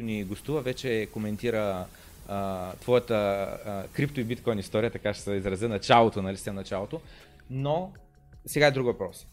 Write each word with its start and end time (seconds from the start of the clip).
който 0.00 0.12
ни 0.12 0.24
гостува, 0.24 0.60
вече 0.60 1.08
коментира 1.12 1.84
а, 2.28 2.72
твоята 2.80 3.14
а, 3.14 3.82
крипто 3.92 4.20
и 4.20 4.24
биткоин 4.24 4.58
история, 4.58 4.90
така 4.90 5.14
ще 5.14 5.22
се 5.22 5.32
изразя 5.32 5.68
началото, 5.68 6.22
нали 6.22 6.36
сте 6.36 6.52
началото. 6.52 7.00
Но 7.50 7.92
сега 8.46 8.66
е 8.66 8.70
друг 8.70 8.86
въпрос. 8.86 9.26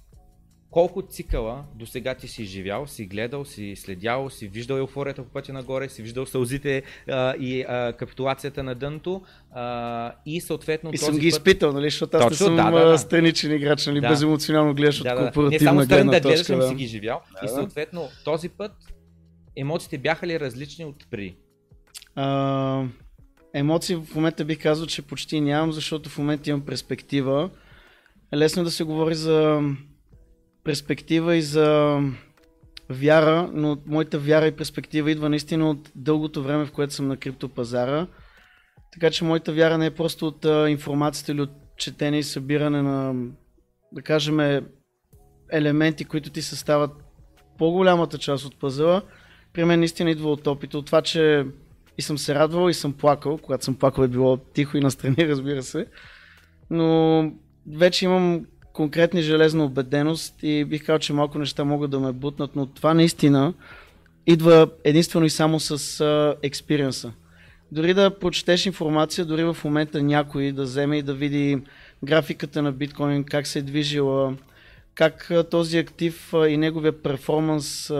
Колко 0.71 1.01
цикъла 1.01 1.63
до 1.75 1.86
сега 1.86 2.15
ти 2.15 2.27
си 2.27 2.45
живял, 2.45 2.88
си 2.88 3.05
гледал, 3.05 3.45
си 3.45 3.75
следял, 3.75 4.29
си 4.29 4.47
виждал 4.47 4.77
еуфорията 4.77 5.24
по 5.24 5.29
пътя 5.29 5.53
нагоре, 5.53 5.89
си 5.89 6.01
виждал 6.01 6.25
сълзите 6.25 6.83
а, 7.09 7.36
и 7.39 7.62
а, 7.62 7.93
капитулацията 7.93 8.63
на 8.63 8.75
дъното 8.75 9.21
а, 9.51 10.12
и 10.25 10.41
съответно 10.41 10.89
И 10.93 10.97
съм 10.97 11.17
ги 11.17 11.27
изпитал, 11.27 11.74
нали, 11.74 11.89
защото 11.89 12.17
аз 12.17 12.24
Точно, 12.24 12.50
не 12.50 12.57
съм 12.62 12.71
да, 12.71 12.79
да, 12.79 12.89
да. 12.89 12.97
страничен 12.97 13.55
играч, 13.55 13.88
нали, 13.88 14.01
да. 14.01 14.09
беземоционално 14.09 14.74
гледаш 14.74 15.01
да, 15.01 15.13
от 15.13 15.19
корпоративна 15.19 15.51
Не 15.51 15.59
само 15.59 15.88
гледна 15.88 16.12
да 16.12 16.19
гледаш, 16.19 16.47
да. 16.47 16.67
си 16.67 16.75
ги 16.75 16.88
живял. 16.88 17.21
Да, 17.41 17.45
и 17.45 17.50
съответно 17.50 18.09
този 18.24 18.50
път 18.50 18.71
емоциите 19.57 19.97
бяха 19.97 20.27
ли 20.27 20.39
различни 20.39 20.85
от 20.85 21.07
преди? 21.11 21.35
А, 22.15 22.85
емоции 23.53 23.95
в 23.95 24.15
момента 24.15 24.45
бих 24.45 24.61
казал, 24.61 24.87
че 24.87 25.01
почти 25.01 25.41
нямам, 25.41 25.71
защото 25.71 26.09
в 26.09 26.17
момента 26.17 26.49
имам 26.49 26.65
перспектива. 26.65 27.49
Лесно 28.33 28.61
е 28.61 28.65
да 28.65 28.71
се 28.71 28.83
говори 28.83 29.15
за 29.15 29.61
перспектива 30.63 31.35
и 31.35 31.41
за 31.41 31.99
вяра, 32.89 33.49
но 33.53 33.77
моята 33.85 34.19
вяра 34.19 34.47
и 34.47 34.55
перспектива 34.55 35.11
идва 35.11 35.29
наистина 35.29 35.69
от 35.69 35.91
дългото 35.95 36.43
време, 36.43 36.65
в 36.65 36.71
което 36.71 36.93
съм 36.93 37.07
на 37.07 37.17
криптопазара. 37.17 38.07
Така 38.93 39.11
че 39.11 39.23
моята 39.23 39.53
вяра 39.53 39.77
не 39.77 39.85
е 39.85 39.93
просто 39.93 40.27
от 40.27 40.45
а, 40.45 40.69
информацията 40.69 41.31
или 41.31 41.41
от 41.41 41.51
четене 41.77 42.19
и 42.19 42.23
събиране 42.23 42.81
на, 42.81 43.13
да 43.91 44.01
кажем, 44.01 44.61
елементи, 45.51 46.05
които 46.05 46.29
ти 46.29 46.41
съставят 46.41 46.91
по-голямата 47.57 48.17
част 48.17 48.45
от 48.45 48.59
пазела. 48.59 49.01
При 49.57 49.65
мен 49.65 49.79
наистина 49.79 50.11
идва 50.11 50.31
от 50.31 50.47
опита, 50.47 50.77
от 50.77 50.85
това, 50.85 51.01
че 51.01 51.45
и 51.97 52.01
съм 52.01 52.17
се 52.17 52.35
радвал 52.35 52.69
и 52.69 52.73
съм 52.73 52.93
плакал. 52.93 53.37
Когато 53.37 53.65
съм 53.65 53.75
плакал 53.75 54.03
е 54.03 54.07
било 54.07 54.37
тихо 54.37 54.77
и 54.77 54.81
настрани, 54.81 55.15
разбира 55.19 55.63
се. 55.63 55.85
Но 56.69 57.31
вече 57.71 58.05
имам 58.05 58.45
конкретни 58.73 59.21
железна 59.21 59.65
убеденост 59.65 60.35
и 60.43 60.65
бих 60.65 60.85
казал, 60.85 60.99
че 60.99 61.13
малко 61.13 61.39
неща 61.39 61.63
могат 61.63 61.91
да 61.91 61.99
ме 61.99 62.11
бутнат, 62.11 62.55
но 62.55 62.65
това 62.65 62.93
наистина 62.93 63.53
идва 64.27 64.69
единствено 64.83 65.25
и 65.25 65.29
само 65.29 65.59
с 65.59 66.35
експириенса. 66.43 67.13
Дори 67.71 67.93
да 67.93 68.19
прочетеш 68.19 68.65
информация, 68.65 69.25
дори 69.25 69.43
в 69.43 69.57
момента 69.63 70.03
някой 70.03 70.51
да 70.51 70.63
вземе 70.63 70.97
и 70.97 71.01
да 71.01 71.13
види 71.13 71.61
графиката 72.03 72.61
на 72.61 72.71
биткоин, 72.71 73.23
как 73.23 73.47
се 73.47 73.59
е 73.59 73.61
движила, 73.61 74.35
как 74.95 75.31
този 75.51 75.77
актив 75.77 76.33
и 76.47 76.57
неговия 76.57 77.01
перформанс 77.01 77.91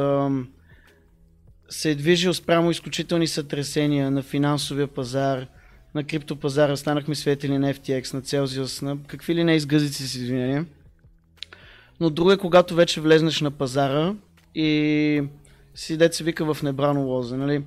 се 1.70 1.92
е 1.92 1.96
движил 1.96 2.34
спрямо 2.34 2.72
изключителни 2.72 3.28
сътресения 3.28 4.12
на 4.12 4.24
финансовия 4.24 4.88
пазар, 4.88 5.48
на 5.96 6.04
криптопазара, 6.04 6.78
станахме 6.78 7.16
свидетели 7.16 7.58
на 7.58 7.74
FTX, 7.74 8.14
на 8.14 8.22
Celsius, 8.22 8.82
на 8.82 8.98
какви 9.08 9.36
ли 9.36 9.44
не 9.44 9.56
изгъзици 9.56 10.08
си 10.08 10.18
извинения. 10.20 10.66
Но 12.00 12.10
друго 12.10 12.32
е 12.32 12.38
когато 12.38 12.76
вече 12.76 13.02
влезнеш 13.02 13.42
на 13.42 13.52
пазара 13.52 14.16
и 14.56 15.24
си 15.76 15.98
дете 15.98 16.18
се 16.18 16.24
вика 16.24 16.54
в 16.54 16.64
небрано 16.64 17.02
лозе, 17.02 17.38
нали? 17.38 17.64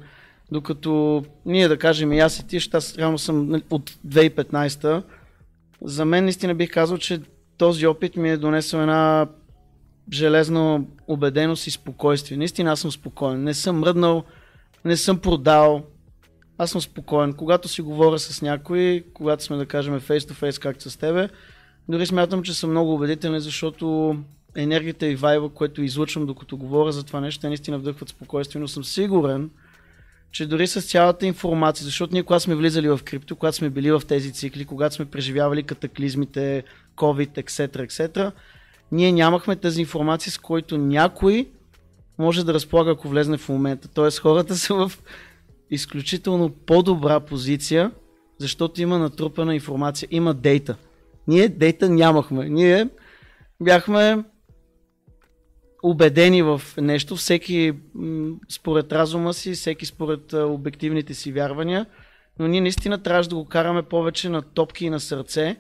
Докато 0.52 1.24
ние 1.46 1.68
да 1.68 1.78
кажем 1.78 2.12
и 2.12 2.20
аз 2.20 2.38
и 2.38 2.46
ти, 2.46 2.60
аз 2.72 2.98
реално 2.98 3.18
съм 3.18 3.48
нали, 3.48 3.62
от 3.70 3.90
2015 3.90 5.02
за 5.82 6.04
мен 6.04 6.24
наистина 6.24 6.54
бих 6.54 6.70
казал, 6.70 6.98
че 6.98 7.20
този 7.58 7.86
опит 7.86 8.16
ми 8.16 8.30
е 8.30 8.36
донесъл 8.36 8.80
една 8.80 9.26
железна 10.12 10.84
убеденост 11.08 11.66
и 11.66 11.70
спокойствие. 11.70 12.36
Наистина 12.36 12.72
аз 12.72 12.80
съм 12.80 12.92
спокоен. 12.92 13.44
Не 13.44 13.54
съм 13.54 13.78
мръднал, 13.78 14.24
не 14.84 14.96
съм 14.96 15.18
продал. 15.18 15.82
Аз 16.58 16.70
съм 16.70 16.80
спокоен. 16.80 17.32
Когато 17.32 17.68
си 17.68 17.82
говоря 17.82 18.18
с 18.18 18.42
някой, 18.42 19.04
когато 19.14 19.44
сме 19.44 19.56
да 19.56 19.66
кажем 19.66 20.00
face 20.00 20.18
to 20.18 20.32
face, 20.32 20.62
както 20.62 20.90
с 20.90 20.96
тебе, 20.96 21.28
дори 21.88 22.06
смятам, 22.06 22.42
че 22.42 22.54
съм 22.54 22.70
много 22.70 22.94
убедителен, 22.94 23.40
защото 23.40 24.16
енергията 24.56 25.06
и 25.06 25.16
вайба, 25.16 25.48
което 25.48 25.82
излъчвам 25.82 26.26
докато 26.26 26.56
говоря 26.56 26.92
за 26.92 27.04
това 27.04 27.20
нещо, 27.20 27.40
те 27.40 27.48
наистина 27.48 27.78
вдъхват 27.78 28.08
спокойствие, 28.08 28.60
но 28.60 28.68
съм 28.68 28.84
сигурен, 28.84 29.50
че 30.32 30.46
дори 30.46 30.66
с 30.66 30.82
цялата 30.82 31.26
информация, 31.26 31.84
защото 31.84 32.12
ние 32.12 32.22
когато 32.22 32.42
сме 32.42 32.54
влизали 32.54 32.88
в 32.88 33.00
крипто, 33.04 33.36
когато 33.36 33.56
сме 33.56 33.70
били 33.70 33.90
в 33.90 34.02
тези 34.08 34.32
цикли, 34.32 34.64
когато 34.64 34.94
сме 34.94 35.04
преживявали 35.04 35.62
катаклизмите, 35.62 36.64
COVID, 36.96 37.44
etc., 37.44 37.68
etc., 37.68 38.32
ние 38.92 39.12
нямахме 39.12 39.56
тази 39.56 39.80
информация, 39.80 40.32
с 40.32 40.38
който 40.38 40.78
някой 40.78 41.50
може 42.18 42.44
да 42.44 42.54
разполага, 42.54 42.90
ако 42.90 43.08
влезне 43.08 43.36
в 43.38 43.48
момента. 43.48 43.88
Тоест 43.88 44.18
хората 44.18 44.56
са 44.56 44.74
в 44.74 44.92
изключително 45.70 46.50
по-добра 46.50 47.20
позиция, 47.20 47.90
защото 48.38 48.82
има 48.82 48.98
натрупана 48.98 49.54
информация, 49.54 50.08
има 50.10 50.34
дейта. 50.34 50.76
Ние 51.28 51.48
дейта 51.48 51.88
нямахме. 51.88 52.48
Ние 52.48 52.88
бяхме 53.62 54.24
убедени 55.82 56.42
в 56.42 56.62
нещо, 56.78 57.16
всеки 57.16 57.72
според 58.48 58.92
разума 58.92 59.34
си, 59.34 59.52
всеки 59.52 59.86
според 59.86 60.32
обективните 60.32 61.14
си 61.14 61.32
вярвания, 61.32 61.86
но 62.38 62.46
ние 62.46 62.60
наистина 62.60 63.02
трябваше 63.02 63.28
да 63.28 63.34
го 63.34 63.44
караме 63.44 63.82
повече 63.82 64.28
на 64.28 64.42
топки 64.42 64.86
и 64.86 64.90
на 64.90 65.00
сърце. 65.00 65.56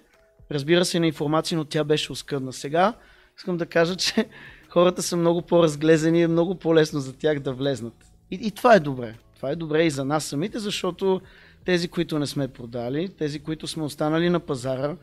Разбира 0.50 0.84
се, 0.84 1.00
на 1.00 1.06
информация, 1.06 1.58
но 1.58 1.64
тя 1.64 1.84
беше 1.84 2.12
оскъдна. 2.12 2.52
Сега 2.52 2.94
искам 3.40 3.56
да 3.56 3.66
кажа, 3.66 3.96
че 3.96 4.26
хората 4.68 5.02
са 5.02 5.16
много 5.16 5.42
по-разглезени 5.42 6.18
и 6.18 6.22
е 6.22 6.28
много 6.28 6.54
по-лесно 6.54 7.00
за 7.00 7.12
тях 7.12 7.40
да 7.40 7.52
влезнат. 7.52 7.94
И, 8.30 8.38
и 8.42 8.50
това 8.50 8.74
е 8.74 8.80
добре. 8.80 9.14
Това 9.36 9.50
е 9.50 9.56
добре 9.56 9.84
и 9.84 9.90
за 9.90 10.04
нас 10.04 10.24
самите, 10.24 10.58
защото 10.58 11.20
тези, 11.64 11.88
които 11.88 12.18
не 12.18 12.26
сме 12.26 12.48
продали, 12.48 13.08
тези, 13.08 13.40
които 13.40 13.66
сме 13.66 13.82
останали 13.82 14.30
на 14.30 14.40
пазара 14.40 14.96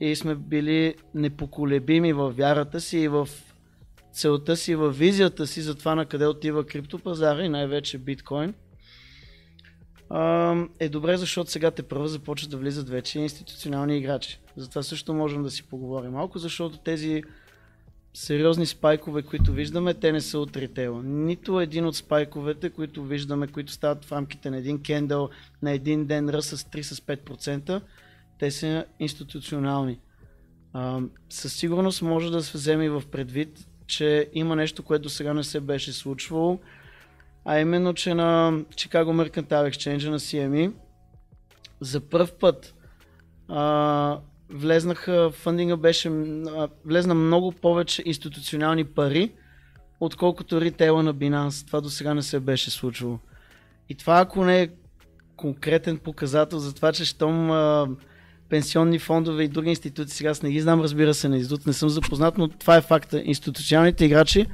и 0.00 0.16
сме 0.16 0.34
били 0.34 0.94
непоколебими 1.14 2.12
в 2.12 2.30
вярата 2.30 2.80
си 2.80 2.98
и 2.98 3.08
в 3.08 3.28
целта 4.12 4.56
си, 4.56 4.74
в 4.74 4.90
визията 4.90 5.46
си 5.46 5.62
за 5.62 5.74
това 5.74 5.94
на 5.94 6.06
къде 6.06 6.26
отива 6.26 6.66
криптопазара 6.66 7.42
и 7.42 7.48
най-вече 7.48 7.98
биткоин, 7.98 8.54
е 10.80 10.88
добре, 10.88 11.16
защото 11.16 11.50
сега 11.50 11.70
те 11.70 11.82
първо 11.82 12.06
започват 12.06 12.50
да 12.50 12.56
влизат 12.56 12.88
вече 12.88 13.18
институционални 13.18 13.98
играчи. 13.98 14.40
Затова 14.56 14.82
също 14.82 15.14
можем 15.14 15.42
да 15.42 15.50
си 15.50 15.62
поговорим 15.62 16.12
малко, 16.12 16.38
защото 16.38 16.78
тези 16.78 17.22
сериозни 18.14 18.66
спайкове, 18.66 19.22
които 19.22 19.52
виждаме, 19.52 19.94
те 19.94 20.12
не 20.12 20.20
са 20.20 20.38
от 20.38 20.56
ритейла. 20.56 21.02
Нито 21.02 21.60
един 21.60 21.86
от 21.86 21.96
спайковете, 21.96 22.70
които 22.70 23.04
виждаме, 23.04 23.46
които 23.46 23.72
стават 23.72 24.04
в 24.04 24.12
рамките 24.12 24.50
на 24.50 24.56
един 24.56 24.82
кендъл 24.82 25.30
на 25.62 25.70
един 25.70 26.06
ден 26.06 26.28
ръст 26.28 26.48
с 26.48 26.64
3-5%, 26.64 27.80
те 28.38 28.50
са 28.50 28.84
институционални. 28.98 29.98
А, 30.72 31.00
със 31.30 31.52
сигурност 31.54 32.02
може 32.02 32.30
да 32.30 32.42
се 32.42 32.58
вземе 32.58 32.90
в 32.90 33.02
предвид, 33.10 33.66
че 33.86 34.30
има 34.32 34.56
нещо, 34.56 34.82
което 34.82 35.08
сега 35.08 35.34
не 35.34 35.44
се 35.44 35.60
беше 35.60 35.92
случвало, 35.92 36.58
а 37.44 37.60
именно, 37.60 37.94
че 37.94 38.14
на 38.14 38.52
Chicago 38.52 39.28
Mercantile 39.28 39.70
Exchange 39.70 40.08
на 40.08 40.18
CME 40.18 40.72
за 41.80 42.00
първ 42.00 42.32
път 42.40 42.74
а, 43.48 44.18
влезнаха, 44.50 45.30
фандинга 45.30 45.76
беше, 45.76 46.10
влезна 46.84 47.14
много 47.14 47.52
повече 47.52 48.02
институционални 48.06 48.84
пари, 48.84 49.32
отколкото 50.00 50.60
ритейла 50.60 51.02
на 51.02 51.14
Binance. 51.14 51.66
Това 51.66 51.80
до 51.80 51.90
сега 51.90 52.14
не 52.14 52.22
се 52.22 52.40
беше 52.40 52.70
случвало. 52.70 53.18
И 53.88 53.94
това 53.94 54.20
ако 54.20 54.44
не 54.44 54.62
е 54.62 54.68
конкретен 55.36 55.98
показател 55.98 56.58
за 56.58 56.74
това, 56.74 56.92
че 56.92 57.04
щом 57.04 57.50
а, 57.50 57.88
пенсионни 58.48 58.98
фондове 58.98 59.42
и 59.42 59.48
други 59.48 59.70
институции, 59.70 60.16
сега 60.16 60.30
аз 60.30 60.42
не 60.42 60.50
ги 60.50 60.60
знам, 60.60 60.80
разбира 60.80 61.14
се, 61.14 61.28
на 61.28 61.36
издут, 61.36 61.66
не 61.66 61.72
съм 61.72 61.88
запознат, 61.88 62.38
но 62.38 62.48
това 62.48 62.76
е 62.76 62.80
факта. 62.80 63.22
Институционалните 63.24 64.04
играчи 64.04 64.46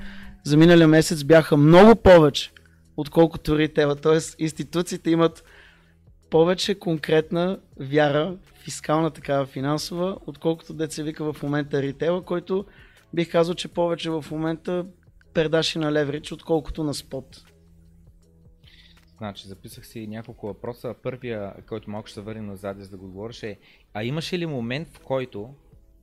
за 0.44 0.56
миналия 0.56 0.88
месец 0.88 1.24
бяха 1.24 1.56
много 1.56 1.96
повече, 1.96 2.50
отколкото 2.96 3.58
ритейла. 3.58 3.96
Тоест 3.96 4.36
институциите 4.38 5.10
имат 5.10 5.44
повече 6.30 6.78
конкретна 6.78 7.60
вяра 7.76 8.36
фискална 8.54 9.10
такава 9.10 9.46
финансова, 9.46 10.18
отколкото 10.26 10.74
деца 10.74 11.02
вика 11.02 11.32
в 11.32 11.42
момента 11.42 11.82
ритейла, 11.82 12.22
който 12.22 12.64
бих 13.14 13.32
казал, 13.32 13.54
че 13.54 13.68
повече 13.68 14.10
в 14.10 14.24
момента 14.30 14.86
пердаши 15.34 15.78
на 15.78 15.92
леверидж, 15.92 16.32
отколкото 16.32 16.84
на 16.84 16.94
спот. 16.94 17.44
Значи, 19.18 19.48
записах 19.48 19.86
си 19.86 20.06
няколко 20.06 20.46
въпроса. 20.46 20.94
Първия, 21.02 21.54
който 21.68 21.90
малко 21.90 22.08
ще 22.08 22.14
се 22.14 22.20
върнем 22.20 22.46
назад, 22.46 22.80
за 22.80 22.90
да 22.90 22.96
го 22.96 23.06
говориш 23.06 23.42
е, 23.42 23.58
а 23.94 24.04
имаше 24.04 24.38
ли 24.38 24.46
момент, 24.46 24.88
в 24.88 25.00
който 25.00 25.54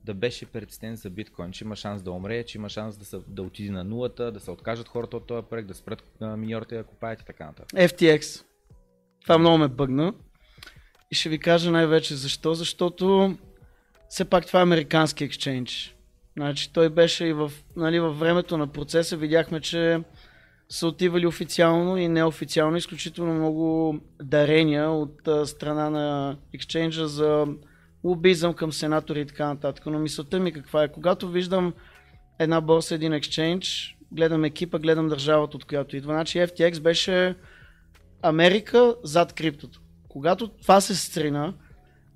да 0.04 0.14
беше 0.14 0.46
предстен 0.46 0.96
за 0.96 1.10
биткоин, 1.10 1.52
че 1.52 1.64
има 1.64 1.76
шанс 1.76 2.02
да 2.02 2.12
умре, 2.12 2.44
че 2.44 2.58
има 2.58 2.68
шанс 2.68 2.96
да, 2.96 3.04
се, 3.04 3.18
да 3.28 3.42
отиде 3.42 3.70
на 3.70 3.84
нулата, 3.84 4.32
да 4.32 4.40
се 4.40 4.50
откажат 4.50 4.88
хората 4.88 5.16
от 5.16 5.26
този 5.26 5.46
проект, 5.50 5.68
да 5.68 5.74
спрат 5.74 6.02
миньорите 6.20 6.76
да 6.76 6.84
купаят 6.84 7.22
и 7.22 7.24
така 7.24 7.46
нататък. 7.46 7.78
FTX. 7.78 8.44
Това 9.28 9.38
много 9.38 9.58
ме 9.58 9.68
бъгна. 9.68 10.12
И 11.10 11.14
ще 11.14 11.28
ви 11.28 11.38
кажа 11.38 11.70
най-вече 11.70 12.14
защо. 12.14 12.54
Защото 12.54 13.36
все 14.08 14.24
пак 14.24 14.46
това 14.46 14.60
е 14.60 14.62
американски 14.62 15.24
екшенч. 15.24 15.96
Значи 16.36 16.72
той 16.72 16.88
беше 16.88 17.24
и 17.24 17.32
в, 17.32 17.52
нали, 17.76 18.00
във 18.00 18.18
времето 18.18 18.58
на 18.58 18.66
процеса 18.66 19.16
видяхме, 19.16 19.60
че 19.60 20.00
са 20.68 20.86
отивали 20.86 21.26
официално 21.26 21.96
и 21.96 22.08
неофициално 22.08 22.76
изключително 22.76 23.34
много 23.34 23.98
дарения 24.22 24.90
от 24.90 25.28
а, 25.28 25.46
страна 25.46 25.90
на 25.90 26.36
Exchange 26.56 27.04
за 27.04 27.46
лобизъм 28.04 28.54
към 28.54 28.72
сенатори 28.72 29.20
и 29.20 29.26
така 29.26 29.46
нататък. 29.46 29.86
Но 29.86 29.98
мисълта 29.98 30.40
ми 30.40 30.52
каква 30.52 30.84
е? 30.84 30.92
Когато 30.92 31.28
виждам 31.28 31.74
една 32.38 32.60
борса, 32.60 32.94
един 32.94 33.12
Exchange, 33.12 33.94
гледам 34.12 34.44
екипа, 34.44 34.78
гледам 34.78 35.08
държавата, 35.08 35.56
от 35.56 35.64
която 35.64 35.96
идва. 35.96 36.12
Значи 36.12 36.38
FTX 36.38 36.80
беше 36.80 37.34
Америка 38.22 38.94
зад 39.04 39.32
криптото. 39.32 39.80
Когато 40.08 40.48
това 40.48 40.80
се 40.80 40.96
стрина, 40.96 41.54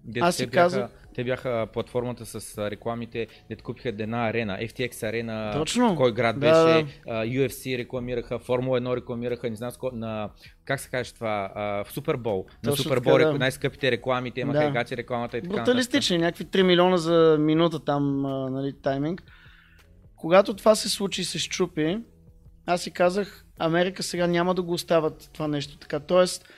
Дето 0.05 0.27
Аз 0.27 0.37
си 0.37 0.47
казах- 0.47 0.91
Те 1.15 1.25
бяха 1.25 1.67
платформата 1.73 2.27
с 2.27 2.59
рекламите, 2.61 3.27
дето 3.49 3.65
купиха 3.65 3.89
една 3.89 4.29
арена, 4.29 4.59
FTX 4.59 5.03
арена, 5.03 5.51
Точно. 5.53 5.97
кой 5.97 6.13
град 6.13 6.41
Да, 6.41 6.41
беше, 6.41 6.87
UFC 7.07 7.79
рекламираха, 7.79 8.39
Формула 8.39 8.81
1 8.81 8.97
рекламираха, 8.97 9.51
не 9.51 9.57
знам 9.57 9.71
с 9.71 9.77
ко, 9.77 9.91
на, 9.93 10.31
как 10.65 10.81
се 10.81 10.91
каже 10.91 11.15
това, 11.15 11.53
в 11.87 11.93
Супербол. 11.93 12.47
На 12.65 12.77
Супербол 12.77 13.19
да. 13.19 13.33
най-скъпите 13.33 13.91
реклами, 13.91 14.31
те 14.31 14.41
имаха 14.41 14.59
Да. 14.59 14.65
егати 14.65 14.97
рекламата 14.97 15.39
и 15.39 15.43
така 15.43 15.55
бруталистични, 15.57 16.19
някакви 16.19 16.45
3 16.45 16.63
милиона 16.63 16.97
за 16.97 17.37
минута 17.41 17.79
там, 17.79 18.23
нали, 18.53 18.73
тайминг. 18.83 19.23
Когато 20.17 20.55
това 20.55 20.75
се 20.75 20.89
случи 20.89 21.21
и 21.21 21.25
се 21.25 21.39
щупи, 21.39 21.99
аз 22.67 22.83
си 22.83 22.91
казах, 22.91 23.45
Америка 23.59 24.03
сега 24.03 24.27
няма 24.27 24.55
да 24.55 24.63
го 24.63 24.73
остават 24.73 25.31
това 25.33 25.49
нещо 25.49 25.79
така. 25.79 26.01
Тоест, 26.01 26.49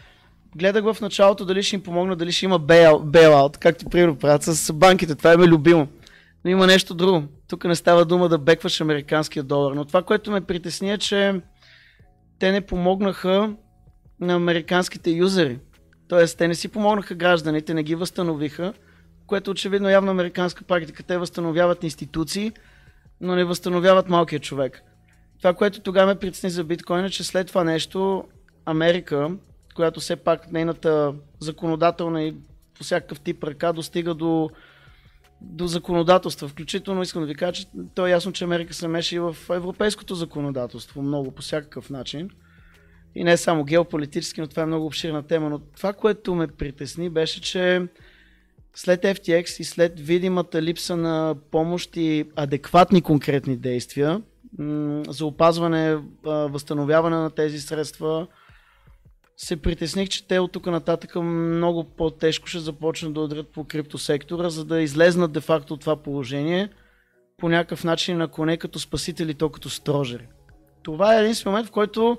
гледах 0.56 0.84
в 0.84 1.00
началото 1.00 1.44
дали 1.44 1.62
ще 1.62 1.76
им 1.76 1.82
помогна, 1.82 2.16
дали 2.16 2.32
ще 2.32 2.44
има 2.44 2.61
бейл- 2.61 3.04
бейлаут, 3.04 3.58
както 3.58 3.84
примерно 3.84 4.18
правят 4.18 4.42
с 4.42 4.73
банките. 4.73 5.14
Това 5.14 5.32
е 5.32 5.37
ме 5.37 5.46
любимо. 5.46 5.88
Но 6.44 6.50
има 6.50 6.66
нещо 6.66 6.94
друго. 6.94 7.23
Тук 7.49 7.64
не 7.64 7.75
става 7.75 8.04
дума 8.04 8.28
да 8.28 8.38
бекваш 8.38 8.80
американския 8.80 9.42
долар. 9.42 9.73
Но 9.73 9.84
това, 9.84 10.02
което 10.02 10.30
ме 10.30 10.40
притесни 10.40 10.92
е, 10.92 10.99
че 10.99 11.40
те 12.38 12.52
не 12.52 12.61
помогнаха 12.61 13.54
на 14.20 14.34
американските 14.34 15.11
юзери. 15.11 15.58
Тоест, 16.08 16.38
те 16.38 16.49
не 16.49 16.54
си 16.54 16.68
помогнаха 16.68 17.14
гражданите, 17.14 17.75
не 17.75 17.82
ги 17.82 17.94
възстановиха, 17.94 18.73
което 19.26 19.50
очевидно 19.50 19.88
е 19.88 19.92
явно 19.92 20.11
американска 20.11 20.64
практика. 20.64 21.02
Те 21.02 21.18
възстановяват 21.18 21.84
институции, 21.84 22.52
но 23.20 23.34
не 23.34 23.44
възстановяват 23.44 24.08
малкия 24.08 24.40
човек. 24.40 24.82
Това, 25.44 25.54
което 25.54 25.80
тогава 25.80 26.06
ме 26.06 26.18
притесни 26.18 26.50
за 26.50 26.64
биткоин 26.64 27.04
е, 27.04 27.10
че 27.10 27.24
след 27.24 27.46
това 27.46 27.64
нещо 27.64 28.24
Америка, 28.66 29.30
която 29.74 30.00
все 30.00 30.16
пак 30.16 30.52
нейната 30.52 31.14
законодателна 31.40 32.22
и 32.22 32.34
по 32.78 32.84
всякакъв 32.84 33.20
тип 33.20 33.44
ръка 33.44 33.72
достига 33.72 34.14
до, 34.14 34.50
до 35.40 35.66
законодателства. 35.66 36.48
Включително 36.48 37.02
искам 37.02 37.22
да 37.22 37.26
ви 37.26 37.34
кажа, 37.34 37.52
че 37.52 37.66
то 37.94 38.06
е 38.06 38.10
ясно, 38.10 38.32
че 38.32 38.44
Америка 38.44 38.74
се 38.74 38.88
меши 38.88 39.16
и 39.16 39.18
в 39.18 39.36
европейското 39.50 40.14
законодателство 40.14 41.02
много 41.02 41.30
по 41.30 41.42
всякакъв 41.42 41.90
начин. 41.90 42.30
И 43.14 43.24
не 43.24 43.36
само 43.36 43.64
геополитически, 43.64 44.40
но 44.40 44.46
това 44.46 44.62
е 44.62 44.66
много 44.66 44.86
обширна 44.86 45.22
тема. 45.22 45.50
Но 45.50 45.58
това, 45.58 45.92
което 45.92 46.34
ме 46.34 46.46
притесни, 46.46 47.10
беше, 47.10 47.40
че 47.40 47.82
след 48.74 49.02
FTX 49.02 49.60
и 49.60 49.64
след 49.64 50.00
видимата 50.00 50.62
липса 50.62 50.96
на 50.96 51.34
помощ 51.50 51.96
и 51.96 52.24
адекватни 52.36 53.02
конкретни 53.02 53.56
действия 53.56 54.22
за 55.08 55.26
опазване, 55.26 55.99
възстановяване 56.25 57.16
на 57.16 57.30
тези 57.30 57.61
средства, 57.61 58.26
се 59.37 59.56
притесних, 59.56 60.08
че 60.08 60.26
те 60.26 60.38
от 60.38 60.52
тук 60.52 60.66
нататък 60.66 61.14
много 61.14 61.84
по-тежко 61.84 62.46
ще 62.46 62.58
започнат 62.58 63.14
да 63.14 63.20
удрят 63.20 63.49
по 63.49 63.64
криптосектора, 63.64 64.50
за 64.50 64.64
да 64.64 64.80
излезнат 64.80 65.32
де-факто 65.32 65.75
от 65.75 65.80
това 65.80 65.96
положение 65.96 66.70
по 67.38 67.49
някакъв 67.49 67.84
начин, 67.84 68.20
ако 68.20 68.46
не 68.46 68.56
като 68.56 68.78
спасители, 68.78 69.34
то 69.34 69.49
като 69.49 69.70
строжери. 69.70 70.26
Това 70.82 71.16
е 71.16 71.25
един 71.25 71.34
момент, 71.46 71.66
в 71.66 71.70
който 71.70 72.18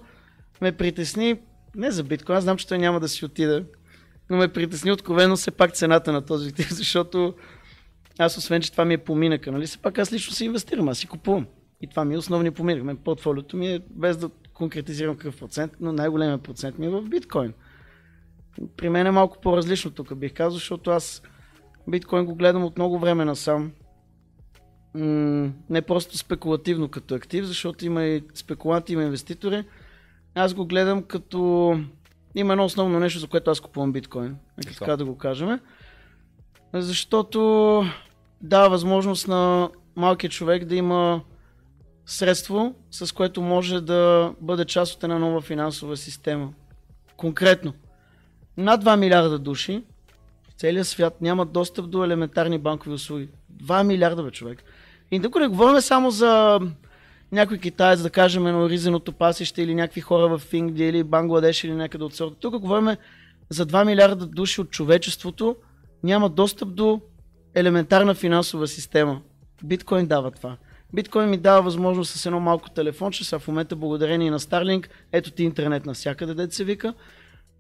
ме 0.62 0.72
притесни, 0.72 1.40
не 1.76 1.92
за 1.92 2.04
биткоин, 2.04 2.38
аз 2.38 2.44
знам, 2.44 2.58
че 2.58 2.68
той 2.68 2.78
няма 2.78 3.00
да 3.00 3.10
си 3.10 3.26
отиде, 3.26 3.66
но 4.30 4.38
ме 4.38 4.48
притесни 4.48 4.92
откровено 4.92 5.36
все 5.36 5.52
пак 5.52 5.74
цената 5.74 6.12
на 6.12 6.26
този 6.26 6.50
актив, 6.50 6.70
защото 6.72 7.34
аз 8.20 8.38
освен, 8.38 8.62
че 8.62 8.72
това 8.72 8.86
ми 8.86 8.94
е 8.94 8.98
поминъка, 8.98 9.52
нали, 9.52 9.68
все 9.68 9.78
пак 9.78 9.98
аз 9.98 10.14
лично 10.14 10.34
си 10.34 10.46
инвестирам, 10.46 10.90
аз 10.90 10.98
си 10.98 11.08
купувам. 11.08 11.48
И 11.82 11.88
това 11.88 12.06
ми 12.06 12.14
е 12.14 12.18
основният 12.18 12.56
поминък. 12.56 12.84
Мен 12.84 12.98
портфолиото 12.98 13.58
ми 13.58 13.68
е, 13.68 13.80
без 13.90 14.18
да 14.18 14.30
конкретизирам 14.54 15.16
какъв 15.16 15.40
процент, 15.40 15.72
но 15.80 15.92
най-големият 15.92 16.44
процент 16.44 16.78
ми 16.78 16.86
е 16.86 16.90
в 16.90 17.02
биткоин. 17.02 17.54
При 18.78 18.90
мен 18.90 19.08
е 19.08 19.12
малко 19.12 19.42
по-различно 19.42 19.92
тук, 19.92 20.16
бих 20.16 20.34
казал, 20.34 20.52
защото 20.52 20.92
аз 20.92 21.22
биткоин 21.88 22.26
го 22.26 22.36
гледам 22.36 22.64
от 22.64 22.78
много 22.78 23.00
време 23.00 23.26
насам. 23.26 23.72
М- 24.94 25.52
не 25.70 25.82
просто 25.82 26.18
спекулативно 26.18 26.90
като 26.90 27.16
актив, 27.16 27.46
защото 27.46 27.86
има 27.86 28.04
и 28.04 28.24
спекуланти, 28.34 28.94
има 28.94 29.04
инвеститори. 29.04 29.64
Аз 30.36 30.54
го 30.54 30.66
гледам 30.66 31.04
като... 31.04 31.80
Има 32.36 32.54
едно 32.54 32.66
основно 32.66 33.00
нещо, 33.00 33.20
за 33.20 33.28
което 33.28 33.52
аз 33.52 33.60
купувам 33.60 33.92
биткоин. 33.92 34.38
Нека 34.58 34.80
така 34.80 34.98
да 34.98 35.06
го 35.06 35.18
кажем. 35.18 35.60
Защото 36.74 37.84
дава 38.42 38.70
възможност 38.70 39.28
на 39.28 39.70
малкият 39.96 40.34
човек 40.34 40.66
да 40.66 40.76
има 40.76 41.22
средство, 42.06 42.76
с 42.92 43.16
което 43.16 43.42
може 43.42 43.82
да 43.82 44.34
бъде 44.42 44.66
част 44.66 44.94
от 44.94 45.04
една 45.04 45.20
нова 45.20 45.42
финансова 45.42 45.98
система. 45.98 46.54
Конкретно, 47.18 47.74
над 48.58 48.84
2 48.84 48.98
милиарда 48.98 49.40
души 49.40 49.84
в 50.50 50.54
целия 50.60 50.86
свят 50.86 51.22
нямат 51.22 51.52
достъп 51.52 51.90
до 51.90 52.04
елементарни 52.04 52.58
банкови 52.58 52.96
услуги. 52.96 53.30
2 53.64 53.84
милиарда, 53.84 54.24
бе, 54.24 54.32
човек. 54.32 54.64
И 55.12 55.22
тук 55.22 55.36
не 55.36 55.48
говорим 55.48 55.82
само 55.82 56.12
за 56.12 56.60
някой 57.32 57.58
китаец, 57.58 58.02
да 58.02 58.10
кажем, 58.10 58.44
на 58.44 58.70
ризеното 58.70 59.12
пасище 59.12 59.62
или 59.62 59.76
някакви 59.76 60.02
хора 60.02 60.38
в 60.38 60.54
Индия 60.54 60.90
или 60.90 61.04
Бангладеш 61.04 61.64
или 61.64 61.72
някъде 61.72 62.04
от 62.04 62.16
сорта. 62.16 62.36
Тук 62.40 62.60
говорим 62.60 62.98
за 63.50 63.66
2 63.66 63.86
милиарда 63.86 64.26
души 64.26 64.62
от 64.62 64.70
човечеството 64.70 65.56
нямат 66.04 66.36
достъп 66.36 66.76
до 66.76 67.02
елементарна 67.54 68.14
финансова 68.14 68.68
система. 68.68 69.22
Биткоин 69.64 70.08
дава 70.08 70.32
това. 70.32 70.58
Биткоин 70.94 71.30
ми 71.30 71.38
дава 71.38 71.62
възможност 71.62 72.12
с 72.12 72.26
едно 72.26 72.40
малко 72.40 72.70
телефонче, 72.70 73.26
сега 73.26 73.40
в 73.40 73.48
момента 73.48 73.76
благодарение 73.76 74.32
на 74.32 74.40
Starlink, 74.40 74.88
ето 75.12 75.32
ти 75.32 75.44
интернет 75.44 75.86
навсякъде, 75.86 76.34
дете 76.34 76.56
се 76.56 76.64
вика. 76.64 76.94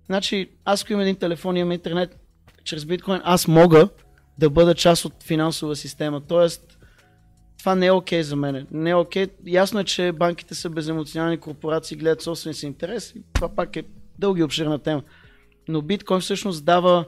Значи, 0.06 0.50
аз 0.66 0.84
ако 0.84 0.94
имам 0.94 1.02
един 1.02 1.16
телефон 1.16 1.58
и 1.58 1.60
имам 1.60 1.72
интернет 1.72 2.20
чрез 2.64 2.86
биткоин, 2.86 3.22
аз 3.24 3.48
мога 3.48 3.90
да 4.38 4.50
бъда 4.50 4.76
част 4.76 5.06
от 5.06 5.24
финансова 5.24 5.76
система. 5.76 6.22
Тоест, 6.28 6.78
това 7.60 7.76
не 7.76 7.86
е 7.86 7.92
окей 7.92 8.24
за 8.24 8.36
мен. 8.36 8.68
Не 8.72 8.90
е 8.90 8.96
окей. 8.96 9.28
Ясно 9.46 9.80
е, 9.80 9.84
че 9.84 10.12
банките 10.12 10.56
са 10.56 10.70
беземоционални 10.70 11.38
корпорации, 11.38 11.98
гледат 11.98 12.22
собствения 12.22 12.56
си 12.56 12.66
интерес. 12.66 13.14
И 13.16 13.24
това 13.34 13.50
пак 13.50 13.76
е 13.76 13.84
дълги 14.20 14.44
обширна 14.44 14.80
тема. 14.80 15.04
Но 15.68 15.82
биткоин 15.82 16.20
всъщност 16.20 16.66
дава 16.66 17.06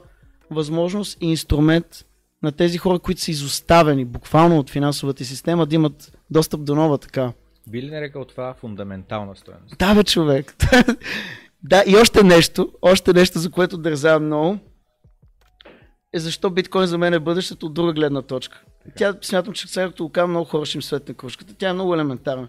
възможност 0.50 1.18
и 1.20 1.26
инструмент 1.30 2.04
на 2.42 2.52
тези 2.52 2.78
хора, 2.78 2.98
които 2.98 3.20
са 3.20 3.30
изоставени 3.30 4.04
буквално 4.04 4.58
от 4.58 4.70
финансовата 4.70 5.24
система, 5.24 5.66
да 5.66 5.74
имат 5.74 6.18
достъп 6.30 6.64
до 6.64 6.74
нова 6.74 6.98
така. 6.98 7.32
Би 7.66 7.82
ли 7.82 7.90
нарекал 7.90 8.24
това 8.24 8.54
фундаментална 8.54 9.36
стоеност? 9.36 9.78
Да, 9.78 9.94
бе, 9.94 10.04
човек. 10.04 10.56
да, 11.62 11.84
и 11.86 11.96
още 11.96 12.24
нещо, 12.24 12.72
още 12.82 13.12
нещо, 13.12 13.38
за 13.38 13.50
което 13.50 13.78
държавам 13.78 14.26
много, 14.26 14.58
е 16.12 16.18
защо 16.18 16.50
биткоин 16.50 16.86
за 16.86 16.98
мен 16.98 17.14
е 17.14 17.18
бъдещето 17.18 17.66
от 17.66 17.74
друга 17.74 17.92
гледна 17.92 18.22
точка. 18.22 18.62
Тя 18.96 19.14
смятам, 19.22 19.54
че 19.54 19.88
го 19.98 20.08
казвам, 20.08 20.30
много 20.30 20.44
хора 20.44 20.66
ще 20.66 20.78
им 20.78 20.82
светне 20.82 21.14
кружката. 21.14 21.54
Тя 21.54 21.68
е 21.68 21.72
много 21.72 21.94
елементарна. 21.94 22.48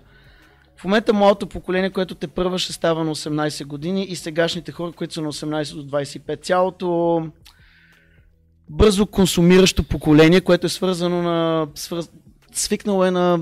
В 0.78 0.84
момента 0.84 1.14
моето 1.14 1.48
поколение, 1.48 1.90
което 1.90 2.16
те 2.16 2.28
първа 2.28 2.60
ще 2.60 2.74
става 2.74 3.04
на 3.04 3.16
18 3.16 3.66
години 3.66 4.04
и 4.04 4.16
сегашните 4.16 4.72
хора, 4.72 4.92
които 4.92 5.14
са 5.14 5.22
на 5.22 5.34
18 5.34 5.76
до 5.76 5.98
25, 5.98 6.42
цялото 6.42 7.22
бързо 8.70 9.06
консумиращо 9.06 9.84
поколение, 9.84 10.42
което 10.42 10.66
е 10.66 10.70
свързано 10.70 11.22
на... 11.22 11.68
Свърз... 11.76 12.12
свикнало 12.52 13.06
е 13.06 13.12
на 13.12 13.40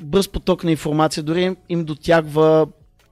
бърз 0.00 0.28
поток 0.28 0.64
на 0.64 0.70
информация, 0.70 1.22
дори 1.22 1.42
им, 1.42 1.56
им 1.68 1.84
дотягва 1.84 2.66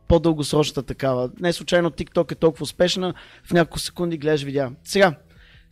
по-дългосрочната 0.09 0.83
такава. 0.83 1.31
Не 1.41 1.53
случайно 1.53 1.91
TikTok 1.91 2.33
е 2.33 2.35
толкова 2.35 2.63
успешна, 2.63 3.15
в 3.45 3.53
няколко 3.53 3.79
секунди 3.79 4.19
гледаш 4.19 4.43
видеа. 4.43 4.71
Сега, 4.85 5.15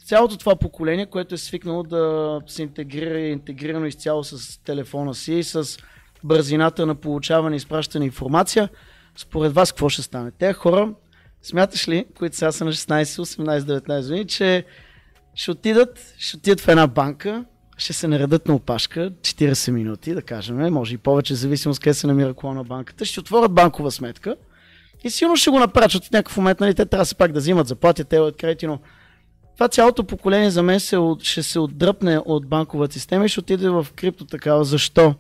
цялото 0.07 0.39
това 0.39 0.57
поколение, 0.57 1.07
което 1.07 1.35
е 1.35 1.39
свикнало 1.39 1.83
да 1.83 2.41
се 2.47 2.63
интегрира 2.63 3.21
и 3.21 3.27
е 3.27 3.31
интегрирано 3.31 3.87
изцяло 3.87 4.25
с 4.25 4.59
телефона 4.65 5.15
си 5.15 5.35
и 5.35 5.45
с 5.45 5.79
бързината 6.25 6.87
на 6.87 6.95
получаване 6.95 7.57
и 7.57 7.57
изпращане 7.57 8.05
информация, 8.05 8.69
според 9.17 9.53
вас 9.53 9.73
какво 9.73 9.89
ще 9.89 10.03
стане? 10.03 10.31
Те 10.39 10.53
хора, 10.53 10.95
смяташ 11.43 11.89
ли, 11.89 12.07
които 12.19 12.37
сега 12.37 12.53
са 12.53 12.65
на 12.65 12.73
16, 12.73 13.03
18, 13.03 13.59
19 13.59 14.03
години, 14.03 14.27
че 14.27 14.65
ще 15.35 15.51
отидат, 15.51 16.15
ще 16.19 16.37
отидат 16.37 16.61
в 16.61 16.69
една 16.69 16.87
банка, 16.87 17.45
ще 17.77 17.93
се 17.93 18.09
наредат 18.09 18.49
на 18.49 18.55
опашка 18.55 19.11
40 19.11 19.71
минути, 19.71 20.15
да 20.15 20.23
кажем, 20.23 20.73
може 20.73 20.95
и 20.95 20.99
повече, 20.99 21.35
зависимост 21.35 21.81
къде 21.81 21.95
се 21.95 22.07
намира 22.07 22.35
кола 22.35 22.55
на 22.55 22.65
банката, 22.65 23.05
ще 23.05 23.21
отворят 23.21 23.53
банкова 23.53 23.91
сметка 23.91 24.37
и 25.05 25.11
сигурно 25.11 25.37
ще 25.37 25.51
го 25.51 25.59
направят, 25.59 25.91
защото 25.91 26.07
в 26.07 26.11
някакъв 26.11 26.37
момент 26.37 26.61
нали, 26.61 26.75
те 26.75 26.87
трябва 26.87 27.05
се 27.05 27.15
пак 27.15 27.33
да 27.33 27.41
взимат 27.41 27.69
заплати, 27.69 28.05
те 28.05 28.19
от 28.19 28.37
кредити, 28.37 28.67
но 28.67 28.79
това 29.55 29.69
цялото 29.69 30.05
поколение 30.05 30.51
за 30.51 30.63
мен 30.63 30.81
се, 30.81 30.97
ще 31.23 31.43
се 31.43 31.59
отдръпне 31.59 32.19
от 32.19 32.49
банковата 32.49 32.93
система 32.95 33.25
и 33.25 33.29
ще 33.29 33.41
отиде 33.41 33.69
в 33.69 33.87
крипто 33.97 34.25
такава. 34.25 34.65
Защо? 34.65 35.15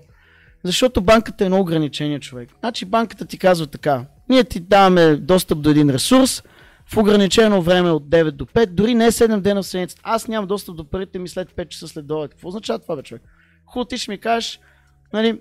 Защото 0.64 1.00
банката 1.00 1.46
е 1.46 1.48
на 1.48 1.60
ограничение 1.60 2.20
човек. 2.20 2.48
Значи 2.60 2.84
банката 2.84 3.24
ти 3.24 3.38
казва 3.38 3.66
така, 3.66 4.04
ние 4.28 4.44
ти 4.44 4.60
даваме 4.60 5.16
достъп 5.16 5.60
до 5.60 5.70
един 5.70 5.90
ресурс 5.90 6.42
в 6.92 6.96
ограничено 6.96 7.62
време 7.62 7.90
от 7.90 8.08
9 8.08 8.30
до 8.30 8.46
5, 8.46 8.66
дори 8.66 8.94
не 8.94 9.10
7 9.10 9.40
дена 9.40 9.62
в 9.62 9.66
седмицата. 9.66 10.02
Аз 10.04 10.28
нямам 10.28 10.46
достъп 10.46 10.76
до 10.76 10.84
парите 10.84 11.18
ми 11.18 11.28
след 11.28 11.52
5 11.52 11.68
часа 11.68 11.88
след 11.88 12.06
долу. 12.06 12.28
Какво 12.28 12.48
означава 12.48 12.78
това, 12.78 12.96
бе, 12.96 13.02
човек? 13.02 13.22
Хубаво 13.66 13.84
ти 13.84 13.98
ще 13.98 14.10
ми 14.10 14.18
кажеш, 14.18 14.60
нали, 15.12 15.40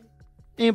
и 0.57 0.73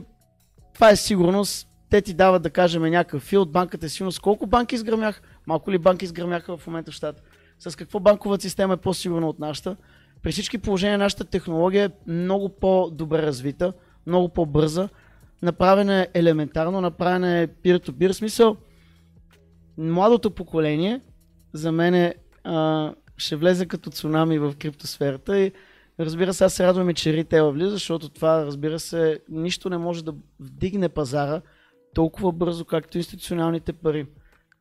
това 0.75 0.91
е 0.91 0.97
сигурност, 0.97 1.69
те 1.91 2.01
ти 2.01 2.15
дават 2.15 2.43
да 2.43 2.51
кажем 2.51 2.83
някакъв 2.83 3.23
фил 3.23 3.43
от 3.43 3.53
банката 3.53 3.87
е 3.87 3.89
сигурност. 3.89 4.21
Колко 4.21 4.47
банки 4.47 4.75
изгърмяха? 4.75 5.21
Малко 5.47 5.71
ли 5.71 5.79
банки 5.79 6.05
изгърмяха 6.05 6.57
в 6.57 6.67
момента 6.67 6.91
в 6.91 6.95
щата? 6.95 7.23
С 7.59 7.77
какво 7.77 8.01
банкова 8.01 8.41
система 8.41 8.75
е 8.75 8.77
по-сигурна 8.77 9.29
от 9.29 9.39
нашата? 9.39 9.77
При 10.23 10.33
всички 10.33 10.59
положения 10.59 10.99
нашата 10.99 11.25
технология 11.25 11.85
е 11.85 12.11
много 12.11 12.49
по-добре 12.49 13.23
развита, 13.23 13.73
много 14.07 14.29
по-бърза, 14.29 14.89
направена 15.43 16.01
е 16.01 16.09
елементарно, 16.15 16.81
направена 16.81 17.39
е 17.39 17.47
peer-to-peer 17.47 18.13
смисъл. 18.13 18.57
Младото 19.79 20.31
поколение 20.31 21.01
за 21.53 21.73
мен 21.73 21.95
е, 21.95 22.15
а, 22.45 22.95
ще 23.17 23.37
влезе 23.37 23.67
като 23.67 23.91
цунами 23.91 24.39
в 24.39 24.55
криптосферата 24.59 25.39
и 25.39 25.53
разбира 26.01 26.35
се, 26.35 26.45
аз 26.45 26.55
се 26.55 26.67
радвам 26.67 26.95
че 26.95 27.13
ритейла 27.13 27.53
влиза, 27.53 27.71
защото 27.71 28.09
това, 28.09 28.47
разбира 28.47 28.79
се, 28.79 29.21
нищо 29.29 29.71
не 29.71 29.79
може 29.79 30.05
да 30.05 30.15
вдигне 30.41 30.89
пазара 30.89 31.43
толкова 31.95 32.33
бързо, 32.33 32.65
както 32.65 32.99
институционалните 32.99 33.73
пари. 33.73 34.07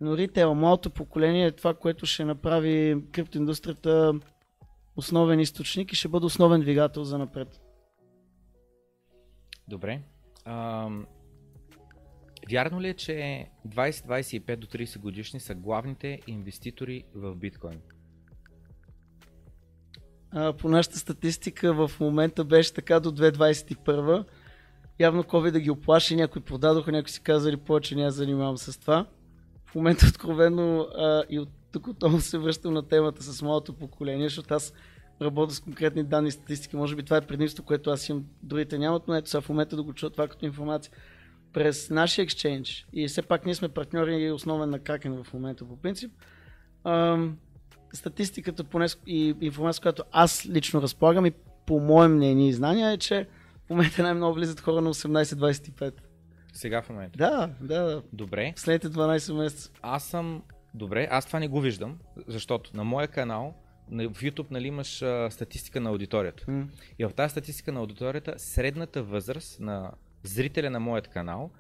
Но 0.02 0.18
ритейла, 0.18 0.56
младото 0.56 0.90
поколение 0.90 1.46
е 1.46 1.52
това, 1.52 1.74
което 1.74 2.06
ще 2.06 2.26
направи 2.26 3.04
криптоиндустрията 3.12 4.14
основен 4.96 5.40
източник 5.40 5.92
и 5.92 5.96
ще 5.96 6.08
бъде 6.08 6.26
основен 6.26 6.62
двигател 6.62 7.04
за 7.04 7.18
напред. 7.18 7.62
Добре. 9.68 10.02
Вярно 12.52 12.82
ли 12.82 12.90
е, 12.90 12.94
че 12.94 13.46
20-25 13.68 14.56
до 14.56 14.68
30 14.68 15.00
годишни 15.00 15.40
са 15.40 15.56
главните 15.56 16.20
инвеститори 16.28 17.04
в 17.16 17.36
биткоин? 17.36 17.82
А, 20.32 20.54
по 20.54 20.70
нашата 20.70 21.00
статистика 21.00 21.74
в 21.74 21.92
момента 22.00 22.44
беше 22.44 22.74
така 22.74 23.00
до 23.00 23.12
2021. 23.12 24.26
Явно 25.00 25.24
COVID 25.24 25.52
да 25.52 25.60
ги 25.60 25.72
оплаши, 25.72 26.16
някои 26.16 26.42
продадоха, 26.42 26.92
някои 26.92 27.12
си 27.12 27.22
казали 27.22 27.58
повече, 27.58 27.96
няма 27.96 28.12
занимавам 28.12 28.58
с 28.58 28.80
това. 28.80 29.06
В 29.66 29.76
момента 29.76 30.06
откровено 30.10 30.80
а, 30.80 31.24
и 31.30 31.40
от 31.40 31.50
тук 31.72 31.88
отново 31.88 32.22
се 32.22 32.38
връщам 32.38 32.74
на 32.74 32.88
темата 32.88 33.24
с 33.24 33.42
малото 33.42 33.74
поколение, 33.74 34.26
защото 34.26 34.54
аз 34.54 34.74
работя 35.22 35.54
с 35.54 35.60
конкретни 35.60 36.04
данни 36.04 36.28
и 36.28 36.32
статистики. 36.32 36.76
Може 36.76 36.96
би 36.96 37.04
това 37.04 37.18
е 37.18 37.22
предимство, 37.22 37.64
което 37.64 37.90
аз 37.90 38.10
имам, 38.10 38.26
другите 38.44 38.78
нямат, 38.78 39.08
но 39.08 39.16
ето 39.16 39.30
сега 39.30 39.42
в 39.42 39.50
момента 39.50 39.76
да 39.76 39.84
го 39.84 39.94
чуя 39.94 40.10
това 40.10 40.28
като 40.28 40.46
информация. 40.46 40.92
През 41.56 41.90
нашия 41.90 42.24
екшенж 42.24 42.88
и 42.94 43.08
все 43.08 43.22
пак 43.22 43.46
ние 43.46 43.56
сме 43.56 43.70
партньори 43.70 44.16
и 44.16 44.32
основен 44.32 44.70
на 44.70 44.80
Кракен 44.80 45.24
в 45.24 45.34
момента 45.34 45.68
по 45.68 45.78
принцип. 45.78 46.12
Статистиката 47.94 48.64
поне 48.64 48.88
и 49.08 49.36
информация, 49.42 49.82
която 49.82 50.04
аз 50.12 50.46
лично 50.46 50.82
разполагам 50.82 51.26
и 51.26 51.32
по 51.66 51.80
мое 51.80 52.08
мнение 52.08 52.50
и 52.50 52.54
знания 52.54 52.92
е, 52.92 52.98
че 52.98 53.28
в 53.66 53.70
момента 53.70 54.04
най-много 54.04 54.34
влизат 54.34 54.60
хора 54.60 54.82
на 54.82 54.94
18-25. 54.94 55.94
Сега 56.54 56.82
в 56.82 56.90
момента? 56.90 57.18
Да, 57.18 57.50
да, 57.62 57.84
да. 57.84 58.04
Добре. 58.14 58.54
Следните 58.56 58.98
12 58.98 59.34
месеца. 59.34 59.72
Аз 59.82 60.04
съм... 60.04 60.44
Добре, 60.74 61.08
аз 61.12 61.26
това 61.26 61.40
не 61.40 61.48
го 61.48 61.62
виждам, 61.62 61.98
защото 62.28 62.78
на 62.78 62.84
моя 62.84 63.08
канал 63.08 63.54
в 63.92 64.22
YouTube 64.22 64.52
нали, 64.52 64.68
имаш 64.68 65.02
а, 65.02 65.32
статистика 65.32 65.82
на 65.82 65.90
аудиторията. 65.90 66.52
М. 66.52 66.68
И 67.00 67.06
в 67.06 67.12
тази 67.16 67.32
статистика 67.32 67.72
на 67.72 67.80
аудиторията, 67.80 68.34
средната 68.38 69.04
възраст 69.04 69.60
на 69.60 69.92
зрителя 70.26 70.70
на 70.70 70.80
моят 70.80 71.08
канал 71.08 71.52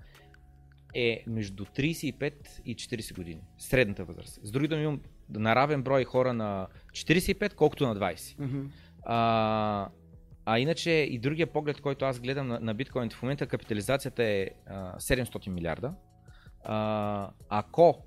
е 0.93 1.23
между 1.27 1.65
35 1.65 2.33
и 2.65 2.75
40 2.75 3.15
години. 3.15 3.41
Средната 3.57 4.05
възраст. 4.05 4.39
С 4.43 4.51
други 4.51 4.67
думи 4.67 4.83
имам 4.83 5.01
на 5.29 5.55
равен 5.55 5.83
брой 5.83 6.03
хора 6.03 6.33
на 6.33 6.67
45, 6.91 7.53
колкото 7.53 7.87
на 7.87 7.95
20. 7.95 8.39
Мгм. 8.39 8.67
А, 9.03 9.89
а 10.45 10.59
иначе 10.59 10.91
и 10.91 11.19
другия 11.19 11.47
поглед, 11.47 11.81
който 11.81 12.05
аз 12.05 12.19
гледам 12.19 12.47
на, 12.47 12.59
на 12.59 12.73
биткоин, 12.73 13.09
в 13.09 13.21
момента 13.21 13.47
капитализацията 13.47 14.23
е 14.23 14.49
а, 14.67 14.99
700 14.99 15.49
милиарда. 15.49 15.93
А, 16.63 17.29
ако 17.49 18.03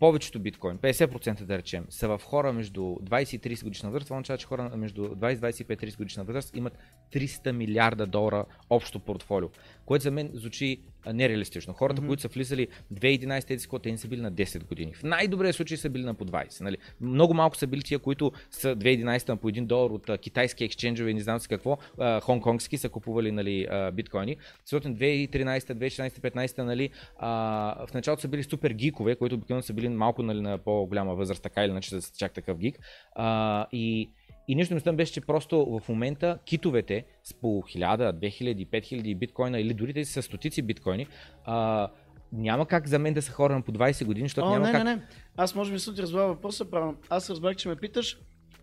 повечето 0.00 0.40
биткоин, 0.40 0.78
50% 0.78 1.44
да 1.44 1.58
речем, 1.58 1.86
са 1.90 2.08
в 2.08 2.20
хора 2.24 2.52
между 2.52 2.80
20 2.80 3.36
и 3.36 3.56
30 3.56 3.64
годишна 3.64 3.90
възраст, 3.90 4.06
това 4.06 4.16
означава, 4.16 4.38
че 4.38 4.46
хора 4.46 4.70
между 4.76 5.02
20, 5.02 5.36
25 5.36 5.84
и 5.84 5.90
30 5.90 5.96
годишна 5.96 6.24
възраст 6.24 6.56
имат 6.56 6.78
300 7.12 7.52
милиарда 7.52 8.06
долара 8.06 8.44
общо 8.70 9.00
портфолио, 9.00 9.48
което 9.86 10.02
за 10.02 10.10
мен 10.10 10.30
звучи 10.34 10.80
нереалистично. 11.12 11.74
Хората, 11.74 12.00
Мгм. 12.00 12.08
които 12.08 12.22
са 12.22 12.28
влизали 12.28 12.68
2011 12.92 13.46
тези 13.46 13.68
те 13.82 13.90
не 13.90 13.98
са 13.98 14.08
били 14.08 14.20
на 14.20 14.32
10 14.32 14.64
години. 14.64 14.94
В 14.94 15.02
най-добрия 15.02 15.52
случай 15.52 15.76
са 15.76 15.90
били 15.90 16.02
на 16.02 16.14
по 16.14 16.24
20. 16.24 16.60
Нали? 16.60 16.76
Много 17.00 17.34
малко 17.34 17.56
са 17.56 17.66
били 17.66 17.82
тия, 17.82 17.98
които 17.98 18.32
са 18.50 18.76
2011 18.76 19.28
на 19.28 19.36
по 19.36 19.50
1 19.50 19.66
долар 19.66 19.90
от 19.90 20.08
а, 20.08 20.18
китайски 20.18 20.64
ексченджове 20.64 21.10
и 21.10 21.14
не 21.14 21.20
знам 21.20 21.40
си 21.40 21.48
какво, 21.48 21.78
а, 21.98 22.20
хонконгски 22.20 22.78
са 22.78 22.88
купували 22.88 23.32
нали, 23.32 23.66
а, 23.70 23.90
биткоини. 23.90 24.36
Съответно 24.64 24.96
2013, 24.98 25.58
2016, 25.74 26.20
2015 26.20 26.58
нали, 26.58 26.90
а, 27.16 27.86
в 27.86 27.94
началото 27.94 28.22
са 28.22 28.28
били 28.28 28.42
супер 28.42 28.70
гикове, 28.70 29.16
които 29.16 29.34
обикновено 29.34 29.62
са 29.62 29.72
били 29.72 29.88
малко 29.88 30.22
нали, 30.22 30.40
на 30.40 30.58
по-голяма 30.58 31.14
възраст, 31.14 31.42
така 31.42 31.64
или 31.64 31.70
иначе 31.70 32.00
са 32.00 32.18
чак 32.18 32.32
такъв 32.32 32.58
гик. 32.58 32.78
А, 33.14 33.66
и 33.72 34.10
и 34.48 34.54
нищо 34.54 34.74
не 34.74 34.80
стъм 34.80 34.96
беше, 34.96 35.12
че 35.12 35.20
просто 35.20 35.80
в 35.80 35.88
момента 35.88 36.38
китовете 36.44 37.04
с 37.24 37.34
по 37.34 37.46
1000, 37.46 38.12
2000, 38.12 38.66
5000 38.66 39.16
биткоина 39.16 39.60
или 39.60 39.74
дори 39.74 39.94
тези 39.94 40.12
са 40.12 40.22
стотици 40.22 40.62
биткоини, 40.62 41.06
а, 41.44 41.88
няма 42.32 42.66
как 42.66 42.88
за 42.88 42.98
мен 42.98 43.14
да 43.14 43.22
са 43.22 43.32
хора 43.32 43.54
на 43.54 43.62
по 43.62 43.72
20 43.72 44.04
години, 44.04 44.28
защото 44.28 44.46
О, 44.46 44.50
няма 44.50 44.66
не, 44.66 44.72
как... 44.72 44.84
не, 44.84 44.96
не. 44.96 45.02
Аз 45.36 45.54
може 45.54 45.72
би 45.72 45.78
съм 45.78 45.94
ти 45.94 46.02
разбрал 46.02 46.28
въпроса 46.28 46.64
правилно. 46.64 46.96
Аз 47.08 47.30
разбрах, 47.30 47.56
че 47.56 47.68
ме 47.68 47.76
питаш. 47.76 48.18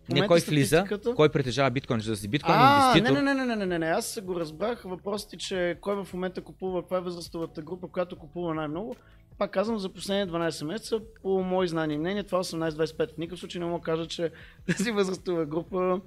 Не 0.08 0.26
кой 0.26 0.40
влиза, 0.40 0.84
кой 1.16 1.28
притежава 1.28 1.70
биткоин, 1.70 2.00
за 2.00 2.10
да 2.10 2.16
си 2.16 2.28
биткоин 2.28 2.54
А, 2.58 2.92
не, 2.92 2.98
инвеститор. 2.98 3.22
не, 3.22 3.34
не, 3.34 3.44
не, 3.44 3.56
не, 3.56 3.66
не, 3.66 3.78
не, 3.78 3.86
аз 3.86 4.20
го 4.22 4.40
разбрах. 4.40 4.82
Въпросът 4.82 5.32
е, 5.32 5.36
че 5.36 5.78
кой 5.80 6.04
в 6.04 6.12
момента 6.12 6.40
купува, 6.40 6.82
каква 6.82 6.96
е 6.96 7.00
възрастовата 7.00 7.62
група, 7.62 7.88
която 7.88 8.18
купува 8.18 8.54
най-много. 8.54 8.96
Пак 9.42 9.50
казвам, 9.50 9.78
за 9.78 9.88
последните 9.88 10.32
12 10.32 10.64
месеца, 10.64 11.00
по 11.22 11.42
мои 11.42 11.68
знания 11.68 11.94
и 11.94 11.98
мнения, 11.98 12.24
това 12.24 12.38
е 12.38 12.42
18-25. 12.42 13.14
В 13.14 13.18
никакъв 13.18 13.38
случай 13.40 13.58
не 13.60 13.66
мога 13.66 13.78
да 13.78 13.84
кажа, 13.84 14.06
че 14.06 14.30
тази 14.76 14.90
възрастова 14.90 15.44
група 15.46 16.00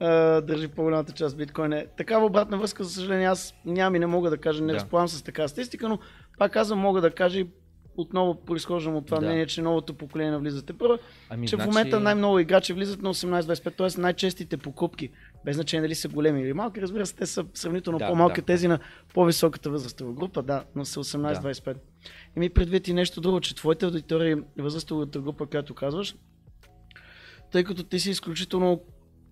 а, 0.00 0.40
държи 0.40 0.68
по-голямата 0.68 1.12
част 1.12 1.36
биткоин. 1.36 1.72
Е. 1.72 1.86
Такава 1.96 2.26
обратна 2.26 2.58
връзка, 2.58 2.84
за 2.84 2.90
съжаление, 2.90 3.26
аз 3.26 3.54
нямам 3.64 3.94
и 3.94 3.98
не 3.98 4.06
мога 4.06 4.30
да 4.30 4.36
кажа, 4.38 4.62
не 4.62 4.72
Да. 4.72 4.78
разполагам 4.78 5.08
с 5.08 5.22
такава 5.22 5.48
статистика, 5.48 5.88
но 5.88 5.98
пак 6.38 6.52
казвам, 6.52 6.78
мога 6.78 7.00
да 7.00 7.10
кажа 7.10 7.40
и 7.40 7.48
отново 7.96 8.44
произхождам 8.44 8.96
от 8.96 9.06
това 9.06 9.18
Да. 9.18 9.26
мнение, 9.26 9.46
че 9.46 9.62
новото 9.62 9.94
поколение 9.94 10.30
навлизате 10.32 10.72
първо, 10.72 10.98
Ами, 11.30 11.48
че 11.48 11.56
значи... 11.56 11.70
в 11.70 11.72
момента 11.72 12.00
най-много 12.00 12.38
играчи 12.38 12.72
влизат 12.72 13.02
на 13.02 13.14
18-25, 13.14 13.76
т.е. 13.76 14.00
най-честите 14.00 14.56
покупки, 14.56 15.10
без 15.44 15.56
значение 15.56 15.82
дали 15.82 15.94
са 15.94 16.08
големи 16.08 16.42
или 16.42 16.52
малки, 16.52 16.82
разбира 16.82 17.06
се, 17.06 17.14
те 17.14 17.26
са 17.26 17.44
сравнително 17.54 17.98
Да, 17.98 18.06
по-малки 18.08 18.40
да. 18.40 18.46
тези 18.46 18.68
на 18.68 18.78
по-високата 19.14 19.70
възрастова 19.70 20.12
група, 20.12 20.42
да, 20.42 20.64
но 20.74 20.84
са 20.84 21.00
18-25. 21.00 21.76
И 21.76 21.78
ми 22.36 22.50
предвид 22.50 22.88
и 22.88 22.92
нещо 22.92 23.20
друго, 23.20 23.40
че 23.40 23.54
твоите 23.54 23.86
аудитории, 23.86 24.36
възрастовата 24.58 25.20
група, 25.20 25.46
която 25.46 25.74
казваш, 25.74 26.14
тъй 27.52 27.64
като 27.64 27.82
ти 27.82 28.00
си 28.00 28.10
изключително 28.10 28.80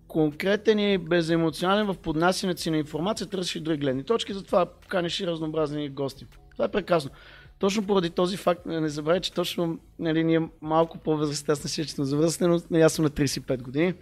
конкретен 0.07 0.79
и 0.79 0.97
беземоционален 0.97 1.85
в 1.85 1.97
поднасянето 1.97 2.61
си 2.61 2.71
на 2.71 2.77
информация, 2.77 3.27
търсиш 3.27 3.55
и 3.55 3.59
други 3.59 3.77
гледни 3.77 4.03
точки, 4.03 4.33
затова 4.33 4.65
канеш 4.87 5.19
и 5.19 5.27
разнообразни 5.27 5.89
гости. 5.89 6.25
Това 6.51 6.65
е 6.65 6.71
прекрасно. 6.71 7.11
Точно 7.59 7.87
поради 7.87 8.09
този 8.09 8.37
факт, 8.37 8.65
не 8.65 8.89
забравяй, 8.89 9.21
че 9.21 9.33
точно 9.33 9.79
нали, 9.99 10.23
ние 10.23 10.49
малко 10.61 10.97
по-възрастни, 10.97 11.51
аз 11.51 11.63
не 11.63 11.69
си 11.69 11.85
че 11.85 11.95
за 11.97 12.15
възрастен, 12.15 12.61
но 12.71 12.79
аз 12.79 12.93
съм 12.93 13.03
на 13.03 13.09
35 13.09 13.61
години. 13.61 13.93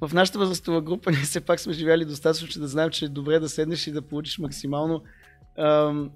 В 0.00 0.14
нашата 0.14 0.38
възрастова 0.38 0.80
група 0.80 1.10
ние 1.10 1.20
все 1.20 1.40
пак 1.40 1.60
сме 1.60 1.72
живяли 1.72 2.04
достатъчно, 2.04 2.48
че 2.48 2.58
да 2.58 2.68
знаем, 2.68 2.90
че 2.90 3.04
е 3.04 3.08
добре 3.08 3.38
да 3.38 3.48
седнеш 3.48 3.86
и 3.86 3.92
да 3.92 4.02
получиш 4.02 4.38
максимално 4.38 5.02
ам, 5.58 6.10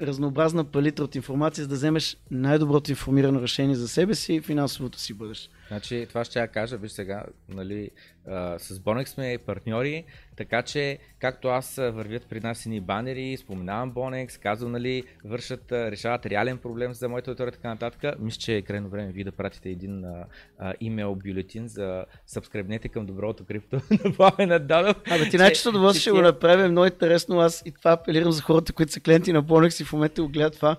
разнообразна 0.00 0.64
палитра 0.64 1.04
от 1.04 1.14
информация, 1.14 1.62
за 1.62 1.68
да 1.68 1.74
вземеш 1.74 2.16
най-доброто 2.30 2.90
информирано 2.90 3.42
решение 3.42 3.76
за 3.76 3.88
себе 3.88 4.14
си 4.14 4.34
и 4.34 4.40
финансовото 4.40 4.98
си 4.98 5.14
бъдеще. 5.14 5.48
Значи, 5.68 6.06
това 6.08 6.24
ще 6.24 6.38
я 6.38 6.48
кажа, 6.48 6.76
виж 6.76 6.90
сега, 6.92 7.24
нали, 7.48 7.90
а, 8.26 8.58
с 8.58 8.78
Bonex 8.78 9.06
сме 9.06 9.38
партньори, 9.46 10.04
така 10.36 10.62
че, 10.62 10.98
както 11.18 11.48
аз 11.48 11.76
вървят 11.76 12.26
при 12.26 12.40
нас 12.40 12.66
едни 12.66 12.80
банери, 12.80 13.36
споменавам 13.36 13.92
Bonex, 13.92 14.42
казвам, 14.42 14.72
нали, 14.72 15.02
вършат, 15.24 15.72
решават 15.72 16.26
реален 16.26 16.58
проблем 16.58 16.94
за 16.94 17.08
моята 17.08 17.30
аудитория 17.30 17.48
и 17.50 17.52
така 17.52 17.68
нататък. 17.68 18.20
Мисля, 18.20 18.38
че 18.38 18.56
е 18.56 18.62
крайно 18.62 18.88
време 18.88 19.12
вие 19.12 19.24
да 19.24 19.32
пратите 19.32 19.70
един 19.70 20.04
а, 20.04 20.24
а, 20.58 20.74
имейл 20.80 21.14
бюлетин 21.14 21.68
за 21.68 22.04
сабскребнете 22.26 22.88
към 22.88 23.06
доброто 23.06 23.44
крипто 23.44 23.80
на 24.04 24.12
Пламен 24.12 24.66
Данов. 24.66 24.96
Абе, 25.10 25.24
ти 25.24 25.38
Че- 25.54 25.68
удоволствие 25.68 26.00
че 26.00 26.00
ще 26.00 26.10
го 26.10 26.20
направим, 26.20 26.70
много 26.70 26.86
интересно. 26.86 27.40
Аз 27.40 27.62
и 27.66 27.72
това 27.72 27.92
апелирам 27.92 28.32
за 28.32 28.42
хората, 28.42 28.72
които 28.72 28.92
са 28.92 29.00
клиенти 29.00 29.32
на 29.32 29.42
Bonex 29.42 29.82
и 29.82 29.84
в 29.84 29.92
момента 29.92 30.22
го 30.22 30.28
гледат 30.28 30.56
това. 30.56 30.76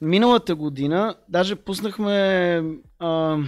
Миналата 0.00 0.54
година 0.54 1.14
даже 1.28 1.56
пуснахме 1.56 2.62
а, 2.98 3.38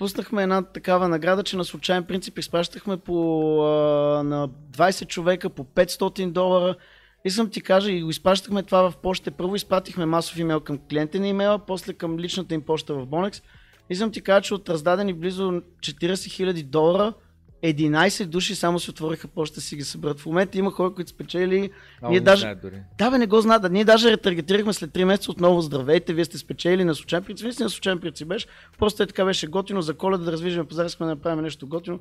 пуснахме 0.00 0.42
една 0.42 0.62
такава 0.62 1.08
награда, 1.08 1.42
че 1.42 1.56
на 1.56 1.64
случайен 1.64 2.04
принцип 2.04 2.38
изпращахме 2.38 2.96
по, 2.96 3.14
на 4.24 4.48
20 4.48 5.06
човека 5.06 5.50
по 5.50 5.64
500 5.64 6.32
долара 6.32 6.76
Искам 7.24 7.50
ти 7.50 7.60
кажа 7.60 7.92
и 7.92 8.02
го 8.02 8.10
изпращахме 8.10 8.62
това 8.62 8.90
в 8.90 8.96
почта. 8.96 9.30
Първо 9.30 9.56
изпратихме 9.56 10.06
масов 10.06 10.38
имейл 10.38 10.60
към 10.60 10.78
клиента 10.90 11.20
на 11.20 11.28
имейла, 11.28 11.58
после 11.58 11.92
към 11.92 12.18
личната 12.18 12.54
им 12.54 12.62
почта 12.62 12.94
в 12.94 13.06
Bonex. 13.06 13.42
Искам 13.90 14.12
ти 14.12 14.20
кажа, 14.20 14.42
че 14.42 14.54
от 14.54 14.68
раздадени 14.68 15.14
близо 15.14 15.42
40 15.42 15.62
000 16.12 16.64
долара, 16.64 17.12
11 17.64 18.26
души 18.26 18.54
само 18.54 18.80
си 18.80 18.90
отвориха 18.90 19.28
почта 19.28 19.60
си 19.60 19.76
ги 19.76 19.84
събрат. 19.84 20.20
В 20.20 20.26
момента 20.26 20.58
има 20.58 20.70
хора, 20.70 20.94
които 20.94 21.10
спечели. 21.10 21.70
Много 22.00 22.12
Ние 22.12 22.20
не 22.20 22.24
даже, 22.24 22.54
дори. 22.62 22.82
да, 22.98 23.10
бе, 23.10 23.18
не 23.18 23.26
го 23.26 23.40
знаят. 23.40 23.72
Ние 23.72 23.84
даже 23.84 24.10
ретаргетирахме 24.10 24.72
след 24.72 24.90
3 24.90 25.04
месеца 25.04 25.30
отново 25.30 25.60
здравейте, 25.60 26.14
вие 26.14 26.24
сте 26.24 26.38
спечели 26.38 26.84
на 26.84 26.94
случайен 26.94 27.24
принцип. 27.24 27.44
Наистина 27.44 27.64
на 27.64 27.70
случайен 27.70 27.98
принцип 27.98 28.28
беше. 28.28 28.46
Просто 28.78 29.02
е 29.02 29.06
така 29.06 29.24
беше 29.24 29.46
готино 29.46 29.82
за 29.82 29.94
коледа 29.94 30.24
да 30.24 30.32
раздвижим 30.32 30.66
пазара, 30.66 30.86
искаме 30.86 31.08
да 31.08 31.14
направим 31.14 31.44
нещо 31.44 31.66
готино. 31.66 31.98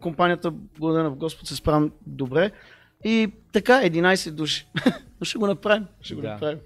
Компанията, 0.00 0.50
благодаря 0.50 1.04
на 1.04 1.10
Господ, 1.10 1.48
се 1.48 1.56
справим 1.56 1.90
добре. 2.06 2.50
И 3.04 3.32
така, 3.52 3.72
11 3.82 4.30
души. 4.30 4.66
Но 5.20 5.24
ще 5.24 5.38
го 5.38 5.46
направим. 5.46 5.86
Ще 6.00 6.14
го 6.14 6.20
Да. 6.20 6.28
направим. 6.28 6.58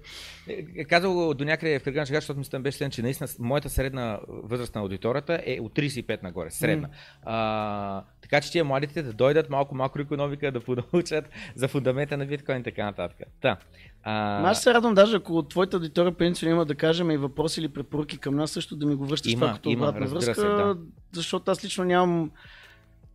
Е, 0.47 0.65
е, 0.75 0.83
Казал 0.83 1.13
го 1.13 1.33
до 1.33 1.45
някъде 1.45 1.79
в 1.79 1.83
кръга 1.83 1.99
на 1.99 2.05
шега, 2.05 2.17
защото 2.19 2.39
мисля, 2.39 2.59
беше 2.59 2.77
следен, 2.77 2.91
че 2.91 3.01
наистина 3.01 3.29
моята 3.39 3.69
средна 3.69 4.19
възраст 4.27 4.75
на 4.75 4.81
аудиторията 4.81 5.41
е 5.45 5.59
от 5.61 5.73
35 5.75 6.23
нагоре, 6.23 6.51
средна. 6.51 6.89
А, 7.23 8.03
така 8.21 8.41
че 8.41 8.51
тия 8.51 8.65
младите 8.65 9.03
да 9.03 9.13
дойдат 9.13 9.49
малко 9.49 9.75
макроекономика, 9.75 10.51
да 10.51 10.59
понаучат 10.59 11.25
за 11.55 11.67
фундамента 11.67 12.17
на 12.17 12.25
биткоин 12.25 12.59
и 12.59 12.63
така 12.63 12.85
нататък. 12.85 13.17
Та, 13.41 13.57
а, 14.03 14.49
Аз 14.49 14.63
се 14.63 14.73
радвам 14.73 14.93
даже 14.93 15.15
ако 15.15 15.33
от 15.33 15.49
твоята 15.49 15.77
аудитория 15.77 16.11
принципно 16.11 16.49
има 16.49 16.65
да 16.65 16.75
кажем 16.75 17.11
и 17.11 17.17
въпроси 17.17 17.59
или 17.59 17.67
препоръки 17.69 18.17
към 18.17 18.35
нас, 18.35 18.51
също 18.51 18.75
да 18.75 18.85
ми 18.85 18.95
го 18.95 19.05
връщаш 19.05 19.31
Има, 19.31 19.45
това 19.45 19.53
като 19.53 19.69
има, 19.69 19.89
обратна 19.89 20.07
връзка, 20.07 20.35
се, 20.35 20.41
да. 20.41 20.77
защото 21.11 21.51
аз 21.51 21.63
лично 21.63 21.83
нямам 21.83 22.31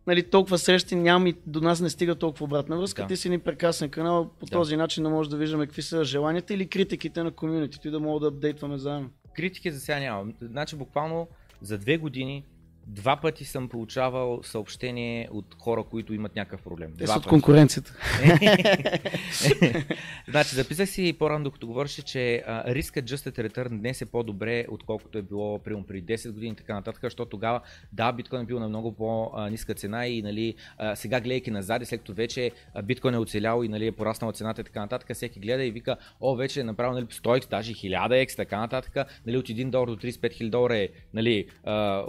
нали, 0.07 0.29
толкова 0.29 0.57
срещи, 0.57 0.95
нямам 0.95 1.27
и 1.27 1.33
до 1.47 1.61
нас 1.61 1.81
не 1.81 1.89
стига 1.89 2.15
толкова 2.15 2.43
обратна 2.43 2.77
връзка. 2.77 3.01
Да. 3.01 3.07
Ти 3.07 3.17
си 3.17 3.29
ни 3.29 3.39
прекрасен 3.39 3.89
канал, 3.89 4.29
по 4.39 4.45
Да. 4.45 4.51
този 4.51 4.75
начин 4.77 5.03
да 5.03 5.09
може 5.09 5.29
да 5.29 5.37
виждаме 5.37 5.65
какви 5.65 5.81
са 5.81 6.03
желанията 6.03 6.53
или 6.53 6.67
критиките 6.67 7.23
на 7.23 7.31
комьюнитито 7.31 7.87
и 7.87 7.91
да 7.91 7.99
мога 7.99 8.19
да 8.19 8.27
апдейтваме 8.27 8.77
заедно. 8.77 9.09
критики 9.35 9.71
за 9.71 9.79
сега 9.79 9.99
нямам. 9.99 10.33
Значи 10.41 10.75
буквално 10.75 11.27
за 11.61 11.77
две 11.77 11.97
години 11.97 12.43
два 12.87 13.15
пъти 13.15 13.45
съм 13.45 13.69
получавал 13.69 14.39
съобщение 14.43 15.27
от 15.31 15.55
хора, 15.59 15.83
които 15.83 16.13
имат 16.13 16.35
някакъв 16.35 16.61
проблем. 16.61 16.93
Те 16.97 17.07
са 17.07 17.17
от 17.17 17.27
конкуренцията. 17.27 17.93
значи, 20.27 20.55
записах 20.55 20.89
си 20.89 21.15
по-рано, 21.19 21.43
докато 21.43 21.67
говореше, 21.67 22.01
че 22.01 22.43
риска 22.47 23.01
Adjusted 23.01 23.49
Return 23.49 23.79
днес 23.79 24.01
е 24.01 24.05
по-добре, 24.05 24.65
отколкото 24.69 25.17
е 25.17 25.21
било 25.21 25.59
примерно 25.59 25.85
преди 25.85 26.17
10 26.17 26.31
години 26.31 26.51
и 26.51 26.55
така 26.55 26.73
нататък, 26.73 27.01
защото 27.03 27.29
тогава, 27.29 27.61
да, 27.93 28.11
биткоин 28.11 28.41
е 28.41 28.45
бил 28.45 28.59
на 28.59 28.69
много 28.69 28.91
по-ниска 28.91 29.73
цена 29.73 30.07
и 30.07 30.21
нали, 30.21 30.55
сега 30.95 31.19
гледайки 31.19 31.51
назад, 31.51 31.87
след 31.87 31.99
като 31.99 32.13
вече 32.13 32.51
биткоин 32.83 33.13
е 33.13 33.17
оцелял 33.17 33.63
и 33.63 33.67
нали, 33.67 33.87
е 33.87 33.91
пораснала 33.91 34.33
цената 34.33 34.61
и 34.61 34.63
така 34.63 34.79
нататък, 34.79 35.15
всеки 35.15 35.39
гледа 35.39 35.63
и 35.63 35.71
вика, 35.71 35.97
о, 36.21 36.35
вече 36.35 36.59
е 36.59 36.63
направил 36.63 36.93
нали, 36.93 37.05
100x, 37.05 37.49
даже 37.49 37.73
1000x, 37.73 38.35
така 38.35 38.59
нататък, 38.59 38.97
нали, 39.27 39.37
от 39.37 39.47
1 39.47 39.69
долар 39.69 39.87
до 39.87 39.95
35 39.95 40.41
000 40.41 40.49
долара 40.49 40.77
е 40.77 40.89
нали, 41.13 41.47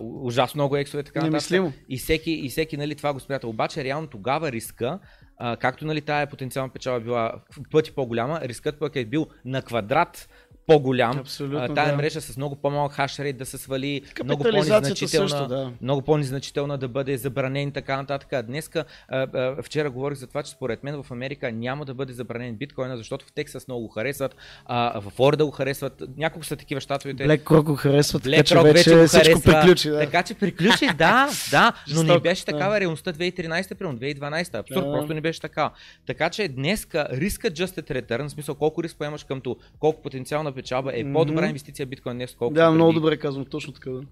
ужасно 0.00 0.63
много 0.64 0.76
ексове, 0.76 1.02
така 1.02 1.18
нататък. 1.18 1.32
Немислимо. 1.32 1.72
И 1.88 1.98
всеки, 1.98 2.32
и 2.32 2.48
всеки 2.48 2.76
нали, 2.76 2.94
това 2.94 3.12
го 3.12 3.20
спрятал. 3.20 3.50
Обаче 3.50 3.84
реално 3.84 4.06
тогава 4.06 4.52
риска, 4.52 4.98
а, 5.36 5.56
както 5.56 5.86
нали, 5.86 6.00
тая 6.00 6.26
потенциална 6.26 6.72
печала 6.72 7.00
била 7.00 7.34
в 7.52 7.70
пъти 7.70 7.92
по-голяма, 7.92 8.40
рискът 8.42 8.78
пък 8.78 8.96
е 8.96 9.04
бил 9.04 9.26
на 9.44 9.62
квадрат 9.62 10.28
по-голям. 10.66 11.18
Абсолютно, 11.18 11.74
тая 11.74 11.90
да. 11.90 11.96
мрежа 11.96 12.20
с 12.20 12.36
много 12.36 12.56
по-малък 12.56 12.92
хашрейт 12.92 13.36
да 13.36 13.46
се 13.46 13.58
свали, 13.58 14.02
много 14.24 14.42
по-незначителна, 14.42 15.28
също, 15.28 15.48
да. 15.48 15.72
много 15.82 16.02
по-незначителна 16.02 16.78
да 16.78 16.88
бъде 16.88 17.16
забранен 17.16 17.68
и 17.68 17.72
така 17.72 17.96
нататък. 17.96 18.46
Днеска, 18.46 18.84
вчера 19.62 19.90
говорих 19.90 20.18
за 20.18 20.26
това, 20.26 20.42
че 20.42 20.50
според 20.50 20.84
мен 20.84 21.02
в 21.02 21.10
Америка 21.10 21.52
няма 21.52 21.84
да 21.84 21.94
бъде 21.94 22.12
забранен 22.12 22.56
биткоина, 22.56 22.96
защото 22.96 23.26
в 23.26 23.32
Тексас 23.32 23.68
много 23.68 23.82
го 23.82 23.88
харесват, 23.88 24.36
в 24.94 25.12
Флорида 25.16 25.44
го 25.44 25.50
харесват, 25.50 26.02
няколко 26.16 26.46
са 26.46 26.56
такива 26.56 26.80
щатовете. 26.80 27.24
Black 27.28 27.42
Rock 27.42 27.62
го 27.62 27.74
харесва, 27.74 28.20
така 28.20 28.42
че 28.42 28.58
вече, 28.58 28.96
го 28.96 29.06
всичко 29.06 29.24
харесва. 29.24 29.60
приключи. 29.60 29.88
Да. 29.90 29.98
Така 29.98 30.22
че 30.22 30.34
приключи, 30.34 30.86
да, 30.98 31.28
да, 31.50 31.72
но 31.88 32.02
не 32.02 32.08
Жестоко, 32.08 32.22
беше 32.22 32.44
да. 32.44 32.52
такава 32.52 32.80
реалността 32.80 33.12
2013, 33.12 33.74
примерно 33.74 33.98
2012. 33.98 34.54
Абсурд, 34.54 34.84
Да. 34.84 34.92
просто 34.92 35.14
не 35.14 35.20
беше 35.20 35.40
така. 35.40 35.70
Така 36.06 36.30
че 36.30 36.48
днеска 36.48 37.08
риска 37.12 37.50
Adjusted 37.50 37.90
Return, 37.90 38.28
в 38.28 38.30
смисъл 38.30 38.54
колко 38.54 38.82
риск 38.82 38.96
поемаш 38.98 39.24
към 39.24 39.40
то, 39.40 39.56
колко 39.78 40.02
потенциална 40.02 40.53
печалба 40.54 40.92
е 40.94 41.12
по-добра 41.12 41.46
инвестиция 41.46 41.86
биткоин 41.86 42.16
днес, 42.16 42.34
колко 42.34 42.54
Да, 42.54 42.70
много 42.70 42.92
добре 42.92 43.16
казвам, 43.16 43.44
точно 43.44 43.72
така. 43.72 43.90
Да. 43.90 44.02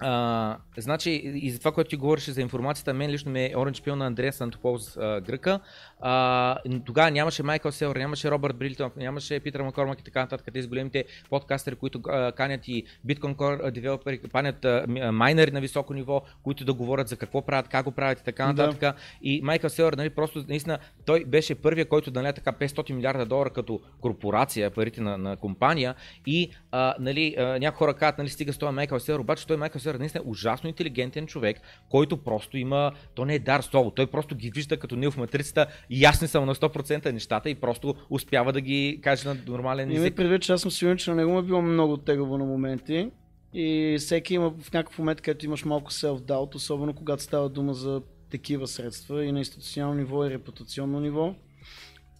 А, 0.00 0.56
значи, 0.76 1.10
и 1.24 1.50
за 1.50 1.58
това, 1.58 1.72
което 1.72 1.90
ти 1.90 1.96
говореше 1.96 2.32
за 2.32 2.40
информацията, 2.40 2.94
мен 2.94 3.10
лично 3.10 3.32
ми 3.32 3.44
е 3.44 3.54
Orange 3.54 3.86
Pill 3.86 3.94
на 3.94 4.06
Андрея 4.06 4.32
Сантополз 4.32 4.96
а, 4.96 5.20
Гръка. 5.20 5.60
А, 6.00 6.56
тогава 6.86 7.10
нямаше 7.10 7.42
Майкъл 7.42 7.72
Селър, 7.72 7.96
нямаше 7.96 8.30
Робърт 8.30 8.56
Брилтон, 8.56 8.90
нямаше 8.96 9.40
Питър 9.40 9.62
Маккормак 9.62 10.00
и 10.00 10.04
така 10.04 10.20
нататък, 10.20 10.48
тези 10.52 10.68
големите 10.68 11.04
подкастери, 11.30 11.74
които 11.74 12.00
а, 12.08 12.32
канят 12.32 12.68
и 12.68 12.84
Core 13.08 13.70
девелопери, 13.70 14.20
канят 14.32 14.64
а, 14.64 14.84
майнери 15.12 15.50
на 15.50 15.60
високо 15.60 15.94
ниво, 15.94 16.22
които 16.42 16.64
да 16.64 16.74
говорят 16.74 17.08
за 17.08 17.16
какво 17.16 17.42
правят, 17.42 17.68
как 17.68 17.84
го 17.84 17.90
правят 17.90 18.20
и 18.20 18.24
така 18.24 18.52
Да. 18.52 18.66
нататък. 18.66 18.96
И 19.22 19.40
Майкъл 19.42 19.70
Селър, 19.70 19.92
нали, 19.92 20.10
просто 20.10 20.44
наистина, 20.48 20.78
той 21.04 21.24
беше 21.24 21.54
първия, 21.54 21.88
който 21.88 22.10
да 22.10 22.22
наля 22.22 22.32
така 22.32 22.52
500 22.52 22.92
милиарда 22.92 23.26
долара 23.26 23.50
като 23.50 23.80
корпорация, 24.00 24.70
парите 24.70 25.00
на, 25.00 25.18
на 25.18 25.36
компания 25.36 25.94
и 26.26 26.50
а, 26.70 26.94
нали, 27.00 27.34
някои 27.38 27.78
хора 27.78 27.94
казват, 27.94 28.18
нали, 28.18 28.28
стига 28.28 28.52
с 28.52 28.58
това 28.58 28.72
Майкъл 28.72 29.00
Селър, 29.00 29.18
обаче 29.18 29.46
той 29.46 29.56
Майкъл 29.56 29.80
Селър 29.80 29.87
наистина 29.94 30.24
е 30.26 30.30
ужасно 30.30 30.68
интелигентен 30.68 31.26
човек, 31.26 31.60
който 31.88 32.16
просто 32.16 32.56
има, 32.56 32.92
то 33.14 33.24
не 33.24 33.34
е 33.34 33.38
дар 33.38 33.60
слово, 33.60 33.90
той 33.90 34.06
просто 34.06 34.34
ги 34.36 34.50
вижда 34.50 34.76
като 34.76 34.96
Нил 34.96 35.10
в 35.10 35.16
матрицата, 35.16 35.66
ясни 35.90 36.28
са 36.28 36.40
на 36.40 36.54
100% 36.54 37.12
нещата 37.12 37.50
и 37.50 37.54
просто 37.54 37.94
успява 38.10 38.52
да 38.52 38.60
ги 38.60 39.00
каже 39.02 39.28
на 39.28 39.36
нормален 39.46 39.90
език. 39.90 40.16
предвид, 40.16 40.42
че 40.42 40.52
аз 40.52 40.60
съм 40.60 40.70
сигурен, 40.70 40.96
че 40.96 41.10
на 41.10 41.16
него 41.16 41.30
му 41.30 41.38
е 41.38 41.42
било 41.42 41.62
много 41.62 41.96
тегаво 41.96 42.38
на 42.38 42.44
моменти. 42.44 43.10
И 43.54 43.96
всеки 43.98 44.34
има 44.34 44.50
в 44.60 44.72
някакъв 44.72 44.98
момент, 44.98 45.20
където 45.20 45.46
имаш 45.46 45.64
малко 45.64 45.92
self-doubt, 45.92 46.54
особено 46.54 46.94
когато 46.94 47.22
става 47.22 47.48
дума 47.48 47.74
за 47.74 48.02
такива 48.30 48.66
средства 48.66 49.24
и 49.24 49.32
на 49.32 49.38
институционално 49.38 49.98
ниво 49.98 50.26
и 50.26 50.30
репутационно 50.30 51.00
ниво. 51.00 51.34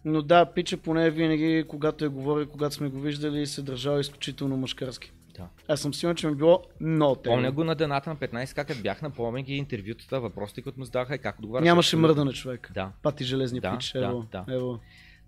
Но 0.05 0.21
да, 0.21 0.45
Пича 0.45 0.77
поне 0.77 1.09
винаги, 1.09 1.65
когато 1.67 2.05
е 2.05 2.07
говорил, 2.07 2.47
когато 2.47 2.75
сме 2.75 2.89
го 2.89 2.99
виждали, 2.99 3.47
се 3.47 3.61
държал 3.61 3.99
изключително 3.99 4.57
мъжкарски. 4.57 5.11
Да. 5.39 5.47
Аз 5.73 5.81
съм 5.81 5.93
сигурен, 5.93 6.15
че 6.15 6.27
ми 6.27 6.33
е 6.33 6.35
било 6.35 6.63
много 6.81 7.15
тегаво. 7.15 7.35
Помня 7.35 7.51
го 7.51 7.63
на 7.63 7.75
дената 7.75 8.09
на 8.09 8.15
15, 8.15 8.55
как 8.55 8.81
бях, 8.81 9.01
напомня 9.01 9.41
ги 9.41 9.53
интервютата, 9.55 10.19
въпросите, 10.19 10.61
които 10.61 10.79
му 10.79 10.85
задаха 10.85 11.15
и 11.15 11.19
как 11.19 11.39
отговаряше. 11.39 11.65
Нямаше 11.69 11.97
мърдане 11.97 12.33
човек. 12.33 12.71
Да. 12.73 12.91
Пати 13.03 13.23
железни 13.23 13.59
Да, 13.59 13.77
пич. 13.77 13.91
да, 13.91 13.99
Ево, 14.05 14.25
да. 14.31 14.45
ево. 14.49 14.79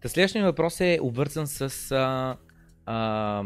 Та 0.02 0.10
следващия 0.10 0.46
въпрос 0.46 0.82
е 0.82 1.00
обвързан 1.02 1.48
с 1.48 1.92
а, 1.92 2.38
а, 2.86 3.44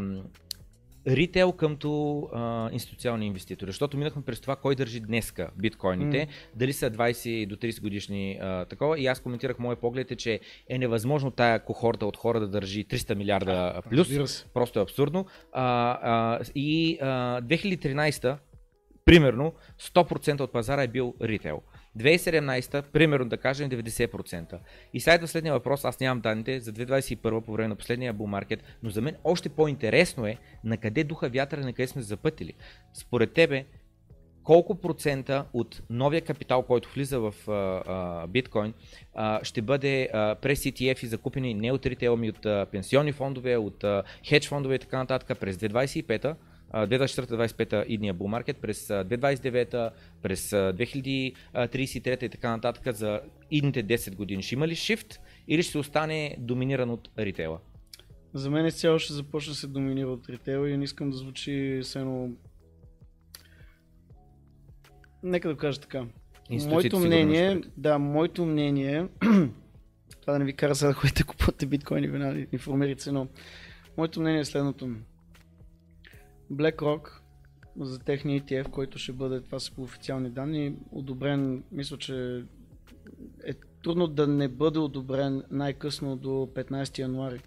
ритейл 1.07 1.51
къмто 1.51 2.21
а, 2.33 2.69
институционални 2.71 3.27
инвеститори, 3.27 3.69
защото 3.71 3.97
минахме 3.97 4.21
през 4.21 4.39
това 4.39 4.55
кой 4.55 4.75
държи 4.75 4.99
днеска 4.99 5.49
биткоините, 5.57 6.17
М. 6.19 6.25
дали 6.55 6.73
са 6.73 6.91
20 6.91 7.47
до 7.47 7.55
30 7.55 7.81
годишни 7.81 8.39
а, 8.41 8.65
такова 8.65 8.99
и 8.99 9.07
аз 9.07 9.19
коментирах 9.19 9.59
моя 9.59 9.75
поглед 9.75 10.11
е, 10.11 10.15
че 10.15 10.39
е 10.69 10.77
невъзможно 10.77 11.31
тая 11.31 11.59
кохорта 11.59 12.05
от 12.05 12.17
хора 12.17 12.39
да 12.39 12.47
държи 12.47 12.85
300 12.85 13.15
милиарда 13.15 13.73
а, 13.75 13.81
плюс, 13.81 14.07
просто 14.53 14.79
е 14.79 14.81
абсурдно. 14.81 15.25
А, 15.51 15.99
а, 16.01 16.39
и 16.55 16.97
а, 17.01 17.41
2013 17.41 18.37
примерно 19.05 19.53
100% 19.81 20.41
от 20.41 20.51
пазара 20.51 20.83
е 20.83 20.87
бил 20.87 21.13
ритейл. 21.21 21.61
2017, 21.97 22.81
примерно 22.81 23.29
да 23.29 23.37
кажем 23.37 23.69
90%. 23.69 24.57
И 24.93 24.99
следва 24.99 25.27
следния 25.27 25.53
въпрос, 25.53 25.85
аз 25.85 25.99
нямам 25.99 26.21
данните 26.21 26.59
за 26.59 26.73
2021 26.73 27.41
по 27.41 27.53
време 27.53 27.67
на 27.67 27.75
последния 27.75 28.13
bull 28.13 28.25
маркет, 28.25 28.63
но 28.83 28.89
за 28.89 29.01
мен 29.01 29.15
още 29.23 29.49
по-интересно 29.49 30.27
е 30.27 30.37
на 30.63 30.77
къде 30.77 31.03
духа 31.03 31.29
вятъра, 31.29 31.61
на 31.61 31.73
къде 31.73 31.87
сме 31.87 32.01
запътили. 32.01 32.53
Според 32.93 33.33
тебе, 33.33 33.65
колко 34.43 34.75
процента 34.75 35.45
от 35.53 35.81
новия 35.89 36.21
капитал, 36.21 36.63
който 36.63 36.89
влиза 36.93 37.19
в 37.19 37.33
биткоин, 38.29 38.73
ще 39.43 39.61
бъде 39.61 40.09
а, 40.13 40.35
през 40.35 40.63
ETF 40.63 41.03
и 41.03 41.07
закупени 41.07 41.53
не 41.53 41.71
от 41.71 41.85
ритейл, 41.85 42.13
ами 42.13 42.29
от 42.29 42.45
а, 42.45 42.67
пенсионни 42.71 43.11
фондове, 43.11 43.57
от 43.57 43.85
хедж 44.29 44.47
фондове 44.47 44.75
и 44.75 44.79
така 44.79 44.97
нататък 44.97 45.39
през 45.39 45.57
2025 45.57 46.25
а, 46.25 46.35
2024-2025 46.75 47.85
идния 47.87 48.15
bull 48.15 48.53
през 48.53 48.89
а, 48.89 49.05
2029, 49.05 49.91
през 50.21 50.53
а, 50.53 50.73
2033 50.73 52.23
и 52.23 52.29
така 52.29 52.49
нататък 52.49 52.95
за 52.95 53.21
идните 53.51 53.83
10 53.83 54.15
години. 54.15 54.43
Ще 54.43 54.55
има 54.55 54.67
ли 54.67 54.75
shift 54.75 55.19
или 55.47 55.63
ще 55.63 55.77
остане 55.77 56.35
доминиран 56.39 56.89
от 56.89 57.09
ритейла? 57.19 57.59
За 58.33 58.49
мен 58.49 58.71
цяло 58.71 58.99
ще 58.99 59.13
започне 59.13 59.51
да 59.51 59.55
се 59.55 59.67
доминира 59.67 60.07
от 60.07 60.29
ритейл 60.29 60.67
и 60.67 60.77
не 60.77 60.83
искам 60.83 61.09
да 61.09 61.17
звучи 61.17 61.79
все 61.83 61.99
едно... 61.99 62.29
Нека 65.23 65.47
да 65.47 65.57
кажа 65.57 65.81
така. 65.81 66.05
Моето 66.49 66.99
мнение, 66.99 67.61
да, 67.77 67.99
моето 67.99 68.45
мнение, 68.45 69.07
това 70.21 70.33
да 70.33 70.39
не 70.39 70.45
ви 70.45 70.53
кара 70.53 70.75
сега 70.75 70.87
да 70.87 70.93
ходите 70.93 71.23
купувате 71.23 71.65
биткоини, 71.65 72.07
веднага 72.07 72.45
информирайте 72.51 73.03
се, 73.03 73.11
но 73.11 73.27
моето 73.97 74.19
мнение 74.19 74.39
е 74.39 74.45
следното. 74.45 74.89
BlackRock 76.51 77.09
за 77.79 77.99
техния 77.99 78.41
ETF, 78.41 78.69
който 78.69 78.97
ще 78.97 79.13
бъде, 79.13 79.41
това 79.41 79.59
са 79.59 79.71
по 79.71 79.81
официални 79.81 80.29
данни, 80.29 80.77
одобрен, 80.91 81.63
мисля, 81.71 81.97
че 81.97 82.43
е 83.45 83.53
трудно 83.83 84.07
да 84.07 84.27
не 84.27 84.47
бъде 84.47 84.79
одобрен 84.79 85.43
най-късно 85.51 86.15
до 86.15 86.29
15 86.29 86.99
януари. 86.99 87.41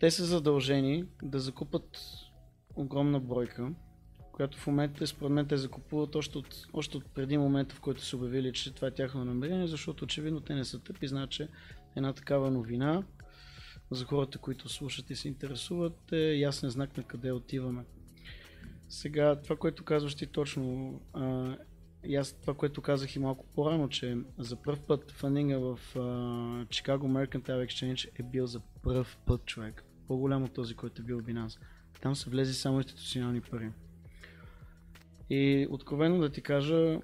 Те 0.00 0.10
са 0.10 0.24
задължени 0.24 1.04
да 1.22 1.40
закупат 1.40 1.98
огромна 2.76 3.20
бройка, 3.20 3.72
която 4.32 4.58
в 4.58 4.66
момента, 4.66 5.06
според 5.06 5.32
мен, 5.32 5.46
те 5.46 5.56
закупуват 5.56 6.14
още 6.14 6.38
от, 6.38 6.66
още 6.72 6.96
от 6.96 7.04
преди 7.14 7.38
момента, 7.38 7.74
в 7.74 7.80
който 7.80 8.04
са 8.04 8.16
обявили, 8.16 8.52
че 8.52 8.74
това 8.74 8.88
е 8.88 8.90
тяхно 8.90 9.24
намерение, 9.24 9.66
защото 9.66 10.04
очевидно 10.04 10.40
те 10.40 10.54
не 10.54 10.64
са 10.64 10.78
тъпи, 10.78 11.08
знаят, 11.08 11.34
една 11.96 12.12
такава 12.12 12.50
новина 12.50 13.02
за 13.94 14.04
хората, 14.04 14.38
които 14.38 14.68
слушат 14.68 15.10
и 15.10 15.16
се 15.16 15.28
интересуват, 15.28 16.12
е 16.12 16.34
ясен 16.34 16.70
знак 16.70 16.96
на 16.96 17.02
къде 17.02 17.32
отиваме. 17.32 17.84
Сега, 18.88 19.36
това, 19.36 19.56
което 19.56 19.84
казваш 19.84 20.14
ти 20.14 20.26
точно, 20.26 21.00
а, 21.12 21.56
и 22.04 22.16
аз 22.16 22.32
това, 22.32 22.54
което 22.54 22.82
казах 22.82 23.16
и 23.16 23.18
малко 23.18 23.46
по-рано, 23.54 23.88
че 23.88 24.18
за 24.38 24.56
първ 24.56 24.78
път 24.86 25.10
фандинга 25.10 25.58
в 25.58 25.78
а, 25.96 25.98
Chicago 26.64 27.28
Mercantile 27.28 27.66
Exchange 27.66 28.20
е 28.20 28.22
бил 28.22 28.46
за 28.46 28.60
първ 28.82 29.06
път 29.26 29.44
човек. 29.44 29.84
По-голям 30.08 30.44
от 30.44 30.52
този, 30.52 30.74
който 30.74 31.02
е 31.02 31.04
бил 31.04 31.20
Binance. 31.20 31.58
Там 32.00 32.16
са 32.16 32.30
влезли 32.30 32.54
само 32.54 32.78
институционални 32.78 33.40
пари. 33.40 33.70
И 35.30 35.66
откровено 35.70 36.18
да 36.18 36.30
ти 36.30 36.40
кажа, 36.42 37.00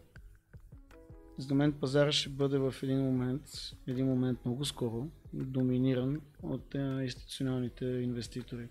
за 1.39 1.55
мен 1.55 1.73
пазара 1.73 2.13
ще 2.13 2.29
бъде 2.29 2.59
в 2.59 2.75
един 2.83 3.01
момент, 3.01 3.43
един 3.87 4.07
момент 4.07 4.45
много 4.45 4.65
скоро, 4.65 5.09
доминиран 5.33 6.21
от 6.43 6.75
институционалните 6.75 7.85
инвеститори. 7.85 8.69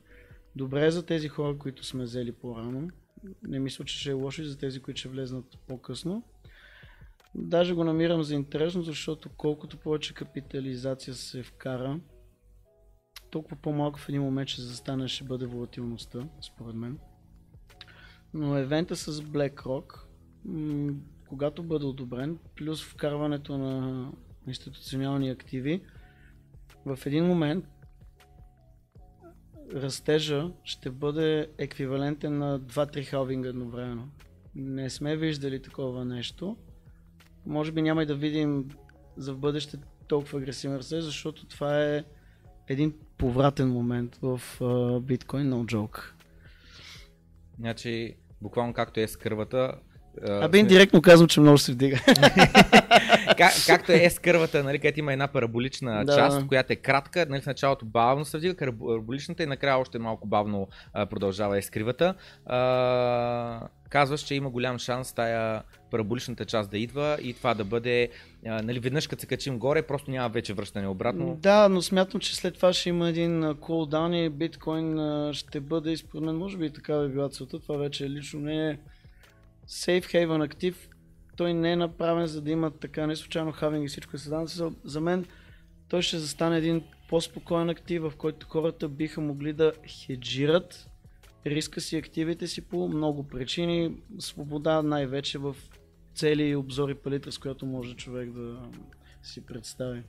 Добре 0.56 0.86
е 0.86 0.92
за 0.92 1.06
тези 1.06 1.28
хора, 1.28 1.58
които 1.58 1.84
сме 1.84 2.04
взели 2.04 2.32
по-рано. 2.32 2.90
Не 3.44 3.60
мисля, 3.60 3.86
че 3.86 4.00
ще 4.00 4.10
е 4.10 4.14
лошо 4.14 4.42
и 4.42 4.46
за 4.46 4.58
тези, 4.58 4.80
които 4.80 5.00
ще 5.00 5.10
влезнат 5.10 5.58
по-късно. 5.68 6.24
Даже 7.36 7.74
го 7.74 7.84
намирам 7.84 8.24
за 8.24 8.36
интересно, 8.36 8.82
защото 8.82 9.30
колкото 9.38 9.78
повече 9.78 10.14
капитализация 10.14 11.14
се 11.14 11.44
вкара, 11.44 12.00
толкова 13.32 13.56
по-малко 13.56 14.00
в 14.00 14.10
един 14.10 14.22
момент 14.22 14.50
ще 14.50 14.62
застане, 14.62 15.08
ще 15.08 15.24
бъде 15.24 15.46
волатилността, 15.46 16.28
според 16.42 16.76
мен. 16.76 17.00
Но 18.34 18.58
евента 18.58 18.96
с 18.96 19.22
BlackRock, 19.22 20.00
когато 21.30 21.64
бъде 21.64 21.86
одобрен, 21.86 22.38
плюс 22.56 22.84
вкарването 22.84 23.58
на 23.58 24.12
институционални 24.48 25.30
активи, 25.30 25.82
в 26.86 27.00
един 27.06 27.26
момент 27.26 27.66
растежа 29.74 30.52
ще 30.64 30.90
бъде 30.90 31.50
еквивалентен 31.58 32.38
на 32.38 32.60
2-3 32.60 33.04
халвинга 33.04 33.50
едновременно. 33.50 34.10
Не 34.56 34.90
сме 34.90 35.18
виждали 35.18 35.62
такова 35.62 36.06
нещо. 36.06 36.58
Може 37.46 37.72
би 37.72 37.82
няма 37.82 38.04
и 38.04 38.06
да 38.06 38.16
видим 38.16 38.70
за 39.18 39.34
в 39.34 39.38
бъдеще 39.38 39.78
толкова 40.08 40.40
агресивен 40.40 40.78
растеж, 40.78 41.04
защото 41.04 41.46
това 41.46 41.84
е 41.84 42.04
един 42.68 42.94
повратен 43.18 43.70
момент 43.70 44.20
в 44.22 44.42
биткоин, 45.02 45.52
uh, 45.52 45.54
no 45.54 45.76
joke. 45.76 46.00
Значи, 47.60 48.16
буквално 48.42 48.74
както 48.74 49.00
е 49.00 49.08
с 49.08 49.18
кървата, 49.18 49.80
Абе, 50.26 50.58
индиректно 50.58 51.02
казвам, 51.02 51.28
че 51.28 51.40
много 51.40 51.58
се 51.58 51.72
вдига. 51.72 52.00
как, 53.38 53.54
както 53.68 53.92
е 53.92 54.10
с 54.10 54.20
кървата, 54.20 54.64
нали, 54.64 54.80
където 54.80 55.00
има 55.00 55.14
една 55.14 55.28
параболична 55.28 56.06
да. 56.06 56.16
част, 56.16 56.48
която 56.48 56.74
е 56.74 56.76
кратка, 56.76 57.26
нали, 57.30 57.42
в 57.42 57.46
началото 57.46 57.86
бавно 57.86 58.26
се 58.26 58.38
вдига, 58.38 58.56
параболичната 58.56 59.44
и 59.44 59.46
накрая 59.46 59.78
още 59.78 60.00
малко 60.00 60.28
бавно 60.28 60.68
а, 60.94 61.06
продължава 61.06 61.62
с 61.62 61.70
кривата. 61.70 62.14
А, 62.46 63.68
казваш, 63.90 64.22
че 64.22 64.36
има 64.36 64.50
голям 64.50 64.80
шанс 64.80 65.14
тая 65.14 65.64
параболичната 65.92 66.46
част 66.46 66.72
да 66.72 66.78
идва 66.78 67.18
и 67.22 67.34
това 67.34 67.54
да 67.54 67.64
бъде, 67.64 68.10
а, 68.46 68.62
нали, 68.62 68.80
веднъж 68.80 69.08
като 69.08 69.22
се 69.22 69.28
качим 69.28 69.60
горе, 69.60 69.82
просто 69.82 70.12
няма 70.12 70.30
вече 70.30 70.54
връщане 70.54 70.88
обратно. 70.88 71.38
Да, 71.42 71.70
но 71.70 71.82
смятам, 71.82 72.22
че 72.22 72.36
след 72.36 72.54
това 72.54 72.74
ще 72.74 72.90
има 72.90 73.10
един 73.10 73.56
кулдаун 73.62 74.14
и 74.14 74.30
биткоин 74.30 75.00
ще 75.34 75.60
бъде, 75.60 75.98
според 75.98 76.24
мен, 76.24 76.36
може 76.36 76.58
би 76.58 76.66
и 76.66 76.74
такава 76.74 77.06
е 77.06 77.08
била 77.08 77.30
целта, 77.30 77.60
това 77.60 77.78
вече 77.78 78.10
лично 78.10 78.40
не 78.40 78.70
е 78.70 78.78
Safe 79.68 80.06
Haven 80.06 80.46
актив, 80.46 80.90
той 81.36 81.54
не 81.54 81.72
е 81.72 81.76
направен 81.76 82.28
за 82.28 82.42
да 82.42 82.52
има 82.52 82.72
така 82.72 83.08
не 83.08 83.16
случайно 83.16 83.52
хавинг 83.52 83.86
и 83.86 83.88
всичко 83.88 84.16
е 84.16 84.20
създадено. 84.20 84.48
За, 84.48 84.72
за 84.84 85.02
мен 85.02 85.26
той 85.90 86.02
ще 86.02 86.18
застане 86.18 86.58
един 86.58 86.84
по-спокоен 87.10 87.70
актив, 87.70 88.02
в 88.02 88.14
който 88.18 88.48
хората 88.48 88.90
биха 88.90 89.22
могли 89.22 89.54
да 89.54 89.74
хеджират 89.88 90.90
риска 91.46 91.82
си, 91.82 91.98
активите 91.98 92.48
си 92.48 92.62
по 92.62 92.88
много 92.88 93.28
причини. 93.28 93.98
Свобода 94.20 94.82
най-вече 94.82 95.38
в 95.38 95.56
цели 96.16 96.56
обзори 96.56 96.96
палитра, 96.96 97.32
с 97.32 97.38
която 97.38 97.66
може 97.66 97.96
човек 97.96 98.32
да 98.32 98.60
си 99.24 99.46
представи. 99.46 100.04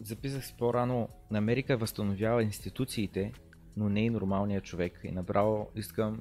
Записах 0.00 0.46
си 0.46 0.54
по-рано, 0.58 1.08
Америка 1.34 1.76
възстановява 1.76 2.42
институциите, 2.42 3.32
но 3.76 3.88
не 3.88 4.04
и 4.04 4.10
нормалния 4.10 4.60
човек. 4.60 5.00
И 5.04 5.12
направо 5.12 5.70
искам 5.76 6.20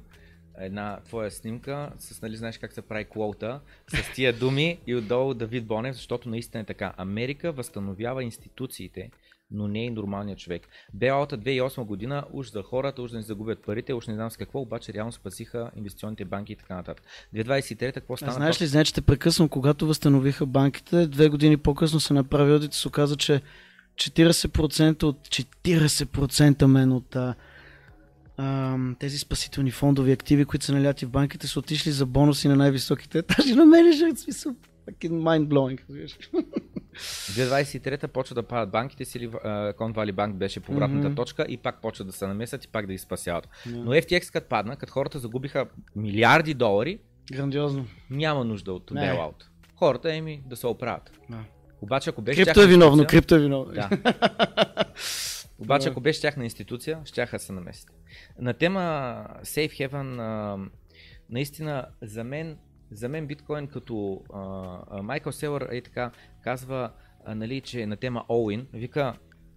една 0.60 1.00
твоя 1.06 1.32
снимка 1.32 1.92
с, 2.00 2.22
нали, 2.22 2.36
знаеш 2.36 2.58
как 2.58 2.74
се 2.74 2.82
прави 2.82 3.06
квота, 3.06 3.60
с 3.88 4.14
тия 4.16 4.34
думи 4.34 4.80
и 4.88 4.96
отдолу 4.96 5.34
Давид 5.34 5.66
Бонев, 5.66 5.96
защото 5.96 6.30
наистина 6.30 6.62
е 6.62 6.66
така. 6.66 6.94
Америка 6.98 7.52
възстановява 7.52 8.24
институциите, 8.24 9.10
но 9.52 9.68
не 9.68 9.86
и 9.86 9.90
нормалният 9.90 10.40
човек. 10.40 10.68
Белата 10.94 11.38
2008 11.38 11.84
година 11.84 12.24
уж 12.32 12.52
за 12.52 12.64
хората, 12.64 13.02
уж 13.02 13.12
да 13.12 13.18
не 13.18 13.24
загубят 13.24 13.64
парите, 13.66 13.94
уж 13.94 14.08
не 14.08 14.14
знам 14.14 14.32
с 14.32 14.38
какво, 14.38 14.60
обаче 14.60 14.94
реално 14.94 15.12
спасиха 15.12 15.72
инвестиционните 15.76 16.26
банки 16.26 16.54
и 16.54 16.56
така 16.56 16.76
нататък. 16.76 17.04
2023 17.36 17.94
какво 17.94 18.18
стана? 18.18 18.32
А, 18.32 18.36
знаеш 18.36 18.62
ли, 18.62 18.68
знаеш, 18.68 18.88
че 18.88 19.02
прекъсвам, 19.02 19.50
когато 19.50 19.88
възстановиха 19.88 20.46
банките, 20.46 21.08
две 21.08 21.30
години 21.30 21.58
по-късно 21.58 22.00
се 22.00 22.14
направи 22.14 22.52
одит 22.52 22.74
и 22.74 22.78
се 22.78 22.88
оказа, 22.88 23.16
че 23.16 23.42
40% 23.96 25.04
от 25.04 25.28
40% 25.28 26.66
мен 26.66 26.92
от 26.92 27.16
а, 28.38 28.78
тези 29.00 29.20
спасителни 29.20 29.72
фондови 29.72 30.12
активи, 30.12 30.46
които 30.46 30.66
са 30.66 30.74
наляти 30.74 31.06
в 31.06 31.10
банките, 31.10 31.48
са 31.48 31.60
отишли 31.60 31.92
за 31.92 32.06
бонуси 32.06 32.48
на 32.48 32.56
най-високите 32.56 33.18
етажи 33.18 33.56
на 33.56 33.66
менеджерите. 33.66 34.22
Смисъл, 34.22 34.56
fucking 34.90 35.12
mind-blowing. 35.12 35.80
2023 36.98 38.08
почва 38.08 38.36
да 38.36 38.44
падат 38.44 38.72
банките 38.72 39.06
си, 39.06 39.30
Кон 39.78 39.92
Вали 39.92 40.12
Банк 40.12 40.36
беше 40.36 40.60
повратната 40.60 41.10
mm-hmm. 41.10 41.16
точка 41.16 41.46
и 41.50 41.58
пак 41.58 41.82
почва 41.82 42.06
да 42.06 42.12
се 42.12 42.28
намесят 42.28 42.66
и 42.66 42.68
пак 42.68 42.88
да 42.88 42.94
ги 42.94 43.00
спасяват. 43.00 43.48
Yeah. 43.68 43.84
Но 43.84 43.92
FTX 43.92 44.34
като 44.34 44.48
падна, 44.48 44.76
като 44.76 44.94
хората 44.94 45.20
загубиха 45.20 45.66
милиарди 45.96 46.54
долари, 46.54 47.00
Грандиозно. 47.32 47.86
Няма 48.10 48.46
нужда 48.46 48.74
от 48.74 48.92
bailout. 48.92 49.44
Хората 49.76 50.14
еми 50.14 50.42
да 50.46 50.56
се 50.56 50.68
оправят. 50.68 51.12
Yeah. 51.32 51.36
Обаче 51.82 52.10
ако 52.10 52.22
беше 52.22 52.44
Крипто 52.44 52.62
е 52.62 52.68
виновно, 52.68 53.06
крипто 53.08 53.36
е 53.36 53.40
виновно. 53.40 53.74
Да. 53.74 53.90
Обаче, 55.60 55.90
ако 55.90 56.02
беше 56.02 56.22
тяхна 56.22 56.44
институция, 56.44 57.02
щяха 57.06 57.40
се 57.40 57.54
намесят. 57.54 57.90
На 58.40 58.54
тема 58.54 58.80
Safe 59.42 59.90
Haven, 59.90 60.20
а, 60.20 60.58
наистина 61.30 61.86
за 62.02 62.24
мен, 62.24 62.58
за 62.92 63.10
мен 63.10 63.28
биткоин 63.28 63.68
като 63.68 64.22
Майкъл 65.04 65.32
Селър 65.32 65.68
е 65.72 65.82
така 65.82 66.12
казва, 66.44 66.92
а, 67.26 67.36
нали, 67.36 67.62
че 67.62 67.86
на 67.86 67.98
тема 67.98 68.26
All-in, 68.30 68.66
вика, 68.74 69.14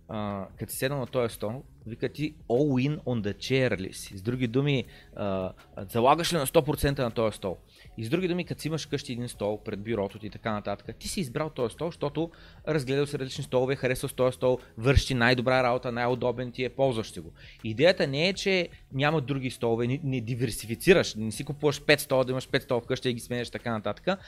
а, 0.08 0.46
като 0.58 0.72
седна 0.72 0.98
на 0.98 1.06
този 1.06 1.34
стол, 1.34 1.62
вика 1.86 2.08
ти 2.08 2.34
all 2.48 2.88
in 2.88 2.98
on 2.98 3.32
the 3.32 3.34
chair 3.34 3.78
ли 3.78 3.92
си? 3.92 4.18
С 4.18 4.22
други 4.22 4.46
думи, 4.46 4.84
а, 5.16 5.52
залагаш 5.76 6.32
ли 6.32 6.36
на 6.36 6.46
100% 6.46 6.98
на 6.98 7.10
този 7.10 7.36
стол? 7.36 7.58
И 8.00 8.04
с 8.04 8.08
други 8.08 8.28
думи, 8.28 8.44
като 8.44 8.60
си 8.60 8.68
имаш 8.68 8.86
къщи 8.86 9.12
един 9.12 9.28
стол 9.28 9.62
пред 9.64 9.80
бюрото 9.80 10.18
ти 10.18 10.26
и 10.26 10.30
така 10.30 10.52
нататък, 10.52 10.96
ти 10.98 11.08
си 11.08 11.20
избрал 11.20 11.50
този 11.50 11.72
стол, 11.72 11.88
защото 11.88 12.30
разгледал 12.68 13.06
си 13.06 13.18
различни 13.18 13.44
столове, 13.44 13.76
харесал 13.76 14.08
този 14.08 14.34
стол, 14.34 14.58
върши 14.78 15.14
най-добра 15.14 15.62
работа, 15.62 15.92
най-удобен 15.92 16.52
ти 16.52 16.64
е, 16.64 16.68
ползваш 16.68 17.20
го. 17.20 17.32
Идеята 17.64 18.06
не 18.06 18.28
е, 18.28 18.32
че 18.32 18.68
няма 18.92 19.20
други 19.20 19.50
столове, 19.50 19.86
не, 19.86 20.00
не 20.04 20.20
диверсифицираш, 20.20 21.14
не 21.14 21.32
си 21.32 21.44
купуваш 21.44 21.80
5 21.80 21.98
стола, 21.98 22.24
да 22.24 22.32
имаш 22.32 22.48
5 22.48 22.62
стола 22.62 22.80
вкъщи 22.80 23.08
и 23.08 23.14
ги 23.14 23.20
сменяш 23.20 23.50
така 23.50 23.72
нататък. 23.72 24.18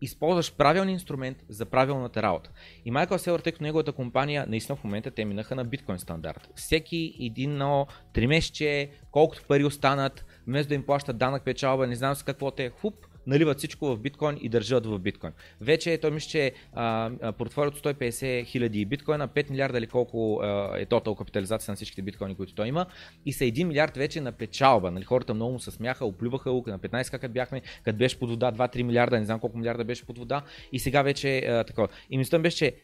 Използваш 0.00 0.52
правилния 0.52 0.92
инструмент 0.92 1.44
за 1.48 1.66
правилната 1.66 2.22
работа. 2.22 2.50
И 2.84 2.90
Майкъл 2.90 3.18
Селър, 3.18 3.40
тъй 3.40 3.52
като 3.52 3.64
неговата 3.64 3.92
компания, 3.92 4.46
наистина 4.48 4.76
в 4.76 4.84
момента 4.84 5.10
те 5.10 5.24
минаха 5.24 5.54
на 5.54 5.64
биткоин 5.64 5.98
стандарт. 5.98 6.48
Всеки 6.54 7.16
един 7.20 7.56
на 7.56 7.86
3 8.14 8.26
месече, 8.26 8.90
колкото 9.10 9.44
пари 9.48 9.64
останат, 9.64 10.24
вместо 10.46 10.68
да 10.68 10.74
им 10.74 10.86
плащат 10.86 11.18
данък 11.18 11.44
печалба, 11.44 11.86
не 11.86 11.96
знам 11.96 12.14
с 12.14 12.22
какво 12.22 12.50
те 12.50 12.64
е, 12.64 12.70
хуп, 12.70 13.06
наливат 13.26 13.58
всичко 13.58 13.86
в 13.86 13.98
биткоин 13.98 14.38
и 14.40 14.48
държат 14.48 14.86
в 14.86 14.98
биткоин. 14.98 15.32
Вече 15.60 15.98
той 15.98 16.10
мисля, 16.10 16.28
че 16.28 16.52
портфолиото 17.38 17.78
150 17.78 18.46
хиляди 18.46 18.84
биткоина, 18.84 19.28
5 19.28 19.50
милиарда 19.50 19.78
или 19.78 19.86
колко 19.86 20.40
е 20.76 20.86
тотал 20.86 21.14
капитализация 21.14 21.72
на 21.72 21.76
всичките 21.76 22.02
биткоини, 22.02 22.34
които 22.34 22.54
той 22.54 22.66
има 22.66 22.86
и 23.26 23.32
са 23.32 23.44
1 23.44 23.64
милиард 23.64 23.96
вече 23.96 24.20
на 24.20 24.32
печалба. 24.32 24.90
Нали, 24.90 25.04
хората 25.04 25.34
много 25.34 25.52
му 25.52 25.60
се 25.60 25.70
смяха, 25.70 26.06
оплюваха 26.06 26.52
го 26.52 26.64
на 26.66 26.78
15 26.78 27.18
как 27.18 27.32
бяхме, 27.32 27.62
като 27.84 27.98
беше 27.98 28.18
под 28.18 28.30
вода 28.30 28.52
2-3 28.52 28.82
милиарда, 28.82 29.18
не 29.18 29.24
знам 29.24 29.40
колко 29.40 29.58
милиарда 29.58 29.84
беше 29.84 30.06
под 30.06 30.18
вода 30.18 30.42
и 30.72 30.78
сега 30.78 31.02
вече 31.02 31.38
е 31.38 31.64
такова. 31.64 31.88
И 32.10 32.18
мисълта 32.18 32.38
беше, 32.38 32.56
че 32.56 32.74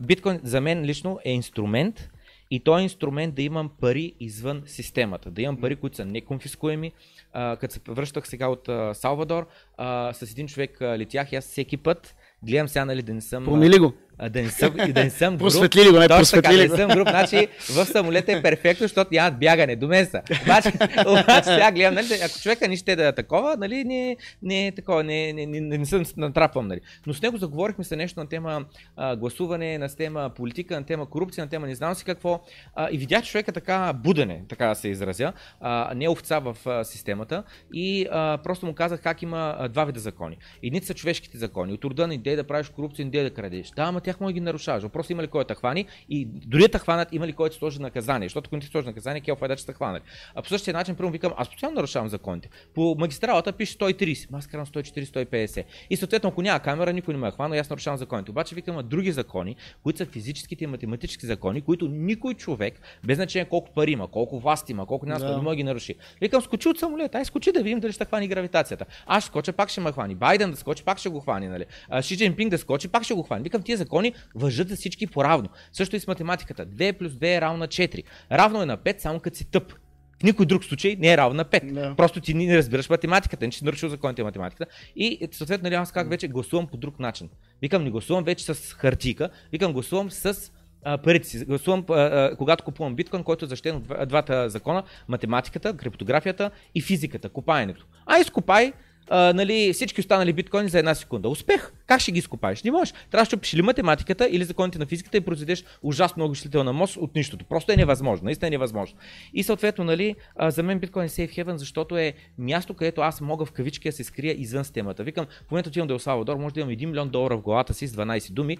биткоин 0.00 0.40
за 0.42 0.60
мен 0.60 0.84
лично 0.84 1.20
е 1.24 1.32
инструмент, 1.32 2.10
и 2.50 2.60
този 2.60 2.82
инструмент 2.82 3.34
да 3.34 3.42
имам 3.42 3.70
пари 3.80 4.14
извън 4.20 4.62
системата, 4.66 5.30
да 5.30 5.42
имам 5.42 5.60
пари, 5.60 5.76
които 5.76 5.96
са 5.96 6.04
неконфискуеми, 6.04 6.92
а, 7.32 7.56
като 7.56 7.74
се 7.74 7.80
връщах 7.88 8.28
сега 8.28 8.48
от 8.48 8.68
а, 8.68 8.94
Салвадор, 8.94 9.46
а, 9.76 10.12
с 10.12 10.32
един 10.32 10.46
човек 10.46 10.80
а, 10.80 10.98
летях 10.98 11.32
и 11.32 11.36
аз 11.36 11.44
всеки 11.44 11.76
път. 11.76 12.14
Гледам 12.42 12.68
сега 12.68 12.84
нали 12.84 13.02
да 13.02 13.14
не 13.14 13.20
съм... 13.20 13.44
Промили 13.44 13.78
го? 13.78 13.92
Да 14.30 14.42
не 14.42 14.48
съм, 14.48 14.74
да 14.92 15.04
не 15.04 15.10
съм 15.10 15.36
груп. 15.36 15.40
Просветлили 15.40 15.90
го, 15.90 15.98
не, 15.98 16.08
просветлили 16.08 16.62
да 16.62 16.68
го. 16.68 16.72
не 16.72 16.78
съм 16.78 16.90
груп. 16.90 17.08
Значи 17.08 17.48
в 17.70 17.86
самолета 17.86 18.32
е 18.32 18.42
перфектно, 18.42 18.84
защото 18.84 19.08
нямат 19.12 19.38
бягане 19.38 19.76
до 19.76 19.88
меса. 19.88 20.22
Обаче, 20.42 20.72
обаче 21.06 21.44
сега 21.44 21.72
гледам, 21.72 21.94
нали, 21.94 22.20
ако 22.24 22.40
човека 22.40 22.68
не 22.68 22.76
ще 22.76 22.96
да 22.96 23.08
е 23.08 23.12
такова, 23.12 23.56
нали, 23.56 23.84
не, 23.84 24.16
не 24.42 24.66
е 24.66 24.72
такова, 24.72 25.04
не, 25.04 25.32
не, 25.32 25.46
не, 25.46 25.60
не, 25.60 25.78
не 25.78 25.86
съм 25.86 26.04
натрапвам. 26.16 26.68
Нали. 26.68 26.80
Но 27.06 27.14
с 27.14 27.22
него 27.22 27.36
заговорихме 27.36 27.84
се 27.84 27.96
нещо 27.96 28.20
на 28.20 28.26
тема 28.28 28.64
а, 28.96 29.16
гласуване, 29.16 29.78
на 29.78 29.88
тема 29.88 30.30
политика, 30.36 30.74
на 30.74 30.86
тема 30.86 31.10
корупция, 31.10 31.44
на 31.44 31.50
тема 31.50 31.66
не 31.66 31.74
знам 31.74 31.94
си 31.94 32.04
какво. 32.04 32.40
А, 32.74 32.88
и 32.92 32.98
видях 32.98 33.24
човека 33.24 33.52
така 33.52 33.92
будене, 33.92 34.42
така 34.48 34.66
да 34.66 34.74
се 34.74 34.88
изразя, 34.88 35.32
а, 35.60 35.92
не 35.94 36.08
овца 36.08 36.38
в 36.38 36.56
а, 36.66 36.84
системата. 36.84 37.42
И 37.72 38.06
а, 38.10 38.38
просто 38.44 38.66
му 38.66 38.74
казах 38.74 39.00
как 39.02 39.22
има 39.22 39.56
а, 39.58 39.68
два 39.68 39.84
вида 39.84 40.00
закони. 40.00 40.36
Едните 40.62 40.86
са 40.86 40.94
човешките 40.94 41.38
закони. 41.38 41.72
От 41.72 41.84
рода 41.84 42.06
на 42.06 42.14
идея 42.14 42.36
да 42.36 42.44
правиш 42.44 42.68
корупция, 42.68 43.06
идея 43.06 43.24
да 43.24 43.34
крадеш. 43.34 43.70
Да, 43.76 43.82
ама 43.82 44.00
тях 44.04 44.20
може 44.20 44.32
да 44.32 44.34
ги 44.34 44.40
нарушаваш. 44.40 44.82
Въпросът 44.82 45.10
е 45.10 45.12
има 45.12 45.22
ли 45.22 45.26
кой 45.26 45.44
да 45.44 45.54
хвани 45.54 45.86
и 46.08 46.24
дори 46.24 46.68
да 46.68 46.78
хванат, 46.78 47.08
има 47.12 47.26
ли 47.26 47.32
кой 47.32 47.48
да 47.48 47.54
сложи 47.54 47.78
наказание. 47.80 48.28
Защото 48.28 48.48
ако 48.48 48.56
не 48.56 48.60
ти 48.60 48.66
сложи 48.66 48.86
наказание, 48.86 49.20
кел 49.20 49.36
файда, 49.36 49.56
че 49.56 49.66
те 49.66 49.72
хванали. 49.72 50.02
А 50.34 50.42
по 50.42 50.48
същия 50.48 50.74
начин, 50.74 50.96
първо 50.96 51.10
викам, 51.10 51.32
аз 51.36 51.48
постоянно 51.48 51.74
нарушавам 51.74 52.08
законите. 52.08 52.48
По 52.74 52.96
магистралата 52.98 53.52
пише 53.52 53.78
130, 53.78 54.26
ама 54.30 54.38
аз 54.38 54.46
карам 54.46 54.66
140-150. 54.66 55.64
И 55.90 55.96
съответно, 55.96 56.28
ако 56.28 56.42
няма 56.42 56.60
камера, 56.60 56.92
никой 56.92 57.14
не 57.14 57.20
ме 57.20 57.28
е 57.28 57.30
хванал, 57.30 57.56
и 57.56 57.58
аз 57.58 57.70
нарушавам 57.70 57.98
законите. 57.98 58.30
Обаче 58.30 58.54
викам, 58.54 58.80
други 58.84 59.12
закони, 59.12 59.56
които 59.82 59.96
са 59.96 60.06
физическите 60.06 60.64
и 60.64 60.66
математически 60.66 61.26
закони, 61.26 61.60
които 61.60 61.88
никой 61.88 62.34
човек, 62.34 62.80
без 63.04 63.16
значение 63.16 63.48
колко 63.48 63.70
пари 63.74 63.90
има, 63.90 64.08
колко 64.08 64.40
власт 64.40 64.70
има, 64.70 64.86
колко 64.86 65.06
няма, 65.06 65.20
Да. 65.20 65.42
може 65.42 65.56
ги 65.56 65.64
наруши. 65.64 65.94
Викам, 66.20 66.42
скочи 66.42 66.68
от 66.68 66.78
самолета, 66.78 67.18
ай 67.18 67.24
скочи 67.24 67.52
да 67.52 67.62
видим 67.62 67.80
дали 67.80 67.92
ще 67.92 68.04
хвани 68.04 68.28
гравитацията. 68.28 68.84
Аз 69.06 69.24
скоча, 69.24 69.52
пак 69.52 69.68
ще 69.68 69.80
ме 69.80 69.92
хвани. 69.92 70.14
Байден 70.14 70.50
да 70.50 70.56
скочи, 70.56 70.84
пак 70.84 70.98
ще 70.98 71.08
го 71.08 71.20
хвани. 71.20 71.48
Нали? 71.48 71.64
Ши 72.02 72.16
Джинпинг 72.16 72.50
да 72.50 72.58
скочи, 72.58 72.88
пак 72.88 73.02
ще 73.04 73.14
го 73.14 73.22
хвани. 73.22 73.42
Викам, 73.42 73.62
тия 73.62 73.78
закони 73.78 73.93
въжат 74.34 74.68
за 74.68 74.76
всички 74.76 75.06
поравно. 75.06 75.48
Също 75.72 75.96
и 75.96 76.00
с 76.00 76.06
математиката. 76.06 76.66
2 76.66 76.92
плюс 76.98 77.12
2 77.12 77.36
е 77.36 77.40
равно 77.40 77.58
на 77.58 77.68
4. 77.68 78.04
Равно 78.32 78.62
е 78.62 78.66
на 78.66 78.78
5, 78.78 78.98
само 78.98 79.20
като 79.20 79.36
си 79.36 79.50
тъп. 79.50 79.72
В 80.20 80.22
никой 80.22 80.46
друг 80.46 80.64
случай 80.64 80.96
не 80.98 81.12
е 81.12 81.16
равно 81.16 81.36
на 81.36 81.44
5. 81.44 81.72
Да. 81.72 81.94
Просто 81.96 82.20
ти 82.20 82.34
не 82.34 82.56
разбираш 82.56 82.88
математиката, 82.88 83.44
не 83.44 83.50
че 83.50 83.58
си 83.58 83.64
нарушил 83.64 83.88
законите 83.88 84.22
на 84.22 84.26
математиката. 84.28 84.72
И 84.96 85.18
е, 85.20 85.28
съответно, 85.32 85.64
нали, 85.64 85.74
аз 85.74 85.92
как 85.92 86.08
вече 86.10 86.28
гласувам 86.28 86.66
по 86.66 86.76
друг 86.76 86.98
начин. 87.00 87.28
Викам, 87.62 87.84
не 87.84 87.90
гласувам 87.90 88.24
вече 88.24 88.54
с 88.54 88.72
хартика, 88.72 89.30
викам, 89.52 89.72
гласувам 89.72 90.10
с 90.10 90.52
а, 90.84 90.98
парите 90.98 91.28
си. 91.28 91.44
Гласувам, 91.44 91.84
а, 91.88 91.94
а, 91.94 92.36
когато 92.36 92.64
купувам 92.64 92.94
биткоин, 92.94 93.22
който 93.22 93.44
е 93.44 93.48
защитен 93.48 93.76
от 93.76 93.82
два- 93.82 94.06
двата 94.06 94.48
закона, 94.48 94.82
математиката, 95.08 95.76
криптографията 95.76 96.50
и 96.74 96.80
физиката, 96.80 97.28
копаенето. 97.28 97.86
А 98.06 98.18
изкопай 98.18 98.72
а, 99.08 99.32
нали, 99.32 99.72
всички 99.72 100.00
останали 100.00 100.32
биткоини 100.32 100.68
за 100.68 100.78
една 100.78 100.94
секунда. 100.94 101.28
Успех! 101.28 101.72
Как 101.86 102.00
ще 102.00 102.12
ги 102.12 102.18
изкопаеш? 102.18 102.62
Не 102.62 102.70
можеш. 102.70 102.94
Трябва 103.10 103.22
да 103.22 103.24
щупиш 103.24 103.52
или 103.52 103.62
математиката, 103.62 104.28
или 104.30 104.44
законите 104.44 104.78
на 104.78 104.86
физиката 104.86 105.16
и 105.16 105.20
произведеш 105.20 105.64
ужасно 105.82 106.20
много 106.20 106.32
изчислителна 106.32 106.72
мощ 106.72 106.96
от 106.96 107.14
нищото. 107.14 107.44
Просто 107.44 107.72
е 107.72 107.76
невъзможно. 107.76 108.24
Наистина 108.24 108.46
е 108.46 108.50
невъзможно. 108.50 108.98
И 109.34 109.42
съответно, 109.42 109.84
нали, 109.84 110.14
а, 110.36 110.50
за 110.50 110.62
мен 110.62 110.78
биткоин 110.78 111.04
е 111.04 111.08
safe 111.08 111.44
haven, 111.44 111.54
защото 111.54 111.96
е 111.96 112.14
място, 112.38 112.74
където 112.74 113.00
аз 113.00 113.20
мога 113.20 113.44
в 113.44 113.52
кавички 113.52 113.88
да 113.88 113.92
се 113.92 114.04
скрия 114.04 114.40
извън 114.40 114.64
системата. 114.64 115.04
Викам, 115.04 115.26
в 115.48 115.50
момента 115.50 115.68
отивам 115.68 115.88
да 115.88 115.94
е 115.94 115.98
Салвадор, 115.98 116.36
може 116.36 116.54
да 116.54 116.60
имам 116.60 116.72
1 116.72 116.86
милион 116.86 117.08
долара 117.08 117.36
в 117.36 117.42
главата 117.42 117.74
си 117.74 117.88
с 117.88 117.92
12 117.96 118.32
думи 118.32 118.58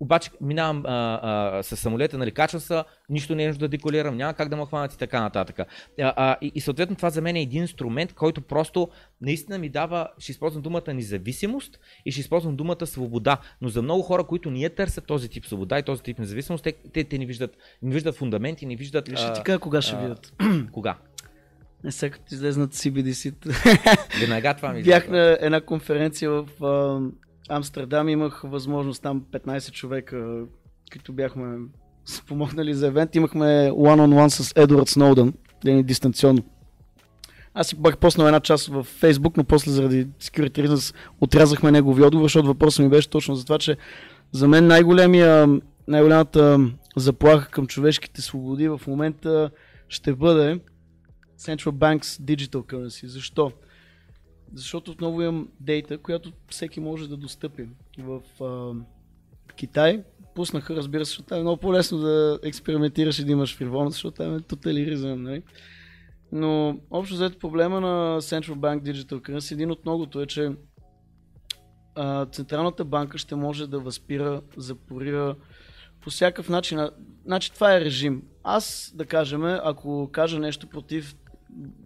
обаче 0.00 0.30
минавам 0.40 0.82
а, 0.86 1.20
а, 1.22 1.62
с 1.62 1.76
самолета, 1.76 2.18
нали, 2.18 2.30
качвам 2.30 2.60
се, 2.60 2.82
нищо 3.08 3.34
не 3.34 3.44
е 3.44 3.46
нужно 3.46 3.60
да 3.60 3.68
деколирам, 3.68 4.16
няма 4.16 4.34
как 4.34 4.48
да 4.48 4.56
ме 4.56 4.66
хванат 4.66 4.94
и 4.94 4.98
така 4.98 5.20
нататък. 5.20 5.58
А, 5.58 5.66
а, 5.98 6.36
и, 6.40 6.52
и 6.54 6.60
съответно 6.60 6.96
това 6.96 7.10
за 7.10 7.22
мен 7.22 7.36
е 7.36 7.40
един 7.40 7.62
инструмент, 7.62 8.12
който 8.12 8.40
просто 8.40 8.88
наистина 9.20 9.58
ми 9.58 9.68
дава, 9.68 10.08
ще 10.18 10.32
използвам 10.32 10.62
думата 10.62 10.94
независимост 10.94 11.80
и 12.06 12.12
ще 12.12 12.20
използвам 12.20 12.56
думата 12.56 12.86
свобода. 12.86 13.36
Но 13.60 13.68
за 13.68 13.82
много 13.82 14.02
хора, 14.02 14.24
които 14.24 14.50
ние 14.50 14.70
търсят 14.70 15.06
този 15.06 15.28
тип 15.28 15.46
свобода 15.46 15.78
и 15.78 15.82
този 15.82 16.02
тип 16.02 16.18
независимост, 16.18 16.64
те, 16.64 16.72
те, 16.72 17.04
те 17.04 17.18
не, 17.18 17.26
виждат, 17.26 17.56
не 17.82 17.94
виждат 17.94 18.16
фундаменти, 18.16 18.66
не 18.66 18.76
виждат... 18.76 19.18
Ще 19.18 19.32
ти 19.32 19.42
кажа 19.42 19.58
кога 19.58 19.82
ще 19.82 19.96
видят. 19.96 20.32
Кога? 20.72 20.96
Не 21.84 21.92
сега 21.92 22.12
като 22.12 22.34
излезнат 22.34 22.74
CBDC. 22.74 23.34
Веднага 24.20 24.54
това 24.54 24.72
ми 24.72 24.82
Бях 24.82 25.08
на 25.08 25.38
една 25.40 25.60
конференция 25.60 26.30
в 26.30 26.46
Амстердам, 27.48 28.08
имах 28.08 28.42
възможност 28.44 29.02
там 29.02 29.24
15 29.32 29.72
човека, 29.72 30.44
които 30.92 31.12
бяхме 31.12 31.58
спомогнали 32.04 32.74
за 32.74 32.86
евент. 32.86 33.14
Имахме 33.14 33.44
one-on-one 33.70 34.28
с 34.28 34.52
Едвард 34.56 34.88
Сноудън, 34.88 35.32
ден 35.64 35.82
дистанционно. 35.82 36.42
Аз 37.54 37.68
си 37.68 37.76
бях 37.76 37.98
поснал 37.98 38.26
една 38.26 38.40
част 38.40 38.66
в 38.66 38.82
Фейсбук, 38.82 39.36
но 39.36 39.44
после 39.44 39.70
заради 39.70 40.06
security 40.06 40.66
reasons 40.66 40.94
отрязахме 41.20 41.70
негови 41.70 42.02
отговор, 42.02 42.24
защото 42.24 42.48
въпросът 42.48 42.84
ми 42.84 42.90
беше 42.90 43.10
точно 43.10 43.34
за 43.34 43.44
това, 43.44 43.58
че 43.58 43.76
за 44.32 44.48
мен 44.48 44.66
най-големия, 44.66 45.60
най-голямата 45.88 46.58
заплаха 46.96 47.50
към 47.50 47.66
човешките 47.66 48.22
свободи 48.22 48.68
в 48.68 48.80
момента 48.86 49.50
ще 49.88 50.14
бъде 50.14 50.60
Central 51.40 51.70
Bank's 51.70 52.22
Digital 52.22 52.72
Currency. 52.72 53.06
Защо? 53.06 53.52
Защото 54.54 54.90
отново 54.90 55.22
имам 55.22 55.48
дейта, 55.60 55.98
която 55.98 56.32
всеки 56.48 56.80
може 56.80 57.08
да 57.08 57.16
достъпи. 57.16 57.68
В 57.98 58.20
а, 58.44 58.72
Китай 59.56 60.02
пуснаха, 60.34 60.76
разбира 60.76 61.04
се, 61.04 61.08
защото 61.08 61.28
там 61.28 61.38
е 61.38 61.42
много 61.42 61.60
по-лесно 61.60 61.98
да 61.98 62.38
експериментираш 62.42 63.18
и 63.18 63.24
да 63.24 63.32
имаш 63.32 63.56
фриволност, 63.56 63.94
защото 63.94 64.16
там 64.16 64.36
е 64.36 64.40
тоталиризъм, 64.40 65.22
нали? 65.22 65.42
Но 66.32 66.80
общо 66.90 67.14
взето 67.14 67.38
проблема 67.38 67.80
на 67.80 68.20
Central 68.20 68.54
Bank 68.54 68.82
Digital 68.82 69.20
Currency, 69.20 69.52
един 69.52 69.70
от 69.70 69.84
многото 69.84 70.20
е, 70.20 70.26
че 70.26 70.52
а, 71.94 72.26
Централната 72.26 72.84
банка 72.84 73.18
ще 73.18 73.34
може 73.34 73.66
да 73.66 73.78
възпира, 73.78 74.42
запорира 74.56 75.34
по 76.00 76.10
всякакъв 76.10 76.48
начин. 76.48 76.78
Значи 77.24 77.52
това 77.52 77.76
е 77.76 77.80
режим. 77.80 78.22
Аз, 78.44 78.92
да 78.94 79.06
кажем, 79.06 79.44
ако 79.44 80.08
кажа 80.12 80.38
нещо 80.38 80.66
против 80.66 81.16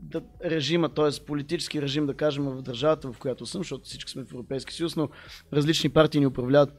да, 0.03 0.23
режима, 0.45 0.89
т.е. 0.89 1.25
политически 1.25 1.83
режим, 1.83 2.07
да 2.07 2.15
кажем, 2.15 2.45
в 2.45 2.63
държавата, 2.63 3.13
в 3.13 3.19
която 3.19 3.47
съм, 3.47 3.61
защото 3.61 3.85
всички 3.85 4.13
сме 4.13 4.25
в 4.25 4.33
Европейски 4.33 4.75
съюз, 4.75 4.97
но 4.97 5.09
различни 5.53 5.91
партии 5.91 6.21
ни 6.21 6.27
управляват. 6.27 6.75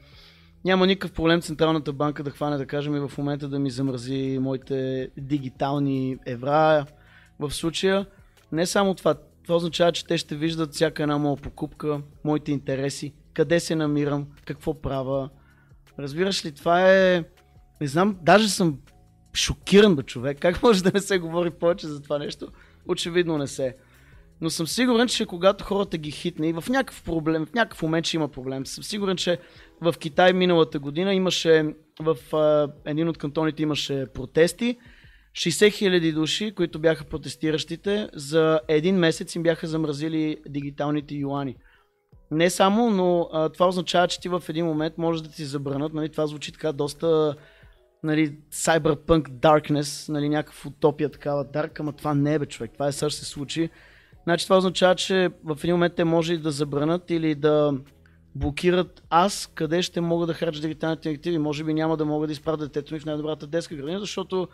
Няма 0.65 0.87
никакъв 0.87 1.11
проблем 1.11 1.41
Централната 1.41 1.93
банка 1.93 2.23
да 2.23 2.29
хване, 2.29 2.57
да 2.57 2.65
кажем, 2.65 2.95
и 2.95 2.99
в 2.99 3.17
момента 3.17 3.49
да 3.49 3.59
ми 3.59 3.71
замрази 3.71 4.37
моите 4.41 5.09
дигитални 5.17 6.17
евра. 6.25 6.85
В 7.39 7.51
случая, 7.51 8.05
не 8.51 8.65
само 8.65 8.95
това, 8.95 9.15
това 9.43 9.55
означава, 9.55 9.91
че 9.91 10.05
те 10.05 10.17
ще 10.17 10.35
виждат 10.35 10.73
всяка 10.73 11.03
една 11.03 11.17
моя 11.17 11.37
покупка, 11.37 12.01
моите 12.23 12.51
интереси, 12.51 13.13
къде 13.33 13.59
се 13.59 13.75
намирам, 13.75 14.27
какво 14.45 14.81
правя. 14.81 15.29
Разбираш 15.99 16.45
ли, 16.45 16.51
това 16.51 16.91
е... 16.91 17.23
Не 17.81 17.87
знам, 17.87 18.17
даже 18.21 18.49
съм 18.49 18.79
шокиран 19.33 19.95
бе 19.95 20.03
човек. 20.03 20.39
Как 20.39 20.63
може 20.63 20.83
да 20.83 20.91
не 20.93 20.99
се 20.99 21.19
говори 21.19 21.49
повече 21.49 21.87
за 21.87 22.01
това 22.01 22.17
нещо? 22.17 22.47
Очевидно 22.87 23.37
не 23.37 23.47
се. 23.47 23.75
Но 24.41 24.49
съм 24.49 24.67
сигурен, 24.67 25.07
че 25.07 25.25
когато 25.25 25.63
хората 25.63 25.97
ги 25.97 26.11
хитне 26.11 26.49
и 26.49 26.53
в 26.53 26.63
някакъв 26.69 27.03
проблем, 27.03 27.45
в 27.45 27.53
някакъв 27.53 27.81
момент 27.81 28.05
ще 28.05 28.17
има 28.17 28.27
проблем. 28.27 28.65
Съм 28.65 28.83
сигурен, 28.83 29.17
че 29.17 29.37
в 29.81 29.95
Китай 29.99 30.33
миналата 30.33 30.79
година 30.79 31.13
имаше, 31.13 31.73
в 31.99 32.35
а, 32.35 32.71
един 32.85 33.09
от 33.09 33.17
кантоните 33.17 33.63
имаше 33.63 34.05
протести. 34.13 34.77
60 35.33 35.73
хиляди 35.73 36.11
души, 36.11 36.53
които 36.55 36.79
бяха 36.79 37.03
протестиращите, 37.03 38.09
за 38.13 38.59
един 38.67 38.95
месец 38.95 39.35
им 39.35 39.43
бяха 39.43 39.67
замразили 39.67 40.37
дигиталните 40.49 41.15
юани. 41.15 41.55
Не 42.31 42.49
само, 42.49 42.89
но 42.89 43.29
а, 43.33 43.49
това 43.49 43.67
означава, 43.67 44.07
че 44.07 44.19
ти 44.19 44.29
в 44.29 44.43
един 44.49 44.65
момент 44.65 44.97
може 44.97 45.23
да 45.23 45.29
ти 45.29 45.45
забранат. 45.45 45.93
Нали, 45.93 46.09
това 46.09 46.27
звучи 46.27 46.51
така 46.51 46.71
доста 46.71 47.35
нали, 48.03 48.37
Cyberpunk 48.51 49.29
Darkness, 49.29 50.09
нали, 50.09 50.29
някаква 50.29 50.69
утопия 50.69 51.09
такава 51.09 51.43
дарк, 51.43 51.79
ама 51.79 51.93
това 51.93 52.13
не 52.13 52.33
е 52.33 52.39
бе 52.39 52.45
човек, 52.45 52.71
това 52.73 52.87
е 52.87 52.91
също 52.91 53.19
се 53.19 53.25
случи. 53.25 53.69
Значи 54.23 54.45
това 54.45 54.57
означава, 54.57 54.95
че 54.95 55.29
в 55.43 55.57
един 55.63 55.75
момент 55.75 55.95
те 55.95 56.03
може 56.03 56.33
и 56.33 56.37
да 56.37 56.51
забранат 56.51 57.09
или 57.09 57.35
да 57.35 57.73
блокират 58.35 59.03
аз 59.09 59.51
къде 59.55 59.81
ще 59.81 60.01
мога 60.01 60.25
да 60.25 60.33
харча 60.33 60.61
дигиталните 60.61 61.09
активи. 61.09 61.37
Може 61.37 61.63
би 61.63 61.73
няма 61.73 61.97
да 61.97 62.05
мога 62.05 62.27
да 62.27 62.33
изпратя 62.33 62.63
детето 62.63 62.93
ми 62.93 62.99
в 62.99 63.05
най-добрата 63.05 63.47
детска 63.47 63.75
градина, 63.75 63.99
защото 63.99 64.47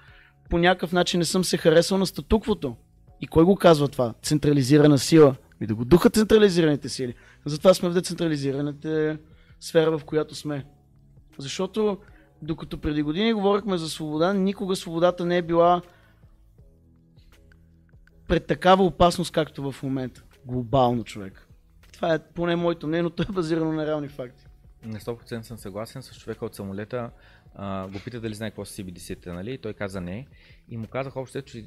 по 0.50 0.58
някакъв 0.58 0.92
начин 0.92 1.18
не 1.18 1.26
съм 1.26 1.44
се 1.44 1.58
харесал 1.58 1.98
на 1.98 2.06
статуквото. 2.06 2.76
И 3.22 3.28
кой 3.28 3.44
го 3.44 3.56
казва 3.56 3.88
това? 3.88 4.14
Централизирана 4.22 4.98
сила. 4.98 5.36
И 5.62 5.68
да 5.68 5.76
го 5.76 5.86
духат 5.86 6.16
централизираните 6.16 6.90
сили. 6.90 7.14
Затова 7.46 7.74
сме 7.74 7.90
в 7.90 7.94
децентрализираната 7.94 9.18
сфера, 9.60 9.98
в 9.98 10.06
която 10.06 10.36
сме. 10.36 10.66
Защото 11.40 11.98
докато 12.42 12.82
преди 12.82 13.02
години 13.02 13.34
говорихме 13.34 13.78
за 13.78 13.90
свобода, 13.90 14.34
никога 14.34 14.76
свободата 14.76 15.26
не 15.26 15.38
е 15.38 15.42
била 15.42 15.82
пред 18.28 18.46
такава 18.46 18.84
опасност, 18.84 19.32
както 19.32 19.72
в 19.72 19.84
момента. 19.84 20.24
Глобално 20.46 21.04
човек. 21.04 21.48
Това 21.94 22.14
е 22.14 22.20
поне 22.20 22.56
моето 22.56 22.88
мнение, 22.88 23.04
но 23.04 23.10
то 23.10 23.24
е 23.24 23.34
базирано 23.34 23.72
на 23.72 23.86
реални 23.86 24.08
факти. 24.08 24.46
На 24.86 25.00
100% 25.00 25.42
съм 25.42 25.58
съгласен 25.58 26.04
с 26.04 26.16
човека 26.16 26.46
от 26.46 26.56
самолета. 26.56 27.12
А, 27.56 27.88
го 27.88 28.00
пита 28.00 28.20
дали 28.20 28.34
знае 28.34 28.50
какво 28.50 28.66
са 28.66 28.84
CBDC-та, 28.84 29.34
нали? 29.34 29.54
И 29.54 29.58
той 29.58 29.74
каза 29.74 30.02
не. 30.02 30.28
И 30.70 30.78
му 30.78 30.88
казах 30.88 31.18
общо, 31.18 31.42
че 31.42 31.66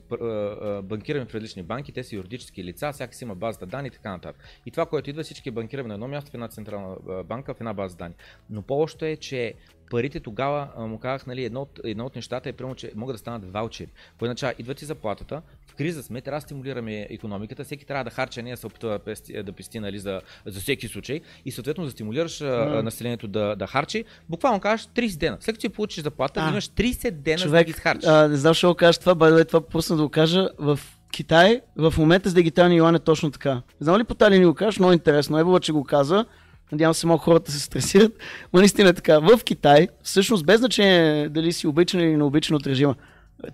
банкираме 0.82 1.26
в 1.26 1.34
различни 1.34 1.62
банки, 1.62 1.92
те 1.92 2.04
са 2.04 2.16
юридически 2.16 2.64
лица, 2.64 2.92
всяка 2.92 3.14
си 3.14 3.24
има 3.24 3.34
базата 3.34 3.66
данни 3.66 3.88
и 3.88 3.90
така 3.90 4.10
нататък. 4.10 4.44
И 4.66 4.70
това, 4.70 4.86
което 4.86 5.10
идва, 5.10 5.22
всички 5.22 5.50
банкираме 5.50 5.88
на 5.88 5.94
едно 5.94 6.08
място 6.08 6.30
в 6.30 6.34
една 6.34 6.48
централна 6.48 6.96
банка, 7.24 7.54
в 7.54 7.60
една 7.60 7.74
база 7.74 7.96
данни. 7.96 8.14
Но 8.50 8.62
по-лошото 8.62 9.04
е, 9.04 9.16
че 9.16 9.54
парите 9.90 10.20
тогава 10.20 10.68
му 10.88 10.98
казах, 10.98 11.26
нали, 11.26 11.44
едно 11.44 11.62
от, 11.62 11.80
едно 11.84 12.06
от 12.06 12.16
нещата 12.16 12.48
е 12.48 12.52
прямо, 12.52 12.74
че 12.74 12.92
могат 12.96 13.14
да 13.14 13.18
станат 13.18 13.52
ваучери. 13.52 13.90
Кое 14.18 14.28
означава, 14.28 14.54
идва 14.58 14.74
ти 14.74 14.84
заплатата, 14.84 15.42
в 15.66 15.74
криза 15.74 16.02
сме, 16.02 16.20
трябва 16.20 16.36
да 16.36 16.42
стимулираме 16.42 17.06
економиката, 17.10 17.64
всеки 17.64 17.86
трябва 17.86 18.04
да 18.04 18.10
харча, 18.10 18.42
не 18.42 18.50
да 18.50 18.56
се 18.56 18.66
опитва 18.66 18.90
да 18.90 18.98
пести, 18.98 19.42
да 19.42 19.52
пести 19.52 19.80
нали, 19.80 19.98
за, 19.98 20.20
за 20.46 20.60
всеки 20.60 20.88
случай 20.88 21.20
и 21.44 21.50
съответно 21.50 21.84
да 21.84 21.90
стимулираш 21.90 22.38
mm. 22.38 22.82
населението 22.82 23.28
да, 23.28 23.56
да 23.56 23.66
харчи, 23.66 24.04
буквално 24.28 24.60
кажеш 24.60 24.86
30 24.86 25.18
дена. 25.18 25.36
След 25.40 25.54
като 25.54 25.60
ти 25.60 25.68
получиш 25.68 26.04
заплата, 26.04 26.40
а, 26.40 26.50
имаш 26.50 26.68
30 26.68 27.10
дена 27.10 27.38
човек, 27.38 27.60
да 27.60 27.64
ги 27.64 27.70
изхарчиш. 27.70 28.08
А, 28.08 28.28
не 28.28 28.36
знам, 28.36 28.54
кажеш 28.90 28.98
това, 28.98 29.14
бай, 29.14 29.44
това 29.44 29.60
пусна 29.60 29.96
да 29.96 30.02
го 30.02 30.08
кажа 30.08 30.48
в 30.58 30.80
Китай 31.12 31.60
в 31.76 31.94
момента 31.98 32.30
с 32.30 32.34
дигиталния 32.34 32.78
юан 32.78 32.94
е 32.94 32.98
точно 32.98 33.30
така. 33.30 33.62
Знам 33.80 34.00
ли 34.00 34.04
по 34.04 34.14
тази 34.14 34.38
ни 34.38 34.44
го 34.44 34.54
кажеш? 34.54 34.78
Много 34.78 34.92
интересно. 34.92 35.38
Ево, 35.38 35.60
че 35.60 35.72
го 35.72 35.84
каза. 35.84 36.24
Надявам 36.72 36.94
се 36.94 37.06
малко 37.06 37.24
хората 37.24 37.52
се 37.52 37.60
стресират. 37.60 38.12
Но 38.52 38.58
наистина 38.58 38.88
е 38.88 38.92
така. 38.92 39.18
В 39.18 39.44
Китай, 39.44 39.88
всъщност 40.02 40.46
без 40.46 40.60
значение 40.60 41.28
дали 41.28 41.52
си 41.52 41.66
обичан 41.66 42.00
или 42.00 42.16
необичан 42.16 42.56
от 42.56 42.66
режима, 42.66 42.94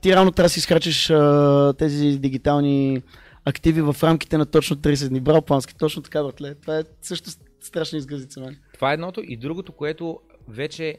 ти 0.00 0.16
рано 0.16 0.30
трябва 0.30 0.46
да 0.46 0.52
си 0.52 0.58
изхарчиш 0.58 1.12
тези 1.78 2.18
дигитални 2.18 3.02
активи 3.44 3.82
в 3.82 3.96
рамките 4.02 4.38
на 4.38 4.46
точно 4.46 4.76
30 4.76 5.08
дни. 5.08 5.20
Браво, 5.20 5.42
Пански, 5.42 5.74
точно 5.76 6.02
така, 6.02 6.22
братле. 6.22 6.54
Това 6.54 6.78
е 6.78 6.82
също 7.02 7.30
страшна 7.60 7.98
изгъзица. 7.98 8.40
Мен. 8.40 8.56
Това 8.74 8.90
е 8.90 8.94
едното. 8.94 9.22
И 9.24 9.36
другото, 9.36 9.72
което 9.72 10.18
вече 10.48 10.96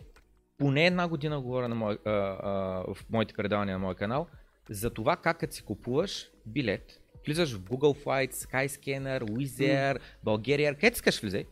поне 0.57 0.85
една 0.85 1.07
година 1.07 1.41
говоря 1.41 1.67
на 1.67 1.75
мой, 1.75 1.97
а, 2.05 2.11
а, 2.11 2.93
в 2.93 2.97
моите 3.09 3.33
предавания 3.33 3.75
на 3.75 3.79
моя 3.79 3.95
канал, 3.95 4.27
за 4.69 4.89
това 4.89 5.15
как 5.15 5.39
като 5.39 5.55
си 5.55 5.63
купуваш 5.63 6.29
билет, 6.45 7.01
влизаш 7.25 7.53
в 7.53 7.61
Google 7.61 8.05
Flights, 8.05 8.31
Skyscanner, 8.31 9.23
Wizz 9.23 9.47
Air, 9.47 9.99
Bulgaria, 10.25 10.75
където 10.75 10.95
искаш 10.95 11.21
влизай, 11.21 11.45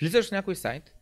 влизаш 0.00 0.28
в 0.28 0.32
някой 0.32 0.56
сайт 0.56 0.94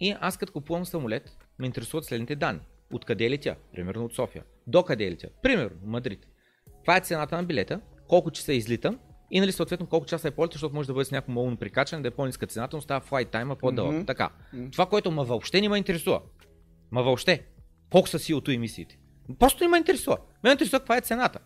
и 0.00 0.14
аз 0.20 0.36
като 0.36 0.52
купувам 0.52 0.86
самолет, 0.86 1.36
ме 1.58 1.66
интересуват 1.66 2.04
следните 2.04 2.36
данни. 2.36 2.60
Откъде 2.92 3.30
летя? 3.30 3.56
Примерно 3.72 4.04
от 4.04 4.14
София. 4.14 4.44
До 4.66 4.82
къде 4.82 5.10
летя? 5.10 5.28
Примерно 5.42 5.76
Мадрид. 5.84 6.26
Това 6.80 6.96
е 6.96 7.00
цената 7.00 7.36
на 7.36 7.42
билета, 7.42 7.80
колко 8.08 8.30
часа 8.30 8.52
излитам 8.52 8.98
и 9.30 9.40
нали 9.40 9.52
съответно 9.52 9.86
колко 9.86 10.06
часа 10.06 10.28
е 10.28 10.30
полета, 10.30 10.54
защото 10.54 10.74
може 10.74 10.86
да 10.86 10.94
бъде 10.94 11.04
с 11.04 11.10
някакво 11.10 11.32
малко 11.32 11.56
прикачане, 11.56 12.02
да 12.02 12.08
е 12.08 12.10
по-ниска 12.10 12.46
цената, 12.46 12.76
но 12.76 12.82
става 12.82 13.00
флайт 13.00 13.28
тайма 13.28 13.56
по-дълъг. 13.56 13.94
Mm-hmm. 13.94 14.06
Така. 14.06 14.30
Mm-hmm. 14.54 14.72
Това, 14.72 14.86
което 14.86 15.10
ма 15.10 15.24
въобще 15.24 15.60
не 15.60 15.68
ме 15.68 15.78
интересува. 15.78 16.20
Ма 16.92 17.02
въобще. 17.02 17.44
Колко 17.90 18.08
са 18.08 18.18
силото 18.18 18.50
емисиите. 18.50 18.98
Просто 19.38 19.64
не 19.64 19.68
ме 19.68 19.78
интересува. 19.78 20.18
Ме 20.44 20.50
интересува 20.50 20.80
каква 20.80 20.96
е 20.96 21.00
цената. 21.00 21.38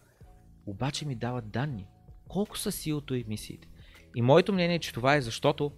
Обаче 0.66 1.06
ми 1.06 1.14
дават 1.14 1.50
данни. 1.50 1.86
Колко 2.28 2.58
са 2.58 2.72
силото 2.72 3.14
емисиите. 3.14 3.68
И 4.16 4.22
моето 4.22 4.52
мнение 4.52 4.76
е, 4.76 4.78
че 4.78 4.92
това 4.92 5.16
е 5.16 5.20
защото 5.20 5.72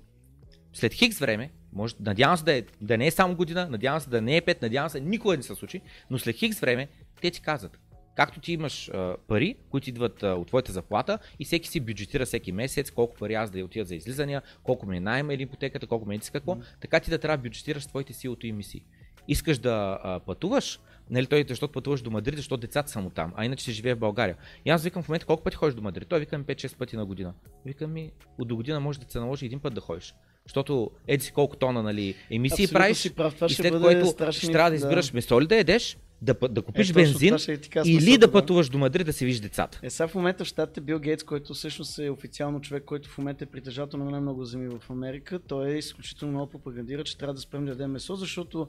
след 0.73 0.95
хикс 0.95 1.19
време, 1.19 1.51
може, 1.73 1.95
надявам 2.01 2.37
се 2.37 2.45
да, 2.45 2.53
е, 2.53 2.63
да 2.81 2.99
не 2.99 3.07
е 3.07 3.11
само 3.11 3.37
година, 3.37 3.69
надявам 3.71 4.01
се 4.01 4.11
да 4.11 4.23
не 4.23 4.37
е 4.37 4.43
5, 4.43 4.63
надявам 4.63 4.91
се 4.91 5.01
никога 5.01 5.37
не 5.37 5.43
се 5.43 5.55
случи, 5.55 5.81
но 6.11 6.19
след 6.19 6.37
хикс 6.37 6.61
време 6.61 6.89
те 7.21 7.31
ти 7.31 7.43
казват, 7.43 7.79
както 8.17 8.41
ти 8.41 8.53
имаш 8.53 8.89
а, 8.89 9.17
пари, 9.29 9.57
които 9.71 9.91
идват 9.91 10.23
а, 10.23 10.35
от 10.35 10.49
твоята 10.49 10.73
заплата 10.73 11.19
и 11.39 11.45
всеки 11.45 11.69
си 11.69 11.81
бюджетира 11.81 12.27
всеки 12.27 12.53
месец, 12.53 12.91
колко 12.91 13.17
пари 13.17 13.35
аз 13.35 13.51
да 13.51 13.59
я 13.59 13.65
отидат 13.65 13.89
за 13.89 13.95
излизания, 13.95 14.43
колко 14.63 14.87
ми 14.87 14.97
е 14.97 15.01
найма 15.01 15.35
или 15.35 15.43
ипотеката, 15.43 15.87
колко 15.87 16.07
ми 16.07 16.15
е 16.15 16.19
какво, 16.33 16.55
mm. 16.55 16.63
така 16.81 17.01
ти 17.01 17.11
да 17.11 17.19
трябва 17.19 17.37
да 17.37 17.43
бюджетираш 17.43 17.87
твоите 17.87 18.13
силото 18.13 18.47
и 18.47 18.53
мисии. 18.53 18.85
Искаш 19.29 19.59
да 19.59 19.99
а, 20.03 20.21
пътуваш, 20.21 20.81
Нали, 21.11 21.27
той, 21.27 21.45
защото 21.49 21.73
пътуваш 21.73 22.03
до 22.03 22.11
Мадрид, 22.11 22.37
защото 22.37 22.61
децата 22.61 22.91
са 22.91 23.01
му 23.01 23.11
там, 23.11 23.33
а 23.37 23.45
иначе 23.45 23.63
ще 23.63 23.73
живее 23.73 23.95
в 23.95 23.99
България. 23.99 24.37
И 24.65 24.71
аз 24.71 24.85
викам 24.85 25.03
в 25.03 25.09
момента 25.09 25.27
колко 25.27 25.43
пъти 25.43 25.57
ходиш 25.57 25.75
до 25.75 25.83
Мадрид. 25.83 26.09
Той 26.09 26.21
викам 26.21 26.45
5-6 26.45 26.77
пъти 26.77 26.97
на 26.97 27.07
година. 27.07 27.35
Викам 27.67 27.93
ми, 27.93 28.11
от 28.39 28.49
до 28.49 28.57
година 28.57 28.81
може 28.81 29.01
да 29.01 29.13
се 29.13 29.21
наложи 29.21 29.47
един 29.47 29.61
път 29.61 29.75
да 29.75 29.81
ходиш. 29.81 30.15
Защото 30.45 30.91
еди 31.07 31.25
си 31.25 31.33
колко 31.33 31.57
тона 31.57 31.83
нали, 31.83 32.15
емисии 32.31 32.65
Абсолютно 32.65 32.79
правиш 32.79 32.97
си 32.97 33.15
прав. 33.15 33.35
Това 33.35 33.47
и 33.47 33.51
след 33.51 33.81
което 33.81 34.07
страшен 34.07 34.41
ще 34.41 34.53
трябва 34.53 34.71
да 34.71 34.77
избираш 34.77 35.13
месо 35.13 35.41
ли 35.41 35.47
да 35.47 35.57
едеш, 35.57 35.99
да, 36.23 36.35
да 36.49 36.63
купиш 36.63 36.91
Е, 36.91 36.93
бензин 36.93 37.37
ти 37.63 37.69
кажа 37.71 37.91
или 37.91 38.19
да 38.19 38.27
да. 38.27 38.33
пътуваш 38.33 38.69
до 38.69 38.79
Мадрид 38.79 39.07
да 39.07 39.13
си 39.13 39.25
видиш 39.25 39.41
децата. 39.41 39.81
Е, 39.83 39.91
сега 39.91 40.09
в 40.09 40.15
момента 40.15 40.45
в 40.45 40.49
щатите 40.49 40.81
Бил 40.81 40.99
Гейтс, 40.99 41.25
който 41.25 41.55
всъщност 41.55 41.99
е 41.99 42.11
официално 42.11 42.61
човек, 42.61 42.85
който 42.85 43.09
в 43.09 43.19
момента 43.19 43.45
е 43.45 43.47
притежател 43.47 43.99
на 43.99 44.11
най-много 44.11 44.45
земи 44.45 44.69
в 44.69 44.91
Америка, 44.91 45.39
той 45.39 45.71
е 45.71 45.79
изключително 45.79 46.35
много 46.35 46.51
пропагандира, 46.51 47.05
че 47.05 47.19
трябва 47.19 47.35
да 47.35 47.41
спрем 47.41 47.65
да 47.65 47.71
ядем 47.71 47.91
месо, 47.91 48.17
защото 48.17 48.69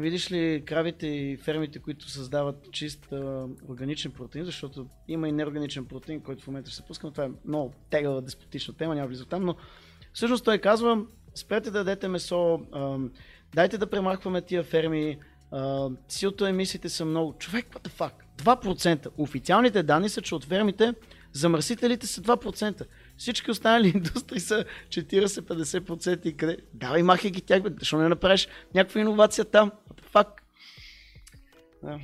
видиш 0.00 0.32
ли 0.32 0.62
кравите 0.66 1.06
и 1.06 1.36
фермите, 1.36 1.78
които 1.78 2.10
създават 2.10 2.72
чист 2.72 3.08
а, 3.12 3.46
органичен 3.68 4.12
протеин, 4.12 4.44
защото 4.44 4.86
има 5.08 5.28
и 5.28 5.32
неорганичен 5.32 5.86
протеин, 5.86 6.20
който 6.20 6.44
в 6.44 6.46
момента 6.46 6.70
ще 6.70 6.76
се 6.76 6.86
пуска, 6.86 7.06
но 7.06 7.10
това 7.10 7.24
е 7.24 7.30
много 7.44 7.72
тегава, 7.90 8.22
деспотична 8.22 8.74
тема, 8.74 8.94
няма 8.94 9.08
влиза 9.08 9.26
там, 9.26 9.44
но 9.44 9.54
всъщност 10.12 10.44
той 10.44 10.58
казва, 10.58 11.04
спрете 11.34 11.70
да 11.70 11.78
ядете 11.78 12.08
месо, 12.08 12.60
а, 12.72 12.98
дайте 13.54 13.78
да 13.78 13.90
премахваме 13.90 14.42
тия 14.42 14.62
ферми, 14.62 15.18
силто 16.08 16.46
емисиите 16.46 16.88
са 16.88 17.04
много. 17.04 17.34
Човек, 17.38 17.66
what 17.66 17.88
the 17.88 17.90
fuck? 17.90 18.12
2%. 18.36 19.08
Официалните 19.18 19.82
данни 19.82 20.08
са, 20.08 20.22
че 20.22 20.34
от 20.34 20.44
фермите 20.44 20.94
замърсителите 21.32 22.06
са 22.06 22.22
2%. 22.22 22.86
Всички 23.20 23.50
останали 23.50 23.88
индустрии 23.88 24.40
са 24.40 24.64
40-50% 24.88 26.26
и 26.26 26.36
къде? 26.36 26.56
Давай, 26.74 27.02
махай 27.02 27.30
ги 27.30 27.40
тях, 27.40 27.62
бе. 27.62 27.70
Защо 27.78 27.98
не 27.98 28.08
направиш 28.08 28.48
някаква 28.74 29.00
иновация 29.00 29.44
там? 29.44 29.72
Fuck? 30.14 30.28
Да. 31.82 32.00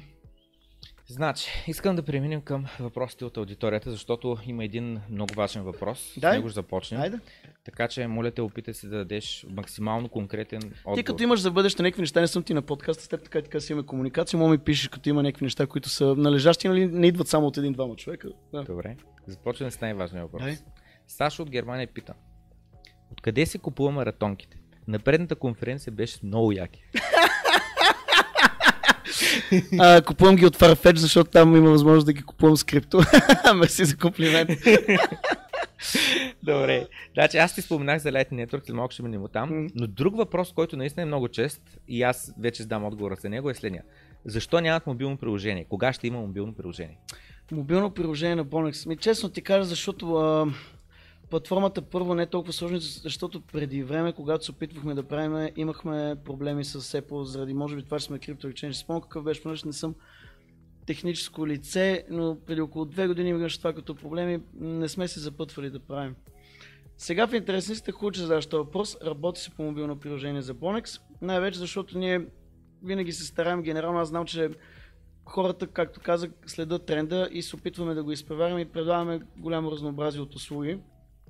Значи, 1.09 1.64
искам 1.67 1.97
да 1.97 2.03
преминем 2.03 2.41
към 2.41 2.67
въпросите 2.81 3.25
от 3.25 3.37
аудиторията, 3.37 3.91
защото 3.91 4.39
има 4.47 4.64
един 4.64 5.01
много 5.11 5.35
важен 5.35 5.62
въпрос. 5.62 6.12
Дай. 6.17 6.33
С 6.33 6.35
него 6.35 6.49
ще 6.49 6.55
започнем. 6.55 7.01
Айде. 7.01 7.19
Така 7.64 7.89
че, 7.89 8.07
моля 8.07 8.31
те, 8.31 8.43
опитай 8.43 8.75
се 8.75 8.89
да 8.89 8.97
дадеш 8.97 9.47
максимално 9.49 10.09
конкретен 10.09 10.62
отговор. 10.62 10.97
Ти 10.97 11.05
като 11.05 11.23
имаш 11.23 11.41
за 11.41 11.51
бъдеще 11.51 11.83
някакви 11.83 12.03
неща, 12.03 12.21
не 12.21 12.27
съм 12.29 12.43
ти 12.43 12.55
на 12.55 12.62
подкаста, 12.62 13.05
с 13.05 13.09
теб 13.09 13.23
така 13.23 13.39
и 13.39 13.43
така 13.43 13.61
си 13.61 13.73
имаме 13.73 13.87
комуникация, 13.87 14.39
мога 14.39 14.51
ми 14.51 14.59
пишеш 14.59 14.89
като 14.89 15.09
има 15.09 15.23
някакви 15.23 15.45
неща, 15.45 15.67
които 15.67 15.89
са 15.89 16.14
належащи, 16.17 16.69
нали 16.69 16.87
не 16.87 17.07
идват 17.07 17.29
само 17.29 17.47
от 17.47 17.57
един-двама 17.57 17.97
човека. 17.97 18.29
Да. 18.53 18.62
Добре. 18.62 18.97
Започваме 19.27 19.71
с 19.71 19.81
най-важния 19.81 20.25
въпрос. 20.25 20.43
Дай. 20.43 20.57
Сашо 21.09 21.42
от 21.42 21.50
Германия 21.50 21.88
пита. 21.94 22.14
Откъде 23.12 23.46
се 23.46 23.59
купува 23.59 23.90
маратонките? 23.90 24.57
На 24.88 24.98
предната 24.98 25.36
конференция 25.36 25.92
беше 25.92 26.18
много 26.22 26.52
яки. 26.52 26.82
А, 29.78 30.02
купувам 30.02 30.36
ги 30.36 30.46
от 30.46 30.57
Farfetch, 30.57 30.96
защото 30.96 31.30
там 31.30 31.57
има 31.57 31.70
възможност 31.70 32.07
да 32.07 32.12
ги 32.12 32.22
купувам 32.22 32.57
с 32.57 32.64
крипто. 32.64 33.00
Мерси 33.57 33.84
за 33.84 33.96
комплимент. 33.96 34.50
Добре. 36.42 36.86
Значи 37.14 37.36
аз 37.36 37.54
ти 37.54 37.62
споменах 37.62 38.02
за 38.02 38.11
Lightning 38.11 38.46
Network, 38.46 38.66
след 38.66 38.76
малко 38.76 38.92
ще 38.92 39.02
минем 39.02 39.24
там. 39.32 39.62
М. 39.62 39.68
Но 39.74 39.86
друг 39.86 40.16
въпрос, 40.16 40.52
който 40.52 40.76
наистина 40.76 41.02
е 41.02 41.07
много 41.07 41.28
чест 41.28 41.78
и 41.88 42.02
аз 42.02 42.32
вече 42.38 42.62
знам 42.62 42.84
отговора 42.84 43.16
за 43.20 43.28
него 43.28 43.50
е 43.50 43.54
следния. 43.54 43.82
Защо 44.24 44.61
нямат 44.61 44.86
мобилно 44.86 45.16
приложение? 45.16 45.64
Кога 45.64 45.92
ще 45.92 46.07
има 46.07 46.20
мобилно 46.20 46.54
приложение? 46.54 46.98
Мобилно 47.52 47.90
приложение 47.90 48.36
на 48.36 48.44
Bonex. 48.44 48.88
Ми, 48.88 48.96
честно 48.96 49.28
ти 49.28 49.42
кажа, 49.42 49.64
защото 49.64 50.14
а, 50.14 50.46
платформата 51.31 51.83
първо 51.83 52.14
не 52.14 52.22
е 52.22 52.27
толкова 52.27 52.53
сложна, 52.53 52.79
защото 52.81 53.41
преди 53.41 53.83
време, 53.83 54.12
когато 54.12 54.45
се 54.45 54.51
опитвахме 54.51 54.95
да 54.95 55.03
правим, 55.03 55.53
имахме 55.57 56.16
проблеми 56.24 56.64
с 56.64 57.01
Apple, 57.01 57.22
заради 57.22 57.55
може 57.55 57.77
би 57.77 57.83
това, 57.83 57.99
че 57.99 58.07
сме 58.07 58.18
крипто 58.18 58.49
exchange. 58.49 58.72
Спомням 58.72 59.03
какъв 59.03 59.24
беше, 59.24 59.43
понеже 59.43 59.66
не 59.66 59.72
съм 59.72 59.95
техническо 60.87 61.47
лице, 61.47 62.05
но 62.11 62.39
преди 62.47 62.61
около 62.61 62.85
две 62.85 63.07
години 63.07 63.31
имаше 63.31 63.59
това 63.59 63.72
като 63.72 63.95
проблеми, 63.95 64.41
не 64.55 64.89
сме 64.89 65.09
се 65.09 65.20
запътвали 65.20 65.70
да 65.70 65.81
правим. 65.81 66.14
Сега 66.99 67.27
в 67.27 67.35
интересни 67.35 67.74
сте 67.74 67.93
хубаво, 67.93 68.14
задаваш 68.14 68.49
въпрос. 68.53 68.97
Работи 69.05 69.41
се 69.41 69.51
по 69.51 69.62
мобилно 69.62 69.97
приложение 69.97 70.43
за 70.43 70.55
Bonex. 70.55 71.01
Най-вече 71.22 71.59
защото 71.59 71.99
ние 71.99 72.27
винаги 72.83 73.12
се 73.12 73.24
стараем, 73.24 73.62
генерално 73.62 73.99
аз 73.99 74.09
знам, 74.09 74.27
че 74.27 74.51
хората, 75.24 75.66
както 75.66 76.01
казах, 76.01 76.31
следят 76.47 76.87
тренда 76.87 77.29
и 77.33 77.43
се 77.43 77.57
опитваме 77.57 77.95
да 77.95 78.05
го 78.05 78.12
изпреварим 78.12 78.59
и 78.59 78.64
предлагаме 78.64 79.20
голямо 79.37 79.70
разнообразие 79.70 80.20
от 80.20 80.35
услуги. 80.35 80.79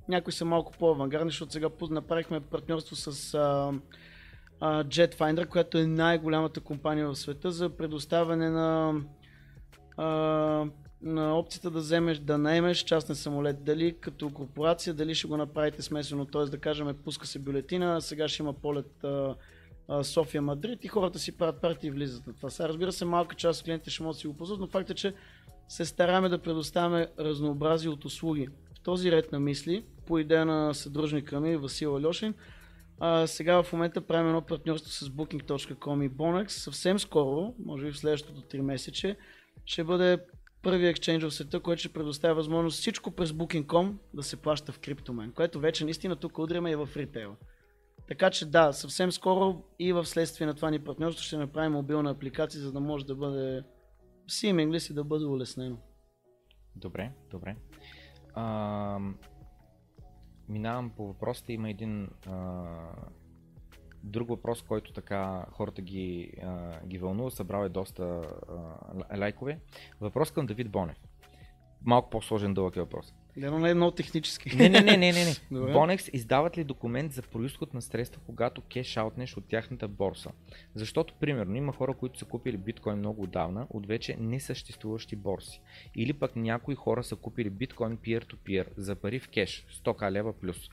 Някои 0.09 0.33
са 0.33 0.45
малко 0.45 0.73
по-авангардни, 0.79 1.31
защото 1.31 1.53
сега 1.53 1.69
направихме 1.89 2.39
партньорство 2.39 2.95
с 2.95 3.33
а, 3.33 3.73
а, 4.59 4.83
Jetfinder, 4.83 5.47
която 5.47 5.77
е 5.77 5.85
най-голямата 5.85 6.59
компания 6.59 7.07
в 7.07 7.15
света 7.15 7.51
за 7.51 7.69
предоставяне 7.69 8.49
на, 8.49 9.01
а, 9.97 10.05
на 11.01 11.37
опцията 11.37 11.71
да 11.71 11.79
вземеш, 11.79 12.17
да 12.17 12.37
наемеш 12.37 12.77
частен 12.77 13.15
самолет. 13.15 13.63
Дали 13.63 13.97
като 13.99 14.29
корпорация, 14.29 14.93
дали 14.93 15.15
ще 15.15 15.27
го 15.27 15.37
направите 15.37 15.81
смесено, 15.81 16.25
т.е. 16.25 16.43
да 16.43 16.57
кажем, 16.57 16.97
пуска 17.03 17.27
се 17.27 17.39
бюлетина, 17.39 18.01
сега 18.01 18.27
ще 18.27 18.43
има 18.43 18.53
полет 18.53 19.03
а, 19.03 19.35
София 20.03 20.41
Мадрид 20.41 20.85
и 20.85 20.87
хората 20.87 21.19
си 21.19 21.37
правят 21.37 21.61
партии 21.61 21.87
и 21.87 21.91
влизат 21.91 22.27
на 22.27 22.33
това. 22.33 22.49
Сега 22.49 22.69
разбира 22.69 22.91
се, 22.91 23.05
малка 23.05 23.35
част 23.35 23.59
от 23.59 23.65
клиентите 23.65 23.89
ще 23.89 24.03
могат 24.03 24.15
да 24.15 24.19
си 24.19 24.27
го 24.27 24.37
ползват, 24.37 24.59
но 24.59 24.67
факт 24.67 24.89
е, 24.89 24.93
че 24.93 25.13
се 25.67 25.85
стараме 25.85 26.29
да 26.29 26.37
предоставяме 26.37 27.07
разнообразие 27.19 27.89
от 27.89 28.05
услуги. 28.05 28.47
Този 28.87 29.11
ред 29.11 29.31
на 29.31 29.39
мисли, 29.39 29.85
по 30.05 30.19
идея 30.19 30.45
на 30.45 30.73
съдружника 30.73 31.39
ми 31.39 31.57
Васил 31.57 31.95
Алешин, 31.95 32.33
а, 32.99 33.27
сега 33.27 33.63
в 33.63 33.73
момента 33.73 34.01
правим 34.01 34.27
едно 34.27 34.41
партньорство 34.41 34.91
с 34.91 35.09
Booking.com 35.09 36.05
и 36.05 36.09
Bonex. 36.09 36.47
Съвсем 36.47 36.99
скоро, 36.99 37.53
може 37.65 37.85
би 37.85 37.91
в 37.91 37.97
следващото 37.97 38.41
3 38.41 38.61
месече, 38.61 39.17
ще 39.65 39.83
бъде 39.83 40.17
първият 40.63 40.97
екшендж 40.97 41.23
в 41.23 41.31
света, 41.31 41.59
който 41.59 41.79
ще 41.79 41.93
предоставя 41.93 42.35
възможност 42.35 42.79
всичко 42.79 43.11
през 43.11 43.31
Booking.com 43.31 43.93
да 44.13 44.23
се 44.23 44.35
плаща 44.35 44.71
в 44.71 44.79
криптомен, 44.79 45.31
което 45.31 45.59
вече 45.59 45.85
наистина 45.85 46.15
тук 46.15 46.39
удряме 46.39 46.71
и 46.71 46.75
в 46.75 46.89
ритейла. 46.95 47.35
Така 48.07 48.29
че 48.29 48.45
да, 48.45 48.73
съвсем 48.73 49.11
скоро 49.11 49.63
и 49.79 49.93
в 49.93 50.05
следствие 50.05 50.47
на 50.47 50.53
това 50.53 50.69
ни 50.69 50.79
партньорство 50.79 51.23
ще 51.23 51.37
направим 51.37 51.71
мобилна 51.71 52.11
апликация, 52.11 52.61
за 52.61 52.71
да 52.71 52.79
може 52.79 53.05
да 53.05 53.15
бъде 53.15 53.63
seamless 54.29 54.91
и 54.91 54.93
да 54.93 55.03
бъде 55.03 55.25
улеснено. 55.25 55.77
Добре, 56.75 57.11
добре. 57.31 57.55
А, 58.39 58.99
минавам 60.49 60.89
по 60.89 61.07
въпросите. 61.07 61.53
Има 61.53 61.69
един 61.69 62.09
а, 62.27 62.65
друг 64.03 64.29
въпрос, 64.29 64.61
който 64.61 64.93
така 64.93 65.45
хората 65.51 65.81
ги, 65.81 66.33
а, 66.43 66.79
ги 66.85 66.97
вълнува. 66.97 67.29
Събрал 67.29 67.65
е 67.65 67.69
доста 67.69 68.21
а, 69.11 69.17
лайкове. 69.17 69.59
Въпрос 70.01 70.31
към 70.31 70.45
Давид 70.45 70.69
Бонев. 70.69 70.97
Малко 71.85 72.09
по-сложен 72.09 72.53
дълъг 72.53 72.75
е 72.75 72.79
въпрос. 72.79 73.13
Да, 73.37 73.59
не 73.59 73.69
е 73.69 73.73
много 73.73 73.91
технически. 73.91 74.55
Не, 74.55 74.69
не, 74.69 74.81
не, 74.81 74.97
не, 74.97 75.11
не. 75.11 75.25
не. 75.25 75.33
Bonex 75.51 76.09
издават 76.13 76.57
ли 76.57 76.63
документ 76.63 77.11
за 77.11 77.21
происход 77.21 77.73
на 77.73 77.81
средства, 77.81 78.21
когато 78.25 78.61
кеш 78.61 78.97
аутнеш 78.97 79.37
от 79.37 79.47
тяхната 79.47 79.87
борса? 79.87 80.31
Защото, 80.75 81.13
примерно, 81.19 81.55
има 81.55 81.73
хора, 81.73 81.93
които 81.93 82.19
са 82.19 82.25
купили 82.25 82.57
биткоин 82.57 82.97
много 82.97 83.23
отдавна 83.23 83.67
от 83.69 83.87
вече 83.87 84.15
несъществуващи 84.19 85.15
борси. 85.15 85.61
Или 85.95 86.13
пък 86.13 86.35
някои 86.35 86.75
хора 86.75 87.03
са 87.03 87.15
купили 87.15 87.49
биткоин 87.49 87.97
peer-to-peer 87.97 88.67
за 88.77 88.95
пари 88.95 89.19
в 89.19 89.29
кеш, 89.29 89.65
100к 89.83 90.11
лева 90.11 90.33
плюс. 90.33 90.69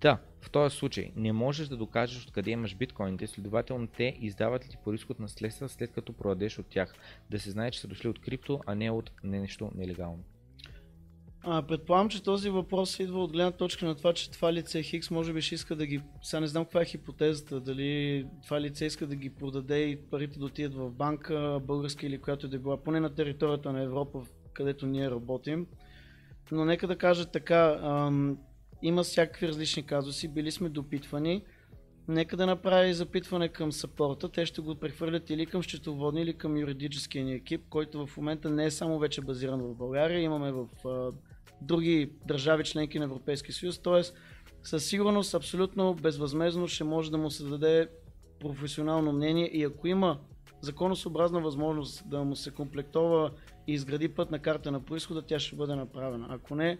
Да, 0.00 0.18
в 0.40 0.50
този 0.50 0.76
случай 0.76 1.12
не 1.16 1.32
можеш 1.32 1.68
да 1.68 1.76
докажеш 1.76 2.26
откъде 2.26 2.50
имаш 2.50 2.74
биткоините, 2.74 3.26
следователно 3.26 3.86
те 3.86 4.16
издават 4.20 4.64
ли 4.64 4.68
ти 4.68 4.76
по 4.84 4.94
на 5.18 5.28
следства 5.28 5.68
след 5.68 5.92
като 5.92 6.12
продадеш 6.12 6.58
от 6.58 6.66
тях. 6.66 6.94
Да 7.30 7.40
се 7.40 7.50
знае, 7.50 7.70
че 7.70 7.80
са 7.80 7.88
дошли 7.88 8.08
от 8.08 8.20
крипто, 8.20 8.60
а 8.66 8.74
не 8.74 8.90
от 8.90 9.10
нещо 9.24 9.70
нелегално. 9.74 10.24
А, 11.42 11.62
предполагам, 11.62 12.08
че 12.08 12.22
този 12.22 12.50
въпрос 12.50 13.00
идва 13.00 13.24
от 13.24 13.32
гледна 13.32 13.50
точка 13.50 13.86
на 13.86 13.94
това, 13.94 14.12
че 14.12 14.30
това 14.30 14.52
лице 14.52 14.82
Хикс 14.82 15.10
може 15.10 15.32
би 15.32 15.42
ще 15.42 15.54
иска 15.54 15.76
да 15.76 15.86
ги... 15.86 16.00
Сега 16.22 16.40
не 16.40 16.46
знам 16.46 16.64
каква 16.64 16.82
е 16.82 16.84
хипотезата, 16.84 17.60
дали 17.60 18.26
това 18.44 18.60
лице 18.60 18.84
иска 18.84 19.06
да 19.06 19.16
ги 19.16 19.30
продаде 19.30 19.78
и 19.78 19.96
парите 19.96 20.38
да 20.38 20.44
отидат 20.44 20.74
в 20.74 20.90
банка, 20.90 21.60
българска 21.62 22.06
или 22.06 22.18
която 22.18 22.46
и 22.46 22.48
да 22.48 22.58
била, 22.58 22.82
поне 22.82 23.00
на 23.00 23.14
територията 23.14 23.72
на 23.72 23.82
Европа, 23.82 24.22
където 24.52 24.86
ние 24.86 25.10
работим. 25.10 25.66
Но 26.52 26.64
нека 26.64 26.86
да 26.86 26.96
кажа 26.96 27.26
така, 27.26 27.78
ам, 27.82 28.38
има 28.82 29.02
всякакви 29.02 29.48
различни 29.48 29.82
казуси, 29.86 30.28
били 30.28 30.50
сме 30.50 30.68
допитвани. 30.68 31.44
Нека 32.08 32.36
да 32.36 32.46
направи 32.46 32.94
запитване 32.94 33.48
към 33.48 33.72
сапорта. 33.72 34.28
Те 34.28 34.46
ще 34.46 34.60
го 34.60 34.74
прехвърлят 34.74 35.30
или 35.30 35.46
към 35.46 35.62
счетоводни, 35.62 36.22
или 36.22 36.34
към 36.34 36.56
юридическия 36.56 37.24
ни 37.24 37.32
екип, 37.32 37.60
който 37.70 38.06
в 38.06 38.16
момента 38.16 38.50
не 38.50 38.64
е 38.64 38.70
само 38.70 38.98
вече 38.98 39.20
базиран 39.20 39.62
в 39.62 39.74
България. 39.74 40.20
Имаме 40.20 40.52
в 40.52 40.66
други 41.62 42.12
държави 42.26 42.64
членки 42.64 42.98
на 42.98 43.04
Европейския 43.04 43.54
съюз. 43.54 43.78
Тоест, 43.78 44.14
със 44.62 44.86
сигурност, 44.86 45.34
абсолютно 45.34 45.94
безвъзмезно 45.94 46.68
ще 46.68 46.84
може 46.84 47.10
да 47.10 47.18
му 47.18 47.30
се 47.30 47.44
даде 47.44 47.88
професионално 48.40 49.12
мнение 49.12 49.50
и 49.52 49.64
ако 49.64 49.86
има 49.86 50.18
законосъобразна 50.60 51.40
възможност 51.40 52.10
да 52.10 52.24
му 52.24 52.36
се 52.36 52.50
комплектова 52.50 53.30
и 53.66 53.72
изгради 53.72 54.08
пътна 54.08 54.38
карта 54.38 54.72
на 54.72 54.84
происхода, 54.84 55.22
тя 55.22 55.38
ще 55.38 55.56
бъде 55.56 55.74
направена. 55.74 56.26
Ако 56.30 56.54
не, 56.54 56.78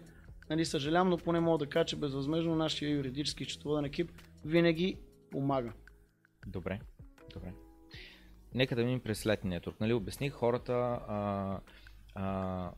нали, 0.49 0.65
съжалявам, 0.65 1.09
но 1.09 1.17
поне 1.17 1.39
мога 1.39 1.57
да 1.57 1.69
кажа, 1.69 1.85
че 1.85 1.95
безвъзмезно 1.95 2.55
нашия 2.55 2.89
юридически 2.89 3.45
счетоводен 3.45 3.85
екип 3.85 4.11
винаги 4.45 4.97
помага. 5.31 5.73
Добре, 6.47 6.79
добре. 7.33 7.53
Нека 8.53 8.75
да 8.75 8.83
минем 8.83 8.99
през 8.99 9.23
Lightning 9.23 9.59
Network. 9.59 9.75
Нали, 9.79 9.93
обясних 9.93 10.33
хората 10.33 10.73
а, 10.73 11.59
а, 12.15 12.71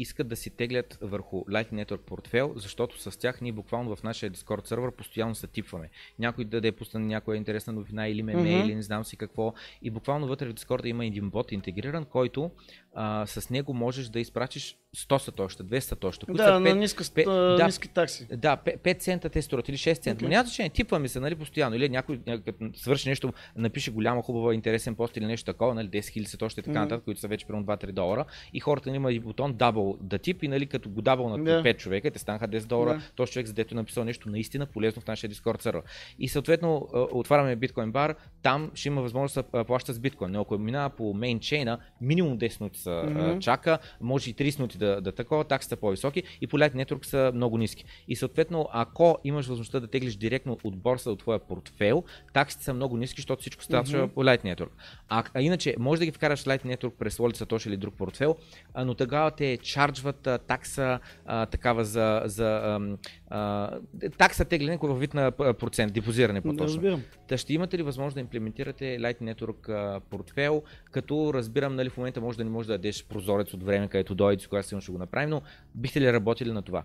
искат 0.00 0.28
да 0.28 0.36
си 0.36 0.50
теглят 0.50 0.98
върху 1.00 1.44
Lightning 1.44 1.84
Network 1.84 1.98
портфел, 1.98 2.52
защото 2.56 3.00
с 3.00 3.18
тях 3.18 3.40
ние 3.40 3.52
буквално 3.52 3.96
в 3.96 4.02
нашия 4.02 4.30
Discord 4.30 4.66
сервер 4.66 4.90
постоянно 4.90 5.34
се 5.34 5.46
типваме. 5.46 5.90
Някой 6.18 6.44
да 6.44 6.68
е 6.68 6.72
пусне 6.72 7.00
някоя 7.00 7.36
интересна 7.36 7.72
новина 7.72 8.08
или 8.08 8.22
меме 8.22 8.42
mm-hmm. 8.42 8.64
или 8.64 8.74
не 8.74 8.82
знам 8.82 9.04
си 9.04 9.16
какво. 9.16 9.54
И 9.82 9.90
буквално 9.90 10.26
вътре 10.26 10.48
в 10.48 10.54
Discord 10.54 10.86
има 10.86 11.06
един 11.06 11.30
бот 11.30 11.52
интегриран, 11.52 12.04
който 12.04 12.50
а, 12.94 13.26
с 13.26 13.50
него 13.50 13.74
можеш 13.74 14.08
да 14.08 14.20
изпратиш 14.20 14.76
100 14.96 15.18
сатоща, 15.18 15.64
200 15.64 15.80
сатоща. 15.80 16.26
Да, 16.28 16.44
са 16.44 16.50
5, 16.50 16.58
на 16.58 16.74
ниска, 16.74 17.04
5, 17.04 17.56
да, 17.56 17.66
ниски 17.66 17.88
такси. 17.88 18.26
Да, 18.36 18.56
5, 18.56 18.78
5 18.78 18.98
цента 18.98 19.28
те 19.28 19.42
струват 19.42 19.68
или 19.68 19.76
6 19.76 20.00
цента. 20.00 20.20
Okay. 20.20 20.22
Но 20.22 20.28
няма 20.28 20.44
значение, 20.44 20.70
типваме 20.70 21.08
се, 21.08 21.20
нали, 21.20 21.34
постоянно. 21.34 21.76
Или 21.76 21.88
някой, 21.88 22.20
като 22.44 22.70
свърши 22.74 23.08
нещо, 23.08 23.32
напише 23.56 23.90
голяма, 23.90 24.22
хубава, 24.22 24.54
интересен 24.54 24.94
пост 24.94 25.16
или 25.16 25.26
нещо 25.26 25.44
такова, 25.44 25.74
нали, 25.74 25.88
10 25.88 25.98
000 25.98 26.24
сатоща 26.24 26.60
и 26.60 26.64
така 26.64 26.80
нататък, 26.80 27.00
mm-hmm. 27.00 27.04
които 27.04 27.20
са 27.20 27.28
вече 27.28 27.46
примерно 27.46 27.66
2-3 27.66 27.92
долара. 27.92 28.24
И 28.52 28.60
хората 28.60 28.90
има 28.90 29.12
и 29.12 29.20
бутон 29.20 29.54
double 29.54 29.96
да 30.00 30.18
тип 30.18 30.42
и 30.42 30.48
нали, 30.48 30.66
като 30.66 30.90
го 30.90 31.02
дабл 31.02 31.28
на 31.28 31.38
yeah. 31.38 31.74
5 31.74 31.76
човека, 31.76 32.10
те 32.10 32.18
станаха 32.18 32.48
10 32.48 32.66
долара. 32.66 32.98
Yeah. 32.98 33.14
Този 33.14 33.32
човек, 33.32 33.46
задето 33.46 33.74
е 33.74 33.76
написал 33.76 34.04
нещо 34.04 34.28
наистина 34.28 34.66
полезно 34.66 35.02
в 35.02 35.06
нашия 35.06 35.30
Discord 35.30 35.62
сервер. 35.62 35.82
И 36.18 36.28
съответно 36.28 36.88
отваряме 36.92 37.56
биткоин 37.56 37.92
бар, 37.92 38.14
там 38.42 38.70
ще 38.74 38.88
има 38.88 39.02
възможност 39.02 39.34
да 39.52 39.64
плаща 39.64 39.92
с 39.92 39.98
биткоин. 39.98 40.32
Но 40.32 40.40
ако 40.40 40.58
минава 40.58 40.90
по 40.90 41.14
мейнчейна, 41.14 41.78
минимум 42.00 42.38
10 42.38 42.60
минути 42.60 42.80
са 42.80 42.90
mm-hmm. 42.90 43.38
чака, 43.38 43.78
може 44.00 44.30
и 44.30 44.34
30 44.34 44.58
минути 44.58 44.79
да, 44.80 45.00
да 45.00 45.12
такова, 45.12 45.44
таксите 45.44 45.70
са 45.70 45.76
по-високи 45.76 46.22
и 46.40 46.46
по 46.46 46.58
Light 46.58 46.74
Network 46.74 47.04
са 47.04 47.32
много 47.34 47.58
ниски. 47.58 47.84
И 48.08 48.16
съответно, 48.16 48.68
ако 48.72 49.18
имаш 49.24 49.46
възможността 49.46 49.80
да 49.80 49.86
теглиш 49.86 50.14
директно 50.16 50.58
от 50.64 50.76
борса 50.76 51.10
от 51.10 51.18
твоя 51.18 51.38
портфел, 51.38 52.04
таксите 52.32 52.64
са 52.64 52.74
много 52.74 52.96
ниски, 52.96 53.20
защото 53.20 53.40
всичко 53.40 53.62
става 53.64 53.84
mm-hmm. 53.84 54.08
по 54.08 54.24
Light 54.24 54.44
Network. 54.44 54.70
А, 55.08 55.24
а 55.34 55.42
иначе, 55.42 55.74
може 55.78 55.98
да 55.98 56.04
ги 56.04 56.12
вкараш 56.12 56.44
Light 56.44 56.64
Network 56.64 56.90
през 56.90 57.16
Wallet 57.16 57.44
Satoshi 57.44 57.66
или 57.66 57.76
друг 57.76 57.94
портфел, 57.94 58.36
а, 58.74 58.84
но 58.84 58.94
тогава 58.94 59.30
те 59.30 59.58
чарджват 59.62 60.26
а, 60.26 60.38
такса 60.38 61.00
а, 61.26 61.46
такава 61.46 61.84
за, 61.84 62.22
за 62.24 62.46
а, 62.46 62.96
а, 63.30 63.70
такса 64.18 64.44
тегляне 64.44 64.78
във 64.82 65.00
вид 65.00 65.14
на 65.14 65.30
процент, 65.32 65.92
депозиране 65.92 66.40
по-точно. 66.40 66.82
Да, 66.82 66.98
Та 67.28 67.36
ще 67.36 67.54
имате 67.54 67.78
ли 67.78 67.82
възможност 67.82 68.14
да 68.14 68.20
имплементирате 68.20 68.84
Light 68.84 69.20
Network 69.20 69.68
а, 69.68 70.00
портфел, 70.00 70.62
като 70.90 71.34
разбирам, 71.34 71.76
нали, 71.76 71.90
в 71.90 71.96
момента 71.96 72.20
може 72.20 72.38
да 72.38 72.44
не 72.44 72.50
може 72.50 72.68
да 72.68 72.74
дадеш 72.74 73.04
прозорец 73.04 73.54
от 73.54 73.62
време, 73.62 73.88
където 73.88 74.14
дойде, 74.14 74.42
с 74.42 74.46
кога 74.46 74.62
сигурно 74.70 74.82
ще 74.82 74.92
го 74.92 74.98
направим, 74.98 75.30
но 75.30 75.42
бихте 75.74 76.00
ли 76.00 76.12
работили 76.12 76.52
на 76.52 76.62
това? 76.62 76.84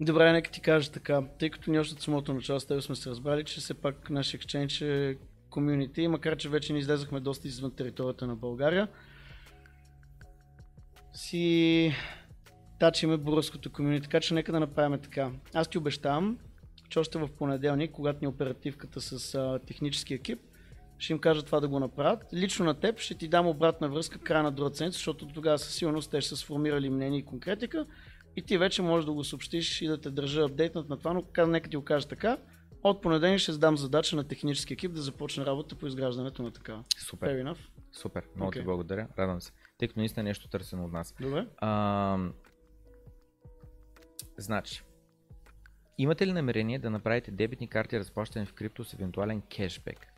Добре, 0.00 0.32
нека 0.32 0.50
ти 0.50 0.60
кажа 0.60 0.92
така, 0.92 1.22
тъй 1.38 1.50
като 1.50 1.70
ние 1.70 1.80
още 1.80 1.94
от 1.94 2.02
самото 2.02 2.34
начало 2.34 2.60
с 2.60 2.66
теб 2.66 2.82
сме 2.82 2.96
се 2.96 3.10
разбрали, 3.10 3.44
че 3.44 3.60
все 3.60 3.74
пак 3.74 4.10
нашия 4.10 4.40
exchange 4.40 4.84
е 4.84 5.18
комюнити, 5.50 6.08
макар 6.08 6.36
че 6.36 6.48
вече 6.48 6.72
не 6.72 6.78
излезахме 6.78 7.20
доста 7.20 7.48
извън 7.48 7.76
територията 7.76 8.26
на 8.26 8.36
България, 8.36 8.88
си 11.12 11.92
тачиме 12.80 13.16
българското 13.16 13.72
комюнити, 13.72 14.02
така 14.02 14.20
че 14.20 14.34
нека 14.34 14.52
да 14.52 14.60
направим 14.60 15.00
така. 15.00 15.30
Аз 15.54 15.68
ти 15.68 15.78
обещавам, 15.78 16.38
че 16.88 16.98
още 16.98 17.18
в 17.18 17.28
понеделник, 17.38 17.90
когато 17.90 18.18
ни 18.20 18.24
е 18.24 18.28
оперативката 18.28 19.00
с 19.00 19.34
а, 19.34 19.60
технически 19.66 20.14
екип, 20.14 20.40
ще 20.98 21.12
им 21.12 21.18
кажа 21.18 21.42
това 21.42 21.60
да 21.60 21.68
го 21.68 21.80
направят. 21.80 22.24
Лично 22.32 22.64
на 22.64 22.74
теб 22.74 22.98
ще 22.98 23.14
ти 23.14 23.28
дам 23.28 23.46
обратна 23.46 23.88
връзка 23.88 24.18
края 24.18 24.42
на 24.42 24.52
друга 24.52 24.74
седмица, 24.74 24.96
защото 24.96 25.26
тогава 25.26 25.58
със 25.58 25.74
сигурност 25.74 26.10
те 26.10 26.20
ще 26.20 26.28
са 26.28 26.36
сформирали 26.36 26.90
мнение 26.90 27.18
и 27.18 27.24
конкретика 27.24 27.86
и 28.36 28.42
ти 28.42 28.58
вече 28.58 28.82
можеш 28.82 29.06
да 29.06 29.12
го 29.12 29.24
съобщиш 29.24 29.82
и 29.82 29.86
да 29.86 30.00
те 30.00 30.10
държа 30.10 30.44
апдейтнат 30.44 30.88
на 30.88 30.98
това, 30.98 31.12
но 31.12 31.46
нека 31.46 31.70
ти 31.70 31.76
го 31.76 31.84
кажа 31.84 32.08
така. 32.08 32.38
От 32.82 33.02
понеделник 33.02 33.38
ще 33.38 33.52
задам 33.52 33.76
задача 33.76 34.16
на 34.16 34.28
технически 34.28 34.72
екип 34.72 34.92
да 34.92 35.02
започне 35.02 35.46
работа 35.46 35.76
по 35.76 35.86
изграждането 35.86 36.42
на 36.42 36.50
такава. 36.50 36.84
Супер. 36.98 37.28
Fair 37.28 37.44
enough? 37.44 37.58
Супер. 37.92 38.24
Много 38.36 38.52
okay. 38.52 38.58
ти 38.58 38.64
благодаря. 38.64 39.08
Радвам 39.18 39.40
се. 39.40 39.52
Тъй 39.78 39.88
като 39.88 40.00
наистина 40.00 40.20
е 40.20 40.24
нещо 40.24 40.48
търсено 40.48 40.84
от 40.84 40.92
нас. 40.92 41.14
Добре. 41.20 41.46
А, 41.56 42.18
значи, 44.38 44.82
имате 45.98 46.26
ли 46.26 46.32
намерение 46.32 46.78
да 46.78 46.90
направите 46.90 47.30
дебитни 47.30 47.68
карти 47.68 47.98
разплащане 47.98 48.46
в 48.46 48.52
крипто 48.52 48.84
с 48.84 48.94
евентуален 48.94 49.42
кешбек? 49.56 50.13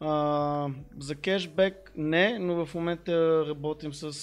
А, 0.00 0.68
за 0.98 1.14
кешбек 1.14 1.92
не, 1.96 2.38
но 2.38 2.66
в 2.66 2.74
момента 2.74 3.44
работим 3.46 3.94
с 3.94 4.14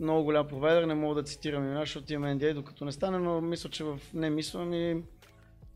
много 0.00 0.24
голям 0.24 0.48
провайдер, 0.48 0.82
не 0.82 0.94
мога 0.94 1.14
да 1.14 1.22
цитирам 1.22 1.64
имена, 1.64 1.80
защото 1.80 2.12
имаме 2.12 2.38
NDA, 2.38 2.54
докато 2.54 2.84
не 2.84 2.92
стане, 2.92 3.18
но 3.18 3.40
мисля, 3.40 3.70
че 3.70 3.84
в 3.84 4.00
не 4.14 4.30
мисля 4.30 4.64
ми 4.64 5.02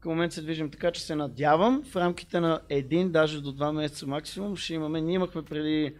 към 0.01 0.12
момент 0.12 0.33
се 0.33 0.43
движим 0.43 0.71
така, 0.71 0.91
че 0.91 1.03
се 1.03 1.15
надявам 1.15 1.83
в 1.85 1.97
рамките 1.97 2.41
на 2.41 2.61
един, 2.69 3.12
даже 3.12 3.41
до 3.41 3.53
два 3.53 3.73
месеца 3.73 4.07
максимум 4.07 4.57
ще 4.57 4.75
имаме. 4.75 5.01
Ние 5.01 5.15
имахме 5.15 5.43
преди 5.43 5.95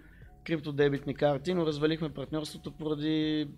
криптодебитни 0.45 1.15
карти, 1.15 1.55
но 1.55 1.67
развалихме 1.67 2.09
партньорството 2.09 2.73
поради 2.73 3.49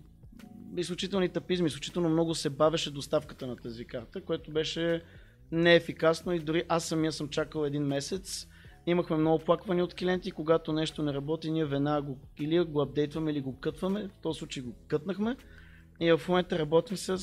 изключителни 0.77 1.29
тапизми, 1.29 1.67
изключително 1.67 2.09
много 2.09 2.35
се 2.35 2.49
бавеше 2.49 2.91
доставката 2.91 3.47
на 3.47 3.55
тази 3.55 3.85
карта, 3.85 4.21
което 4.21 4.51
беше 4.51 5.03
неефикасно 5.51 6.33
и 6.33 6.39
дори 6.39 6.63
аз 6.69 6.85
самия 6.85 7.11
съм 7.11 7.29
чакал 7.29 7.65
един 7.65 7.83
месец 7.83 8.47
Имахме 8.87 9.17
много 9.17 9.35
оплаквания 9.35 9.83
от 9.83 9.93
клиенти, 9.93 10.31
когато 10.31 10.73
нещо 10.73 11.03
не 11.03 11.13
работи, 11.13 11.51
ние 11.51 11.65
веднага 11.65 12.01
го 12.01 12.17
или 12.39 12.59
го 12.59 12.81
апдейтваме, 12.81 13.31
или 13.31 13.41
го 13.41 13.59
кътваме. 13.59 14.07
В 14.07 14.19
този 14.21 14.39
случай 14.39 14.63
го 14.63 14.73
кътнахме. 14.87 15.35
И 15.99 16.11
в 16.11 16.21
момента 16.27 16.59
работим 16.59 16.97
с 16.97 17.17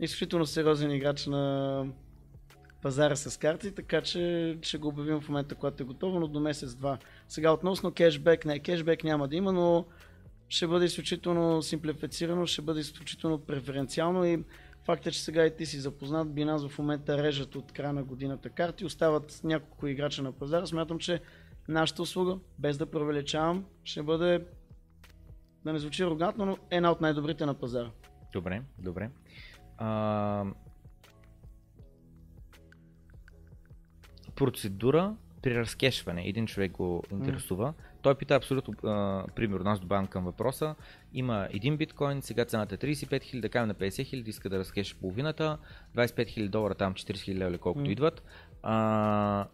изключително 0.00 0.46
сериозен 0.46 0.90
играч 0.90 1.26
на 1.26 1.84
пазара 2.82 3.16
с 3.16 3.38
карти, 3.38 3.74
така 3.74 4.02
че 4.02 4.58
ще 4.62 4.78
го 4.78 4.88
обявим 4.88 5.20
в 5.20 5.28
момента, 5.28 5.54
когато 5.54 5.82
е 5.82 5.86
готово, 5.86 6.20
но 6.20 6.28
до 6.28 6.40
месец-два. 6.40 6.98
Сега 7.28 7.52
относно 7.52 7.92
кешбек, 7.92 8.44
не, 8.44 8.58
кешбек 8.58 9.04
няма 9.04 9.28
да 9.28 9.36
има, 9.36 9.52
но 9.52 9.84
ще 10.48 10.66
бъде 10.66 10.84
изключително 10.84 11.62
симплифицирано, 11.62 12.46
ще 12.46 12.62
бъде 12.62 12.80
изключително 12.80 13.38
преференциално 13.38 14.24
и 14.24 14.44
Факт 14.88 15.06
е, 15.06 15.10
че 15.10 15.22
сега 15.22 15.46
и 15.46 15.56
ти 15.56 15.66
си 15.66 15.78
запознат, 15.78 16.28
Binance 16.28 16.68
в 16.68 16.78
момента 16.78 17.22
режат 17.22 17.54
от 17.54 17.72
края 17.72 17.92
на 17.92 18.04
годината 18.04 18.50
карти, 18.50 18.84
остават 18.84 19.40
няколко 19.44 19.86
играча 19.86 20.22
на 20.22 20.32
пазара. 20.32 20.66
Смятам, 20.66 20.98
че 20.98 21.20
нашата 21.68 22.02
услуга, 22.02 22.38
без 22.58 22.78
да 22.78 22.90
провеличавам, 22.90 23.64
ще 23.84 24.02
бъде, 24.02 24.44
да 25.64 25.72
не 25.72 25.78
звучи 25.78 26.02
арогантно, 26.02 26.46
но 26.46 26.58
една 26.70 26.90
от 26.90 27.00
най-добрите 27.00 27.46
на 27.46 27.54
пазара. 27.54 27.90
Добре, 28.32 28.62
добре. 28.78 29.10
А... 29.78 30.44
Процедура 34.36 35.16
при 35.42 35.54
разкешване. 35.54 36.28
Един 36.28 36.46
човек 36.46 36.72
го 36.72 37.02
интересува. 37.12 37.74
Той 38.02 38.14
пита 38.14 38.34
абсолютно, 38.34 38.74
а, 38.84 39.24
примерно, 39.36 39.70
аз 39.70 39.80
добавям 39.80 40.06
към 40.06 40.24
въпроса. 40.24 40.74
Има 41.14 41.48
един 41.50 41.76
биткоин, 41.76 42.22
сега 42.22 42.44
цената 42.44 42.74
е 42.74 42.78
35 42.78 43.06
000, 43.06 43.40
да 43.40 43.48
кажем 43.48 43.68
на 43.68 43.74
50 43.74 43.88
000, 43.88 44.28
иска 44.28 44.48
да 44.48 44.58
разкеше 44.58 44.94
половината, 44.94 45.58
25 45.96 46.38
000 46.38 46.48
долара, 46.48 46.74
там 46.74 46.94
40 46.94 47.12
000 47.12 47.34
лева, 47.38 47.58
колкото 47.58 47.86
М. 47.86 47.92
идват. 47.92 48.22
А, 48.62 49.46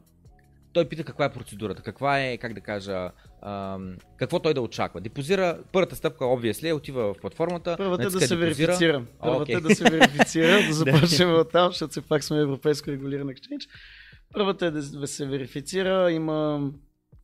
той 0.72 0.88
пита 0.88 1.04
каква 1.04 1.24
е 1.24 1.32
процедурата, 1.32 1.82
каква 1.82 2.20
е, 2.20 2.36
как 2.36 2.54
да 2.54 2.60
кажа, 2.60 3.10
ам, 3.42 3.96
какво 4.16 4.38
той 4.38 4.54
да 4.54 4.60
очаква. 4.60 5.00
Депозира, 5.00 5.58
първата 5.72 5.96
стъпка, 5.96 6.24
obviously, 6.24 6.74
отива 6.74 7.14
в 7.14 7.16
платформата. 7.20 7.74
Първата 7.78 8.02
е 8.02 8.06
да 8.06 8.10
се 8.10 8.36
депозира. 8.36 8.66
верифицира. 8.66 9.04
Първата 9.20 9.52
е 9.52 9.60
да 9.60 9.74
се 9.74 9.90
верифицира, 9.90 10.62
да 10.68 10.72
започнем 10.72 11.34
от 11.34 11.52
там, 11.52 11.68
защото 11.70 11.90
все 11.90 12.00
пак 12.00 12.24
сме 12.24 12.38
европейско 12.40 12.90
регулиран 12.90 13.26
exchange. 13.28 13.68
Първата 14.32 14.66
е 14.66 14.70
да 14.70 15.06
се 15.06 15.26
верифицира, 15.26 16.12
има, 16.12 16.70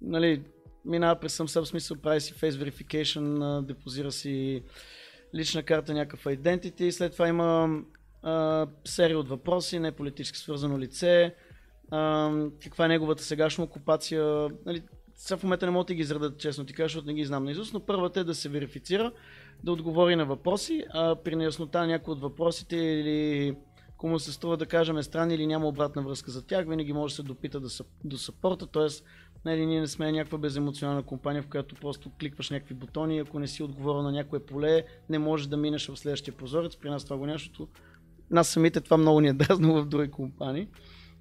нали, 0.01 0.43
минава 0.85 1.21
през 1.21 1.35
съб 1.35 1.67
смисъл, 1.67 1.97
прави 1.97 2.21
си 2.21 2.35
face 2.35 2.51
verification, 2.51 3.61
депозира 3.63 4.13
си 4.13 4.63
лична 5.35 5.63
карта, 5.63 5.95
някакъв 5.95 6.25
identity, 6.25 6.91
след 6.91 7.13
това 7.13 7.29
има 7.29 7.81
а, 8.23 8.67
серия 8.85 9.19
от 9.19 9.29
въпроси, 9.29 9.79
не 9.79 9.93
политически 9.93 10.39
свързано 10.39 10.79
лице, 10.79 11.35
а, 11.91 12.31
каква 12.63 12.85
е 12.85 12.89
неговата 12.89 13.23
сегашна 13.23 13.65
окупация, 13.65 14.49
нали, 14.67 14.83
сега 15.15 15.39
в 15.39 15.43
момента 15.43 15.67
не 15.67 15.73
мога 15.73 15.85
да 15.85 15.95
ги 15.95 16.01
изредат, 16.01 16.39
честно 16.39 16.67
ти 16.67 16.73
кажа, 16.73 16.87
защото 16.87 17.07
не 17.07 17.15
ги 17.15 17.25
знам 17.25 17.45
наизуст, 17.45 17.75
но 17.75 17.81
първата 17.81 18.21
е 18.21 18.25
да 18.25 18.35
се 18.35 18.49
верифицира, 18.49 19.13
да 19.65 19.73
отговори 19.73 20.17
на 20.17 20.25
въпроси, 20.25 20.85
а 20.91 21.17
при 21.17 21.37
неяснота 21.37 21.81
на 21.81 21.87
някои 21.87 22.13
от 22.13 22.21
въпросите 22.21 22.77
или 22.77 23.57
кому 23.97 24.19
се 24.19 24.33
струва 24.33 24.57
да 24.57 24.67
кажем 24.67 24.99
е 24.99 25.03
странни 25.03 25.35
или 25.35 25.47
няма 25.47 25.69
обратна 25.69 26.03
връзка 26.03 26.31
за 26.31 26.47
тях, 26.47 26.69
винаги 26.69 26.93
може 26.93 27.13
да 27.13 27.17
се 27.17 27.23
допита 27.23 27.61
до, 27.61 27.69
съп- 27.69 27.87
до 28.05 28.19
съпорта, 28.19 28.67
т.е. 28.67 28.87
Нали, 29.45 29.67
ние 29.67 29.81
не 29.81 29.87
сме 29.87 30.13
някаква 30.13 30.39
беземоционална 30.39 31.03
компания, 31.03 31.43
в 31.43 31.49
която 31.49 31.75
просто 31.75 32.11
кликваш 32.21 32.51
някакви 32.51 32.75
бутони, 32.75 33.19
ако 33.19 33.39
не 33.39 33.47
си 33.47 33.63
отговорил 33.63 34.03
на 34.03 34.13
някое 34.13 34.47
поле, 34.47 34.85
не 35.09 35.19
можеш 35.19 35.47
да 35.47 35.57
минеш 35.57 35.89
в 35.89 35.97
следващия 35.97 36.37
прозорец, 36.37 36.77
при 36.77 36.91
нас 36.91 37.05
това 37.05 37.17
го 37.17 37.27
няма, 37.27 37.39
защото 37.39 37.69
нас 38.31 38.49
самите 38.49 38.81
това 38.81 38.97
много 38.97 39.21
ни 39.21 39.29
е 39.29 39.33
дразнало 39.33 39.83
в 39.83 39.89
други 39.89 40.11
компании. 40.11 40.69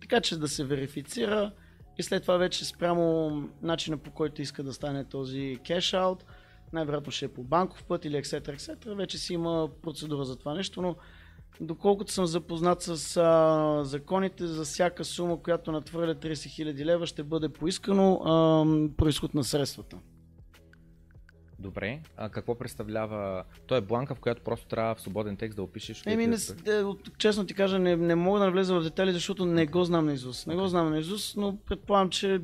Така 0.02 0.22
че 0.22 0.38
да 0.38 0.48
се 0.48 0.64
верифицира 0.64 1.52
и 1.98 2.04
след 2.04 2.22
това 2.22 2.38
вече 2.38 2.66
спрямо 2.66 3.32
начина 3.62 3.98
по 3.98 4.12
който 4.12 4.42
иска 4.42 4.64
да 4.64 4.74
стане 4.74 5.04
този 5.04 5.60
кеш-аут, 5.64 6.26
най-вероятно 6.74 7.12
ще 7.12 7.26
е 7.26 7.34
по 7.34 7.44
банков 7.44 7.84
път 7.84 8.06
или 8.06 8.16
etc. 8.16 8.58
etc. 8.58 8.96
Вече 8.96 9.18
си 9.18 9.34
има 9.34 9.70
процедура 9.82 10.26
за 10.26 10.36
това 10.36 10.54
нещо, 10.54 10.82
но 10.82 10.96
доколкото 11.62 12.12
съм 12.12 12.26
запознат 12.26 12.82
с 12.82 13.18
а, 13.18 13.86
законите, 13.86 14.48
за 14.48 14.64
всяка 14.64 15.06
сума, 15.06 15.42
която 15.42 15.72
надхвърля 15.72 16.16
30 16.16 16.32
000 16.34 16.86
лева, 16.86 17.06
ще 17.06 17.24
бъде 17.24 17.50
поискано 17.50 18.14
а, 18.14 18.64
происход 18.98 19.34
на 19.34 19.44
средствата. 19.44 19.98
Добре. 21.60 22.00
А 22.18 22.30
какво 22.30 22.56
представлява? 22.56 23.44
Той 23.68 23.78
е 23.78 23.82
бланка, 23.82 24.16
в 24.16 24.20
която 24.20 24.42
просто 24.42 24.68
трябва 24.68 24.96
в 24.96 25.02
свободен 25.02 25.38
текст 25.38 25.56
да 25.56 25.64
опишеш. 25.64 26.04
Еми, 26.06 26.28
не, 26.28 26.38
де, 26.64 26.84
от- 26.84 27.18
честно 27.18 27.46
ти 27.46 27.54
кажа, 27.54 27.80
не, 27.80 27.96
не 27.96 28.16
мога 28.16 28.40
да 28.40 28.46
навлеза 28.46 28.76
в 28.76 28.84
детайли, 28.84 29.12
защото 29.14 29.46
не 29.46 29.66
го 29.66 29.84
знам 29.84 30.06
на 30.06 30.14
Изус. 30.14 30.46
Не 30.46 30.56
го 30.56 30.68
знам 30.68 30.90
на 30.90 31.00
Изус, 31.00 31.36
но 31.36 31.58
предполагам, 31.58 32.10
че 32.10 32.42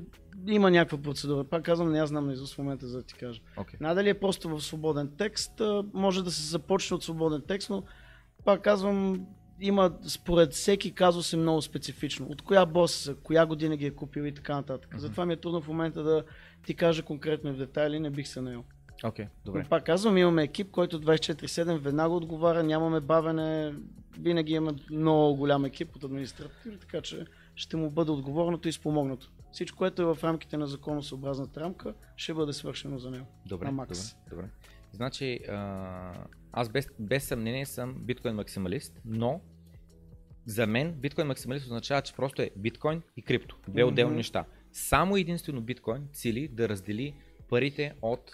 има 0.47 0.71
някаква 0.71 0.97
процедура. 0.97 1.43
Пак 1.43 1.63
казвам, 1.63 1.91
не 1.91 1.99
аз 1.99 2.09
знам 2.09 2.25
на 2.27 2.33
Изус 2.33 2.55
в 2.55 2.57
момента, 2.57 2.87
за 2.87 2.97
да 2.97 3.03
ти 3.03 3.13
кажа. 3.13 3.41
Окей. 3.57 3.77
Надали 3.81 4.09
е 4.09 4.13
просто 4.19 4.49
в 4.49 4.61
свободен 4.61 5.11
текст, 5.17 5.61
може 5.93 6.23
да 6.23 6.31
се 6.31 6.41
започне 6.41 6.95
от 6.95 7.03
свободен 7.03 7.41
текст, 7.47 7.69
но 7.69 7.83
пак 8.45 8.61
казвам, 8.61 9.25
има 9.59 9.91
според 10.07 10.53
всеки 10.53 10.93
казус 10.93 11.33
е 11.33 11.37
много 11.37 11.61
специфично. 11.61 12.27
От 12.29 12.41
коя 12.41 12.65
бос, 12.65 13.11
коя 13.23 13.45
година 13.45 13.77
ги 13.77 13.85
е 13.85 13.91
купил 13.91 14.23
и 14.23 14.33
така 14.33 14.55
нататък. 14.55 14.91
Мгм. 14.91 14.99
Затова 14.99 15.25
ми 15.25 15.33
е 15.33 15.37
трудно 15.37 15.61
в 15.61 15.67
момента 15.67 16.03
да 16.03 16.23
ти 16.65 16.73
кажа 16.73 17.03
конкретно 17.03 17.53
в 17.53 17.57
детайли, 17.57 17.99
не 17.99 18.09
бих 18.09 18.27
се 18.27 18.41
наел. 18.41 18.63
Окей, 19.03 19.27
добре. 19.45 19.59
Но 19.63 19.69
пак 19.69 19.85
казвам, 19.85 20.17
имаме 20.17 20.43
екип, 20.43 20.71
който 20.71 21.01
24-7 21.01 21.77
веднага 21.77 22.13
отговаря, 22.13 22.63
нямаме 22.63 22.99
бавене, 22.99 23.73
винаги 24.19 24.53
имаме 24.53 24.77
много 24.91 25.35
голям 25.35 25.65
екип 25.65 25.95
от 25.95 26.03
администратори, 26.03 26.79
така 26.79 27.01
че 27.01 27.25
ще 27.55 27.77
му 27.77 27.89
бъде 27.89 28.11
отговорното 28.11 28.67
и 28.67 28.71
спомогнато. 28.71 29.31
Всичко, 29.51 29.77
което 29.77 30.01
е 30.01 30.05
в 30.05 30.17
рамките 30.23 30.57
на 30.57 30.67
законосъобразната 30.67 31.59
рамка, 31.59 31.93
ще 32.15 32.33
бъде 32.33 32.53
свършено 32.53 32.99
за 32.99 33.11
него. 33.11 33.25
Добре, 33.45 33.65
на 33.65 33.71
макс. 33.71 34.15
добре, 34.29 34.29
добре. 34.29 34.49
Значи, 34.95 35.39
аз 36.51 36.69
без, 36.69 36.87
без 36.99 37.23
съмнение 37.23 37.65
съм 37.65 37.95
биткоин 37.99 38.35
максималист, 38.35 39.01
но 39.05 39.41
за 40.45 40.67
мен 40.67 40.91
биткоин 40.91 41.27
максималист 41.27 41.65
означава, 41.65 42.01
че 42.01 42.13
просто 42.13 42.41
е 42.41 42.49
биткоин 42.57 43.01
и 43.17 43.21
крипто. 43.21 43.57
Две 43.67 43.83
Мгм. 43.83 43.91
отделни 43.91 44.15
неща. 44.15 44.45
Само 44.71 45.17
единствено 45.17 45.61
биткоин 45.61 46.07
цели 46.13 46.47
да 46.47 46.69
раздели 46.69 47.15
парите 47.49 47.93
от 48.01 48.31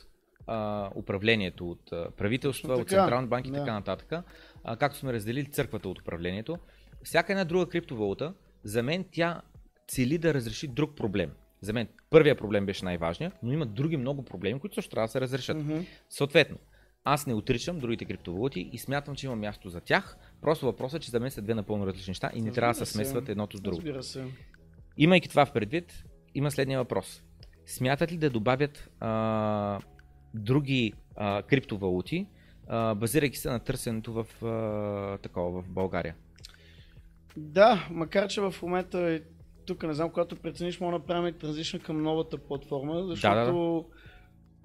а, 0.48 0.90
управлението, 0.96 1.72
от 1.72 1.92
а, 1.92 2.12
правителства, 2.12 2.74
от 2.74 2.90
централни 2.90 3.28
банки 3.28 3.50
и 3.50 3.52
да. 3.52 3.58
така 3.58 3.74
нататък, 3.74 4.24
а, 4.64 4.78
както 4.78 4.98
сме 4.98 5.14
разделили 5.14 5.46
църквата 5.46 5.90
от 5.90 6.00
управлението. 6.00 6.58
Всяка 7.04 7.34
една 7.34 7.46
друга 7.46 7.70
криптовалута, 7.70 8.34
за 8.64 8.84
мен 8.84 9.06
тя 9.12 9.42
цели 9.88 10.18
да 10.18 10.34
разреши 10.34 10.68
друг 10.68 10.96
проблем. 10.96 11.32
За 11.62 11.74
мен 11.74 11.88
първия 12.10 12.36
проблем 12.36 12.66
беше 12.66 12.86
най-важният, 12.86 13.34
но 13.44 13.54
има 13.54 13.66
други 13.66 13.98
много 13.98 14.26
проблеми, 14.26 14.60
които 14.60 14.76
също 14.76 14.92
трябва 14.92 15.08
да 15.08 15.12
се 15.12 15.22
разрешат. 15.22 15.58
Мгм. 15.58 15.80
Съответно, 16.10 16.58
аз 17.04 17.28
не 17.28 17.34
отричам 17.34 17.80
другите 17.80 18.06
криптовалути 18.06 18.70
и 18.74 18.78
смятам, 18.78 19.16
че 19.16 19.26
има 19.26 19.36
място 19.36 19.70
за 19.70 19.82
тях. 19.82 20.18
Просто 20.42 20.66
въпросът 20.66 21.02
е, 21.02 21.06
че 21.06 21.12
за 21.12 21.20
мен 21.20 21.32
са 21.32 21.42
две 21.42 21.54
напълно 21.54 21.88
различни 21.88 22.12
неща 22.12 22.32
и 22.34 22.42
не 22.42 22.52
трябва 22.52 22.74
да 22.74 22.86
се 22.86 22.94
смесват 22.94 23.30
едното 23.30 23.58
с 23.58 23.62
другото. 23.62 23.86
Разбира 23.86 24.04
се. 24.04 24.26
Имайки 24.98 25.30
това 25.30 25.46
в 25.46 25.54
предвид, 25.54 26.04
има 26.36 26.52
следния 26.52 26.80
въпрос. 26.80 27.24
Смятат 27.66 28.12
ли 28.12 28.18
да 28.18 28.30
добавят 28.30 28.90
а, 29.00 29.80
други 30.34 30.94
а, 31.16 31.44
криптовалути, 31.44 32.28
а, 32.68 32.96
базирайки 32.96 33.38
се 33.38 33.50
на 33.50 33.60
търсенето 33.60 34.14
в, 34.14 34.46
а, 34.46 35.18
такова, 35.18 35.62
в 35.62 35.70
България? 35.70 36.16
Да, 37.38 37.88
макар 37.92 38.28
че 38.28 38.42
в 38.42 38.56
момента 38.62 39.00
е 39.00 39.22
тук 39.66 39.84
не 39.84 39.94
знам, 39.94 40.10
когато 40.10 40.36
прецениш, 40.36 40.80
мога 40.80 40.92
да 40.92 40.98
направим 40.98 41.28
и 41.28 41.38
транзишън 41.38 41.80
към 41.80 42.04
новата 42.04 42.38
платформа, 42.38 43.04
защото 43.08 43.36
Да, 43.36 43.52
да, 43.54 43.84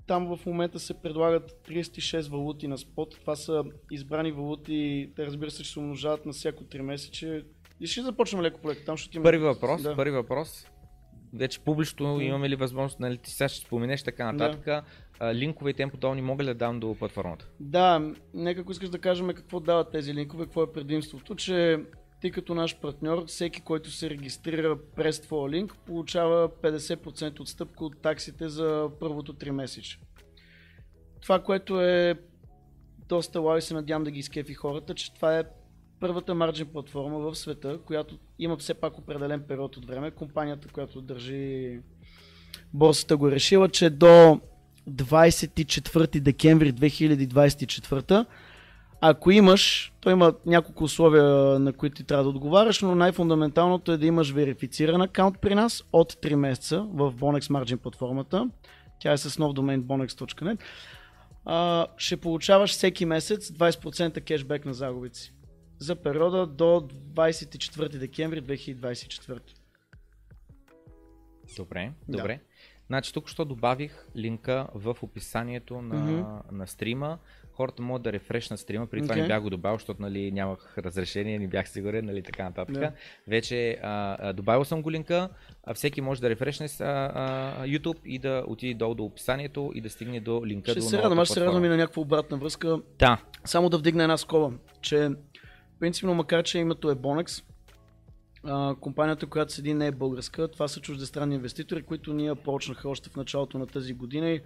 там 0.06 0.36
в 0.36 0.46
момента 0.46 0.78
се 0.78 0.94
предлагат 0.94 1.50
36 1.68 2.30
валути 2.30 2.68
на 2.68 2.78
спот. 2.78 3.16
Това 3.20 3.36
са 3.36 3.64
избрани 3.90 4.32
валути, 4.32 5.10
те 5.16 5.26
разбира 5.26 5.50
се, 5.50 5.62
че 5.62 5.72
се 5.72 5.78
умножават 5.78 6.26
на 6.26 6.32
всяко 6.32 6.64
3 6.64 6.80
месече. 6.80 7.44
И 7.80 7.86
ще 7.86 8.02
започнем 8.02 8.42
леко 8.42 8.60
по 8.60 8.68
леко 8.68 8.80
там, 8.86 8.96
ще 8.96 9.16
има... 9.16 9.22
Първи 9.24 9.38
въпрос, 9.38 9.82
Да. 9.82 9.96
първи 9.96 10.10
въпрос. 10.10 10.66
Вече 11.34 11.60
публично 11.60 12.12
Мгм. 12.14 12.22
имаме 12.22 12.48
ли 12.48 12.56
възможност, 12.56 13.00
нали, 13.00 13.18
ти 13.18 13.30
сега 13.30 13.48
ще 13.48 13.66
споменеш 13.66 14.02
така 14.02 14.32
нататък, 14.32 14.84
а, 15.20 15.34
линкове 15.34 15.70
и 15.70 15.74
тем 15.74 15.90
подобни 15.90 16.22
мога 16.22 16.42
ли 16.44 16.46
да 16.46 16.54
дам 16.54 16.80
до 16.80 16.94
платформата? 16.94 17.48
Да, 17.60 18.12
нека 18.34 18.60
ако 18.60 18.72
искаш 18.72 18.88
да 18.88 18.98
кажем 18.98 19.28
какво 19.28 19.60
дават 19.60 19.90
тези 19.90 20.14
линкове, 20.14 20.44
какво 20.44 20.62
е 20.62 20.72
предимството, 20.72 21.34
че 21.34 21.80
ти 22.20 22.30
като 22.30 22.54
наш 22.54 22.78
партньор, 22.78 23.26
всеки, 23.26 23.60
който 23.60 23.90
се 23.90 24.10
регистрира 24.10 24.78
през 24.96 25.20
твоя 25.20 25.50
линк, 25.50 25.76
получава 25.86 26.48
50% 26.48 27.40
отстъпка 27.40 27.84
от 27.84 28.02
таксите 28.02 28.48
за 28.48 28.90
първото 29.00 29.34
3 29.34 29.50
месече. 29.50 29.98
Това, 31.22 31.42
което 31.42 31.80
е 31.80 32.14
доста 33.08 33.40
лао 33.40 33.58
и 33.58 33.62
се 33.62 33.74
надявам 33.74 34.04
да 34.04 34.10
ги 34.10 34.18
изкефи 34.18 34.54
хората, 34.54 34.94
че 34.94 35.14
това 35.14 35.38
е 35.38 35.44
първата 36.00 36.34
марджин 36.34 36.66
платформа 36.66 37.18
в 37.18 37.34
света, 37.34 37.78
която 37.86 38.18
има 38.38 38.56
все 38.56 38.74
пак 38.74 38.98
определен 38.98 39.42
период 39.48 39.76
от 39.76 39.86
време. 39.86 40.10
Компанията, 40.10 40.68
която 40.68 41.00
държи 41.00 41.80
борсата 42.74 43.16
го 43.16 43.28
е 43.28 43.30
решила, 43.30 43.68
че 43.68 43.90
до 43.90 44.40
24 44.90 46.20
декември 46.20 46.72
2024 46.72 48.26
ако 49.10 49.30
имаш, 49.30 49.92
то 50.00 50.10
има 50.10 50.34
няколко 50.46 50.84
условия, 50.84 51.24
на 51.58 51.72
които 51.72 51.96
ти 51.96 52.04
трябва 52.04 52.24
да 52.24 52.30
отговаряш, 52.30 52.82
но 52.82 52.94
най-фундаменталното 52.94 53.92
е 53.92 53.96
да 53.96 54.06
имаш 54.06 54.30
верифициран 54.30 55.00
акаунт 55.02 55.38
при 55.40 55.54
нас 55.54 55.84
от 55.92 56.12
3 56.12 56.34
месеца 56.34 56.80
в 56.92 57.12
Bonex 57.12 57.40
Margin 57.40 57.76
платформата. 57.76 58.50
Тя 59.00 59.12
е 59.12 59.18
с 59.18 59.38
нов 59.38 59.52
домен 59.52 59.82
bonex.net. 59.82 60.60
А, 61.44 61.86
ще 61.96 62.16
получаваш 62.16 62.70
всеки 62.70 63.04
месец 63.04 63.50
20% 63.50 64.20
кешбек 64.20 64.64
на 64.64 64.74
загубите 64.74 65.18
си 65.18 65.32
за 65.78 65.96
периода 65.96 66.46
до 66.46 66.64
24 66.64 67.98
декември 67.98 68.42
2024. 68.42 69.40
Добре, 71.56 71.92
Да. 72.08 72.18
добре. 72.18 72.40
Значи 72.86 73.12
тук 73.12 73.28
що 73.28 73.44
добавих 73.44 74.06
линка 74.16 74.66
в 74.74 74.96
описанието 75.02 75.82
на, 75.82 75.94
Мгм. 75.94 76.24
на 76.52 76.66
стрима. 76.66 77.18
Хората 77.56 77.82
могат 77.82 78.02
да 78.02 78.12
рефрешнат 78.12 78.60
стрима, 78.60 78.86
при 78.86 79.02
това 79.02 79.12
Окей. 79.12 79.22
не 79.22 79.28
бях 79.28 79.42
го 79.42 79.50
добавил, 79.50 79.76
защото 79.78 80.02
нали, 80.02 80.32
нямах 80.32 80.78
разрешение, 80.78 81.38
не 81.38 81.48
бях 81.48 81.68
сигурен, 81.68 82.04
нали, 82.04 82.22
така 82.22 82.44
нататък. 82.44 82.78
Да. 82.78 82.92
Вече 83.28 83.78
а, 83.82 84.16
а, 84.20 84.32
добавил 84.32 84.64
съм 84.64 84.82
го 84.82 84.90
линка, 84.90 85.28
а 85.64 85.74
всеки 85.74 86.00
може 86.00 86.20
да 86.20 86.30
рефрешне 86.30 86.68
с 86.68 86.80
а, 86.80 87.12
а, 87.14 87.66
YouTube 87.66 87.98
и 88.04 88.18
да 88.18 88.44
отиде 88.46 88.74
долу 88.74 88.94
до 88.94 89.04
описанието 89.04 89.72
и 89.74 89.80
да 89.80 89.90
стигне 89.90 90.20
до 90.20 90.46
линка 90.46 90.70
Ще 90.70 90.80
до 90.80 90.86
се 90.86 90.98
радвам, 90.98 91.18
аз 91.18 91.28
ще 91.28 91.34
се 91.34 91.46
радвам 91.46 91.64
и 91.64 91.68
на 91.68 91.76
някаква 91.76 92.02
обратна 92.02 92.36
връзка. 92.36 92.80
Да, 92.98 93.22
Само 93.44 93.68
да 93.68 93.78
вдигна 93.78 94.02
една 94.02 94.16
скоба, 94.16 94.56
че 94.80 95.10
принципно 95.80 96.14
макар, 96.14 96.42
че 96.42 96.58
името 96.58 96.90
е 96.90 96.94
Bonex, 96.94 97.44
а, 98.44 98.74
компанията, 98.80 99.26
която 99.26 99.52
седи 99.52 99.74
не 99.74 99.86
е 99.86 99.92
българска, 99.92 100.48
това 100.48 100.68
са 100.68 100.80
чуждестранни 100.80 101.34
инвеститори, 101.34 101.82
които 101.82 102.14
ние 102.14 102.34
почнаха 102.34 102.88
още 102.88 103.10
в 103.10 103.16
началото 103.16 103.58
на 103.58 103.66
тази 103.66 103.94
година 103.94 104.30
и 104.30 104.40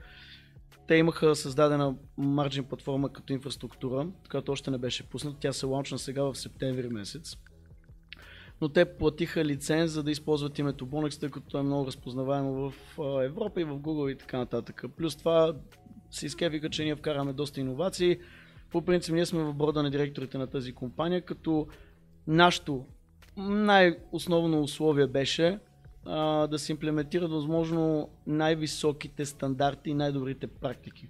те 0.91 0.97
имаха 0.97 1.36
създадена 1.36 1.95
марджин 2.18 2.64
платформа 2.64 3.12
като 3.12 3.32
инфраструктура, 3.32 4.09
която 4.30 4.53
още 4.53 4.70
не 4.70 4.78
беше 4.78 5.09
пусната. 5.09 5.36
Тя 5.41 5.53
се 5.53 5.66
лаунчна 5.66 5.99
сега 5.99 6.22
в 6.22 6.34
септември 6.34 6.88
месец. 6.88 7.36
Но 8.61 8.68
те 8.68 8.84
платиха 8.84 9.45
лиценз, 9.45 9.91
за 9.91 10.03
да 10.03 10.11
използват 10.11 10.59
името 10.59 10.86
Bonex, 10.86 11.20
тъй 11.20 11.30
като 11.30 11.59
е 11.59 11.62
много 11.62 11.86
разпознаваемо 11.86 12.70
в 12.70 12.74
Европа 13.24 13.61
и 13.61 13.64
в 13.64 13.78
Google 13.78 14.12
и 14.12 14.18
така 14.18 14.38
нататък. 14.38 14.84
Плюс 14.97 15.16
това 15.16 15.55
се 16.11 16.26
изкевиха, 16.26 16.70
че 16.70 16.84
ние 16.84 16.97
вкараме 16.97 17.32
доста 17.32 17.61
иновации. 17.61 18.18
По 18.70 18.82
принцип 18.82 19.14
ние 19.14 19.26
сме 19.26 19.43
в 19.43 19.55
борда 19.55 19.82
на 19.82 19.91
директорите 19.91 20.38
на 20.38 20.47
тази 20.47 20.72
компания, 20.72 21.22
като 21.22 21.66
нашето 22.26 22.86
най-основно 23.36 24.62
условие 24.62 25.07
беше 25.07 25.59
а, 26.07 26.46
да 26.46 26.59
се 26.59 26.72
имплементират 26.72 27.30
възможно 27.30 28.09
най-високите 28.26 29.26
стандарти 29.26 29.90
и 29.90 29.94
най-добрите 29.94 30.46
практики. 30.46 31.09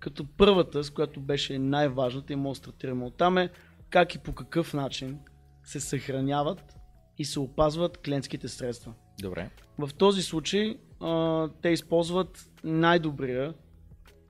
Като 0.00 0.26
първата, 0.36 0.84
с 0.84 0.90
която 0.90 1.20
беше 1.20 1.58
най-важната 1.58 2.32
и 2.32 2.36
мога 2.36 2.50
да 2.50 2.54
стартираме 2.54 3.04
оттам 3.04 3.38
е 3.38 3.50
как 3.90 4.14
и 4.14 4.18
по 4.18 4.32
какъв 4.32 4.74
начин 4.74 5.18
се 5.64 5.80
съхраняват 5.80 6.76
и 7.18 7.24
се 7.24 7.40
опазват 7.40 7.98
клиентските 7.98 8.48
средства. 8.48 8.94
добре. 9.22 9.50
В 9.78 9.90
този 9.94 10.22
случай 10.22 10.76
а, 11.00 11.48
те 11.62 11.68
използват 11.68 12.50
най-добрия 12.64 13.54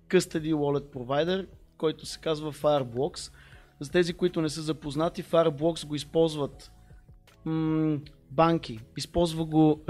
Custody 0.08 0.54
Wallet 0.54 0.94
Provider, 0.94 1.46
който 1.78 2.06
се 2.06 2.20
казва 2.20 2.52
Fireblocks. 2.52 3.32
За 3.80 3.90
тези, 3.90 4.12
които 4.12 4.40
не 4.40 4.48
са 4.48 4.62
запознати, 4.62 5.24
Fireblocks 5.24 5.86
го 5.86 5.94
използват 5.94 6.72
м- 7.44 7.98
банки, 8.32 8.80
използва 8.96 9.44
го 9.44 9.84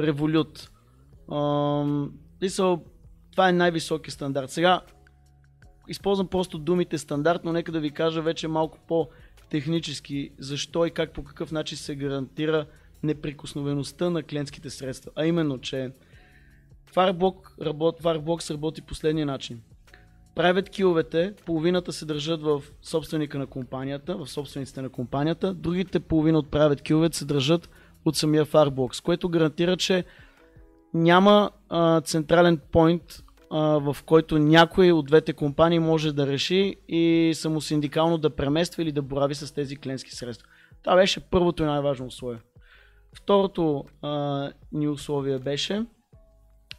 и 2.43 2.49
са, 2.49 2.79
това 3.33 3.49
е 3.49 3.53
най-високи 3.53 4.11
стандарт. 4.11 4.51
Сега 4.51 4.81
използвам 5.89 6.29
просто 6.29 6.59
думите 6.59 6.99
стандарт, 6.99 7.41
но 7.45 7.53
нека 7.53 7.73
да 7.73 7.81
ви 7.81 7.91
кажа 7.91 8.23
вече 8.23 8.49
малко 8.49 8.79
по-технически 8.89 10.31
защо 10.39 10.87
и 10.87 10.91
как 10.91 11.13
по 11.13 11.25
какъв 11.25 11.53
начин 11.53 11.79
се 11.79 11.95
гарантира 11.95 12.67
неприкосновеността 13.03 14.11
на 14.11 14.23
клиентските 14.23 14.71
средства. 14.71 15.11
А 15.17 15.27
именно, 15.27 15.59
че 15.59 15.93
Fireblock 16.95 17.65
работ, 17.65 18.01
Fireblocks 18.01 18.51
работи 18.51 18.83
последния 18.83 19.27
начин. 19.27 19.61
Private 20.37 20.71
киловете, 20.71 21.35
половината 21.47 21.93
се 21.93 22.07
държат 22.07 22.43
в 22.43 22.63
собственика 22.83 23.39
на 23.39 23.47
компанията, 23.47 24.17
в 24.17 24.27
собствениците 24.27 24.83
на 24.83 24.89
компанията, 24.89 25.55
другите 25.55 26.01
половина 26.01 26.39
от 26.39 26.47
private 26.47 26.83
киловете 26.83 27.17
се 27.19 27.25
държат 27.25 27.71
от 28.05 28.17
самия 28.17 28.47
Fireblocks, 28.47 29.03
което 29.03 29.29
гарантира, 29.29 29.77
че 29.77 30.05
няма 30.95 31.51
а, 31.69 32.01
централен 32.01 32.61
а, 33.51 33.61
в 33.61 33.97
който 34.07 34.39
някой 34.39 34.93
от 34.93 35.07
двете 35.07 35.33
компании 35.33 35.79
може 35.79 36.13
да 36.13 36.27
реши 36.27 36.77
и 36.89 37.33
самосиндикално 37.35 38.19
да 38.19 38.37
премества 38.37 38.83
или 38.83 38.93
да 38.93 39.03
борави 39.03 39.35
с 39.35 39.55
тези 39.55 39.77
клиентски 39.77 40.11
средства. 40.11 40.49
Това 40.83 40.97
беше 40.97 41.21
първото 41.21 41.63
и 41.63 41.67
най-важно 41.67 42.07
условие. 42.07 42.41
Второто 43.17 43.85
а, 44.03 44.51
ни 44.73 44.89
условие 44.89 45.39
беше 45.39 45.87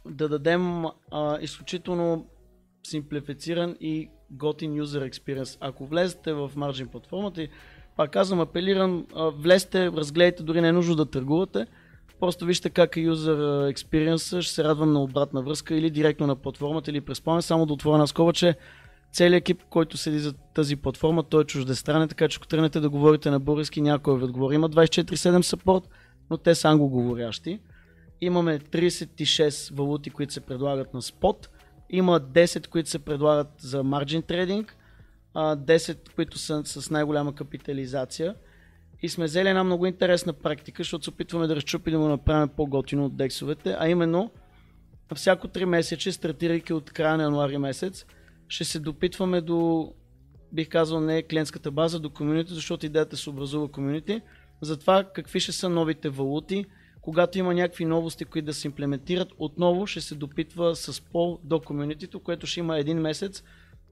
да 0.06 0.28
дадем 0.28 0.84
а, 1.10 1.38
изключително 1.40 2.26
симплифициран 2.86 3.76
и 3.80 4.10
готин 4.30 4.72
user 4.82 5.10
experience. 5.10 5.58
Ако 5.60 5.86
влезете 5.86 6.32
в 6.32 6.50
Margin 6.56 6.86
платформата 6.86 7.42
и 7.42 7.48
пак 7.96 8.10
казвам, 8.10 8.40
апелирам, 8.40 9.06
влезте, 9.38 9.90
разгледайте, 9.90 10.42
дори 10.42 10.60
не 10.60 10.68
е 10.68 10.72
нужно 10.72 10.94
да 10.94 11.06
търгувате, 11.06 11.66
просто 12.20 12.44
вижте 12.44 12.70
как 12.70 12.96
е 12.96 13.00
user 13.00 13.72
experience, 13.74 14.40
ще 14.40 14.54
се 14.54 14.64
радвам 14.64 14.92
на 14.92 15.02
обратна 15.02 15.42
връзка 15.42 15.74
или 15.74 15.90
директно 15.90 16.26
на 16.26 16.36
платформата 16.36 16.90
или 16.90 17.00
през 17.00 17.20
плана, 17.20 17.42
само 17.42 17.66
да 17.66 17.72
отворя 17.72 17.94
една 17.94 18.06
скоба, 18.06 18.32
че 18.32 18.54
целият 19.12 19.40
екип, 19.40 19.62
който 19.70 19.96
седи 19.96 20.18
за 20.18 20.32
тази 20.32 20.76
платформа, 20.76 21.22
той 21.22 21.42
е 21.42 21.44
чуждестранен, 21.44 22.08
така 22.08 22.28
че 22.28 22.36
ако 22.36 22.46
тръгнете 22.46 22.80
да 22.80 22.90
говорите 22.90 23.30
на 23.30 23.40
български, 23.40 23.80
някой 23.80 24.18
ви 24.18 24.24
отговори. 24.24 24.54
Има 24.54 24.70
24-7 24.70 25.40
support, 25.40 25.84
но 26.30 26.36
те 26.36 26.54
са 26.54 26.68
англоговорящи. 26.68 27.60
Имаме 28.20 28.58
36 28.58 29.76
валути, 29.76 30.10
които 30.10 30.32
се 30.32 30.40
предлагат 30.40 30.94
на 30.94 31.02
спот. 31.02 31.48
Има 31.90 32.20
10, 32.20 32.66
които 32.66 32.90
се 32.90 32.98
предлагат 32.98 33.48
за 33.58 33.84
margin 33.84 34.22
trading, 34.22 34.68
а, 35.34 35.56
10, 35.56 36.14
които 36.14 36.38
са 36.38 36.64
с 36.64 36.90
най-голяма 36.90 37.34
капитализация. 37.34 38.34
И 39.02 39.08
сме 39.08 39.24
взели 39.24 39.48
една 39.48 39.64
много 39.64 39.86
интересна 39.86 40.32
практика, 40.32 40.82
защото 40.82 41.04
се 41.04 41.10
опитваме 41.10 41.46
да 41.46 41.56
разчупи 41.56 41.90
да 41.90 41.98
му 41.98 42.08
направим 42.08 42.48
по-готино 42.48 43.04
от 43.04 43.16
дексовете, 43.16 43.76
а 43.78 43.88
именно 43.88 44.30
всяко 45.14 45.48
3 45.48 45.64
месече, 45.64 46.12
стартирайки 46.12 46.72
от 46.72 46.90
края 46.90 47.16
на 47.16 47.22
януари 47.22 47.58
месец, 47.58 48.06
ще 48.48 48.64
се 48.64 48.80
допитваме 48.80 49.40
до, 49.40 49.92
бих 50.52 50.68
казал, 50.68 51.00
не 51.00 51.22
клиентската 51.22 51.70
база, 51.70 52.00
до 52.00 52.10
комюнити, 52.10 52.54
защото 52.54 52.86
идеята 52.86 53.16
се 53.16 53.30
образува 53.30 53.68
комюнити, 53.68 54.20
за 54.60 54.76
това 54.76 55.04
какви 55.04 55.40
ще 55.40 55.52
са 55.52 55.68
новите 55.68 56.08
валути, 56.08 56.64
когато 57.00 57.38
има 57.38 57.54
някакви 57.54 57.84
новости, 57.84 58.24
които 58.24 58.46
да 58.46 58.54
се 58.54 58.68
имплементират, 58.68 59.28
отново 59.38 59.86
ще 59.86 60.00
се 60.00 60.14
допитва 60.14 60.76
с 60.76 61.00
пол 61.00 61.38
до 61.44 61.60
комюнитито, 61.60 62.20
което 62.20 62.46
ще 62.46 62.60
има 62.60 62.78
един 62.78 62.98
месец 62.98 63.42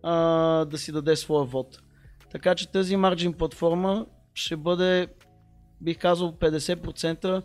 а, 0.02 0.64
да 0.64 0.78
си 0.78 0.92
даде 0.92 1.16
своя 1.16 1.44
вод. 1.44 1.82
Така 2.30 2.54
че 2.54 2.72
тази 2.72 2.96
марджин 2.96 3.32
платформа 3.32 4.06
ще 4.34 4.56
бъде, 4.56 5.08
бих 5.80 5.98
казал, 5.98 6.32
50% 6.32 7.42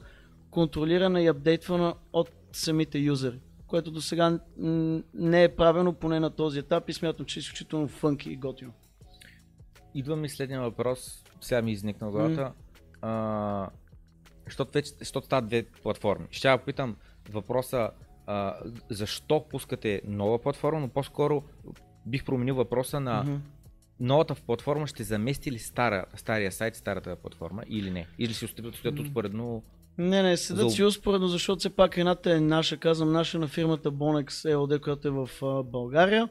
контролирана 0.52 1.22
и 1.22 1.28
апдейтвана 1.28 1.94
от 2.14 2.30
самите 2.52 3.00
юзери, 3.00 3.40
което 3.68 3.92
до 3.92 4.02
сега 4.02 4.40
не 5.14 5.44
е 5.44 5.56
правено 5.56 5.94
поне 5.94 6.20
на 6.20 6.30
този 6.30 6.60
етап 6.60 6.90
и 6.90 6.94
смятам, 6.94 7.26
че 7.26 7.40
е 7.40 7.42
изключително 7.42 7.88
фънки 7.88 8.30
и 8.30 8.38
готино. 8.38 8.74
Идва 9.96 10.16
ми 10.16 10.30
следния 10.30 10.62
въпрос, 10.62 11.24
сега 11.42 11.62
ми 11.62 11.72
изникна 11.72 12.12
главата. 12.12 12.54
А, 13.02 13.70
защото 14.48 15.26
стават 15.26 15.48
две 15.48 15.64
платформи. 15.64 16.28
Ще 16.32 16.48
я 16.48 16.58
попитам 16.58 16.96
въпроса, 17.30 17.90
а, 18.26 18.56
защо 18.90 19.46
пускате 19.50 20.02
нова 20.06 20.40
платформа, 20.40 20.80
но 20.80 20.88
по-скоро 20.88 21.44
бих 22.08 22.26
променил 22.26 22.56
въпроса 22.56 23.00
на 23.00 23.24
Мгм. 23.24 23.36
новата 24.00 24.36
платформа 24.36 24.88
ще 24.88 25.04
замести 25.04 25.52
ли 25.52 25.60
стара, 25.60 26.06
стария 26.16 26.52
сайт, 26.52 26.76
старата 26.76 27.16
платформа 27.16 27.64
или 27.68 27.92
не? 27.92 28.08
Или 28.20 28.34
си 28.34 28.48
стоят, 28.48 28.76
стоят 28.76 28.96
Мгм. 28.96 29.04
успоредно? 29.04 29.64
Не, 29.98 30.24
не, 30.24 30.38
седат 30.38 30.70
За- 30.70 30.76
си 30.76 30.84
успоредно, 30.84 31.28
защото 31.28 31.60
все 31.60 31.70
пак 31.70 31.98
едната 31.98 32.32
е 32.32 32.40
наша, 32.40 32.78
казвам 32.78 33.12
наша 33.12 33.40
на 33.40 33.48
фирмата 33.48 33.92
Bonex 33.92 34.30
EOD, 34.30 34.80
която 34.80 35.08
е 35.08 35.12
в 35.12 35.30
а, 35.44 35.64
България. 35.64 36.30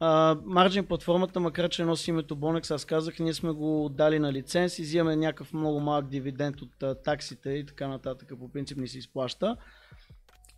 А, 0.00 0.36
Margin 0.36 0.82
платформата, 0.82 1.40
макар 1.40 1.68
че 1.68 1.84
носи 1.84 2.10
името 2.10 2.36
Bonex, 2.36 2.70
аз 2.70 2.84
казах, 2.84 3.18
ние 3.18 3.34
сме 3.34 3.50
го 3.50 3.90
дали 3.92 4.18
на 4.18 4.32
лиценз 4.32 4.78
и 4.78 4.82
взимаме 4.82 5.16
някакъв 5.16 5.52
много 5.52 5.80
малък 5.80 6.08
дивиденд 6.08 6.60
от 6.60 6.82
а, 6.82 6.94
таксите 6.94 7.50
и 7.50 7.66
така 7.66 7.88
нататък, 7.88 8.32
по 8.38 8.48
принцип 8.48 8.78
ни 8.78 8.88
се 8.88 8.98
изплаща. 8.98 9.56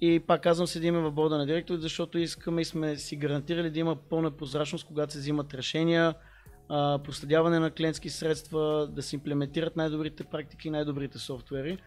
И 0.05 0.21
пак 0.21 0.43
казвам, 0.43 0.67
седиме 0.67 0.99
в 0.99 1.11
борда 1.11 1.39
на 1.39 1.47
директори, 1.47 1.81
защото 1.81 2.19
искаме 2.19 2.61
и 2.61 2.65
сме 2.65 2.97
си 2.97 3.17
гарантирали 3.17 3.71
да 3.71 3.79
има 3.79 3.97
пълна 3.97 4.31
прозрачност, 4.31 4.87
когато 4.87 5.13
се 5.13 5.19
взимат 5.19 5.55
решения, 5.55 6.15
проследяване 7.05 7.59
на 7.59 7.71
клиентски 7.71 8.11
средства, 8.11 8.89
да 8.93 9.03
се 9.03 9.17
имплементират 9.17 9.77
най-добрите 9.77 10.25
практики, 10.25 10.71
най-добрите 10.71 11.19
софтуери. 11.19 11.79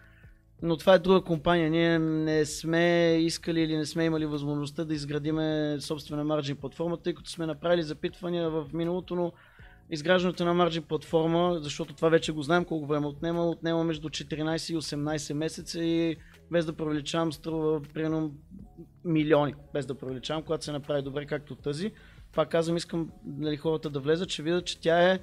Но 0.61 0.77
това 0.77 0.93
е 0.93 0.99
друга 0.99 1.21
компания. 1.21 1.69
Ние 1.69 1.99
не 1.99 2.45
сме 2.45 3.15
искали 3.19 3.61
или 3.61 3.77
не 3.77 3.85
сме 3.85 4.05
имали 4.05 4.25
възможността 4.25 4.85
да 4.85 4.93
изградиме 4.93 5.77
собствена 5.79 6.23
марджин 6.23 6.55
платформа, 6.55 6.97
тъй 6.97 7.13
като 7.13 7.29
сме 7.29 7.45
направили 7.45 7.83
запитвания 7.83 8.49
в 8.49 8.65
миналото, 8.73 9.15
но 9.15 9.31
изграждането 9.89 10.45
на 10.45 10.53
марджин 10.53 10.83
платформа, 10.83 11.59
защото 11.61 11.93
това 11.93 12.09
вече 12.09 12.31
го 12.31 12.41
знаем 12.41 12.65
колко 12.65 12.85
време 12.85 13.07
отнема, 13.07 13.49
отнема 13.49 13.83
между 13.83 14.09
14 14.09 14.73
и 14.73 14.77
18 14.77 15.33
месеца 15.33 15.83
и 15.83 16.17
без 16.51 16.65
да 16.65 16.73
привлечам 16.73 17.33
струва 17.33 17.81
примерно 17.81 18.33
милиони, 19.03 19.53
без 19.73 19.85
да 19.85 19.95
привлечам, 19.95 20.43
когато 20.43 20.65
се 20.65 20.71
направи 20.71 21.01
добре 21.01 21.25
както 21.25 21.55
тази. 21.55 21.91
Пак 22.35 22.49
казвам, 22.49 22.77
искам 22.77 23.11
нали, 23.25 23.57
хората 23.57 23.89
да 23.89 23.99
влезат, 23.99 24.29
че 24.29 24.43
видят, 24.43 24.65
че 24.65 24.79
тя 24.79 25.11
е 25.11 25.19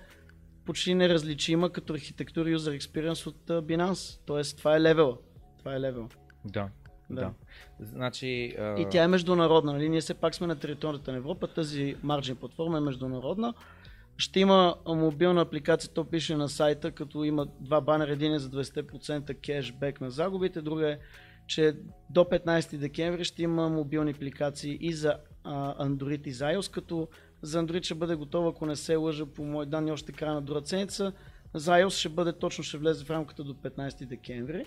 почти 0.65 0.95
неразличима 0.95 1.71
като 1.71 1.93
архитектура 1.93 2.51
и 2.51 2.57
user 2.57 2.81
experience 2.81 3.27
от 3.27 3.67
Binance. 3.67 4.21
Тоест, 4.27 4.59
това 4.59 4.77
е 4.77 4.81
левела. 4.81 5.19
Това 5.59 5.75
е 5.75 5.81
левел. 5.81 6.09
Да. 6.45 6.69
Да. 7.11 7.33
Значи, 7.81 8.57
а... 8.59 8.81
И 8.81 8.87
тя 8.91 9.05
е 9.05 9.09
международна, 9.09 9.73
нали? 9.73 9.89
Ние 9.89 10.01
все 10.01 10.15
пак 10.15 10.35
сме 10.35 10.47
на 10.47 10.57
територията 10.57 11.13
на 11.13 11.19
Европа, 11.19 11.47
тази 11.47 11.97
марджин 12.03 12.37
платформа 12.37 12.79
е 12.79 12.81
международна. 12.81 13.55
Ще 14.17 14.41
има 14.41 14.75
мобилна 14.87 15.41
апликация, 15.41 15.91
то 15.91 16.05
пише 16.05 16.37
на 16.37 16.49
сайта, 16.49 16.91
като 16.91 17.25
има 17.25 17.47
два 17.61 17.81
банера, 17.81 18.13
един 18.13 18.35
е 18.35 18.39
за 18.39 18.51
20% 18.51 19.41
кешбек 19.41 20.01
на 20.01 20.11
загубите, 20.11 20.63
друга 20.63 20.91
е, 20.91 20.99
че 21.47 21.77
до 22.11 22.21
15 22.21 22.77
декември 22.77 23.25
ще 23.25 23.43
има 23.43 23.69
мобилни 23.69 24.11
апликации 24.11 24.79
и 24.81 24.93
за 24.93 25.17
Android 25.45 26.27
и 26.27 26.33
за 26.33 26.45
iOS, 26.45 26.71
като 26.71 27.09
за 27.43 27.63
Android 27.63 27.85
ще 27.85 27.95
бъде 27.95 28.15
готова, 28.15 28.49
ако 28.49 28.67
не 28.67 28.77
се 28.77 28.97
лъжа 28.97 29.27
по 29.27 29.45
мои 29.45 29.67
данни, 29.67 29.93
още 29.93 30.13
края 30.13 30.35
на 30.35 30.43
друга 30.43 30.61
седмица. 30.65 31.13
За 31.55 31.73
iOS 31.73 31.99
ще 31.99 32.09
бъде 32.09 32.33
точно, 32.33 32.65
ще 32.65 32.79
влезе 32.79 33.05
в 33.05 33.11
рамката 33.11 33.45
до 33.45 33.55
15 33.55 34.07
декември. 34.07 34.65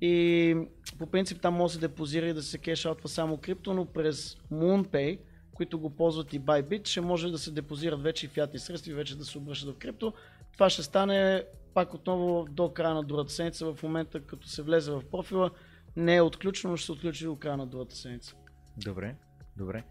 И 0.00 0.56
по 0.98 1.06
принцип 1.06 1.40
там 1.40 1.54
може 1.54 1.72
да 1.72 1.74
се 1.74 1.88
депозира 1.88 2.26
и 2.26 2.34
да 2.34 2.42
се 2.42 2.58
кешаутва 2.58 3.08
само 3.08 3.36
крипто, 3.36 3.74
но 3.74 3.86
през 3.86 4.36
MoonPay, 4.52 5.18
които 5.56 5.78
го 5.78 5.90
ползват 5.90 6.32
и 6.32 6.40
Bybit, 6.40 6.88
ще 6.88 7.00
може 7.00 7.30
да 7.30 7.38
се 7.38 7.50
депозират 7.50 8.02
вече 8.02 8.26
и 8.26 8.28
фиатни 8.28 8.58
средства 8.58 8.92
и 8.92 8.94
вече 8.94 9.18
да 9.18 9.24
се 9.24 9.38
обръщат 9.38 9.74
в 9.74 9.78
крипто. 9.78 10.12
Това 10.52 10.70
ще 10.70 10.82
стане 10.82 11.44
пак 11.74 11.94
отново 11.94 12.46
до 12.50 12.68
края 12.68 12.94
на 12.94 13.02
другата 13.02 13.32
седмица. 13.32 13.74
В 13.74 13.82
момента 13.82 14.20
като 14.20 14.48
се 14.48 14.62
влезе 14.62 14.92
в 14.92 15.02
профила, 15.10 15.50
не 15.96 16.16
е 16.16 16.22
отключено, 16.22 16.70
но 16.70 16.76
ще 16.76 16.86
се 16.86 16.92
отключи 16.92 17.24
до 17.24 17.36
края 17.36 17.56
на 17.56 17.66
другата 17.66 17.96
седмица. 17.96 18.34
Добре, 18.76 19.16
добре. 19.56 19.84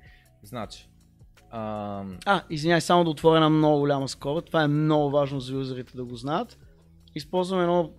Значи, 0.43 0.89
а... 1.51 2.03
а, 2.25 2.43
извиняй, 2.49 2.81
само 2.81 3.03
да 3.03 3.09
отворя 3.09 3.35
една 3.35 3.49
много 3.49 3.79
голяма 3.79 4.07
скоба. 4.07 4.41
Това 4.41 4.63
е 4.63 4.67
много 4.67 5.09
важно 5.09 5.39
за 5.39 5.53
юзерите 5.53 5.97
да 5.97 6.05
го 6.05 6.15
знаят. 6.15 6.57
Използвам 7.15 7.61
едно 7.61 7.91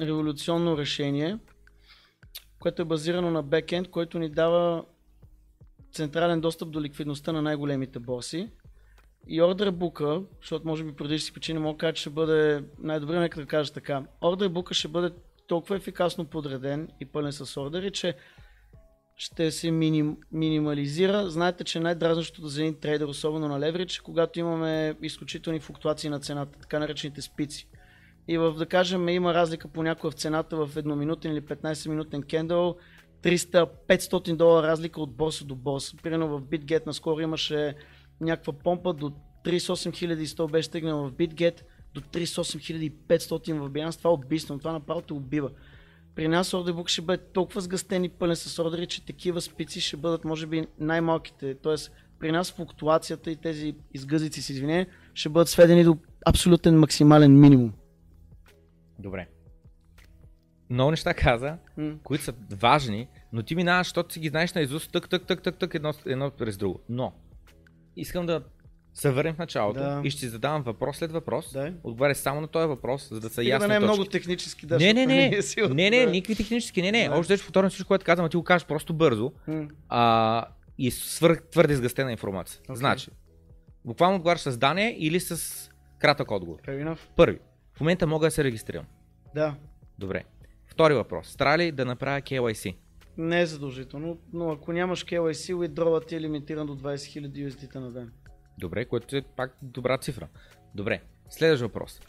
революционно 0.00 0.78
решение, 0.78 1.38
което 2.58 2.82
е 2.82 2.84
базирано 2.84 3.30
на 3.30 3.42
бекенд, 3.42 3.90
който 3.90 4.18
ни 4.18 4.28
дава 4.28 4.84
централен 5.96 6.40
достъп 6.40 6.70
до 6.70 6.82
ликвидността 6.82 7.32
на 7.32 7.42
най-големите 7.42 7.98
борси. 7.98 8.50
И 9.28 9.42
ордербука, 9.42 10.22
защото 10.40 10.66
може 10.66 10.84
би 10.84 10.92
преди 10.92 11.18
си 11.18 11.32
причини 11.32 11.58
мога 11.58 11.74
да 11.74 11.78
кажа, 11.78 11.92
че 11.92 12.00
ще 12.00 12.10
бъде 12.10 12.64
най-добре, 12.78 13.20
нека 13.20 13.40
да 13.40 13.46
кажа 13.46 13.72
така. 13.72 14.04
Ордербука 14.22 14.74
ще 14.74 14.88
бъде 14.88 15.10
толкова 15.46 15.76
ефикасно 15.76 16.24
подреден 16.24 16.88
и 17.00 17.04
пълен 17.04 17.32
с 17.32 17.60
ордери, 17.60 17.90
че 17.90 18.14
ще 19.16 19.50
се 19.50 19.70
миним, 19.70 20.16
минимализира. 20.32 21.30
Знаете, 21.30 21.64
че 21.64 21.80
най-дразнащото 21.80 22.48
за 22.48 22.60
един 22.62 22.80
трейдер, 22.80 23.06
особено 23.06 23.48
на 23.48 23.60
леверидж, 23.60 24.00
когато 24.00 24.40
имаме 24.40 24.96
изключителни 25.02 25.60
флуктуации 25.60 26.10
на 26.10 26.20
цената, 26.20 26.58
така 26.58 26.78
наречените 26.78 27.22
спици. 27.22 27.68
И 28.28 28.38
в, 28.38 28.52
да 28.52 28.66
кажем, 28.66 29.08
има 29.08 29.34
разлика 29.34 29.68
понякога 29.68 30.10
в 30.10 30.14
цената 30.14 30.66
в 30.66 30.76
едноминутен 30.76 31.32
или 31.32 31.40
15-минутен 31.40 32.26
кендъл, 32.26 32.76
300-500 33.26 34.36
долара 34.36 34.66
разлика 34.66 35.00
от 35.00 35.12
борса 35.12 35.44
до 35.44 35.54
борса. 35.54 35.96
Примерно 36.02 36.28
в 36.28 36.42
BitGet 36.42 36.86
наскоро 36.86 37.20
имаше 37.20 37.74
някаква 38.20 38.52
помпа 38.52 38.92
до 38.92 39.12
38 39.44 40.24
100 40.24 40.50
беше 40.50 40.68
стигнал 40.68 41.08
в 41.08 41.12
BitGet, 41.12 41.62
до 41.94 42.00
38 42.00 42.92
500 43.08 43.58
в 43.58 43.70
Binance. 43.70 43.98
Това 43.98 44.10
е 44.10 44.14
убийствено, 44.14 44.58
това 44.58 44.72
направо 44.72 45.00
те 45.00 45.12
убива. 45.12 45.50
При 46.14 46.28
нас 46.28 46.54
ордербук 46.54 46.88
ще 46.88 47.02
бъде 47.02 47.22
толкова 47.32 47.60
сгъстен 47.60 48.04
и 48.04 48.08
пълен 48.08 48.36
с 48.36 48.58
ордери, 48.58 48.86
че 48.86 49.06
такива 49.06 49.40
спици 49.40 49.80
ще 49.80 49.96
бъдат 49.96 50.24
може 50.24 50.46
би 50.46 50.66
най-малките. 50.78 51.54
Тоест 51.54 51.92
при 52.18 52.32
нас 52.32 52.52
флуктуацията 52.52 53.30
и 53.30 53.36
тези 53.36 53.74
изгъзици, 53.94 54.42
с 54.42 54.50
извинение, 54.50 54.86
ще 55.14 55.28
бъдат 55.28 55.48
сведени 55.48 55.84
до 55.84 55.96
абсолютен 56.26 56.78
максимален 56.78 57.40
минимум. 57.40 57.72
Добре. 58.98 59.26
Много 60.70 60.90
неща 60.90 61.14
каза, 61.14 61.56
mm. 61.78 62.02
които 62.02 62.24
са 62.24 62.34
важни, 62.50 63.08
но 63.32 63.42
ти 63.42 63.54
минаваш, 63.54 63.86
защото 63.86 64.14
си 64.14 64.20
ги 64.20 64.28
знаеш 64.28 64.52
на 64.52 64.60
изуст, 64.60 64.92
тък, 64.92 65.08
тък, 65.08 65.26
тък, 65.26 65.42
тък, 65.42 65.58
тък, 65.58 65.74
едно, 65.74 65.92
едно 66.06 66.30
през 66.30 66.56
друго. 66.56 66.80
Но, 66.88 67.12
искам 67.96 68.26
да 68.26 68.42
се 68.94 69.10
върнем 69.10 69.34
в 69.34 69.38
началото 69.38 69.80
да. 69.80 70.00
и 70.04 70.10
ще 70.10 70.20
ти 70.20 70.28
задавам 70.28 70.62
въпрос 70.62 70.96
след 70.96 71.12
въпрос. 71.12 71.52
Да. 71.52 71.72
Отговаря 71.84 72.14
само 72.14 72.40
на 72.40 72.48
този 72.48 72.68
въпрос, 72.68 73.08
за 73.10 73.20
да 73.20 73.28
са 73.28 73.44
ясни. 73.44 73.64
Да 73.64 73.68
не 73.68 73.74
е 73.74 73.80
много 73.80 74.04
технически, 74.04 74.66
да. 74.66 74.78
Не, 74.78 74.92
не, 74.92 75.06
не. 75.06 75.14
Не, 75.70 75.86
е 75.86 75.90
не, 75.90 75.90
не, 75.90 76.06
никакви 76.06 76.34
технически. 76.36 76.82
Не, 76.82 76.92
не. 76.92 77.08
Да. 77.08 77.14
Още 77.14 77.36
ще 77.36 77.46
повторям 77.46 77.70
всичко, 77.70 77.88
което 77.88 78.04
казвам, 78.04 78.28
ти 78.28 78.36
го 78.36 78.44
кажеш 78.44 78.66
просто 78.66 78.94
бързо. 78.94 79.32
Mm. 79.48 79.70
А, 79.88 80.44
и 80.78 80.90
свърх, 80.90 81.42
твърде 81.42 81.72
изгъстена 81.72 82.12
информация. 82.12 82.60
Okay. 82.68 82.74
Значи, 82.74 83.10
буквално 83.84 84.16
отговаряш 84.16 84.40
с 84.40 84.58
дане 84.58 84.96
или 84.98 85.20
с 85.20 85.70
кратък 85.98 86.30
отговор. 86.30 86.58
Първи. 87.16 87.38
В 87.74 87.80
момента 87.80 88.06
мога 88.06 88.26
да 88.26 88.30
се 88.30 88.44
регистрирам. 88.44 88.84
Да. 89.34 89.54
Добре. 89.98 90.24
Втори 90.76 90.94
въпрос. 90.94 91.36
Трябва 91.36 91.58
ли 91.58 91.72
да 91.72 91.84
направя 91.84 92.20
KYC? 92.20 92.76
Не 93.18 93.40
е 93.40 93.46
задължително, 93.46 94.18
но 94.32 94.50
ако 94.50 94.72
нямаш 94.72 95.04
KYC, 95.04 95.54
withdrawal 95.54 96.06
ти 96.06 96.16
е 96.16 96.20
лимитиран 96.20 96.66
до 96.66 96.76
20 96.76 96.94
000 96.94 97.48
USDT 97.48 97.74
на 97.74 97.92
ден. 97.92 98.12
Добре, 98.58 98.84
което 98.84 99.16
е 99.16 99.22
пак 99.22 99.56
добра 99.62 99.98
цифра. 99.98 100.28
Добре, 100.74 101.00
следващ 101.30 101.62
въпрос. 101.62 102.00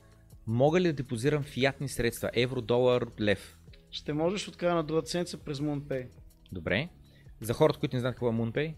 Мога 0.48 0.82
ли 0.82 0.88
да 0.88 0.94
депозирам 0.94 1.44
фиатни 1.44 1.90
средства? 1.90 2.30
Евро, 2.34 2.62
долар, 2.62 3.08
лев? 3.22 3.58
Ще 3.92 4.14
можеш 4.14 4.48
от 4.48 4.58
края 4.58 4.76
на 4.76 4.84
другата 4.84 5.10
седмица 5.10 5.38
през 5.38 5.60
MoonPay. 5.60 6.08
Добре. 6.52 6.90
За 7.42 7.54
хората, 7.54 7.80
които 7.80 7.96
не 7.96 8.00
знаят 8.00 8.16
какво 8.16 8.30
е 8.30 8.32
MoonPay? 8.32 8.74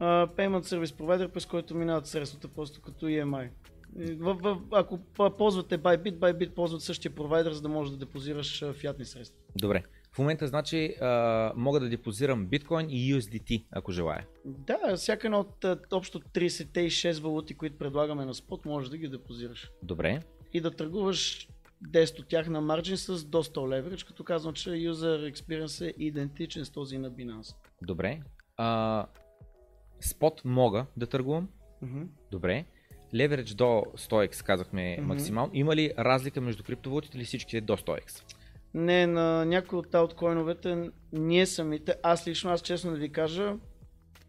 Uh, 0.00 0.36
payment 0.36 0.62
Service 0.62 0.98
Provider, 0.98 1.28
през 1.28 1.46
който 1.46 1.74
минават 1.74 2.06
средствата 2.06 2.48
просто 2.48 2.80
като 2.80 3.06
EMI. 3.06 3.48
В, 3.96 4.34
в, 4.34 4.58
ако 4.72 4.98
ползвате 5.38 5.78
Bybit, 5.78 6.18
Bybit 6.18 6.50
ползват 6.50 6.82
същия 6.82 7.14
провайдер, 7.14 7.52
за 7.52 7.62
да 7.62 7.68
можеш 7.68 7.90
да 7.90 7.98
депозираш 7.98 8.64
фиатни 8.72 9.04
средства. 9.04 9.38
Добре. 9.56 9.82
В 10.12 10.18
момента 10.18 10.46
значи 10.46 10.94
а, 11.00 11.52
мога 11.56 11.80
да 11.80 11.88
депозирам 11.88 12.46
биткоин 12.46 12.86
и 12.90 13.14
USDT, 13.14 13.64
ако 13.70 13.92
желая. 13.92 14.26
Да, 14.44 14.96
всяка 14.96 15.26
една 15.26 15.38
от 15.38 15.64
общо 15.92 16.20
36 16.20 17.20
валути, 17.20 17.54
които 17.54 17.78
предлагаме 17.78 18.24
на 18.24 18.34
спот, 18.34 18.64
можеш 18.64 18.90
да 18.90 18.98
ги 18.98 19.08
депозираш. 19.08 19.70
Добре. 19.82 20.22
И 20.52 20.60
да 20.60 20.70
търгуваш 20.70 21.48
10 21.84 22.20
от 22.20 22.28
тях 22.28 22.48
на 22.48 22.60
марджин 22.60 22.96
с 22.96 23.24
до 23.24 23.44
100 23.44 23.54
leverage, 23.54 24.06
като 24.06 24.24
казвам, 24.24 24.54
че 24.54 24.70
user 24.70 25.32
experience 25.32 25.86
е 25.86 25.94
идентичен 25.98 26.64
с 26.64 26.70
този 26.70 26.98
на 26.98 27.10
Binance. 27.10 27.54
Добре. 27.82 28.20
А, 28.56 29.06
спот 30.00 30.42
мога 30.44 30.86
да 30.96 31.06
търгувам. 31.06 31.48
Mm-hmm. 31.82 32.06
Добре. 32.30 32.64
Leverage 33.14 33.54
до 33.54 33.84
100x 33.96 34.42
казахме 34.44 34.80
mm-hmm. 34.80 35.00
максимално. 35.00 35.50
Има 35.54 35.76
ли 35.76 35.92
разлика 35.98 36.40
между 36.40 36.62
криптовалутите 36.62 37.18
или 37.18 37.24
всичките 37.24 37.60
до 37.60 37.76
100x? 37.76 38.22
Не, 38.74 39.06
на 39.06 39.44
някои 39.44 39.78
от 39.78 39.94
ауткоиновете 39.94 40.90
ние 41.12 41.46
самите, 41.46 41.94
аз 42.02 42.26
лично, 42.26 42.50
аз 42.50 42.60
честно 42.60 42.90
да 42.90 42.96
ви 42.96 43.12
кажа, 43.12 43.54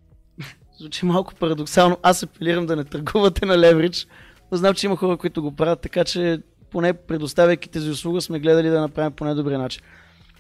звучи 0.80 1.06
малко 1.06 1.36
парадоксално, 1.36 1.98
аз 2.04 2.24
апелирам 2.24 2.66
да 2.66 2.76
не 2.76 2.84
търгувате 2.84 3.46
на 3.46 3.58
Leverage, 3.58 4.08
но 4.52 4.58
знам, 4.58 4.74
че 4.74 4.86
има 4.86 4.96
хора, 4.96 5.18
които 5.18 5.42
го 5.42 5.56
правят, 5.56 5.82
така 5.82 6.04
че 6.04 6.42
поне 6.70 6.94
предоставяйки 6.94 7.70
тези 7.70 7.90
услуга 7.90 8.22
сме 8.22 8.40
гледали 8.40 8.70
да 8.70 8.82
направим 8.82 9.12
по 9.12 9.26
най-добрия 9.26 9.60
начин. 9.60 9.84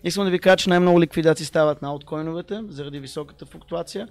Искам 0.03 0.25
да 0.25 0.31
ви 0.31 0.39
кажа, 0.39 0.57
че 0.57 0.69
най-много 0.69 1.01
ликвидации 1.01 1.45
стават 1.45 1.81
на 1.81 1.87
ауткоиновете 1.87 2.61
заради 2.67 2.99
високата 2.99 3.45
флуктуация. 3.45 4.07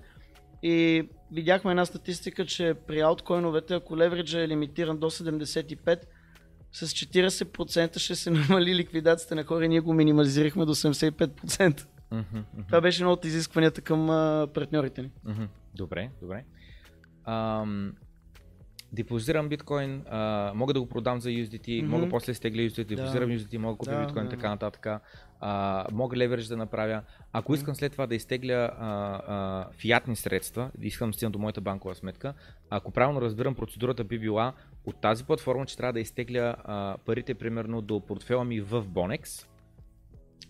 И 0.62 1.08
видяхме 1.32 1.70
една 1.70 1.84
статистика, 1.84 2.46
че 2.46 2.74
при 2.86 3.00
ауткоиновете, 3.00 3.74
ако 3.74 3.96
левериджа 3.96 4.40
е 4.40 4.48
лимитиран 4.48 4.98
до 4.98 5.11
75, 5.11 6.00
с 6.72 6.86
40% 6.86 7.98
ще 7.98 8.14
се 8.14 8.30
намали 8.30 8.74
ликвидацията 8.74 9.34
на 9.34 9.44
хора 9.44 9.64
и 9.64 9.68
ние 9.68 9.80
го 9.80 9.94
минимализирахме 9.94 10.64
до 10.64 10.74
75%. 10.74 11.86
Mm-hmm, 12.11 12.24
mm-hmm. 12.34 12.66
Това 12.66 12.80
беше 12.80 13.02
едно 13.02 13.12
от 13.12 13.24
изискванията 13.24 13.80
към 13.80 14.11
а, 14.11 14.48
партньорите 14.54 15.02
ни. 15.02 15.11
Mm-hmm. 15.26 15.48
Добре, 15.74 16.11
добре. 16.20 16.44
Ам, 17.24 17.92
депозирам 18.92 19.48
биткоин, 19.48 20.02
а, 20.11 20.52
мога 20.54 20.72
да 20.72 20.80
го 20.80 20.88
продам 20.88 21.20
за 21.20 21.28
USDT, 21.28 21.66
mm-hmm. 21.66 21.86
мога 21.86 22.08
после 22.08 22.34
стегля 22.34 22.61
USDT, 22.61 22.84
депозирам 22.84 23.30
да. 23.30 23.36
USDT, 23.36 23.58
мога 23.58 23.74
да 23.74 23.78
купя 23.78 23.90
да, 23.90 24.04
биткоин, 24.04 24.24
да. 24.24 24.30
така 24.30 24.48
нататък. 24.48 24.86
А, 25.41 25.86
мога 25.93 26.16
леверидж 26.16 26.47
да 26.47 26.57
направя. 26.57 27.03
Ако 27.32 27.55
искам 27.55 27.74
след 27.74 27.93
това 27.93 28.07
да 28.07 28.14
изтегля 28.14 28.70
а, 28.78 28.88
а, 29.26 29.66
фиатни 29.72 30.16
средства, 30.16 30.70
искам 30.82 31.11
да 31.11 31.16
стигна 31.16 31.30
до 31.30 31.38
моята 31.38 31.61
банкова 31.61 31.95
сметка, 31.95 32.34
ако 32.70 32.91
правилно 32.91 33.20
разбирам, 33.20 33.55
процедурата 33.55 34.05
би 34.05 34.18
била 34.18 34.53
от 34.86 35.01
тази 35.01 35.24
платформа, 35.24 35.66
че 35.66 35.76
трябва 35.76 35.93
да 35.93 36.01
изтегля 36.01 36.57
а, 36.64 36.97
парите 37.07 37.34
примерно 37.34 37.82
до 37.82 38.01
портфела 38.01 38.45
ми 38.45 38.61
в 38.61 38.84
Bonex, 38.84 39.47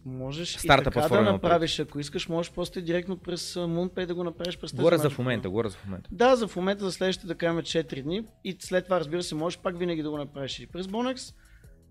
Можеш 0.04 0.56
Старта 0.56 0.90
и 0.90 0.92
така 0.92 1.08
да 1.08 1.32
направиш, 1.32 1.80
ако 1.80 2.00
искаш, 2.00 2.28
можеш 2.28 2.52
просто 2.52 2.80
директно 2.80 3.16
през 3.16 3.54
MoonPay 3.54 4.06
да 4.06 4.14
го 4.14 4.24
направиш 4.24 4.58
през 4.58 4.70
тези 4.70 4.80
Говоря 4.80 4.98
за 4.98 5.10
в 5.10 5.18
момента, 5.18 5.50
говоря 5.50 5.68
за 5.68 5.76
в 5.76 5.84
момента. 5.84 6.10
Да, 6.12 6.36
за 6.36 6.48
в 6.48 6.56
момента, 6.56 6.84
за 6.84 6.92
следващите 6.92 7.26
да 7.26 7.34
кажем 7.34 7.56
4 7.56 8.02
дни. 8.02 8.26
И 8.44 8.56
след 8.60 8.84
това 8.84 9.00
разбира 9.00 9.22
се, 9.22 9.34
можеш 9.34 9.58
пак 9.58 9.78
винаги 9.78 10.02
да 10.02 10.10
го 10.10 10.18
направиш 10.18 10.60
и 10.60 10.66
през 10.66 10.86
Bonex, 10.86 11.34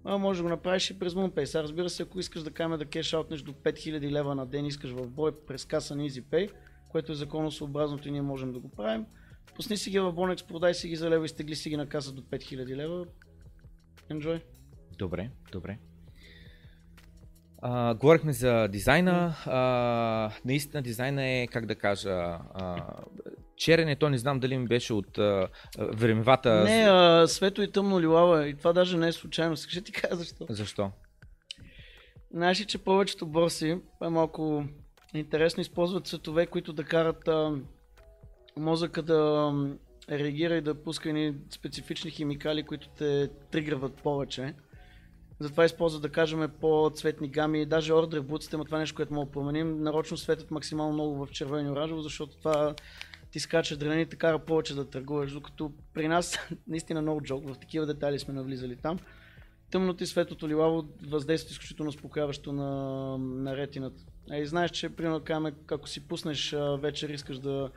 а 0.05 0.17
може 0.17 0.37
да 0.39 0.43
го 0.43 0.49
направиш 0.49 0.89
и 0.89 0.99
през 0.99 1.13
MoonPay. 1.13 1.45
Сега 1.45 1.63
разбира 1.63 1.89
се, 1.89 2.03
ако 2.03 2.19
искаш 2.19 2.43
да 2.43 2.51
кажем 2.51 2.77
да 2.77 2.85
кеш 2.85 3.09
до 3.09 3.53
5000 3.53 4.11
лева 4.11 4.35
на 4.35 4.45
ден, 4.45 4.65
искаш 4.65 4.91
в 4.91 5.07
бой 5.07 5.31
през 5.47 5.65
каса 5.65 5.95
на 5.95 6.03
EasyPay, 6.03 6.51
което 6.89 7.11
е 7.11 7.15
законосъобразното 7.15 8.07
и 8.07 8.11
ние 8.11 8.21
можем 8.21 8.53
да 8.53 8.59
го 8.59 8.69
правим. 8.69 9.05
Пусни 9.55 9.77
си 9.77 9.89
ги 9.89 9.99
в 9.99 10.13
Bonex, 10.13 10.47
продай 10.47 10.73
си 10.73 10.87
ги 10.87 10.95
за 10.95 11.09
лева 11.09 11.25
и 11.25 11.29
стегли 11.29 11.55
си 11.55 11.69
ги 11.69 11.77
на 11.77 11.89
каса 11.89 12.11
до 12.11 12.21
5000 12.21 12.75
лева. 12.75 13.05
Enjoy. 14.09 14.41
Добре, 14.97 15.29
добре. 15.51 15.77
А, 17.61 17.93
говорихме 17.93 18.33
за 18.33 18.67
дизайна. 18.67 19.35
А, 19.45 20.31
наистина 20.45 20.81
дизайна 20.81 21.25
е, 21.25 21.47
как 21.47 21.65
да 21.65 21.75
кажа, 21.75 22.09
а, 22.53 22.85
черен 23.57 23.89
е, 23.89 23.95
то 23.95 24.09
не 24.09 24.17
знам 24.17 24.39
дали 24.39 24.57
ми 24.57 24.67
беше 24.67 24.93
от 24.93 25.17
а, 25.17 25.47
времевата... 25.77 26.63
Не, 26.63 26.85
а, 26.89 27.27
свето 27.27 27.61
и 27.61 27.71
тъмно 27.71 28.01
лилава 28.01 28.47
и 28.47 28.57
това 28.57 28.73
даже 28.73 28.97
не 28.97 29.07
е 29.07 29.11
случайно. 29.11 29.55
Ще 29.55 29.81
ти 29.81 29.91
кажа 29.91 30.15
защо. 30.15 30.45
Защо? 30.49 30.91
Знаеш 32.33 32.61
ли, 32.61 32.65
че 32.65 32.77
повечето 32.77 33.27
борси, 33.27 33.77
е 34.03 34.09
малко 34.09 34.65
интересно, 35.13 35.61
използват 35.61 36.07
цветове, 36.07 36.45
които 36.45 36.73
да 36.73 36.83
карат 36.83 37.27
а, 37.27 37.51
мозъка 38.57 39.03
да 39.03 39.51
реагира 40.11 40.55
и 40.55 40.61
да 40.61 40.83
пуска 40.83 41.09
едни 41.09 41.35
специфични 41.49 42.11
химикали, 42.11 42.63
които 42.63 42.89
те 42.89 43.29
тригърват 43.51 43.93
повече. 43.93 44.53
Затова 45.39 45.65
използват, 45.65 46.01
да 46.01 46.09
кажем, 46.09 46.51
по-цветни 46.61 47.27
гами. 47.27 47.65
Даже 47.65 47.93
ордер 47.93 48.21
буците 48.21 48.55
има 48.55 48.65
това 48.65 48.79
нещо, 48.79 48.95
което 48.95 49.13
мога 49.13 49.25
да 49.25 49.31
променим. 49.31 49.83
Нарочно 49.83 50.17
светят 50.17 50.51
максимално 50.51 50.93
много 50.93 51.25
в 51.25 51.31
червено 51.31 51.69
и 51.69 51.71
оранжево, 51.71 52.01
защото 52.01 52.37
това 52.37 52.75
ти 53.31 53.39
скача 53.39 53.73
адреналин 53.73 54.01
и 54.01 54.09
те 54.09 54.15
кара 54.15 54.39
повече 54.39 54.75
да 54.75 54.89
търгуваш. 54.89 55.31
Докато 55.33 55.71
при 55.93 56.07
нас, 56.07 56.37
наистина 56.67 57.01
много 57.01 57.21
джок, 57.21 57.47
в 57.47 57.59
такива 57.59 57.85
детайли 57.85 58.19
сме 58.19 58.33
навлизали 58.33 58.75
там. 58.75 58.99
Тъмното 59.71 60.03
и 60.03 60.07
светлото 60.07 60.49
лилаво 60.49 60.87
въздействат 61.07 61.51
изключително 61.51 61.89
успокояващо 61.89 62.53
на, 62.53 63.17
на 63.17 63.57
ретината. 63.57 64.03
И 64.33 64.45
знаеш, 64.45 64.71
че 64.71 64.89
примерно 64.89 65.19
каме, 65.19 65.53
ако 65.71 65.89
си 65.89 66.07
пуснеш 66.07 66.55
вечер, 66.79 67.09
искаш 67.09 67.39
да 67.39 67.69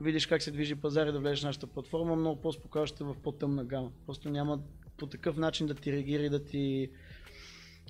видиш 0.00 0.26
как 0.26 0.42
се 0.42 0.50
движи 0.50 0.74
пазар 0.74 1.06
и 1.06 1.12
да 1.12 1.18
влезеш 1.18 1.40
в 1.40 1.44
нашата 1.44 1.66
платформа, 1.66 2.16
много 2.16 2.40
по-спокойно 2.40 2.86
в 3.00 3.16
по-тъмна 3.22 3.64
гама. 3.64 3.90
Просто 4.06 4.30
няма 4.30 4.58
по 4.96 5.06
такъв 5.06 5.36
начин 5.36 5.66
да 5.66 5.74
ти 5.74 5.92
реагира 5.92 6.22
и 6.22 6.28
да 6.28 6.44
ти 6.44 6.90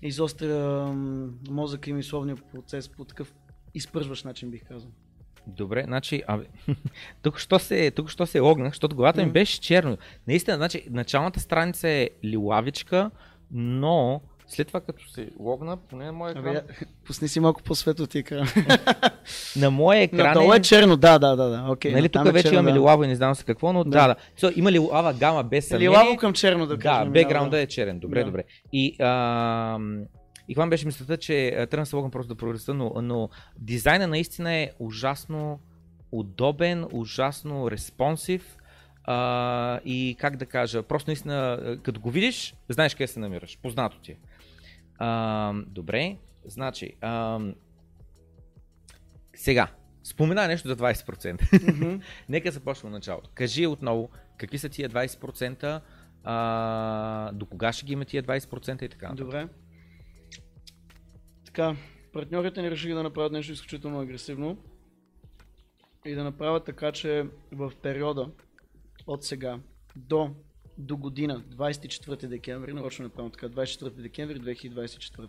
изостря 0.03 0.87
мозъка 1.51 1.91
и 1.91 1.93
мисловния 1.93 2.37
процес 2.37 2.89
по 2.89 3.05
такъв 3.05 3.35
изпържващ 3.75 4.25
начин, 4.25 4.51
бих 4.51 4.69
казал. 4.69 4.91
Добре, 5.47 5.85
значи, 5.87 6.23
абе, 6.27 6.45
тук 7.23 7.39
що 7.39 7.59
се, 7.59 7.91
тук 7.91 8.11
що 8.11 8.27
се 8.27 8.41
логнах, 8.41 8.73
защото 8.73 8.97
главата 8.97 9.25
ми 9.25 9.33
беше 9.33 9.61
черно. 9.61 9.99
Наистина, 10.27 10.57
значи, 10.57 10.87
началната 10.91 11.41
страница 11.41 11.89
е 11.89 12.11
лилавичка, 12.25 13.11
но 13.51 14.21
след 14.49 14.67
това 14.67 14.81
като 14.81 15.11
се 15.11 15.31
логна, 15.39 15.77
поне 15.77 16.05
на 16.05 16.13
моя 16.13 16.31
екран... 16.31 16.57
Абе, 16.57 16.63
пусни 17.05 17.29
си 17.29 17.41
малко 17.41 17.63
по-светло 17.63 18.07
ти 18.07 18.19
екран. 18.19 18.49
на 19.57 19.71
моя 19.71 20.03
екран 20.03 20.53
е... 20.53 20.57
е 20.57 20.63
черно, 20.63 20.97
да, 20.97 21.19
да, 21.19 21.37
да. 21.37 21.49
да. 21.49 21.57
Okay, 21.57 21.93
нали, 21.93 22.09
тук 22.09 22.27
е 22.27 22.33
вече 22.33 22.53
имаме 22.53 22.71
да. 22.71 22.77
лилаво 22.77 23.05
и 23.05 23.07
не 23.07 23.17
знам 23.17 23.35
се 23.35 23.45
какво, 23.45 23.73
но 23.73 23.85
да, 23.85 23.91
да. 23.91 24.07
да. 24.09 24.17
So, 24.41 24.59
има 24.59 24.73
лилава 24.73 25.15
гама 25.15 25.45
без 25.45 25.69
съмнение. 25.69 25.91
Лилаво 25.91 26.17
към 26.17 26.33
черно 26.33 26.67
да 26.67 26.79
кажем. 26.79 27.05
Да, 27.05 27.11
бекграунда 27.11 27.61
е 27.61 27.67
черен. 27.67 27.99
Добре, 27.99 28.19
да. 28.19 28.27
добре. 28.27 28.45
И, 28.73 28.97
а, 28.99 29.79
и 30.49 30.55
това 30.55 30.67
беше 30.67 30.87
мислята, 30.87 31.17
че 31.17 31.51
трябва 31.71 31.83
да 31.83 31.87
се 31.87 31.97
логам 31.97 32.11
просто 32.11 32.35
да 32.35 32.39
проръста, 32.39 32.75
но, 32.75 32.93
но 33.03 33.29
дизайна 33.59 34.07
наистина 34.07 34.53
е 34.55 34.71
ужасно 34.79 35.59
удобен, 36.13 36.87
ужасно 36.93 37.71
респонсив 37.71 38.57
а, 39.05 39.81
и 39.85 40.17
как 40.19 40.37
да 40.37 40.47
кажа, 40.47 40.83
просто 40.83 41.11
наистина, 41.11 41.59
като 41.83 42.01
го 42.01 42.11
видиш, 42.11 42.55
знаеш 42.69 42.95
къде 42.95 43.07
се 43.07 43.21
намираш, 43.21 43.59
познато 43.63 43.99
ти 44.01 44.13
е. 44.13 44.17
А, 44.99 45.53
добре, 45.67 46.17
значи, 46.45 46.93
а, 47.01 47.41
сега, 49.35 49.69
спомена 50.05 50.49
нещо 50.49 50.69
за 50.69 50.77
20%. 50.77 51.41
Mm-hmm. 51.41 52.03
Нека 52.29 52.51
започнем 52.51 52.93
от 52.93 52.95
началото. 52.95 53.31
Кажи 53.35 53.67
отново, 53.67 54.11
какви 54.37 54.59
са 54.59 54.69
тия 54.69 54.91
20%, 54.91 55.81
а, 56.25 57.33
до 57.33 57.47
кога 57.47 57.73
ще 57.73 57.87
ги 57.87 57.93
има 57.93 58.05
тия 58.05 58.23
20% 58.23 58.83
и 58.83 58.89
така. 58.89 59.13
Добре. 59.15 59.49
Така, 61.45 61.77
партньорите 62.13 62.63
ни 62.63 62.71
решиха 62.71 62.95
да 62.95 63.03
направят 63.03 63.33
нещо 63.33 63.53
изключително 63.53 64.01
агресивно 64.01 64.59
и 66.05 66.15
да 66.15 66.25
направят 66.25 66.65
така, 66.65 66.93
че 66.93 67.27
в 67.53 67.73
периода 67.83 68.31
от 69.07 69.25
сега 69.25 69.59
до, 69.97 70.35
до 70.79 70.97
година, 70.97 71.45
24 71.51 72.27
декември, 72.27 72.73
нарочно 72.73 73.05
направим 73.05 73.31
така, 73.31 73.49
24 73.49 73.91
декември 73.91 74.41
2024, 74.41 75.29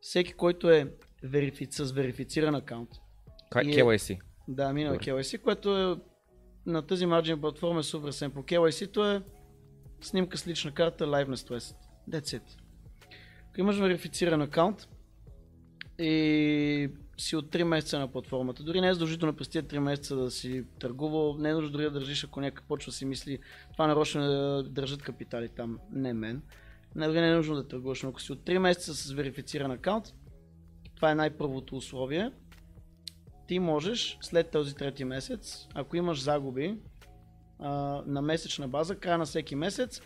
всеки, 0.00 0.32
който 0.32 0.70
е 0.70 0.92
верифи... 1.22 1.66
с 1.70 1.92
верифициран 1.92 2.54
акаунт. 2.54 2.90
KYC. 3.52 4.10
Е, 4.10 4.18
да, 4.48 4.72
минал 4.72 4.94
KYC, 4.94 5.40
което 5.40 5.78
е 5.78 5.96
на 6.66 6.82
тази 6.82 7.06
марджин 7.06 7.40
платформа 7.40 7.80
е 7.80 7.82
супер 7.82 8.10
семпл. 8.10 8.40
KYC-то 8.40 9.12
е 9.12 9.22
снимка 10.00 10.38
с 10.38 10.46
лична 10.46 10.72
карта, 10.72 11.06
liveness 11.06 11.50
West. 11.50 11.76
That's 12.10 12.38
it. 12.38 12.42
Ако 13.50 13.60
имаш 13.60 13.78
верифициран 13.78 14.42
акаунт 14.42 14.88
и 15.98 16.12
си 17.20 17.36
от 17.36 17.46
3 17.46 17.62
месеца 17.62 17.98
на 17.98 18.08
платформата. 18.08 18.62
Дори 18.62 18.80
не 18.80 18.88
е 18.88 18.92
задължително 18.92 19.36
през 19.36 19.48
тия 19.48 19.62
3 19.62 19.78
месеца 19.78 20.16
да 20.16 20.30
си 20.30 20.64
търгувал, 20.78 21.36
не 21.38 21.48
е 21.50 21.54
нужно 21.54 21.70
дори 21.70 21.82
да 21.82 21.90
държиш, 21.90 22.24
ако 22.24 22.40
някак 22.40 22.64
почва 22.68 22.92
си 22.92 23.04
мисли, 23.04 23.38
това 23.72 23.86
нарочно 23.86 24.22
да 24.22 24.62
държат 24.62 25.02
капитали 25.02 25.48
там, 25.48 25.78
не 25.92 26.12
мен. 26.12 26.42
Не, 26.94 27.06
дори 27.06 27.20
не 27.20 27.30
е 27.30 27.34
нужно 27.34 27.54
да 27.54 27.68
търгуваш, 27.68 28.02
но 28.02 28.08
ако 28.08 28.20
си 28.20 28.32
от 28.32 28.38
3 28.38 28.58
месеца 28.58 28.94
с 28.94 29.12
верифициран 29.12 29.70
акаунт, 29.70 30.14
това 30.96 31.10
е 31.10 31.14
най-първото 31.14 31.76
условие. 31.76 32.32
Ти 33.46 33.58
можеш 33.58 34.18
след 34.20 34.50
този 34.50 34.74
трети 34.74 35.04
месец, 35.04 35.66
ако 35.74 35.96
имаш 35.96 36.22
загуби 36.22 36.78
а, 37.58 37.70
на 38.06 38.22
месечна 38.22 38.68
база, 38.68 38.96
края 38.96 39.18
на 39.18 39.24
всеки 39.24 39.56
месец, 39.56 40.00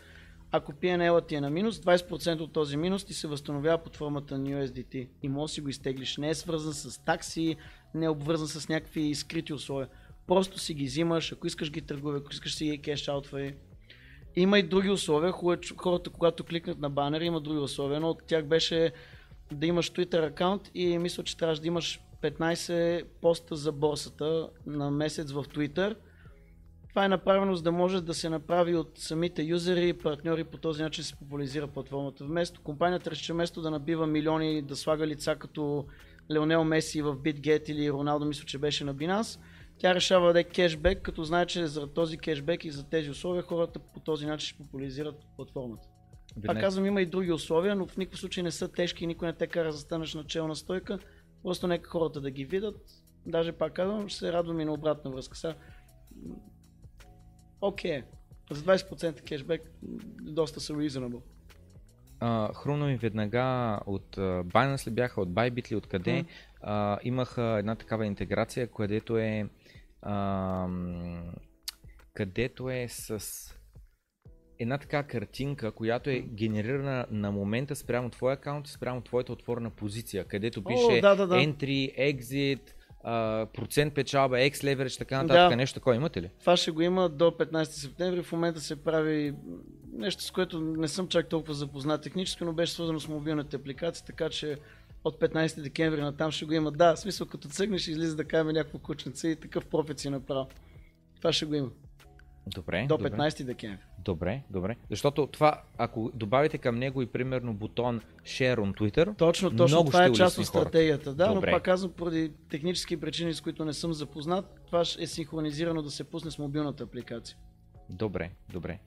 ако 0.55 0.73
PNL 0.73 1.27
ти 1.27 1.35
е 1.35 1.41
на 1.41 1.49
минус, 1.49 1.79
20% 1.79 2.39
от 2.39 2.53
този 2.53 2.77
минус 2.77 3.03
ти 3.03 3.13
се 3.13 3.27
възстановява 3.27 3.77
под 3.77 3.95
формата 3.95 4.37
на 4.37 4.49
USDT 4.49 5.07
и 5.23 5.29
може 5.29 5.53
си 5.53 5.61
го 5.61 5.69
изтеглиш. 5.69 6.17
Не 6.17 6.29
е 6.29 6.35
свързан 6.35 6.73
с 6.73 7.03
такси, 7.05 7.55
не 7.93 8.05
е 8.05 8.09
обвързан 8.09 8.47
с 8.47 8.69
някакви 8.69 9.15
скрити 9.15 9.53
условия. 9.53 9.87
Просто 10.27 10.59
си 10.59 10.73
ги 10.73 10.85
взимаш, 10.85 11.31
ако 11.31 11.47
искаш 11.47 11.71
ги 11.71 11.81
търгувай, 11.81 12.19
ако 12.19 12.31
искаш 12.31 12.55
си 12.55 12.65
ги 12.65 12.81
кеш 12.81 13.07
аутвай. 13.07 13.55
Има 14.35 14.59
и 14.59 14.63
други 14.63 14.89
условия, 14.89 15.31
хората 15.77 16.09
когато 16.09 16.43
кликнат 16.43 16.79
на 16.79 16.89
банери 16.89 17.25
има 17.25 17.41
други 17.41 17.59
условия, 17.59 17.99
но 17.99 18.09
от 18.09 18.23
тях 18.27 18.45
беше 18.45 18.91
да 19.51 19.65
имаш 19.65 19.91
Twitter 19.91 20.27
аккаунт 20.27 20.71
и 20.73 20.97
мисля, 20.97 21.23
че 21.23 21.37
трябваше 21.37 21.61
да 21.61 21.67
имаш 21.67 21.99
15 22.21 23.03
поста 23.21 23.55
за 23.55 23.71
борсата 23.71 24.49
на 24.65 24.91
месец 24.91 25.31
в 25.31 25.43
Twitter 25.43 25.95
това 26.95 27.05
е 27.05 27.09
направено 27.09 27.55
за 27.55 27.63
да 27.63 27.71
може 27.71 28.01
да 28.01 28.13
се 28.13 28.29
направи 28.29 28.75
от 28.75 28.91
самите 28.95 29.43
юзери 29.43 29.89
и 29.89 29.93
партньори 29.93 30.43
по 30.43 30.57
този 30.57 30.83
начин 30.83 31.03
се 31.03 31.15
популяризира 31.15 31.67
платформата. 31.67 32.25
Вместо 32.25 32.61
компанията 32.61 33.11
реши 33.11 33.33
вместо 33.33 33.61
да 33.61 33.71
набива 33.71 34.07
милиони, 34.07 34.61
да 34.61 34.75
слага 34.75 35.07
лица 35.07 35.35
като 35.35 35.85
Леонел 36.31 36.63
Меси 36.63 37.01
в 37.01 37.15
BitGet 37.15 37.69
или 37.69 37.91
Роналдо, 37.91 38.25
мисля, 38.25 38.45
че 38.45 38.57
беше 38.57 38.83
на 38.83 38.95
Binance, 38.95 39.39
тя 39.77 39.95
решава 39.95 40.33
да 40.33 40.39
е 40.39 40.43
кешбек, 40.43 41.01
като 41.01 41.23
знае, 41.23 41.45
че 41.45 41.67
за 41.67 41.87
този 41.87 42.17
кешбек 42.17 42.65
и 42.65 42.71
за 42.71 42.89
тези 42.89 43.09
условия 43.09 43.43
хората 43.43 43.79
по 43.79 43.99
този 43.99 44.25
начин 44.25 44.47
ще 44.47 44.63
популяризират 44.63 45.15
платформата. 45.35 45.87
Пак 46.45 46.59
казвам, 46.59 46.85
има 46.85 47.01
и 47.01 47.05
други 47.05 47.31
условия, 47.31 47.75
но 47.75 47.87
в 47.87 47.97
никакъв 47.97 48.19
случай 48.19 48.43
не 48.43 48.51
са 48.51 48.67
тежки 48.67 49.03
и 49.03 49.07
никой 49.07 49.27
не 49.27 49.33
те 49.33 49.47
кара 49.47 49.71
да 49.71 49.77
станеш 49.77 50.13
начална 50.13 50.55
стойка. 50.55 50.99
Просто 51.43 51.67
нека 51.67 51.89
хората 51.89 52.21
да 52.21 52.31
ги 52.31 52.45
видят. 52.45 52.75
Даже 53.25 53.51
пак 53.51 53.73
казвам, 53.73 54.09
ще 54.09 54.19
се 54.19 54.33
радвам 54.33 54.59
и 54.59 54.65
на 54.65 54.73
обратна 54.73 55.11
връзка. 55.11 55.37
Сега, 55.37 55.55
окей. 57.67 58.01
Okay. 58.01 58.03
За 58.51 58.61
20% 58.61 59.21
кешбек 59.21 59.61
доста 60.21 60.59
са 60.59 60.73
reasonable. 60.73 61.21
Uh, 62.21 62.53
хрумна 62.53 62.85
ми 62.85 62.97
веднага 62.97 63.79
от 63.85 64.15
uh, 64.15 64.43
Binance 64.43 64.87
ли 64.87 64.91
бяха, 64.91 65.21
от 65.21 65.29
Bybit 65.29 65.71
ли, 65.71 65.75
откъде, 65.75 66.11
mm. 66.11 66.27
uh, 66.67 66.99
имаха 67.03 67.43
една 67.43 67.75
такава 67.75 68.05
интеграция, 68.05 68.67
където 68.67 69.17
е 69.17 69.49
uh, 70.05 71.33
където 72.13 72.69
е 72.69 72.87
с 72.89 73.19
една 74.59 74.77
така 74.77 75.03
картинка, 75.03 75.71
която 75.71 76.09
е 76.09 76.19
генерирана 76.19 77.05
на 77.11 77.31
момента 77.31 77.75
спрямо 77.75 78.09
твоя 78.09 78.33
аккаунт, 78.33 78.67
спрямо 78.67 79.01
твоята 79.01 79.33
отворена 79.33 79.69
позиция, 79.69 80.25
където 80.25 80.63
пише 80.63 80.81
oh, 80.81 81.01
да, 81.01 81.15
да, 81.15 81.27
да. 81.27 81.35
entry, 81.35 82.15
exit, 82.15 82.71
а, 83.07 83.45
процент 83.53 83.93
печалба, 83.93 84.35
X 84.35 84.53
leverage, 84.53 84.97
така 84.97 85.23
нататък, 85.23 85.49
да. 85.49 85.55
нещо 85.55 85.79
такова 85.79 85.95
имате 85.95 86.21
ли? 86.21 86.29
Това 86.39 86.57
ще 86.57 86.71
го 86.71 86.81
има 86.81 87.09
до 87.09 87.25
15 87.25 87.63
септември. 87.63 88.23
В 88.23 88.31
момента 88.31 88.61
се 88.61 88.83
прави 88.83 89.33
нещо, 89.93 90.23
с 90.23 90.31
което 90.31 90.59
не 90.59 90.87
съм 90.87 91.07
чак 91.07 91.29
толкова 91.29 91.53
запознат 91.53 92.01
технически, 92.01 92.43
но 92.43 92.53
беше 92.53 92.73
свързано 92.73 92.99
с 92.99 93.07
мобилните 93.07 93.55
апликации, 93.55 94.05
така 94.05 94.29
че 94.29 94.57
от 95.03 95.19
15 95.19 95.61
декември 95.61 96.01
на 96.01 96.17
там 96.17 96.31
ще 96.31 96.45
го 96.45 96.53
има. 96.53 96.71
Да, 96.71 96.95
в 96.95 96.99
смисъл 96.99 97.27
като 97.27 97.47
цъгнеш 97.47 97.87
излиза 97.87 98.15
да 98.15 98.25
кажем 98.25 98.47
някакво 98.47 98.79
кученце 98.79 99.27
и 99.27 99.35
такъв 99.35 99.65
профит 99.65 99.99
си 99.99 100.09
направил. 100.09 100.47
Това 101.17 101.33
ще 101.33 101.45
го 101.45 101.55
има. 101.55 101.69
Добре. 102.47 102.85
До 102.89 102.97
15 102.97 103.39
добре. 103.39 103.43
декември. 103.43 103.85
Добре, 104.05 104.43
добре. 104.49 104.75
Защото 104.89 105.27
това, 105.27 105.61
ако 105.77 106.11
добавите 106.13 106.57
към 106.57 106.75
него 106.75 107.01
и 107.01 107.05
примерно 107.05 107.53
бутон 107.53 108.01
Share 108.23 108.57
on 108.57 108.77
Twitter, 108.79 109.17
точно, 109.17 109.57
точно 109.57 109.77
много 109.77 109.89
това 109.89 110.05
е 110.05 110.11
част 110.11 110.37
от 110.37 110.45
стратегията. 110.45 111.13
Да, 111.13 111.27
добре. 111.33 111.51
но 111.51 111.55
пак 111.57 111.63
казвам, 111.63 111.91
поради 111.91 112.31
технически 112.49 112.97
причини, 112.97 113.33
с 113.33 113.41
които 113.41 113.65
не 113.65 113.73
съм 113.73 113.93
запознат, 113.93 114.61
това 114.65 114.81
е 114.99 115.07
синхронизирано 115.07 115.81
да 115.81 115.91
се 115.91 116.03
пусне 116.03 116.31
с 116.31 116.39
мобилната 116.39 116.83
апликация. 116.83 117.37
Добре, 117.89 118.31
добре. 118.53 118.79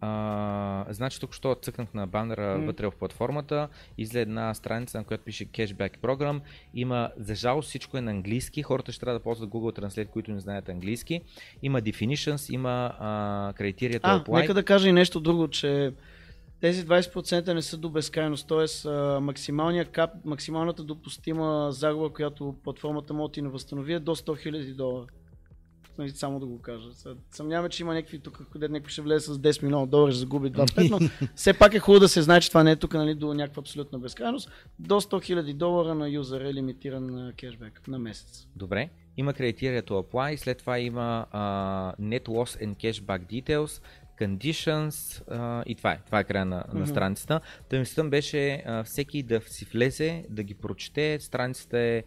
А, 0.00 0.84
значи 0.90 1.20
тук 1.20 1.34
що 1.34 1.54
цъкнах 1.54 1.94
на 1.94 2.06
банера 2.06 2.58
М. 2.58 2.66
вътре 2.66 2.86
в 2.86 2.92
платформата, 2.98 3.68
излезе 3.98 4.20
една 4.20 4.54
страница, 4.54 4.98
на 4.98 5.04
която 5.04 5.24
пише 5.24 5.46
Cashback 5.46 5.98
Program. 5.98 6.40
Има, 6.74 7.10
за 7.16 7.34
жалост 7.34 7.68
всичко 7.68 7.96
е 7.96 8.00
на 8.00 8.10
английски, 8.10 8.62
хората 8.62 8.92
ще 8.92 9.00
трябва 9.00 9.18
да 9.18 9.22
ползват 9.22 9.50
Google 9.50 9.80
Translate, 9.80 10.08
които 10.08 10.30
не 10.30 10.40
знаят 10.40 10.68
английски. 10.68 11.20
Има 11.62 11.82
definitions, 11.82 12.54
има 12.54 12.94
а, 12.98 13.52
criteria 13.52 14.00
to 14.00 14.24
apply. 14.24 14.40
нека 14.40 14.54
да 14.54 14.64
кажа 14.64 14.88
и 14.88 14.92
нещо 14.92 15.20
друго, 15.20 15.48
че 15.48 15.92
тези 16.60 16.86
20% 16.86 17.54
не 17.54 17.62
са 17.62 17.76
до 17.76 17.90
безкрайност, 17.90 18.48
т.е. 18.48 18.90
максималната 20.24 20.84
допустима 20.84 21.68
загуба, 21.72 22.12
която 22.12 22.54
платформата 22.64 23.14
може 23.14 23.28
да 23.28 23.32
ти 23.32 23.42
не 23.42 23.48
възстанови 23.48 23.92
е 23.92 23.98
до 23.98 24.16
100 24.16 24.50
000 24.50 24.74
долара. 24.74 25.06
Нали, 25.98 26.10
само 26.10 26.40
да 26.40 26.46
го 26.46 26.62
кажа. 26.62 26.88
Съмняваме, 27.30 27.68
че 27.68 27.82
има 27.82 27.94
някакви 27.94 28.18
тук, 28.18 28.46
където 28.52 28.72
някой 28.72 28.90
ще 28.90 29.02
влезе 29.02 29.26
с 29.26 29.38
10 29.38 29.62
милиона 29.62 29.86
долара, 29.86 30.12
ще 30.12 30.18
загуби 30.18 30.52
2-5, 30.52 30.90
но 30.90 31.28
все 31.34 31.52
пак 31.52 31.74
е 31.74 31.78
хубаво 31.78 32.00
да 32.00 32.08
се 32.08 32.22
знае, 32.22 32.40
че 32.40 32.48
това 32.48 32.62
не 32.62 32.70
е 32.70 32.76
тук 32.76 32.94
нали, 32.94 33.14
до 33.14 33.34
някаква 33.34 33.60
абсолютна 33.60 33.98
безкрайност. 33.98 34.50
До 34.78 35.00
100 35.00 35.34
000 35.34 35.54
долара 35.54 35.94
на 35.94 36.08
юзера 36.08 36.48
е 36.48 36.54
лимитиран 36.54 37.32
кешбек 37.36 37.88
на 37.88 37.98
месец. 37.98 38.46
Добре. 38.56 38.88
Има 39.16 39.32
to 39.32 39.82
apply, 39.82 40.36
след 40.36 40.58
това 40.58 40.78
има 40.78 41.26
а, 41.32 41.42
net 42.00 42.24
loss 42.24 42.64
and 42.64 42.76
cashback 42.76 43.20
details, 43.44 43.82
conditions 44.20 45.22
а, 45.30 45.62
и 45.66 45.74
това 45.74 45.92
е. 45.92 46.00
Това 46.06 46.20
е 46.20 46.24
края 46.24 46.44
на, 46.44 46.64
на 46.72 46.80
Мгм. 46.80 46.86
страницата. 46.86 47.40
Та 47.68 47.78
мислята 47.78 48.04
ми 48.04 48.10
беше 48.10 48.62
а, 48.66 48.84
всеки 48.84 49.22
да 49.22 49.40
си 49.46 49.64
влезе, 49.64 50.24
да 50.30 50.42
ги 50.42 50.54
прочете. 50.54 51.18
Страницата 51.20 51.78
е 51.78 52.04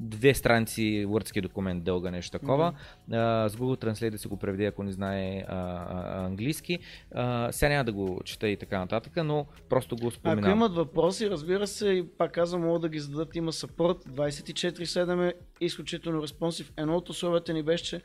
две 0.00 0.34
страници 0.34 1.06
върдски 1.08 1.40
документ 1.40 1.84
дълга, 1.84 2.10
нещо 2.10 2.38
такова. 2.38 2.72
А, 3.12 3.48
с 3.48 3.56
Google 3.56 3.84
Translate 3.84 4.10
да 4.10 4.18
се 4.18 4.28
го 4.28 4.36
преведе, 4.36 4.66
ако 4.66 4.82
не 4.82 4.92
знае 4.92 5.44
а, 5.48 5.56
а, 5.56 6.24
английски. 6.24 6.78
А, 7.14 7.52
сега 7.52 7.68
няма 7.68 7.84
да 7.84 7.92
го 7.92 8.20
чета 8.24 8.48
и 8.48 8.56
така 8.56 8.78
нататък, 8.78 9.12
но 9.24 9.46
просто 9.68 9.96
го 9.96 10.06
Ако 10.06 10.14
споменавам. 10.14 10.58
имат 10.58 10.74
въпроси, 10.74 11.30
разбира 11.30 11.66
се, 11.66 11.88
и 11.88 12.08
пак 12.08 12.32
казвам, 12.32 12.62
могат 12.62 12.82
да 12.82 12.88
ги 12.88 12.98
зададат. 12.98 13.36
Има 13.36 13.52
съпорт. 13.52 14.04
24-7 14.04 15.28
е 15.28 15.34
изключително 15.60 16.22
респонсив. 16.22 16.72
Едно 16.76 16.96
от 16.96 17.08
условията 17.08 17.52
ни 17.52 17.62
беше, 17.62 17.84
че 17.84 18.02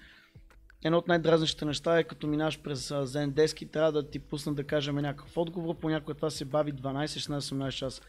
едно 0.85 0.98
от 0.98 1.07
най-дразнещите 1.07 1.65
неща 1.65 1.99
е 1.99 2.03
като 2.03 2.27
минаш 2.27 2.61
през 2.61 2.90
Zendesk 2.90 3.64
и 3.64 3.65
трябва 3.65 3.91
да 3.91 4.10
ти 4.10 4.19
пуснат 4.19 4.56
да 4.56 4.64
кажем 4.64 4.95
някакъв 4.95 5.38
отговор. 5.38 5.76
Понякога 5.76 6.14
това 6.14 6.30
се 6.30 6.45
бави 6.45 6.73
12-16-18 6.73 7.72
часа. 7.72 8.02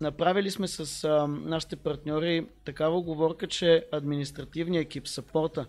Направили 0.00 0.50
сме 0.50 0.68
с 0.68 1.04
а, 1.04 1.26
нашите 1.26 1.76
партньори 1.76 2.46
такава 2.64 2.98
оговорка, 2.98 3.46
че 3.46 3.86
административният 3.92 4.84
екип, 4.84 5.08
съпорта, 5.08 5.66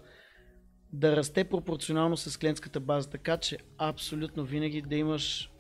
да 0.94 1.16
расте 1.16 1.44
пропорционално 1.44 2.18
с 2.18 2.38
клиентската 2.38 2.80
база, 2.80 3.10
така 3.10 3.38
че 3.38 3.58
абсолютно 3.78 4.44
винаги 4.44 4.82
да 4.82 4.96
имаш 4.96 5.52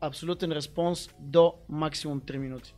абсолютен 0.00 0.52
респонс 0.52 1.08
до 1.20 1.54
максимум 1.68 2.20
3 2.20 2.36
минути. 2.36 2.74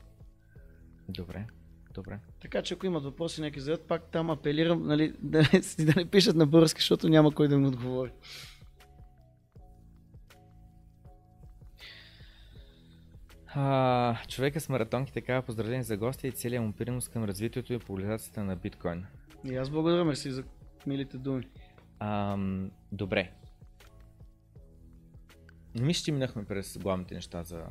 Добре, 1.08 1.46
добре. 1.94 2.18
Така 2.40 2.62
че 2.62 2.74
ако 2.74 2.86
имат 2.86 3.04
въпроси, 3.04 3.40
нека 3.40 3.60
зададат. 3.60 3.88
Пак 3.88 4.10
там 4.10 4.30
апелирам 4.30 4.86
нали, 4.86 5.14
да, 5.22 5.38
не, 5.38 5.84
да 5.84 5.92
не 5.96 6.04
пишат 6.04 6.36
на 6.36 6.46
български, 6.46 6.80
защото 6.80 7.08
няма 7.08 7.34
кой 7.34 7.48
да 7.48 7.54
им 7.54 7.66
отговори. 7.66 8.10
А, 13.54 14.16
човека 14.28 14.60
с 14.60 14.68
маратонките 14.68 15.20
казва 15.20 15.42
поздравление 15.42 15.82
за 15.82 15.96
гостя 15.96 16.28
и 16.28 16.32
целият 16.32 16.64
му 16.64 16.72
принос 16.72 17.08
към 17.08 17.24
развитието 17.24 17.72
и 17.72 17.78
популяризацията 17.78 18.44
на 18.44 18.56
биткоин. 18.56 19.06
И 19.44 19.56
аз 19.56 19.70
благодаря 19.70 20.04
мерси 20.04 20.30
за 20.30 20.44
милите 20.86 21.18
думи. 21.18 21.48
Ам, 21.98 22.70
добре. 22.92 23.32
Мисля, 25.80 26.04
че 26.04 26.12
минахме 26.12 26.44
през 26.44 26.78
главните 26.78 27.14
неща 27.14 27.42
за, 27.42 27.64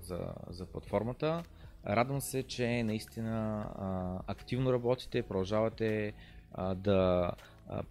за, 0.00 0.34
за 0.48 0.66
платформата. 0.66 1.42
Радвам 1.86 2.20
се, 2.20 2.42
че 2.42 2.82
наистина 2.82 3.66
а, 3.78 4.18
активно 4.32 4.72
работите, 4.72 5.22
продължавате 5.22 6.12
а, 6.52 6.74
да 6.74 7.30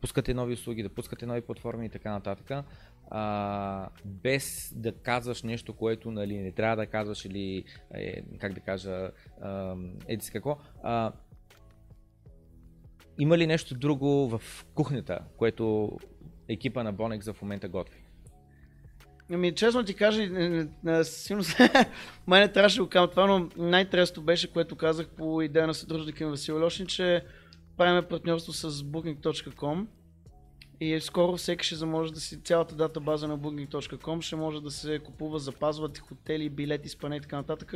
пускате 0.01 0.33
нови 0.33 0.53
услуги, 0.53 0.83
да 0.83 0.89
пускате 0.89 1.25
нови 1.25 1.41
платформи 1.41 1.85
и 1.85 1.89
така 1.89 2.11
нататък. 2.11 2.65
А, 3.11 3.89
без 4.05 4.73
да 4.75 4.91
казваш 4.91 5.43
нещо, 5.43 5.73
което 5.73 6.11
нали, 6.11 6.37
не 6.37 6.51
трябва 6.51 6.75
да 6.75 6.85
казваш 6.85 7.25
или 7.25 7.63
е, 7.93 8.21
как 8.39 8.53
да 8.53 8.59
кажа, 8.59 9.11
еди 10.07 10.25
си 10.25 10.31
какво. 10.31 10.57
А, 10.83 11.11
има 13.19 13.37
ли 13.37 13.47
нещо 13.47 13.75
друго 13.75 14.29
в 14.29 14.65
кухнята, 14.73 15.19
което 15.37 15.91
екипа 16.49 16.83
на 16.83 16.93
Bonex 16.93 17.33
в 17.33 17.41
момента 17.41 17.67
готви? 17.67 18.03
Ами, 19.31 19.55
честно 19.55 19.83
ти 19.83 19.93
кажа, 19.93 20.29
силно 21.03 21.43
се... 21.43 21.69
май 22.27 22.41
не 22.41 22.51
трябваше 22.51 22.77
да 22.77 22.83
го 22.83 22.89
кажа 22.89 23.09
това, 23.09 23.27
но 23.27 23.49
най-тресто 23.57 24.21
беше, 24.21 24.53
което 24.53 24.75
казах 24.75 25.09
по 25.09 25.41
идея 25.41 25.67
на 25.67 25.73
съдружник 25.73 26.19
им 26.19 26.29
Васил 26.29 26.59
Лешин, 26.59 26.87
че 26.87 27.25
правиме 27.79 28.01
партньорство 28.01 28.53
с 28.53 28.71
Booking.com 28.71 29.85
и 30.79 30.99
скоро 30.99 31.37
всеки 31.37 31.65
ще 31.65 31.85
може 31.85 32.13
да 32.13 32.19
си 32.19 32.41
цялата 32.41 32.75
дата 32.75 32.99
база 32.99 33.27
на 33.27 33.39
Booking.com 33.39 34.21
ще 34.21 34.35
може 34.35 34.61
да 34.61 34.71
се 34.71 34.99
купува, 34.99 35.39
запазват 35.39 35.97
хотели, 35.97 36.49
билети, 36.49 36.89
спане 36.89 37.15
и 37.15 37.21
така 37.21 37.35
нататък 37.35 37.73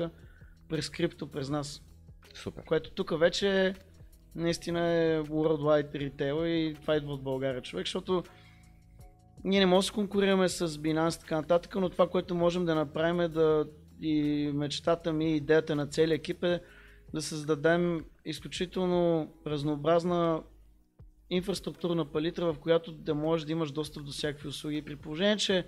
през 0.70 0.90
крипто, 0.90 1.28
през 1.28 1.50
нас. 1.50 1.82
Супер. 2.34 2.64
Което 2.64 2.92
тук 2.92 3.20
вече 3.20 3.74
наистина 4.36 4.80
е 4.80 5.22
worldwide 5.22 5.94
ритейл 5.96 6.46
и 6.46 6.76
това 6.82 6.96
идва 6.96 7.14
от 7.14 7.24
България 7.24 7.62
човек, 7.62 7.86
защото 7.86 8.24
ние 9.44 9.60
не 9.60 9.66
можем 9.66 9.80
да 9.80 9.84
се 9.88 9.94
конкурираме 9.94 10.50
с 10.50 10.68
Binance 10.68 11.18
и 11.18 11.20
така 11.20 11.36
нататък, 11.36 11.76
но 11.76 11.90
това, 11.90 12.10
което 12.10 12.36
можем 12.36 12.66
да 12.66 12.76
направим 12.76 13.20
е 13.20 13.28
да 13.28 13.66
и 14.02 14.52
мечтата 14.54 15.14
ми, 15.14 15.36
идеята 15.36 15.76
на 15.76 15.88
целия 15.88 16.16
екип 16.16 16.44
е 16.44 16.62
да 17.14 17.22
създадем 17.22 18.06
изключително 18.26 19.34
разнообразна 19.48 20.44
инфраструктурна 21.30 22.06
палитра, 22.06 22.54
в 22.54 22.60
която 22.60 22.92
да 22.92 23.16
можеш 23.16 23.46
да 23.46 23.52
имаш 23.52 23.72
достъп 23.72 24.06
до 24.06 24.12
всякакви 24.12 24.48
услуги. 24.48 24.86
При 24.86 24.96
положение, 24.96 25.38
че 25.38 25.68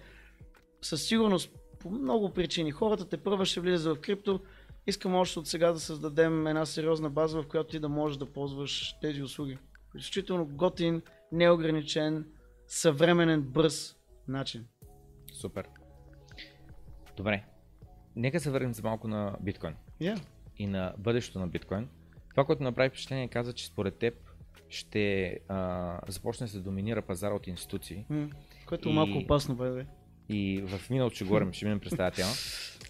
със 0.81 1.03
сигурност 1.03 1.49
по 1.79 1.89
много 1.89 2.33
причини 2.33 2.71
хората 2.71 3.09
те 3.09 3.17
първа 3.17 3.45
ще 3.45 3.59
влизат 3.59 3.97
в 3.97 4.01
крипто, 4.01 4.39
искам 4.87 5.15
още 5.15 5.39
от 5.39 5.47
сега 5.47 5.71
да 5.71 5.79
създадем 5.79 6.47
една 6.47 6.65
сериозна 6.65 7.09
база, 7.09 7.41
в 7.41 7.47
която 7.47 7.69
ти 7.69 7.79
да 7.79 7.89
можеш 7.89 8.17
да 8.17 8.25
ползваш 8.25 8.95
тези 9.01 9.23
услуги. 9.23 9.57
Изключително 9.95 10.45
готин, 10.45 11.01
неограничен, 11.31 12.25
съвременен, 12.67 13.41
бърз 13.41 13.95
начин. 14.27 14.67
Супер. 15.33 15.67
Добре. 17.17 17.45
Нека 18.15 18.39
се 18.39 18.51
върнем 18.51 18.73
за 18.73 18.83
малко 18.83 19.07
на 19.07 19.37
биткоин 19.41 19.75
Yeah. 20.01 20.21
И 20.57 20.67
на 20.67 20.93
бъдещето 20.97 21.39
на 21.39 21.47
биткоин. 21.47 21.87
Това, 22.29 22.45
което 22.45 22.63
направи 22.63 22.89
впечатление, 22.89 23.27
каза, 23.27 23.53
че 23.53 23.65
според 23.65 23.95
теб 23.97 24.13
ще 24.69 25.39
а, 25.47 25.99
започне 26.07 26.45
да 26.45 26.51
се 26.51 26.59
доминира 26.59 27.01
пазара 27.01 27.33
от 27.33 27.47
институции. 27.47 28.05
М, 28.09 28.29
Което 28.65 28.89
е 28.89 28.93
малко 28.93 29.17
опасно, 29.17 29.55
бе. 29.55 29.85
И 30.29 30.63
в 30.67 30.89
миналото 30.89 31.15
ще 31.15 31.25
говорим, 31.25 31.53
ще 31.53 31.65
минем 31.65 31.79
през 31.79 31.95
тази 31.97 32.15
тема. 32.15 32.31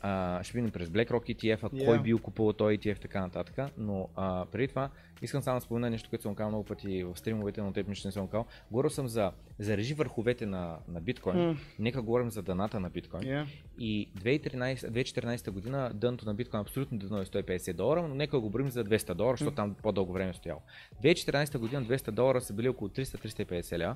А, 0.01 0.43
ще 0.43 0.57
минем 0.57 0.71
през 0.71 0.89
BlackRock 0.89 1.35
ETF, 1.35 1.59
Yeah. 1.59 1.85
кой 1.85 2.01
бил 2.01 2.19
купувал 2.19 2.53
този 2.53 2.77
ETF, 2.77 2.99
така 2.99 3.21
нататък. 3.21 3.71
Но 3.77 4.09
а, 4.15 4.45
преди 4.45 4.67
това 4.67 4.89
искам 5.21 5.41
само 5.41 5.57
да 5.57 5.61
спомена 5.61 5.89
нещо, 5.89 6.09
което 6.09 6.23
съм 6.23 6.35
казал 6.35 6.49
много 6.49 6.63
пъти 6.65 7.03
в 7.03 7.15
стримовете, 7.15 7.61
но 7.61 7.73
теб 7.73 7.87
нищо 7.87 8.07
не 8.07 8.11
съм 8.11 8.27
казал. 8.27 8.45
Говорил 8.71 8.89
съм 8.89 9.07
за, 9.07 9.31
за 9.59 9.77
режи 9.77 9.93
върховете 9.93 10.45
на, 10.45 10.77
на 10.87 11.01
биткоин. 11.01 11.37
М, 11.39 11.57
Нека 11.79 12.01
говорим 12.01 12.29
за 12.31 12.41
дъната 12.41 12.79
на 12.79 12.89
биткоин. 12.89 13.23
yeah. 13.23 13.45
И 13.79 14.09
2013, 14.13 14.75
2014 14.75 15.49
година 15.51 15.91
дъното 15.93 16.25
на 16.25 16.33
биткоин 16.33 16.61
абсолютно 16.61 16.97
дъно 16.97 17.21
е 17.21 17.25
150 17.25 17.73
долара, 17.73 18.01
но 18.01 18.15
нека 18.15 18.37
го 18.37 18.41
говорим 18.41 18.69
за 18.69 18.83
200 18.83 19.13
долара, 19.13 19.37
защото 19.37 19.55
там 19.55 19.75
по-дълго 19.75 20.13
време 20.13 20.29
е 20.29 20.33
стоял. 20.33 20.61
2014 21.03 21.57
година 21.57 21.83
200 21.83 22.11
долара 22.11 22.41
са 22.41 22.53
били 22.53 22.69
около 22.69 22.89
300-350 22.89 23.79
ля. 23.79 23.95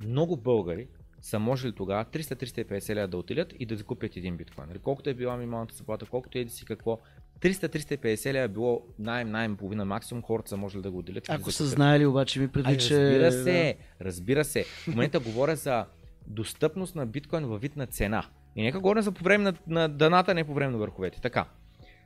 Много 0.00 0.36
българи 0.36 0.88
са 1.22 1.38
можели 1.38 1.72
тогава 1.72 2.04
300-350 2.04 2.96
ля 2.96 3.06
да 3.06 3.16
отидат 3.16 3.54
и 3.58 3.66
да 3.66 3.76
закупят 3.76 4.16
един 4.16 4.36
биткоин. 4.36 4.68
Нали, 4.68 4.78
Колкото 4.78 5.10
е 5.10 5.14
била 5.14 5.36
минималната 5.36 5.74
заплата, 5.74 6.06
колкото 6.06 6.38
е 6.38 6.48
си 6.48 6.64
какво, 6.64 6.98
300-350 7.40 8.34
ля 8.34 8.38
е 8.38 8.48
било 8.48 8.82
най-най 8.98 9.56
половина 9.56 9.84
максимум, 9.84 10.22
хората 10.22 10.48
са 10.48 10.56
можели 10.56 10.82
да 10.82 10.90
го 10.90 10.98
отделят. 10.98 11.24
да 11.24 11.32
Ако 11.34 11.50
са 11.50 11.66
знаели, 11.66 12.06
обаче 12.06 12.38
ми 12.40 12.44
Ай, 12.44 12.52
предвид, 12.52 12.80
че... 12.80 13.20
разбира 13.20 13.32
се, 13.32 13.76
разбира 14.00 14.44
се. 14.44 14.64
В 14.64 14.86
момента 14.86 15.20
говоря 15.20 15.56
за 15.56 15.86
достъпност 16.26 16.94
на 16.94 17.06
биткоин 17.06 17.44
във 17.44 17.60
вид 17.60 17.76
на 17.76 17.86
цена. 17.86 18.24
И 18.56 18.62
нека 18.62 18.80
говорим 18.80 19.02
за 19.02 19.12
по 19.12 19.24
време 19.24 19.44
на, 19.44 19.54
на 19.66 19.88
дъната, 19.88 20.34
не 20.34 20.44
по 20.44 20.54
време 20.54 20.72
на 20.72 20.78
върховете. 20.78 21.20
Така. 21.20 21.46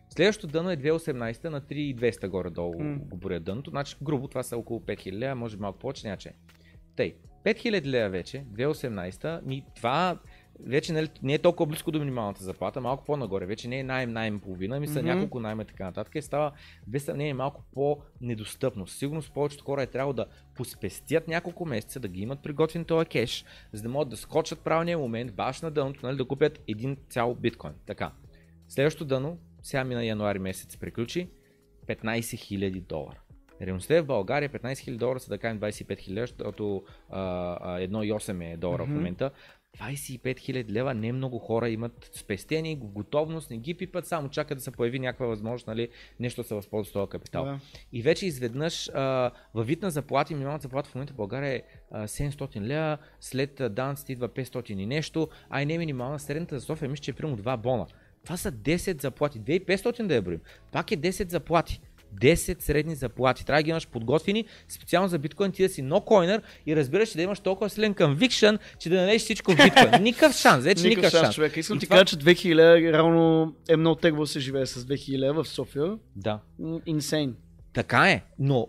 Следващото 0.09 0.53
дъно 0.53 0.71
е 0.71 0.77
2018 0.77 1.45
на 1.45 1.61
3200 1.61 2.29
горе-долу 2.29 2.83
М. 2.83 2.99
го 2.99 3.17
боря 3.17 3.41
дъното. 3.41 3.71
Значи 3.71 3.97
грубо 4.03 4.29
това 4.29 4.43
са 4.43 4.57
около 4.57 4.81
5000 4.81 5.13
лева, 5.13 5.35
може 5.35 5.57
би 5.57 5.61
малко 5.61 5.79
повече, 5.79 6.09
няче. 6.09 6.33
Тъй, 6.97 7.15
5000 7.45 7.85
лева 7.85 8.09
вече, 8.11 8.45
2018, 8.53 9.45
ми 9.45 9.65
това 9.77 10.19
вече 10.61 10.93
нали, 10.93 11.09
не 11.23 11.35
е 11.35 11.39
толкова 11.39 11.67
близко 11.67 11.91
до 11.91 11.99
минималната 11.99 12.45
заплата, 12.45 12.81
малко 12.81 13.05
по-нагоре, 13.05 13.47
вече 13.47 13.69
не 13.69 13.79
е 13.79 13.83
найем, 13.83 14.13
найем 14.13 14.41
половина, 14.41 14.81
ми 14.81 14.87
са 14.87 14.99
Мгм. 14.99 15.09
няколко 15.09 15.41
найема 15.41 15.63
и 15.63 15.67
така 15.67 15.85
нататък 15.85 16.15
и 16.15 16.23
става 16.23 16.53
без 16.87 17.05
съмнение 17.05 17.35
малко 17.35 17.65
по-недостъпно. 17.75 18.87
Сигурно 18.87 19.23
повечето 19.35 19.65
хора 19.65 19.83
е 19.83 19.87
трябвало 19.87 20.13
да 20.13 20.27
поспестят 20.55 21.29
няколко 21.29 21.67
месеца, 21.67 22.01
да 22.01 22.09
ги 22.09 22.23
имат 22.23 22.43
приготвен 22.43 22.85
този 22.85 23.07
кеш, 23.07 23.45
за 23.73 23.83
да 23.83 23.89
могат 23.89 24.09
да 24.09 24.17
скочат 24.17 24.61
правилния 24.61 24.99
момент, 24.99 25.35
баш 25.35 25.61
на 25.61 25.71
дъното, 25.71 26.07
нали, 26.07 26.17
да 26.17 26.25
купят 26.25 26.61
един 26.69 26.97
цял 27.09 27.35
биткоин. 27.35 27.75
Така. 27.87 28.13
Следващото 28.69 29.05
дъно, 29.05 29.39
сега 29.63 29.85
мина 29.85 30.05
януари 30.05 30.39
месец 30.39 30.73
се 30.73 30.79
приключи, 30.79 31.29
15 31.87 32.21
000 32.21 32.81
долара. 32.81 33.24
Реалността 33.63 33.97
е 33.97 34.03
в 34.03 34.07
България 34.07 34.49
15 34.49 34.73
000 34.73 34.97
долара 34.97 35.21
са 35.21 35.29
да 35.29 35.39
кажем 35.39 35.61
25 35.61 36.09
000, 36.09 36.21
защото 36.21 36.83
а, 37.11 37.21
а, 37.61 37.81
1,8 37.81 38.53
е 38.53 38.57
долара 38.57 38.83
Мгм. 38.83 38.93
в 38.93 38.97
момента. 38.97 39.31
25 39.79 40.21
000 40.39 40.71
лева 40.71 40.95
не 40.95 41.13
много 41.13 41.39
хора 41.39 41.69
имат 41.69 42.11
спестени, 42.13 42.77
готовност, 42.77 43.51
не 43.51 43.57
ги 43.57 43.75
пипат, 43.75 44.07
само 44.07 44.29
чакат 44.29 44.59
да 44.59 44.65
се 44.65 44.71
появи 44.71 44.99
някаква 44.99 45.27
възможност, 45.27 45.67
нали, 45.67 45.89
нещо 46.21 46.43
да 46.43 46.49
се 46.49 46.55
възползва 46.55 46.91
с 46.91 46.93
този 46.93 47.11
капитал. 47.11 47.45
Да. 47.45 47.61
И 47.93 48.03
вече 48.03 48.27
изведнъж 48.27 48.91
а, 48.95 49.31
във 49.55 49.67
вид 49.67 49.83
на 49.83 49.91
заплати, 49.91 50.35
минималната 50.35 50.63
заплата 50.63 50.91
в 50.91 50.95
момента 50.95 51.13
в 51.13 51.17
България 51.17 51.55
е 51.55 51.63
а, 51.91 52.07
700 52.09 52.61
лева, 52.61 52.99
след 53.21 53.61
а, 53.61 53.69
данъците 53.69 54.13
идва 54.13 54.29
500 54.29 54.71
и 54.71 54.87
нещо, 54.87 55.29
а 55.51 55.63
и 55.63 55.67
не 55.67 55.79
минимална, 55.79 56.19
средната 56.19 56.59
за 56.59 56.67
София 56.67 56.89
мисля, 56.89 57.03
че 57.03 57.11
е 57.11 57.15
примерно 57.15 57.39
2 57.39 57.57
бона. 57.57 57.87
Това 58.25 58.37
са 58.37 58.53
10 58.53 59.03
заплати, 59.03 59.41
2500 59.41 60.07
да 60.07 60.15
я 60.15 60.23
броим. 60.23 60.41
Пак 60.73 60.93
е 60.93 60.97
10 60.97 61.29
заплати. 61.29 61.81
10 62.15 62.61
средни 62.61 62.95
заплати. 62.95 63.47
Трябва 63.47 63.59
да 63.59 63.65
ги 63.65 63.71
имаш 63.71 63.89
подготвени 63.89 64.45
специално 64.69 65.09
за 65.09 65.19
биткоин, 65.19 65.53
ти 65.53 65.63
да 65.63 65.69
си 65.69 65.83
нокоинър 65.83 66.43
и 66.67 66.77
разбираш, 66.77 67.09
че 67.09 67.17
да 67.17 67.23
имаш 67.23 67.41
толкова 67.41 67.71
силен 67.71 67.95
conviction, 67.95 68.59
че 68.79 68.89
да 68.89 68.97
налезеш 68.97 69.23
всичко 69.23 69.53
в 69.53 69.57
биткоин. 69.57 69.91
Никакъв 70.03 70.37
шанс, 70.37 70.65
вече 70.65 70.89
никакъв, 70.89 71.11
шанс. 71.13 71.35
човек. 71.35 71.57
Искам 71.57 71.77
И 71.77 71.81
ти 71.81 71.87
това- 71.87 71.97
кажа, 71.97 72.05
че 72.07 72.17
2000 72.17 72.55
реално 72.93 73.55
е 73.69 73.77
много 73.77 73.97
тегло 73.97 74.27
се 74.27 74.41
живее 74.41 74.67
с 74.67 74.85
2000 74.85 75.33
в 75.33 75.45
София. 75.45 75.99
Да. 76.17 76.41
Инсейн. 76.87 77.37
Така 77.73 78.11
е, 78.11 78.23
но, 78.39 78.69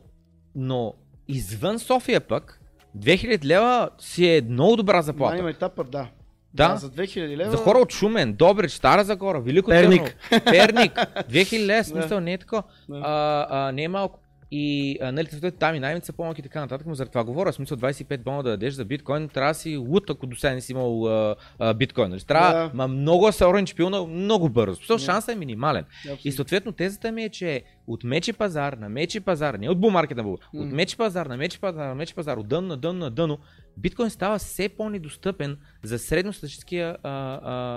но 0.55 0.93
извън 1.27 1.79
София 1.79 2.21
пък, 2.21 2.59
2000 2.97 3.45
лева 3.45 3.89
си 3.99 4.27
е 4.27 4.41
много 4.41 4.75
добра 4.75 5.01
заплата. 5.01 5.37
Има 5.37 5.49
етапът, 5.49 5.91
да. 5.91 6.07
Да. 6.55 6.75
За 6.75 6.89
2000 6.89 7.37
лева. 7.37 7.51
За 7.51 7.57
хора 7.57 7.77
от 7.77 7.91
Шумен, 7.91 8.33
Добрич, 8.33 8.71
Стара 8.71 9.03
Загора, 9.03 9.41
Велико 9.41 9.69
Перник. 9.69 10.15
Търново, 10.29 10.45
Перник, 10.45 10.93
2000 10.93 11.65
лева, 11.65 11.83
смисъл 11.83 12.19
не 12.19 12.33
е 12.33 12.37
така. 12.37 12.63
Да. 12.89 13.01
А, 13.03 13.47
а, 13.49 13.71
не 13.71 13.83
е 13.83 13.87
малко. 13.87 14.19
И 14.51 14.97
а, 15.01 15.11
нали, 15.11 15.27
там 15.59 15.75
и 15.75 15.79
най-мите 15.79 16.05
са 16.05 16.13
по-малки 16.13 16.41
и 16.41 16.43
така 16.43 16.59
нататък, 16.61 16.87
но 16.87 16.95
заради 16.95 17.11
това 17.11 17.23
говоря. 17.23 17.51
В 17.51 17.55
смисъл 17.55 17.77
25 17.77 18.17
бона 18.23 18.43
да 18.43 18.49
дадеш 18.49 18.73
за 18.73 18.85
биткоин, 18.85 19.29
трябва 19.29 19.51
да 19.51 19.59
си 19.59 19.77
лут, 19.77 20.09
ако 20.09 20.27
до 20.27 20.35
сега 20.35 20.53
не 20.53 20.61
си 20.61 20.71
имал 20.71 21.07
а, 21.07 21.35
а, 21.59 21.73
биткоин. 21.73 22.09
Нали? 22.09 22.21
Трябва, 22.21 22.53
Да. 22.53 22.71
ма 22.73 22.87
много 22.87 23.31
се 23.31 23.45
оранж 23.45 23.75
пилна 23.75 24.05
много 24.05 24.49
бързо. 24.49 24.75
Смисъл, 24.75 24.97
шансът 24.97 25.35
е 25.35 25.37
минимален. 25.37 25.85
Абсолютно. 25.99 26.21
И 26.29 26.31
съответно 26.31 26.71
тезата 26.71 27.11
ми 27.11 27.23
е, 27.23 27.29
че 27.29 27.63
от 27.87 28.03
мечи 28.03 28.33
пазар 28.33 28.73
на 28.73 28.89
мечи 28.89 29.19
пазар, 29.19 29.53
не 29.53 29.69
от 29.69 29.79
бумаркет 29.79 30.17
на 30.17 30.23
бул, 30.23 30.37
от 30.53 30.71
мечи 30.71 30.97
пазар 30.97 31.25
на 31.25 31.37
мечи 31.37 31.59
пазар 31.59 31.87
на 31.87 31.95
мечи 31.95 32.15
пазар, 32.15 32.37
от 32.37 32.47
дъно 32.47 32.67
на 32.67 32.77
дъно 32.77 32.99
на 32.99 33.11
дъно, 33.11 33.37
биткоин 33.77 34.09
става 34.09 34.37
все 34.37 34.69
по-недостъпен 34.69 35.57
за 35.83 35.99
средностатическия 35.99 36.97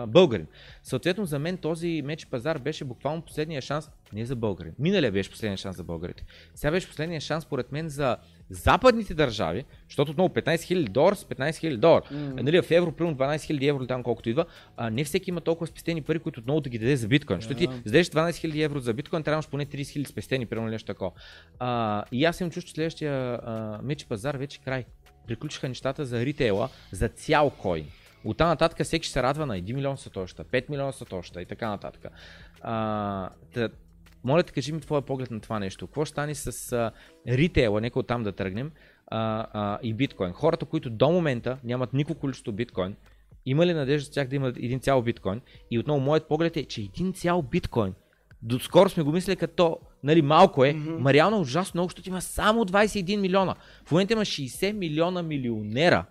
българин. 0.09 0.47
Съответно 0.83 1.27
за 1.27 1.39
мен 1.39 1.57
този 1.57 2.03
мечи 2.05 2.27
пазар 2.27 2.59
беше 2.59 2.85
буквално 2.85 3.23
последния 3.23 3.63
шанс, 3.63 3.91
не 4.13 4.25
за 4.25 4.37
българин, 4.37 4.73
миналия 4.79 5.13
беше 5.13 5.31
последния 5.31 5.57
шанс 5.57 5.77
за 5.77 5.85
българите. 5.85 6.25
Сега 6.55 6.71
беше 6.71 6.89
последния 6.89 7.21
шанс 7.21 7.45
според 7.45 7.73
мен 7.73 7.89
за 7.89 8.17
западните 8.51 9.15
държави, 9.15 9.65
защото 9.89 10.11
отново 10.11 10.29
15 10.29 10.57
000 10.57 10.89
долара 10.89 11.17
с 11.17 11.25
15 11.25 11.51
000 11.51 11.77
долара. 11.77 12.03
М. 12.11 12.19
Нали, 12.19 12.63
в 12.63 12.71
евро, 12.71 12.93
примерно 12.93 13.17
12 13.17 13.37
000 13.37 13.69
евро 13.69 13.87
там 13.87 14.03
колкото 14.03 14.29
идва, 14.31 14.45
а, 14.77 14.91
не 14.91 15.05
всеки 15.05 15.31
има 15.31 15.41
толкова 15.41 15.67
спестени 15.67 16.03
пари, 16.03 16.19
които 16.19 16.41
отново 16.41 16.61
да 16.61 16.71
ги 16.71 16.79
даде 16.79 16.97
за 16.97 17.09
биткоин. 17.09 17.39
Защото 17.41 17.59
ти 17.59 17.67
Да. 17.67 17.73
за 17.73 17.79
да 17.79 17.85
дадеш 17.85 18.07
12 18.07 18.31
000 18.31 18.65
евро 18.65 18.81
за 18.81 18.95
биткоин, 18.95 19.23
трябва 19.23 19.35
да 19.35 19.37
имаш 19.37 19.49
поне 19.49 19.67
30 19.67 19.83
000 19.83 20.09
спестени, 20.09 20.47
примерно 20.47 20.71
нещо 20.71 20.87
такова. 20.87 21.11
А, 21.59 22.05
и 22.13 22.25
аз 22.25 22.41
имам 22.41 22.51
чувство, 22.51 22.69
че 22.69 22.75
следващия 22.75 23.13
а, 23.43 23.81
меч 23.83 24.07
пазар 24.07 24.35
вече 24.35 24.61
край. 24.61 24.85
Приключиха 25.29 25.69
нещата 25.69 26.05
за 26.07 26.25
ритейла, 26.25 26.69
за 26.93 27.09
цял 27.09 27.51
коин. 27.51 27.87
От 28.25 28.37
там 28.37 28.49
нататък 28.49 28.85
всеки 28.85 29.05
ще 29.05 29.13
се 29.13 29.23
радва 29.23 29.47
на 29.47 29.59
1 29.59 29.73
милион 29.73 29.97
сатоща, 29.97 30.45
5 30.45 30.71
милиона 30.71 30.93
сатоща 30.93 31.43
и 31.43 31.47
така 31.47 31.69
нататък. 31.69 32.07
А, 32.61 33.31
та, 33.55 33.69
моля 34.25 34.43
те, 34.43 34.53
кажи 34.53 34.73
ми 34.73 34.81
твоя 34.81 35.03
поглед 35.03 35.31
на 35.31 35.41
това 35.41 35.59
нещо. 35.59 35.87
Какво 35.87 36.05
ще 36.05 36.11
стане 36.11 36.35
с 36.35 36.73
а, 36.73 36.91
ритейла, 37.29 37.81
нека 37.81 37.99
оттам 37.99 38.25
да 38.25 38.33
тръгнем, 38.33 38.73
а, 39.07 39.47
а, 39.53 39.79
и 39.83 39.95
биткоин. 39.95 40.33
Хората, 40.33 40.67
които 40.67 40.91
до 40.91 41.11
момента 41.11 41.59
нямат 41.65 41.93
никакво 41.93 42.21
количество 42.21 42.53
биткоин, 42.53 42.97
има 43.47 43.67
ли 43.67 43.75
надежда 43.75 44.07
с 44.07 44.11
тях 44.11 44.29
да 44.29 44.37
имат 44.37 44.57
един 44.57 44.81
цял 44.81 45.03
биткоин? 45.03 45.41
И 45.71 45.79
отново, 45.79 46.01
моят 46.01 46.29
поглед 46.29 46.57
е, 46.57 46.65
че 46.65 46.81
един 46.81 47.13
цял 47.13 47.43
биткоин, 47.43 47.95
до 48.43 48.59
скоро 48.59 48.89
сме 48.89 49.03
го 49.03 49.13
мислили 49.13 49.37
като, 49.37 49.79
нали, 50.03 50.23
малко 50.23 50.65
е, 50.65 50.73
Мгм. 50.73 51.03
ма 51.03 51.13
реално 51.13 51.37
е 51.37 51.41
ужасно 51.41 51.79
много, 51.79 51.89
защото 51.89 52.09
има 52.09 52.23
само 52.23 52.65
21 52.65 53.17
милиона. 53.17 53.55
В 53.85 53.91
момента 53.93 54.13
има 54.13 54.23
60 54.23 54.73
милиона 54.73 55.23
милионера 55.23 56.05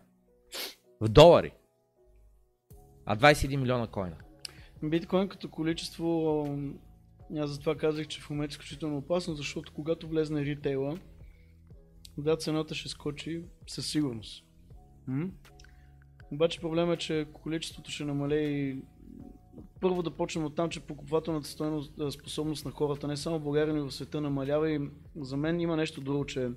в 1.02 1.10
долари. 1.10 1.52
А 3.06 3.18
21 3.18 3.56
милиона 3.56 3.88
коина. 3.88 4.16
Биткоин 4.84 5.30
като 5.30 5.50
количество, 5.50 6.46
аз 7.38 7.50
затова 7.50 7.76
казах, 7.76 8.08
че 8.08 8.22
в 8.22 8.30
момента 8.30 8.52
е 8.52 8.54
изключително 8.54 8.98
опасно, 8.98 9.34
защото 9.36 9.74
когато 9.74 10.08
влезне 10.08 10.46
ритейла, 10.46 10.98
да, 12.18 12.38
цената 12.38 12.76
ще 12.76 12.90
скочи 12.90 13.44
със 13.68 13.88
сигурност. 13.92 14.46
М? 15.08 15.30
Обаче 16.32 16.60
проблема 16.60 16.94
е, 16.94 16.98
че 16.98 17.26
количеството 17.34 17.92
ще 17.92 18.06
намалее 18.06 18.50
и 18.50 18.82
първо 19.82 20.04
да 20.04 20.12
почнем 20.12 20.46
от 20.46 20.56
там, 20.56 20.70
че 20.70 20.80
покупателната 20.80 21.48
стойност, 21.48 22.00
а, 22.00 22.12
способност 22.12 22.66
на 22.66 22.72
хората, 22.72 23.08
не 23.08 23.18
само 23.18 23.40
в 23.40 23.44
България, 23.44 23.74
но 23.74 23.80
и 23.80 23.90
в 23.90 23.92
света 23.92 24.22
намалява 24.22 24.72
и 24.72 24.90
за 25.16 25.38
мен 25.38 25.60
има 25.60 25.76
нещо 25.76 26.02
друго, 26.02 26.26
че 26.26 26.50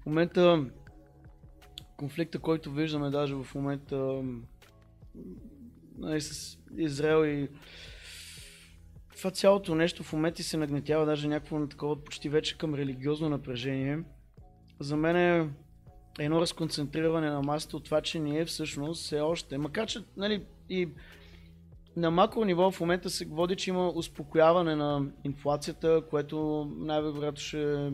в 0.00 0.06
момента 0.06 0.64
конфликта, 1.96 2.38
който 2.38 2.72
виждаме 2.72 3.10
даже 3.10 3.34
в 3.34 3.54
момента 3.54 4.22
нали, 5.98 6.20
с 6.20 6.58
Израел 6.76 7.26
и 7.26 7.48
това 9.16 9.30
цялото 9.30 9.74
нещо 9.74 10.02
в 10.02 10.12
момента 10.12 10.42
се 10.42 10.56
нагнетява 10.56 11.06
даже 11.06 11.28
някакво 11.28 11.58
на 11.58 11.68
такова 11.68 12.04
почти 12.04 12.28
вече 12.28 12.58
към 12.58 12.74
религиозно 12.74 13.28
напрежение. 13.28 13.98
За 14.80 14.96
мен 14.96 15.16
е 15.16 15.48
едно 16.18 16.40
разконцентриране 16.40 17.30
на 17.30 17.42
масата 17.42 17.76
от 17.76 17.84
това, 17.84 18.00
че 18.00 18.18
ние 18.18 18.44
всъщност 18.44 19.04
все 19.04 19.20
още, 19.20 19.58
макар 19.58 19.86
че 19.86 19.98
нали, 20.16 20.42
и 20.68 20.88
на 21.96 22.10
макро 22.10 22.44
ниво 22.44 22.70
в 22.70 22.80
момента 22.80 23.10
се 23.10 23.24
води, 23.24 23.56
че 23.56 23.70
има 23.70 23.88
успокояване 23.88 24.76
на 24.76 25.06
инфлацията, 25.24 26.02
което 26.10 26.68
най-вероятно 26.76 27.40
ще 27.40 27.92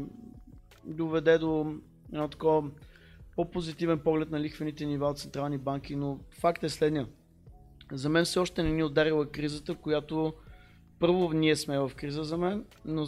доведе 0.84 1.38
до 1.38 1.74
едно 2.12 2.28
такова 2.28 2.70
по-позитивен 3.36 3.98
поглед 3.98 4.30
на 4.30 4.40
лихвените 4.40 4.86
нива 4.86 5.06
от 5.06 5.18
централни 5.18 5.58
банки, 5.58 5.96
но 5.96 6.18
факт 6.30 6.62
е 6.62 6.68
следния. 6.68 7.06
За 7.92 8.08
мен 8.08 8.24
все 8.24 8.38
още 8.38 8.62
не 8.62 8.70
ни 8.70 8.80
е 8.80 8.84
ударила 8.84 9.26
кризата, 9.26 9.74
която 9.74 10.34
първо 10.98 11.32
ние 11.32 11.56
сме 11.56 11.78
в 11.78 11.92
криза 11.96 12.24
за 12.24 12.38
мен, 12.38 12.64
но 12.84 13.06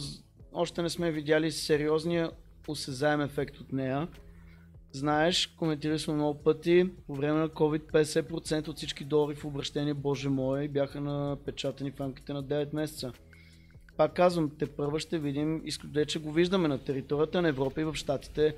още 0.53 0.81
не 0.81 0.89
сме 0.89 1.11
видяли 1.11 1.51
сериозния 1.51 2.31
осезаем 2.67 3.21
ефект 3.21 3.57
от 3.57 3.73
нея. 3.73 4.07
Знаеш, 4.95 5.47
коментирали 5.47 5.99
сме 5.99 6.13
много 6.13 6.43
пъти, 6.43 6.89
по 7.07 7.15
време 7.15 7.39
на 7.39 7.49
COVID 7.49 7.91
50% 7.91 8.67
от 8.67 8.77
всички 8.77 9.03
долари 9.03 9.35
в 9.35 9.45
обращение, 9.45 9.93
боже 9.93 10.29
мой, 10.29 10.67
бяха 10.67 11.01
напечатани 11.01 11.91
в 11.91 11.99
рамките 12.01 12.33
на 12.33 12.43
9 12.43 12.73
месеца. 12.73 13.13
Пак 13.97 14.13
казвам, 14.13 14.51
те 14.59 14.65
първа 14.65 14.99
ще 14.99 15.19
видим, 15.19 15.61
изключение, 15.65 16.05
че 16.05 16.19
го 16.19 16.31
виждаме 16.31 16.67
на 16.67 16.77
територията 16.77 17.41
на 17.41 17.49
Европа 17.49 17.81
и 17.81 17.83
в 17.83 17.95
Штатите, 17.95 18.55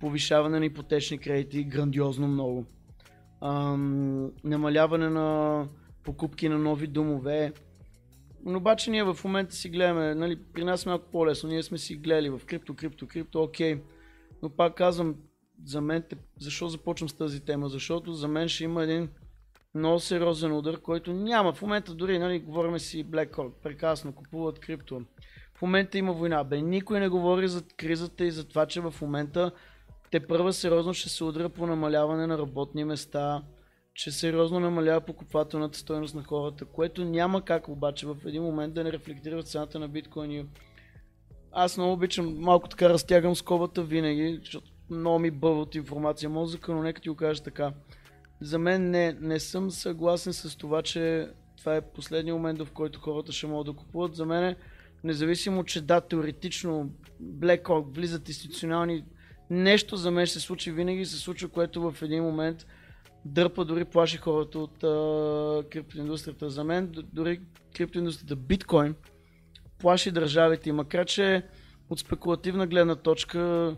повишаване 0.00 0.58
на 0.58 0.66
ипотечни 0.66 1.18
кредити 1.18 1.64
грандиозно 1.64 2.28
много. 2.28 2.64
Ам, 3.40 4.30
намаляване 4.44 5.08
на 5.08 5.68
покупки 6.04 6.48
на 6.48 6.58
нови 6.58 6.86
домове. 6.86 7.52
Но 8.44 8.58
обаче 8.58 8.90
ние 8.90 9.04
в 9.04 9.18
момента 9.24 9.54
си 9.54 9.68
гледаме, 9.68 10.14
нали, 10.14 10.36
при 10.36 10.64
нас 10.64 10.86
е 10.86 10.88
малко 10.88 11.04
по-лесно, 11.12 11.48
ние 11.48 11.62
сме 11.62 11.78
си 11.78 11.96
гледали 11.96 12.30
в 12.30 12.40
крипто, 12.46 12.74
крипто, 12.74 13.06
крипто, 13.06 13.42
окей. 13.42 13.80
Но 14.42 14.50
пак 14.50 14.74
казвам, 14.74 15.14
за 15.64 15.80
мен, 15.80 16.04
защо 16.40 16.68
започвам 16.68 17.08
с 17.08 17.14
тази 17.14 17.40
тема? 17.40 17.68
Защото 17.68 18.12
за 18.12 18.28
мен 18.28 18.48
ще 18.48 18.64
има 18.64 18.82
един 18.82 19.08
много 19.74 20.00
сериозен 20.00 20.52
удар, 20.52 20.80
който 20.80 21.12
няма. 21.12 21.52
В 21.52 21.62
момента 21.62 21.94
дори, 21.94 22.18
нали, 22.18 22.38
говорим 22.38 22.78
си 22.78 23.06
BlackRock, 23.06 23.52
прекрасно, 23.62 24.12
купуват 24.12 24.58
крипто. 24.58 25.02
В 25.54 25.62
момента 25.62 25.98
има 25.98 26.12
война. 26.12 26.44
Бе, 26.44 26.62
никой 26.62 27.00
не 27.00 27.08
говори 27.08 27.48
за 27.48 27.62
кризата 27.76 28.24
и 28.24 28.30
за 28.30 28.44
това, 28.44 28.66
че 28.66 28.80
в 28.80 28.94
момента 29.02 29.50
те 30.10 30.26
първа 30.26 30.52
сериозно 30.52 30.94
ще 30.94 31.08
се 31.08 31.24
удря 31.24 31.48
по 31.48 31.66
намаляване 31.66 32.26
на 32.26 32.38
работни 32.38 32.84
места, 32.84 33.42
че 33.94 34.10
сериозно 34.10 34.60
намалява 34.60 35.00
покупателната 35.00 35.78
стоеност 35.78 36.14
на 36.14 36.22
хората, 36.22 36.64
което 36.64 37.04
няма 37.04 37.42
как 37.42 37.68
обаче 37.68 38.06
в 38.06 38.16
един 38.26 38.42
момент 38.42 38.74
да 38.74 38.84
не 38.84 38.92
рефлектира 38.92 39.42
цената 39.42 39.78
на 39.78 39.88
биткоини. 39.88 40.46
Аз 41.52 41.76
много 41.76 41.92
обичам, 41.92 42.38
малко 42.38 42.68
така 42.68 42.88
разтягам 42.88 43.36
скобата 43.36 43.82
винаги, 43.82 44.38
защото 44.40 44.73
много 44.90 45.18
ми 45.18 45.30
бъва 45.30 45.60
от 45.60 45.74
информация 45.74 46.30
мозъка, 46.30 46.72
но 46.72 46.82
нека 46.82 47.00
ти 47.00 47.08
го 47.08 47.14
кажа 47.14 47.42
така. 47.42 47.72
за 48.40 48.58
мен 48.58 48.90
не, 48.90 49.12
не 49.20 49.40
съм 49.40 49.70
съгласен 49.70 50.32
с 50.32 50.56
това, 50.56 50.82
че 50.82 51.28
това 51.56 51.76
е 51.76 51.80
последния 51.80 52.34
момент, 52.34 52.62
в 52.62 52.72
който 52.72 53.00
хората 53.00 53.32
ще 53.32 53.46
могат 53.46 53.66
да 53.66 53.72
купуват. 53.72 54.14
За 54.14 54.26
мен, 54.26 54.56
независимо, 55.04 55.64
че 55.64 55.80
да, 55.80 56.00
теоретично 56.00 56.90
BlackRock 57.22 57.94
влизат 57.94 58.28
институционални 58.28 59.04
нещо 59.50 59.96
за 59.96 60.10
мен 60.10 60.26
ще 60.26 60.38
се 60.38 60.46
случи, 60.46 60.72
винаги 60.72 61.04
се 61.04 61.16
случва, 61.16 61.48
което 61.48 61.90
в 61.90 62.02
един 62.02 62.22
момент 62.22 62.66
дърпа, 63.24 63.64
дори 63.64 63.84
плаши 63.84 64.16
хората 64.16 64.58
от 64.58 64.84
а, 64.84 65.68
криптоиндустрията. 65.70 66.50
За 66.50 66.64
мен 66.64 66.94
дори 67.12 67.40
криптоиндустрията 67.76 68.36
биткоин 68.36 68.94
плаши 69.78 70.10
държавите 70.10 70.72
макар 70.72 71.06
че 71.06 71.42
от 71.90 71.98
спекулативна 71.98 72.66
гледна 72.66 72.94
точка 72.94 73.76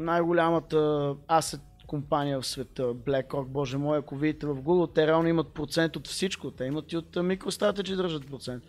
най-голямата 0.00 1.14
асет 1.30 1.60
компания 1.86 2.40
в 2.40 2.46
света, 2.46 2.82
BlackRock, 2.82 3.46
боже 3.46 3.78
мой, 3.78 3.98
ако 3.98 4.16
видите 4.16 4.46
в 4.46 4.54
Google, 4.54 4.94
те 4.94 5.06
реално 5.06 5.28
имат 5.28 5.54
процент 5.54 5.96
от 5.96 6.06
всичко. 6.08 6.50
Те 6.50 6.64
имат 6.64 6.92
и 6.92 6.96
от 6.96 7.16
MicroStrategy 7.16 7.96
държат 7.96 8.26
процент. 8.26 8.64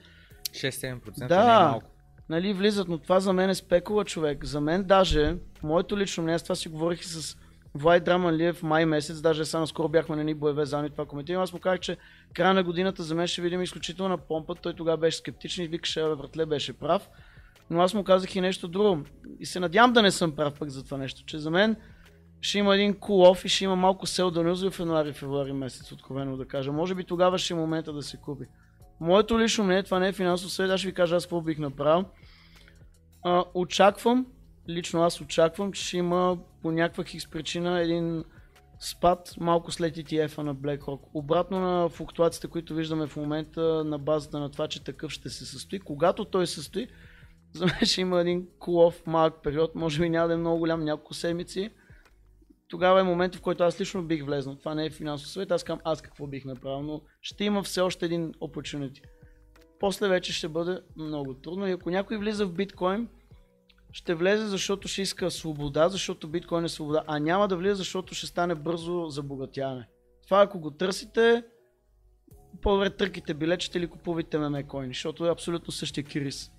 6-7% 0.52 1.28
Да. 1.28 1.46
не 1.46 1.52
е 1.52 1.56
малко. 1.56 1.90
Нали, 2.30 2.54
влизат, 2.54 2.88
но 2.88 2.98
това 2.98 3.20
за 3.20 3.34
мен 3.34 3.50
е 3.50 3.56
спекула 3.56 4.06
човек. 4.06 4.46
За 4.46 4.62
мен 4.62 4.84
даже, 4.84 5.36
моето 5.64 5.98
лично 5.98 6.24
мнение, 6.24 6.36
аз 6.36 6.44
това 6.44 6.56
си 6.56 6.70
говорих 6.70 7.02
и 7.02 7.06
с 7.06 7.38
Влай 7.76 8.00
Драманлиев 8.00 8.64
май 8.64 8.86
месец, 8.86 9.22
даже 9.22 9.46
само 9.46 9.68
скоро 9.68 9.90
бяхме 9.90 10.16
на 10.16 10.24
ни 10.24 10.34
боеве 10.34 10.66
заедно 10.66 10.88
и 10.88 10.92
това 10.92 11.06
коментирам. 11.06 11.42
Аз 11.44 11.54
му 11.54 11.60
казах, 11.60 11.80
че 11.80 11.98
края 12.34 12.54
на 12.54 12.64
годината 12.64 13.04
за 13.04 13.16
мен 13.16 13.28
ще 13.28 13.42
видим 13.42 13.62
изключителна 13.62 14.18
помпа. 14.18 14.56
Той 14.56 14.74
тогава 14.74 14.98
беше 14.98 15.18
скептичен 15.18 15.66
и 15.66 15.68
викаше, 15.68 16.02
"Абе, 16.02 16.16
братле, 16.16 16.46
беше 16.46 16.74
прав. 16.74 17.10
Но 17.72 17.82
аз 17.82 17.94
му 17.94 18.04
казах 18.04 18.36
и 18.36 18.42
нещо 18.42 18.68
друго. 18.68 19.04
И 19.40 19.46
се 19.46 19.60
надявам 19.60 19.94
да 19.94 20.02
не 20.02 20.12
съм 20.12 20.32
прав 20.32 20.60
пък 20.60 20.70
за 20.70 20.86
това 20.86 20.98
нещо, 20.98 21.26
че 21.26 21.40
за 21.40 21.52
мен 21.52 21.76
ще 22.42 22.58
има 22.60 22.76
един 22.76 22.94
кул-оф 22.94 23.46
и 23.46 23.50
ще 23.50 23.64
има 23.64 23.76
малко 23.76 24.08
сел 24.08 24.32
да 24.32 24.56
в 24.72 24.80
януари, 24.80 25.14
февруари 25.14 25.54
месец, 25.54 25.92
откровено 25.92 26.38
да 26.38 26.48
кажа. 26.48 26.72
Може 26.72 26.96
би 26.96 27.04
тогава 27.04 27.38
ще 27.38 27.54
е 27.54 27.58
момента 27.58 27.94
да 27.94 28.04
се 28.04 28.18
купи. 28.18 28.46
Моето 29.00 29.40
лично 29.40 29.64
мнение, 29.64 29.84
това 29.84 30.00
не 30.00 30.08
е 30.08 30.14
финансов 30.14 30.52
съвет, 30.52 30.72
аз 30.72 30.80
ще 30.80 30.88
ви 30.88 30.94
кажа 30.94 31.16
аз 31.16 31.26
какво 31.26 31.42
бих 31.42 31.58
направил. 31.58 32.06
А, 33.24 33.44
очаквам, 33.54 34.26
лично 34.70 35.04
аз 35.04 35.22
очаквам, 35.22 35.72
че 35.72 35.86
ще 35.86 35.98
има 35.98 36.38
по 36.62 36.72
някаква 36.72 37.04
хикс 37.04 37.30
причина 37.30 37.82
един 37.82 38.24
спад 38.80 39.34
малко 39.40 39.72
след 39.72 39.96
ETF-а 39.96 40.44
на 40.44 40.56
BlackRock. 40.56 41.00
Обратно 41.14 41.60
на 41.60 41.90
флуктуациите, 41.90 42.48
които 42.48 42.76
виждаме 42.76 43.08
в 43.08 43.16
момента 43.16 43.84
на 43.84 44.00
базата 44.00 44.40
на 44.40 44.52
това, 44.52 44.68
че 44.68 44.84
такъв 44.84 45.12
ще 45.12 45.30
се 45.30 45.46
състои. 45.46 45.80
Когато 45.80 46.26
той 46.26 46.48
състои, 46.48 46.88
за 47.54 47.66
мен 47.66 47.86
ще 47.86 48.02
има 48.02 48.22
един 48.22 48.48
cool-off 48.60 49.08
малък 49.08 49.44
период, 49.44 49.76
може 49.76 50.02
би 50.02 50.10
няма 50.10 50.28
да 50.28 50.34
е 50.34 50.38
много 50.38 50.60
голям, 50.60 50.84
няколко 50.84 51.14
седмици. 51.14 51.70
Тогава 52.68 53.00
е 53.00 53.04
момент, 53.04 53.36
в 53.36 53.42
който 53.42 53.64
аз 53.64 53.82
лично 53.82 54.04
бих 54.04 54.26
влезнал. 54.26 54.56
Това 54.56 54.76
не 54.76 54.86
е 54.86 54.90
финансов 54.90 55.30
съвет, 55.30 55.52
аз 55.52 55.64
казвам 55.64 55.82
аз 55.84 56.02
какво 56.02 56.28
бих 56.28 56.46
направил, 56.46 56.82
но 56.82 57.02
ще 57.22 57.44
има 57.44 57.64
все 57.64 57.82
още 57.82 58.06
един 58.06 58.34
opportunity. 58.34 59.02
После 59.80 60.08
вече 60.08 60.34
ще 60.34 60.48
бъде 60.48 60.80
много 60.96 61.34
трудно 61.34 61.68
и 61.68 61.72
ако 61.72 61.90
някой 61.90 62.18
влиза 62.18 62.46
в 62.46 62.54
биткоин, 62.54 63.08
ще 63.92 64.16
влезе, 64.16 64.46
защото 64.48 64.88
ще 64.88 65.02
иска 65.02 65.32
свобода, 65.32 65.90
защото 65.90 66.28
биткоин 66.28 66.66
е 66.66 66.70
свобода, 66.70 67.04
а 67.08 67.20
няма 67.20 67.48
да 67.48 67.58
влезе, 67.58 67.76
защото 67.76 68.16
ще 68.16 68.28
стане 68.28 68.56
бързо 68.56 69.10
забогатяване. 69.10 69.88
Това 70.24 70.42
ако 70.42 70.60
го 70.60 70.72
търсите, 70.72 71.44
по-добре 72.62 72.90
търките 72.90 73.34
билечета 73.34 73.78
или 73.78 73.88
купувайте 73.88 74.38
меме 74.38 74.64
коини, 74.64 74.94
защото 74.94 75.26
е 75.26 75.32
абсолютно 75.32 75.72
същия 75.72 76.04
кирис. 76.04 76.52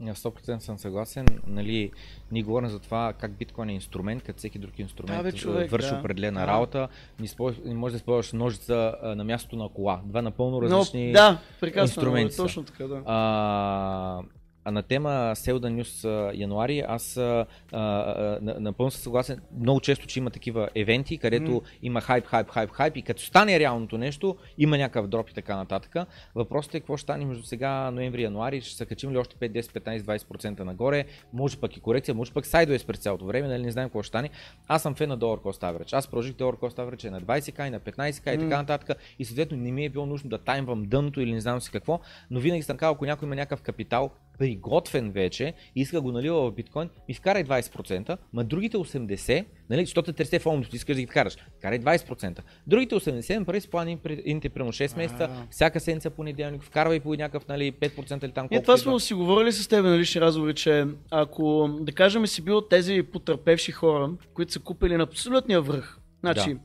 На 0.00 0.14
100% 0.14 0.58
съм 0.58 0.78
съгласен. 0.78 1.26
Нали, 1.46 1.90
ние 2.32 2.42
говорим 2.42 2.68
за 2.68 2.78
това 2.78 3.12
как 3.12 3.32
биткоин 3.32 3.68
е 3.68 3.74
инструмент, 3.74 4.22
като 4.22 4.38
всеки 4.38 4.58
друг 4.58 4.78
инструмент 4.78 5.18
Да, 5.18 5.22
бе, 5.22 5.32
човек, 5.32 5.70
върши 5.70 5.88
да. 5.88 5.96
определена 5.96 6.40
Да. 6.40 6.46
работа. 6.46 6.88
Не, 7.20 7.28
спо- 7.28 7.64
не 7.64 7.74
може 7.74 7.92
да 7.92 7.96
използваш 7.96 8.32
ножица 8.32 8.94
на 9.04 9.24
мястото 9.24 9.56
на 9.56 9.68
кола. 9.68 10.00
Два 10.04 10.22
напълно 10.22 10.56
Но, 10.56 10.62
различни 10.62 11.12
да, 11.12 11.38
прекрасно, 11.60 12.00
инструменти 12.00 12.34
са. 12.34 12.42
точно 12.42 12.64
така, 12.64 12.86
да. 12.86 13.02
А 13.06 14.22
на 14.70 14.82
тема 14.82 15.32
Селда 15.34 15.84
а, 16.04 16.30
януари, 16.34 16.84
аз 16.88 17.16
а, 17.16 17.46
а, 17.72 17.78
а, 17.80 18.38
на- 18.42 18.60
напълно 18.60 18.90
съм 18.90 19.00
съгласен. 19.02 19.40
Много 19.60 19.80
често, 19.80 20.06
че 20.06 20.18
има 20.18 20.30
такива 20.30 20.68
евенти, 20.74 21.18
където 21.18 21.50
Мгм. 21.50 21.64
има 21.82 22.00
хайп, 22.00 22.26
хайп, 22.26 22.50
хайп, 22.50 22.70
хайп 22.70 22.96
и 22.96 23.02
като 23.02 23.22
стане 23.22 23.60
реалното 23.60 23.98
нещо, 23.98 24.36
има 24.58 24.78
някакъв 24.78 25.06
дроп 25.08 25.30
и 25.30 25.34
така 25.34 25.56
нататък. 25.56 25.96
Въпросът 26.34 26.74
е 26.74 26.80
какво 26.80 26.96
ще 26.96 27.02
стане 27.02 27.24
между 27.24 27.42
сега 27.42 27.90
ноември 27.90 28.20
и 28.20 28.24
януари, 28.24 28.60
ще 28.60 28.76
се 28.76 28.86
качим 28.86 29.10
ли 29.12 29.18
още 29.18 29.36
5, 29.50 29.60
10, 29.60 29.98
15, 29.98 30.18
20% 30.18 30.60
нагоре, 30.60 31.04
може 31.32 31.56
пък 31.56 31.76
и 31.76 31.80
корекция, 31.80 32.14
може 32.14 32.32
пък 32.32 32.46
сайдове 32.46 32.78
през 32.86 32.98
цялото 32.98 33.24
време, 33.24 33.48
нали 33.48 33.62
не 33.62 33.70
знаем 33.70 33.88
какво 33.88 34.02
ще 34.02 34.08
стане. 34.08 34.30
Аз 34.68 34.82
съм 34.82 34.94
фен 34.94 35.08
на 35.08 35.18
Dollar 35.18 35.40
Cost 35.40 35.62
Average. 35.62 35.92
Аз 35.92 36.08
продължих 36.08 36.34
Dollar 36.34 36.56
Cost 36.56 36.76
Average 36.76 37.04
е 37.04 37.10
на 37.10 37.20
20k, 37.20 37.66
и 37.66 37.70
на 37.70 37.80
15k 37.80 38.34
и 38.34 38.38
М. 38.38 38.42
така 38.42 38.56
нататък. 38.56 38.98
И 39.18 39.24
съответно 39.24 39.56
не 39.56 39.72
ми 39.72 39.84
е 39.84 39.88
било 39.88 40.06
нужно 40.06 40.30
да 40.30 40.38
таймвам 40.38 40.84
дъното 40.84 41.20
или 41.20 41.32
не 41.32 41.40
знам 41.40 41.60
си 41.60 41.70
какво, 41.70 42.00
но 42.30 42.40
винаги 42.40 42.62
съм 42.62 42.76
казал, 42.76 42.92
ако 42.94 43.06
някой 43.06 43.26
има 43.26 43.36
някакъв 43.36 43.62
капитал, 43.62 44.10
приготвен 44.38 45.10
вече 45.10 45.54
и 45.76 45.80
иска 45.80 45.96
да 45.96 46.00
го 46.00 46.12
налива 46.12 46.50
в 46.50 46.54
биткоин, 46.54 46.88
ми 47.08 47.14
вкарай 47.14 47.44
20%, 47.44 48.18
ма 48.32 48.44
другите 48.44 48.76
80%, 48.76 49.44
нали, 49.70 49.84
защото 49.84 50.12
те 50.12 50.16
тресе 50.16 50.38
фондове, 50.38 50.70
ти 50.70 50.76
искаш 50.76 50.96
да 50.96 51.00
ги 51.00 51.06
вкараш, 51.06 51.36
вкарай 51.58 51.80
20%. 51.80 52.38
Другите 52.66 52.94
80% 52.94 53.38
направи 53.38 53.60
с 53.60 53.66
плани 53.66 53.98
ините 54.24 54.48
примерно 54.48 54.72
6 54.72 54.96
месеца, 54.96 55.46
всяка 55.50 55.80
седмица 55.80 56.10
понеделник, 56.10 56.62
вкарвай 56.62 57.00
по 57.00 57.14
някакъв 57.14 57.48
нали, 57.48 57.72
5% 57.72 58.24
или 58.24 58.32
там 58.32 58.48
Ние 58.50 58.58
колкото 58.58 58.62
това 58.62 58.76
сме 58.76 59.00
си 59.00 59.14
говорили 59.14 59.52
с 59.52 59.68
теб 59.68 59.84
на 59.84 59.98
лични 59.98 60.20
разговори, 60.20 60.54
че 60.54 60.86
ако, 61.10 61.68
да 61.80 61.92
кажем, 61.92 62.26
си 62.26 62.42
бил 62.42 62.60
тези 62.60 63.02
потърпевши 63.02 63.72
хора, 63.72 64.10
които 64.34 64.52
са 64.52 64.60
купили 64.60 64.96
на 64.96 65.02
абсолютния 65.02 65.62
връх. 65.62 65.98
Значи, 66.20 66.54
Да. 66.54 66.60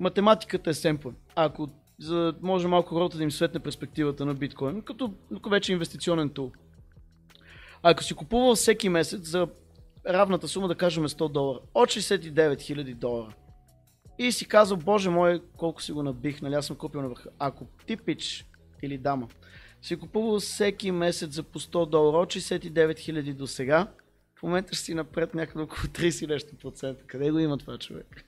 математиката 0.00 0.70
е 0.70 0.74
семпъл. 0.74 1.12
Ако 1.34 1.68
за, 1.98 2.34
може 2.42 2.68
малко 2.68 2.94
хората 2.94 3.16
да 3.16 3.22
им 3.22 3.30
светне 3.30 3.60
перспективата 3.60 4.24
на 4.26 4.34
биткоин, 4.34 4.82
като, 4.82 5.12
като 5.34 5.48
вече 5.48 5.72
инвестиционен 5.72 6.28
тул. 6.28 6.52
Ако 7.82 8.02
си 8.02 8.14
купувал 8.14 8.54
всеки 8.54 8.88
месец 8.88 9.20
за 9.20 9.48
равната 10.08 10.48
сума, 10.48 10.68
да 10.68 10.74
кажем 10.74 11.08
100 11.08 11.32
долара, 11.32 11.58
от 11.74 11.88
69 11.88 12.32
000 12.32 12.94
долара, 12.94 13.34
и 14.18 14.32
си 14.32 14.48
казал, 14.48 14.76
боже 14.76 15.10
мой, 15.10 15.42
колко 15.56 15.82
си 15.82 15.92
го 15.92 16.02
набих, 16.02 16.42
нали 16.42 16.54
аз 16.54 16.66
съм 16.66 16.76
купил 16.76 17.02
на 17.02 17.08
върха. 17.08 17.30
Ако 17.38 17.66
ти 17.86 17.96
пич 17.96 18.46
или 18.82 18.98
дама 18.98 19.28
си 19.82 19.96
купувал 19.96 20.40
всеки 20.40 20.90
месец 20.90 21.30
за 21.30 21.42
по 21.42 21.60
100 21.60 21.86
долара 21.86 22.16
от 22.16 22.28
69 22.28 22.72
000 22.72 23.34
до 23.34 23.46
сега, 23.46 23.92
в 24.38 24.42
момента 24.42 24.74
ще 24.74 24.84
си 24.84 24.94
напред 24.94 25.34
някъде 25.34 25.62
около 25.62 25.82
30 25.82 26.24
и 26.24 26.26
нещо 26.26 26.56
процента. 26.56 27.04
Къде 27.06 27.30
го 27.30 27.38
има 27.38 27.58
това 27.58 27.78
човек? 27.78 28.24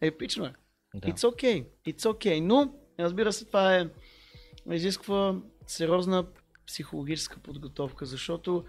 Епично 0.00 0.44
е. 0.46 0.52
Да. 0.94 1.08
It's 1.08 1.20
okay. 1.20 1.66
It's 1.86 2.02
okay. 2.02 2.40
Но, 2.40 2.74
разбира 3.00 3.32
се, 3.32 3.44
това 3.44 3.76
е 3.76 3.88
изисква 4.70 5.36
сериозна 5.66 6.26
психологическа 6.68 7.38
подготовка, 7.38 8.06
защото 8.06 8.64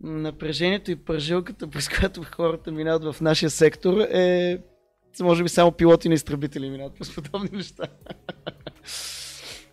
напрежението 0.00 0.90
и 0.90 0.96
пържилката, 0.96 1.68
през 1.70 1.88
която 1.88 2.22
хората 2.22 2.72
минават 2.72 3.14
в 3.14 3.20
нашия 3.20 3.50
сектор 3.50 3.98
е 4.00 4.58
може 5.20 5.42
би 5.42 5.48
само 5.48 5.72
пилоти 5.72 6.08
на 6.08 6.14
изтребители 6.14 6.70
минават 6.70 6.94
през 6.98 7.14
подобни 7.14 7.50
неща. 7.52 7.84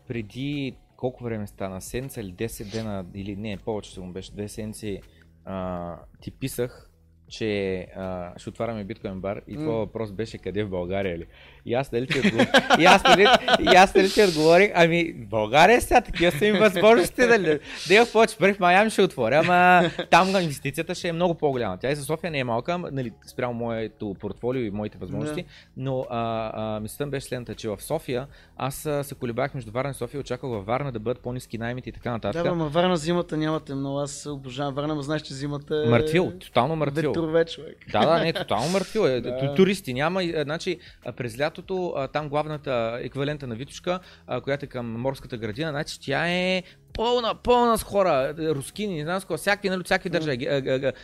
преди 0.08 0.76
колко 0.98 1.24
време 1.24 1.48
стана, 1.48 1.82
седмица 1.82 2.22
или 2.22 2.34
10 2.34 2.72
дена, 2.72 3.06
или 3.14 3.36
не, 3.36 3.58
повече 3.58 4.00
му 4.00 4.14
беше, 4.14 4.32
две 4.32 4.48
седмици, 4.48 5.02
а, 5.46 5.98
ти 6.22 6.32
писах, 6.32 6.90
че 7.38 7.80
а, 7.98 8.32
ще 8.38 8.50
отваряме 8.50 8.84
биткоин 8.84 9.20
бар 9.20 9.42
и 9.48 9.54
твой 9.54 9.76
въпрос 9.76 10.12
беше 10.12 10.38
къде 10.38 10.64
в 10.64 10.70
България 10.70 11.18
ли? 11.18 11.26
И 11.66 11.74
аз 11.74 11.92
нали 11.92 12.08
ти 12.08 12.20
отговорих, 12.20 12.50
и 12.80 12.86
аз 12.86 13.04
нали, 13.04 13.28
и 13.60 13.76
аз 13.76 13.96
нали 13.96 14.10
ти 14.10 14.24
отговорих, 14.24 14.72
ами 14.76 15.14
България 15.14 15.82
сега 15.82 16.02
такива 16.02 16.32
са 16.32 16.46
им 16.46 16.56
възможности, 16.56 17.22
нали? 17.22 17.60
Да 17.88 17.94
я 17.94 18.12
повече 18.12 18.38
пари 18.38 18.54
в 18.54 18.60
Майами 18.60 18.90
ще 18.90 19.02
отворя, 19.02 19.42
ама 19.46 19.90
там 20.10 20.30
инвестицията 20.30 20.96
ще 20.96 21.08
е 21.08 21.14
много 21.14 21.34
по-голяма. 21.34 21.78
Тя 21.78 21.92
и 21.92 21.96
за 21.96 22.04
София 22.04 22.32
не 22.32 22.40
е 22.40 22.44
малка, 22.44 22.74
ама, 22.74 22.90
нали, 22.92 23.12
спрямо 23.28 23.54
моето 23.54 24.16
портфолио 24.20 24.62
и 24.62 24.72
моите 24.72 24.98
възможности, 24.98 25.42
Да. 25.42 25.50
но 25.78 26.06
а, 26.10 26.52
а, 26.54 26.80
мислята 26.80 27.06
ми 27.06 27.12
беше 27.12 27.28
следната, 27.28 27.56
че 27.56 27.70
в 27.70 27.78
София 27.80 28.28
аз 28.58 28.86
а, 28.86 29.04
се 29.04 29.16
колебах 29.16 29.54
между 29.54 29.72
Варна 29.72 29.92
и 29.92 29.94
София, 29.94 30.20
очаквах 30.20 30.52
във 30.52 30.66
Варна 30.66 30.92
да 30.92 31.00
бъдат 31.00 31.20
по-низки 31.24 31.58
наймите 31.58 31.90
и 31.90 31.94
така 31.94 32.12
нататък. 32.12 32.44
Да, 32.44 32.50
бе, 32.50 32.56
ма 32.56 32.68
Варна 32.68 32.98
зимата 32.98 33.38
нямате 33.38 33.76
много. 33.76 34.00
Аз 34.00 34.26
обожавам 34.26 34.74
Варна, 34.74 34.96
но 34.96 35.02
знаеш, 35.02 35.22
че 35.22 35.34
зимата 35.34 35.84
е... 35.86 35.90
Мъртвил, 35.90 36.32
тотално 36.40 36.76
мъртвил. 36.76 37.14
Ветрове, 37.28 37.46
човек. 37.66 37.78
Да, 37.92 38.06
да, 38.08 38.20
не, 38.20 38.34
тотално 38.34 38.70
мъртвил. 38.70 39.02
Е. 39.02 39.22
Да. 39.22 39.38
Ту- 39.40 39.56
Туристи 39.56 39.94
няма. 39.94 40.22
Значи, 40.38 40.80
през 41.18 41.40
лятото 41.40 41.76
там 42.14 42.30
главната 42.30 42.66
еквивалента 43.02 43.48
на 43.48 43.56
Витушка, 43.56 44.00
която 44.44 44.66
е 44.66 44.70
към 44.70 44.92
морската 44.92 45.38
градина, 45.38 45.70
значи 45.70 46.00
тя 46.02 46.28
е 46.28 46.64
пълна, 46.94 47.36
пълна 47.36 47.78
с 47.78 47.84
хора, 47.84 48.34
рускини, 48.40 48.96
не 48.96 49.04
знам 49.04 49.20
с 49.20 49.24
какво, 49.24 49.38
всякакви, 49.38 49.70
нали, 49.70 49.84
всякакви 49.84 50.10
държави, 50.10 50.48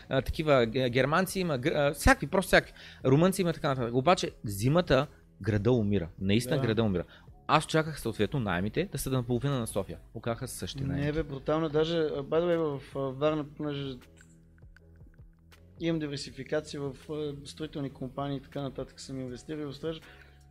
такива 0.09 0.53
ге- 0.63 0.89
германци 0.89 1.39
има, 1.39 1.59
всякакви, 1.93 2.27
просто 2.27 2.47
всякакви, 2.47 2.73
румънци 3.05 3.41
има 3.41 3.53
така 3.53 3.67
нататък. 3.67 3.93
Обаче 3.93 4.31
зимата 4.43 5.07
града 5.41 5.71
умира, 5.71 6.07
наистина 6.21 6.55
Да. 6.55 6.61
града 6.61 6.83
умира. 6.83 7.03
Аз 7.47 7.65
чаках 7.65 7.99
съответно 7.99 8.39
наймите 8.39 8.89
да 8.91 8.97
са 8.97 9.09
на 9.09 9.23
половина 9.23 9.59
на 9.59 9.67
София. 9.67 9.97
Окаха 10.13 10.47
същи 10.47 10.83
найми. 10.83 11.05
Не 11.05 11.11
бе, 11.11 11.23
брутално. 11.23 11.69
Даже, 11.69 11.97
бадове 12.23 12.57
в 12.57 12.79
Варна, 12.95 13.45
понеже 13.57 13.93
имам 15.81 15.99
диверсификация 15.99 16.81
в 16.81 16.95
строителни 17.45 17.89
компании 17.89 18.37
и 18.37 18.41
така 18.41 18.61
нататък 18.61 18.99
съм 18.99 19.19
инвестирал 19.19 19.71
в 19.71 19.75
строеж. 19.75 20.01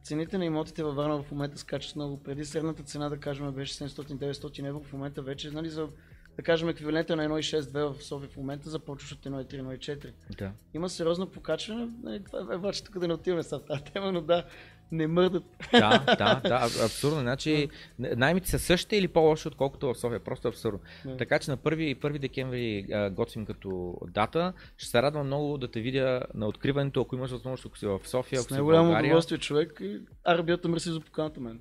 цените 0.02 0.38
на 0.38 0.44
имотите 0.44 0.82
във 0.82 0.96
Варна 0.96 1.22
в 1.22 1.30
момента 1.30 1.58
скачат 1.58 1.96
много. 1.96 2.22
Преди 2.22 2.44
средната 2.44 2.82
цена, 2.82 3.08
да 3.08 3.16
кажем, 3.16 3.52
беше 3.52 3.74
700-900 3.74 4.68
евро, 4.68 4.80
в 4.80 4.92
момента 4.92 5.22
вече, 5.22 5.50
нали, 5.50 5.70
за 5.70 5.88
да 6.36 6.42
кажем, 6.42 6.68
еквивалента 6.68 7.16
на 7.16 7.28
1,6-2 7.28 7.92
в 7.92 8.04
София 8.04 8.28
в 8.28 8.36
момента 8.36 8.70
започваш 8.70 9.12
от 9.12 9.24
1,3, 9.24 9.62
1,4. 9.62 10.12
Да. 10.38 10.52
Има 10.74 10.88
сериозно 10.88 11.26
покачване, 11.26 11.88
нали, 12.02 12.24
това 12.24 12.54
е 12.54 12.56
обаче 12.56 12.84
тук 12.84 12.98
да 12.98 13.08
не 13.08 13.14
отиваме 13.14 13.42
с 13.42 13.60
тази 13.60 13.82
тема, 13.84 14.12
но 14.12 14.20
да, 14.20 14.44
не 14.92 15.06
мърдат. 15.06 15.44
Да, 15.72 16.04
да, 16.08 16.40
да, 16.40 16.60
аб- 16.60 16.84
абсурдно. 16.84 17.20
Значи, 17.20 17.68
наймите 17.98 18.50
са 18.50 18.58
същите 18.58 18.96
или 18.96 19.08
по-лоши, 19.08 19.48
отколкото 19.48 19.86
в 19.86 19.98
София. 19.98 20.20
Просто 20.20 20.48
абсурдно. 20.48 20.80
Да. 21.04 21.16
Така 21.16 21.38
че 21.38 21.50
на 21.50 21.56
1, 21.58 21.96
1 21.96 22.18
декември 22.18 22.86
а, 22.92 23.10
готвим 23.10 23.46
като 23.46 23.70
дата. 24.04 24.52
Ще 24.76 24.88
се 24.90 25.02
радвам 25.02 25.26
много 25.26 25.58
да 25.58 25.70
те 25.70 25.80
видя 25.80 26.22
на 26.34 26.46
откриването, 26.46 27.00
ако 27.00 27.16
имаш 27.16 27.30
възможност, 27.30 27.66
ако 27.66 27.78
си 27.78 27.86
в 27.86 28.00
София, 28.04 28.38
С 28.38 28.42
ако 28.42 28.48
си 28.48 28.54
в 28.54 28.56
най-голямо 28.56 28.84
България. 28.84 29.08
удоволствие 29.08 29.38
човек 29.38 29.78
и 29.80 30.00
Арабията 30.24 30.68
мърси 30.68 30.90
за 30.90 31.00
поканата 31.00 31.40
мен. 31.40 31.60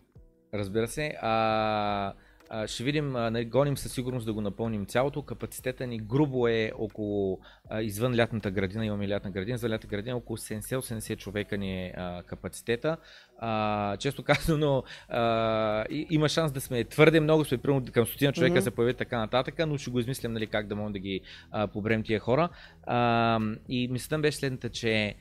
Разбира 0.54 0.88
се. 0.88 1.14
А, 1.22 2.14
а, 2.52 2.68
ще 2.68 2.84
видим, 2.84 3.16
а, 3.16 3.32
нали, 3.32 3.46
гоним 3.46 3.78
със 3.78 3.92
сигурност 3.92 4.26
да 4.26 4.34
го 4.34 4.42
напълним 4.42 4.86
цялото. 4.86 5.22
Капацитета 5.22 5.88
ни 5.88 6.00
грубо 6.00 6.48
е 6.48 6.72
около, 6.78 7.40
а, 7.70 7.82
извън 7.82 8.16
лятната 8.16 8.52
градина, 8.52 8.86
имаме 8.86 9.10
лятна 9.10 9.32
градина, 9.32 9.58
за 9.58 9.70
лятната 9.70 9.88
градина 9.88 10.18
около 10.18 10.38
70-80 10.38 11.18
човека 11.18 11.58
ни 11.58 11.86
е 11.86 11.94
а, 11.98 12.24
капацитета. 12.24 12.98
А, 13.40 13.98
често 13.98 14.24
казано, 14.24 14.84
а, 15.10 15.86
и- 15.90 16.08
има 16.10 16.30
шанс 16.30 16.52
да 16.52 16.62
сме 16.62 16.84
твърде 16.84 17.20
много, 17.20 17.46
сме 17.46 17.58
примерно 17.58 17.86
към 17.92 18.06
стотина 18.06 18.34
човека 18.34 18.54
Мгм. 18.54 18.62
се 18.62 18.72
появят 18.72 18.98
така 18.98 19.18
нататък, 19.20 19.56
но 19.68 19.78
ще 19.78 19.92
го 19.92 20.00
измислям 20.00 20.34
нали, 20.34 20.48
как 20.48 20.68
да 20.68 20.76
можем 20.76 20.94
да 20.94 21.00
ги 21.00 21.22
а, 21.52 21.68
побрем 21.68 22.04
тия 22.04 22.20
хора. 22.20 22.50
А, 22.84 23.40
и 23.70 23.88
мислята 23.88 24.18
ми 24.18 24.22
беше 24.22 24.38
следната, 24.38 24.70
че 24.70 25.16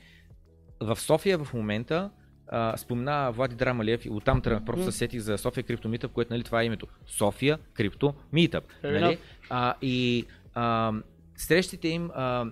в 0.81 0.95
София 0.99 1.37
в 1.37 1.53
момента 1.53 2.09
а, 2.49 2.77
спомена 2.77 3.31
Влади 3.31 3.55
Драмалиев 3.55 4.05
и 4.05 4.09
оттам 4.09 4.41
тръгнах, 4.41 4.65
просто 4.65 4.91
се 4.91 4.97
сетих 4.97 5.19
за 5.19 5.37
София 5.37 5.63
Крипто 5.63 5.89
Митъп, 5.89 6.11
което 6.11 6.33
нали, 6.33 6.43
това 6.43 6.61
е 6.61 6.65
името. 6.65 6.87
София 7.07 7.57
Крипто 7.73 8.13
Митъп. 8.33 8.63
Fair 8.83 8.99
Нали? 8.99 9.17
А, 9.49 9.73
и 9.81 10.25
а, 10.53 10.93
срещите 11.37 11.87
им 11.87 12.11
а, 12.15 12.45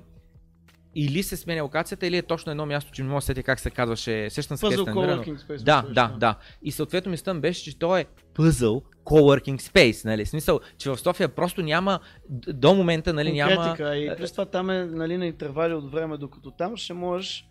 или 0.95 1.23
се 1.23 1.37
сменя 1.37 1.63
локацията, 1.63 2.07
или 2.07 2.17
е 2.17 2.21
точно 2.21 2.51
едно 2.51 2.65
място, 2.65 2.91
че 2.91 3.01
не 3.01 3.09
мога 3.09 3.17
да 3.17 3.21
се 3.21 3.25
сетя 3.25 3.43
как 3.43 3.59
се 3.59 3.69
казваше. 3.69 4.29
Сещам 4.29 4.57
се 4.57 4.65
но- 4.65 4.71
Coworking 4.71 5.37
Space. 5.37 5.63
да, 5.63 5.81
да, 5.81 6.15
да. 6.17 6.35
И 6.61 6.71
съответно 6.71 7.11
ми 7.11 7.39
беше, 7.39 7.63
че 7.63 7.79
то 7.79 7.97
е 7.97 8.05
пъзъл 8.33 8.81
coworking 9.05 9.61
space, 9.61 10.05
нали? 10.05 10.25
Смисъл, 10.25 10.59
че 10.77 10.89
в 10.89 10.97
София 10.97 11.29
просто 11.29 11.61
няма, 11.61 11.99
до 12.47 12.75
момента, 12.75 13.13
нали, 13.13 13.33
няма... 13.33 13.55
Конкретика. 13.55 13.97
И 13.97 14.15
плюс 14.17 14.31
това 14.31 14.45
там 14.45 14.69
е 14.69 14.85
нали, 14.85 15.17
на 15.17 15.25
интервали 15.25 15.73
от 15.73 15.91
време, 15.91 16.17
докато 16.17 16.51
там 16.51 16.77
ще 16.77 16.93
можеш 16.93 17.46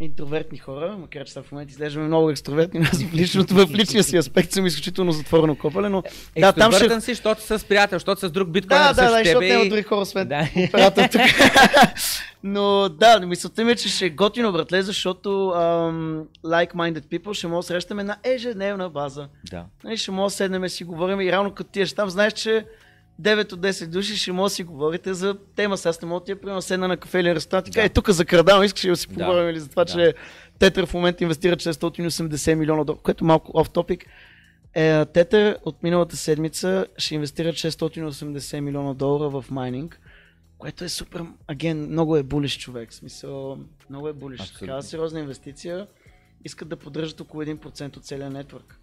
интровертни 0.00 0.58
хора, 0.58 0.96
макар 1.00 1.24
че 1.24 1.32
сега 1.32 1.42
в 1.42 1.52
момента 1.52 1.70
изглеждаме 1.70 2.06
много 2.06 2.30
екстровертни, 2.30 2.80
аз 2.92 3.02
в, 3.02 3.14
личното, 3.14 3.54
в 3.54 3.70
личния 3.70 4.04
си 4.04 4.16
аспект 4.16 4.52
съм 4.52 4.66
изключително 4.66 5.12
затворено 5.12 5.56
копале, 5.56 5.88
но 5.88 6.02
да, 6.38 6.52
там 6.52 6.72
ще... 6.72 7.00
Си, 7.00 7.14
защото 7.14 7.42
с 7.42 7.64
приятел, 7.64 7.96
защото 7.96 8.20
с 8.20 8.30
друг 8.30 8.48
биткоин 8.48 8.78
Да, 8.78 8.92
да, 8.92 9.02
да, 9.02 9.10
защото 9.10 9.40
тебе 9.40 9.48
няма 9.48 9.64
и- 9.64 9.68
други 9.68 9.82
хора 9.82 10.00
освен 10.00 10.28
Да. 10.28 10.48
оператор 10.68 11.02
тук. 11.12 11.20
Но 12.42 12.88
да, 12.88 13.20
мисълта 13.20 13.64
ми 13.64 13.72
е, 13.72 13.76
че 13.76 13.88
ще 13.88 14.06
е 14.06 14.10
готино, 14.10 14.52
братле, 14.52 14.82
защото 14.82 15.48
ам, 15.48 16.24
like-minded 16.44 17.04
people 17.04 17.32
ще 17.32 17.46
може 17.46 17.56
да 17.58 17.68
срещаме 17.68 18.04
на 18.04 18.16
ежедневна 18.24 18.90
база. 18.90 19.28
Да. 19.50 19.64
Нали, 19.84 19.96
ще 19.96 20.10
може 20.10 20.32
да 20.32 20.36
седнем 20.36 20.64
и 20.64 20.68
си 20.70 20.84
говорим 20.84 21.20
и 21.20 21.32
равно 21.32 21.50
като 21.50 21.70
тиеш 21.70 21.92
там, 21.92 22.10
знаеш, 22.10 22.32
че 22.32 22.64
9 23.22 23.52
от 23.52 23.60
10 23.60 23.86
души 23.86 24.16
ще 24.16 24.32
може 24.32 24.52
да 24.52 24.54
си 24.54 24.64
говорите 24.64 25.14
за 25.14 25.36
тема. 25.56 25.76
Сега 25.76 25.94
не 26.02 26.08
мога 26.08 26.20
да 26.20 26.24
тия, 26.24 26.40
примерно, 26.40 26.62
седна 26.62 26.88
на 26.88 26.96
кафе 26.96 27.20
или 27.20 27.34
ресторант 27.34 27.68
и 27.68 27.70
Да. 27.70 27.82
е, 27.84 27.88
тук 27.88 28.10
закрадавам, 28.10 28.62
искаш 28.64 28.84
ли 28.84 28.88
да 28.88 28.96
си 28.96 29.06
Да. 29.08 29.14
поговорим 29.14 29.48
или 29.50 29.60
за 29.60 29.68
това, 29.68 29.84
Да. 29.84 29.92
че 29.92 30.14
Тетър 30.58 30.86
в 30.86 30.94
момента 30.94 31.24
инвестира 31.24 31.56
680 31.56 32.54
милиона 32.54 32.84
долара, 32.84 33.00
което 33.02 33.24
е 33.24 33.26
малко 33.26 33.50
оф 33.54 33.70
топик. 33.70 34.06
Е, 34.74 35.04
Тетър 35.04 35.58
от 35.64 35.82
миналата 35.82 36.16
седмица 36.16 36.86
ще 36.98 37.14
инвестира 37.14 37.52
680 37.52 38.60
милиона 38.60 38.94
долара 38.94 39.30
в 39.30 39.44
майнинг, 39.50 40.00
което 40.58 40.84
е 40.84 40.88
супер, 40.88 41.22
аген, 41.46 41.86
много 41.86 42.16
е 42.16 42.22
булиш 42.22 42.58
човек, 42.58 42.90
в 42.90 42.94
смисъл, 42.94 43.58
много 43.90 44.08
е 44.08 44.12
булиш. 44.12 44.50
Такава 44.52 44.82
сериозна 44.82 45.20
инвестиция, 45.20 45.86
искат 46.44 46.68
да 46.68 46.76
поддържат 46.76 47.20
около 47.20 47.42
1% 47.42 47.96
от 47.96 48.04
целия 48.04 48.30
нетворк. 48.30 48.80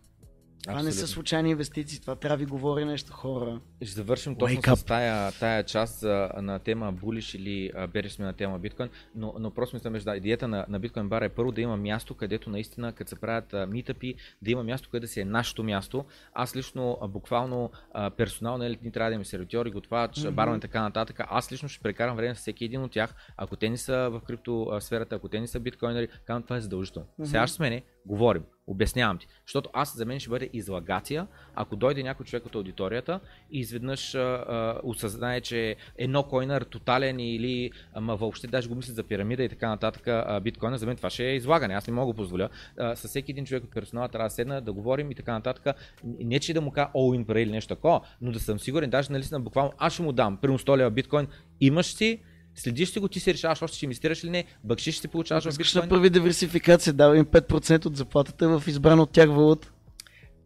Това 0.68 0.84
не 0.84 0.92
са 0.92 1.08
случайни 1.08 1.50
инвестиции, 1.50 2.02
това 2.02 2.16
трябва 2.16 2.38
да 2.38 2.44
ви 2.44 2.50
говори 2.50 2.86
нещо 2.86 3.14
хора. 3.14 3.60
Ще 3.82 3.92
завършим 3.92 4.36
Wake 4.36 4.40
точно 4.40 4.62
up. 4.62 4.76
с 4.76 4.84
тая, 4.84 5.32
тая 5.32 5.64
част 5.64 6.04
а, 6.04 6.32
на 6.42 6.60
тема 6.60 6.92
булиш 6.92 7.34
или 7.34 7.72
береш 7.94 8.12
сме 8.12 8.26
на 8.26 8.34
тема 8.34 8.60
биткоин, 8.60 8.90
но, 9.16 9.36
но 9.40 9.52
просто 9.52 9.76
мисля, 9.76 10.12
да, 10.12 10.18
идеята 10.18 10.48
на, 10.48 10.66
на 10.70 10.80
биткоин 10.80 11.10
бара 11.10 11.26
е 11.26 11.30
първо 11.30 11.52
да 11.52 11.62
има 11.62 11.78
място, 11.78 12.16
където 12.16 12.50
наистина, 12.50 12.94
като 12.94 13.10
се 13.10 13.16
правят 13.16 13.56
митъпи, 13.70 14.16
да 14.42 14.52
има 14.52 14.64
място, 14.64 14.90
където 14.92 15.14
си 15.14 15.20
е 15.20 15.26
нашето 15.26 15.64
място. 15.64 16.06
Аз 16.34 16.56
лично, 16.56 16.98
а, 17.02 17.08
буквално, 17.08 17.72
а, 17.94 18.10
персонал, 18.10 18.58
нали, 18.58 18.80
ни 18.84 18.92
трябва 18.92 19.10
да 19.10 19.14
имаме 19.14 19.26
сервитьори, 19.26 19.72
готвач, 19.72 20.16
mm-hmm. 20.16 20.32
бармен 20.32 20.58
и 20.58 20.62
така 20.62 20.82
нататък. 20.82 21.20
Аз 21.20 21.52
лично 21.52 21.70
ще 21.70 21.84
прекарам 21.84 22.16
време 22.16 22.36
с 22.36 22.38
всеки 22.38 22.66
един 22.66 22.84
от 22.84 22.92
тях. 22.92 23.16
Ако 23.38 23.56
те 23.56 23.70
не 23.70 23.78
са 23.78 24.10
в 24.12 24.22
крипто 24.28 24.68
а, 24.72 24.82
сферата, 24.82 25.16
ако 25.16 25.30
те 25.30 25.40
не 25.40 25.48
са 25.48 25.60
биткоинери, 25.60 26.08
казвам, 26.08 26.44
това 26.44 26.58
е 26.58 26.62
задължително. 26.62 27.08
Мгм. 27.20 27.28
Сега 27.28 27.48
ще 27.48 27.56
смене, 27.56 27.84
говорим, 28.06 28.44
обяснявам 28.68 29.18
ти. 29.18 29.28
Защото 29.46 29.70
аз 29.74 29.98
за 29.98 30.06
мен 30.06 30.20
ще 30.20 30.30
бъде 30.30 30.50
излагация, 30.54 31.28
ако 31.56 31.76
дойде 31.76 32.04
някой 32.04 32.26
човек 32.26 32.46
от 32.46 32.56
аудиторията 32.56 33.20
и 33.52 33.60
изведнъж 33.60 34.16
а, 34.16 34.20
а, 34.20 34.80
осъзнае, 34.84 35.42
че 35.42 35.76
едно 35.98 36.24
койнер 36.24 36.62
тотален 36.62 37.20
или 37.20 37.72
ама 37.94 38.16
въобще 38.16 38.48
даже 38.48 38.70
го 38.70 38.76
мислят 38.76 38.96
за 38.96 39.04
пирамида 39.04 39.44
и 39.44 39.50
така 39.50 39.70
нататък 39.70 40.08
биткоина, 40.44 40.78
за 40.78 40.86
мен 40.86 40.98
това 40.98 41.10
ще 41.10 41.26
е 41.26 41.36
излагане. 41.36 41.74
Аз 41.74 41.88
не 41.88 41.94
мога 41.94 42.14
да 42.14 42.18
позволя. 42.18 42.50
А, 42.80 42.96
с 42.96 43.08
всеки 43.08 43.32
един 43.32 43.46
човек 43.46 43.64
от 43.64 43.72
персонала 43.72 44.10
трябва 44.10 44.30
да 44.30 44.34
седна, 44.34 44.62
да 44.62 44.74
говорим 44.74 45.12
и 45.12 45.16
така 45.16 45.34
нататък. 45.34 45.76
Не 46.04 46.40
че 46.40 46.54
да 46.54 46.62
му 46.62 46.72
кажа 46.72 46.90
all 46.96 47.26
in 47.26 47.42
или 47.42 47.52
нещо 47.52 47.76
такова, 47.76 48.02
но 48.22 48.32
да 48.32 48.40
съм 48.40 48.60
сигурен, 48.60 48.90
даже 48.90 49.12
нали 49.12 49.24
на 49.32 49.40
буквално 49.40 49.74
аз 49.78 49.94
ще 49.94 50.02
му 50.02 50.12
дам, 50.12 50.38
примерно 50.38 50.60
100 50.60 50.78
лева 50.78 50.92
биткоин, 50.92 51.28
имаш 51.62 51.86
си, 51.86 52.22
Следиш 52.56 52.90
си 52.90 53.00
го, 53.00 53.08
ти 53.08 53.20
си 53.20 53.34
решаваш 53.34 53.62
още 53.62 53.78
ще 53.78 53.86
инвестираш 53.86 54.24
или 54.24 54.32
не, 54.32 54.46
бъкшиш 54.64 54.96
ще 54.96 55.08
получаваш 55.08 55.44
в 55.44 55.50
Искаш 55.50 55.72
да 55.72 55.90
прави 55.90 56.10
диверсификация, 56.10 56.94
дава 56.94 57.18
им 57.18 57.26
5% 57.26 57.86
от 57.86 57.98
заплатата 57.98 58.60
в 58.60 58.68
избрана 58.68 59.02
от 59.02 59.12
тях 59.12 59.30
валута. 59.30 59.72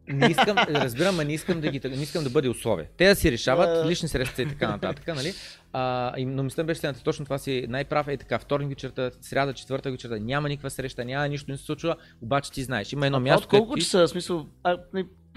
Не 0.07 0.27
искам, 0.27 0.57
разбирам, 0.57 1.19
а 1.19 1.23
не 1.23 1.33
искам 1.33 1.61
да, 1.61 1.71
ги, 1.71 1.81
не 1.89 2.03
искам 2.03 2.23
да 2.23 2.29
бъде 2.29 2.49
условие. 2.49 2.89
Те 2.97 3.07
да 3.07 3.15
си 3.15 3.31
решават 3.31 3.87
лични 3.87 4.09
средства 4.09 4.43
и 4.43 4.47
така 4.47 4.67
нататък, 4.67 5.07
нали? 5.07 5.33
А, 5.73 6.13
но 6.19 6.43
мисля 6.43 6.63
беше 6.63 6.79
следната, 6.79 7.03
точно 7.03 7.25
това 7.25 7.37
си 7.37 7.65
най-прав. 7.69 8.07
Е 8.07 8.17
така, 8.17 8.39
вторник 8.39 8.69
вечерта, 8.69 9.11
сряда, 9.21 9.53
четвърта 9.53 9.91
вечерта, 9.91 10.19
няма 10.19 10.49
никаква 10.49 10.69
среща, 10.69 11.05
няма 11.05 11.27
нищо, 11.27 11.51
не 11.51 11.57
се 11.57 11.63
случва, 11.63 11.95
обаче 12.21 12.51
ти 12.51 12.63
знаеш, 12.63 12.93
има 12.93 13.05
едно 13.05 13.17
А 13.17 13.21
място, 13.21 13.47
колко 13.47 13.75
ти... 13.75 13.81
часа, 13.81 14.07
в 14.07 14.07
смисъл, 14.07 14.47
а, 14.63 14.77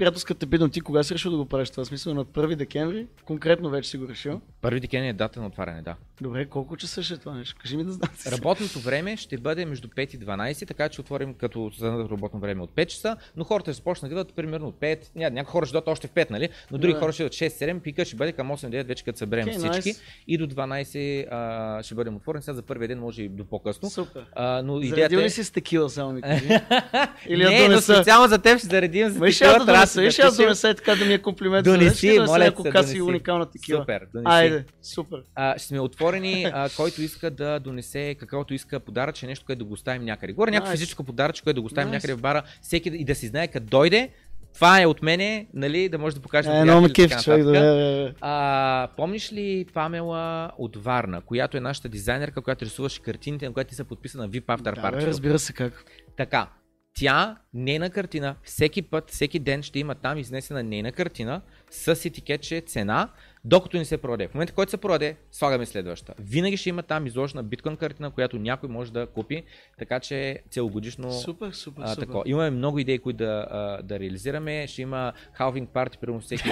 приятелската 0.01 0.47
бидно, 0.47 0.68
ти 0.68 0.81
кога 0.81 1.02
си 1.02 1.14
решил 1.14 1.31
да 1.31 1.36
го 1.36 1.44
правиш 1.44 1.70
това? 1.70 1.85
Смисъл 1.85 2.14
на 2.14 2.24
1 2.24 2.55
декември? 2.55 3.06
Конкретно 3.24 3.70
вече 3.70 3.90
си 3.90 3.97
го 3.97 4.09
решил. 4.09 4.40
Първи 4.60 4.81
декември 4.81 5.09
е 5.09 5.12
дата 5.12 5.40
на 5.40 5.47
отваряне, 5.47 5.82
да. 5.82 5.97
Добре, 6.20 6.47
колко 6.47 6.77
часа 6.77 7.02
ще 7.02 7.14
е 7.14 7.16
това 7.16 7.35
нещо? 7.35 7.56
Кажи 7.62 7.77
ми 7.77 7.85
да 7.85 7.93
знам. 7.93 8.10
Работното 8.27 8.78
време 8.78 9.16
ще 9.16 9.39
бъде 9.39 9.64
между 9.64 9.89
5 9.89 10.14
и 10.14 10.18
12, 10.18 10.68
така 10.68 10.89
че 10.89 11.01
отворим 11.01 11.35
като 11.35 11.70
за 11.78 12.09
работно 12.10 12.40
време 12.40 12.62
от 12.62 12.70
5 12.70 12.86
часа, 12.86 13.16
но 13.36 13.44
хората 13.44 13.72
ще 13.72 13.77
започнат 13.77 14.10
да 14.10 14.12
идват 14.14 14.35
примерно 14.35 14.68
от 14.68 14.81
5, 14.81 14.98
ня, 15.16 15.31
някои 15.31 15.52
хора 15.52 15.66
ще 15.66 15.72
дойдат 15.72 15.89
още 15.89 16.06
в 16.09 16.10
5, 16.10 16.31
нали? 16.31 16.48
Но 16.70 16.78
други 16.78 16.93
Да. 16.94 17.01
хора 17.01 17.12
ще 17.12 17.22
идват 17.22 17.32
6-7, 17.32 17.81
пика 17.81 18.05
ще 18.05 18.16
бъде 18.16 18.32
към 18.32 18.48
8-9 18.48 18.86
вече 18.86 19.05
като 19.05 19.18
съберем 19.18 19.44
Окей, 19.44 19.59
всички 19.59 19.89
найс. 19.89 20.02
и 20.27 20.39
до 20.39 20.47
12 20.47 21.27
а, 21.31 21.82
ще 21.82 21.94
бъдем 21.94 22.16
отворени, 22.16 22.43
сега 22.43 22.55
за 22.55 22.62
първия 22.62 22.89
ден 22.89 23.01
може 23.01 23.22
и 23.22 23.28
до 23.28 23.44
по-късно. 23.44 23.90
Супер. 23.90 24.24
А, 24.32 24.62
но 24.62 24.74
Заредил 24.74 24.93
идеята 24.93 25.14
е... 25.14 25.18
ли 25.18 25.31
си 25.31 25.44
с 25.44 25.51
текила 25.51 25.90
само 25.90 26.12
ми 26.12 26.22
кажи? 26.22 26.48
Или 27.28 27.44
не, 27.44 27.68
но 27.68 27.81
специално 27.81 28.28
за 28.28 28.39
теб 28.39 28.59
ще 28.59 28.66
заредим 28.66 29.09
за 29.09 29.18
Ма 29.18 29.27
такива 29.95 30.03
да 30.03 30.03
донеса, 30.03 30.09
и 30.09 30.11
ще 30.11 30.23
аз 30.23 30.37
донеса 30.37 30.69
е 30.69 30.75
така 30.75 30.95
да 30.95 31.05
ми 31.05 31.12
е 31.12 31.19
комплимент. 31.19 31.65
Донеси, 31.65 32.19
моля 32.19 32.39
няколко 32.39 32.62
те, 32.62 32.71
каси 32.71 33.03
уникална 33.03 33.47
текила. 33.51 33.81
Супер, 33.83 34.01
донеси. 34.15 34.27
Айде, 34.35 34.65
супер. 34.83 35.23
а, 35.35 35.59
ще 35.59 35.69
сме 35.69 35.81
отворени, 35.81 36.45
а, 36.55 36.69
който 36.77 37.03
иска 37.03 37.31
да 37.31 37.61
донесе 37.61 38.17
каквото 38.21 38.55
иска 38.55 38.81
подаръче, 38.81 39.27
нещо, 39.27 39.47
което 39.47 39.59
да 39.59 39.65
го 39.65 39.73
оставим 39.73 40.05
някъде. 40.05 40.33
Горе 40.33 40.51
някакво 40.51 40.73
физическо 40.73 41.05
подаръче, 41.05 41.43
което 41.43 41.55
да 41.55 41.61
го 41.61 41.67
оставим 41.67 41.89
Nice. 41.89 41.93
някъде 41.93 42.15
в 42.15 42.21
бара, 42.21 42.43
всеки 42.62 42.89
и 42.89 43.05
да 43.05 43.15
си 43.15 43.27
знае 43.27 43.49
като 43.49 43.67
дойде, 43.67 44.11
това 44.55 44.81
е 44.83 44.87
от 44.87 45.03
мене, 45.03 45.47
нали, 45.55 45.89
да 45.89 45.99
може 45.99 46.17
да 46.17 46.23
покаже 46.23 46.49
на 46.49 46.59
Е, 46.61 46.65
много 46.65 46.89
кеф, 46.95 47.23
човек. 47.23 47.45
Да, 47.45 47.53
да, 47.53 48.12
да. 48.21 48.89
Помниш 48.97 49.33
ли 49.33 49.67
Памела 49.75 50.51
от 50.59 50.77
Варна, 50.77 51.21
която 51.21 51.57
е 51.57 51.61
нашата 51.61 51.89
дизайнерка, 51.89 52.43
която 52.43 52.65
рисуваше 52.65 53.03
картините, 53.03 53.47
на 53.47 53.53
която 53.53 53.69
ти 53.69 53.75
са 53.75 53.85
подписана 53.85 54.29
VIP 54.29 54.45
After 54.45 54.62
Да, 54.62 54.73
Party? 54.73 55.07
разбира 55.07 55.39
се 55.39 55.53
как. 55.53 55.85
Така, 56.17 56.47
тя, 56.95 57.37
нейна 57.55 57.91
картина, 57.91 58.37
всеки 58.43 58.83
път, 58.83 59.11
всеки 59.11 59.39
ден 59.39 59.62
ще 59.62 59.79
има 59.79 59.95
там 59.95 60.19
изнесена 60.19 60.62
нейна 60.62 60.93
картина 60.93 61.43
с 61.71 62.05
етикетче 62.05 62.61
цена, 62.61 63.09
докато 63.45 63.77
не 63.77 63.85
се 63.85 63.97
продаде. 63.97 64.29
В 64.29 64.35
момента, 64.35 64.53
който 64.53 64.71
се 64.71 64.77
продаде, 64.77 65.17
слагаме 65.33 65.67
следващата. 65.67 66.15
Винаги 66.21 66.57
ще 66.57 66.69
има 66.69 66.83
там 66.83 67.07
изложена 67.07 67.43
биткоин 67.43 67.77
картина, 67.77 68.11
която 68.11 68.39
някой 68.39 68.69
може 68.69 68.93
да 68.93 69.07
купи, 69.07 69.43
така 69.79 70.01
че 70.01 70.39
целогодишно 70.51 71.12
Супер, 71.12 71.51
супер, 71.51 71.83
а, 71.83 71.89
супер. 71.89 72.07
тако. 72.07 72.23
Имаме 72.27 72.51
много 72.51 72.79
идеи, 72.79 72.99
които 72.99 73.17
да, 73.17 73.47
а, 73.51 73.83
да 73.83 74.01
реализираме. 74.01 74.67
Ще 74.67 74.83
има 74.83 75.12
халвинг 75.33 75.71
парти, 75.71 75.99
примерно 75.99 76.21
всеки, 76.21 76.51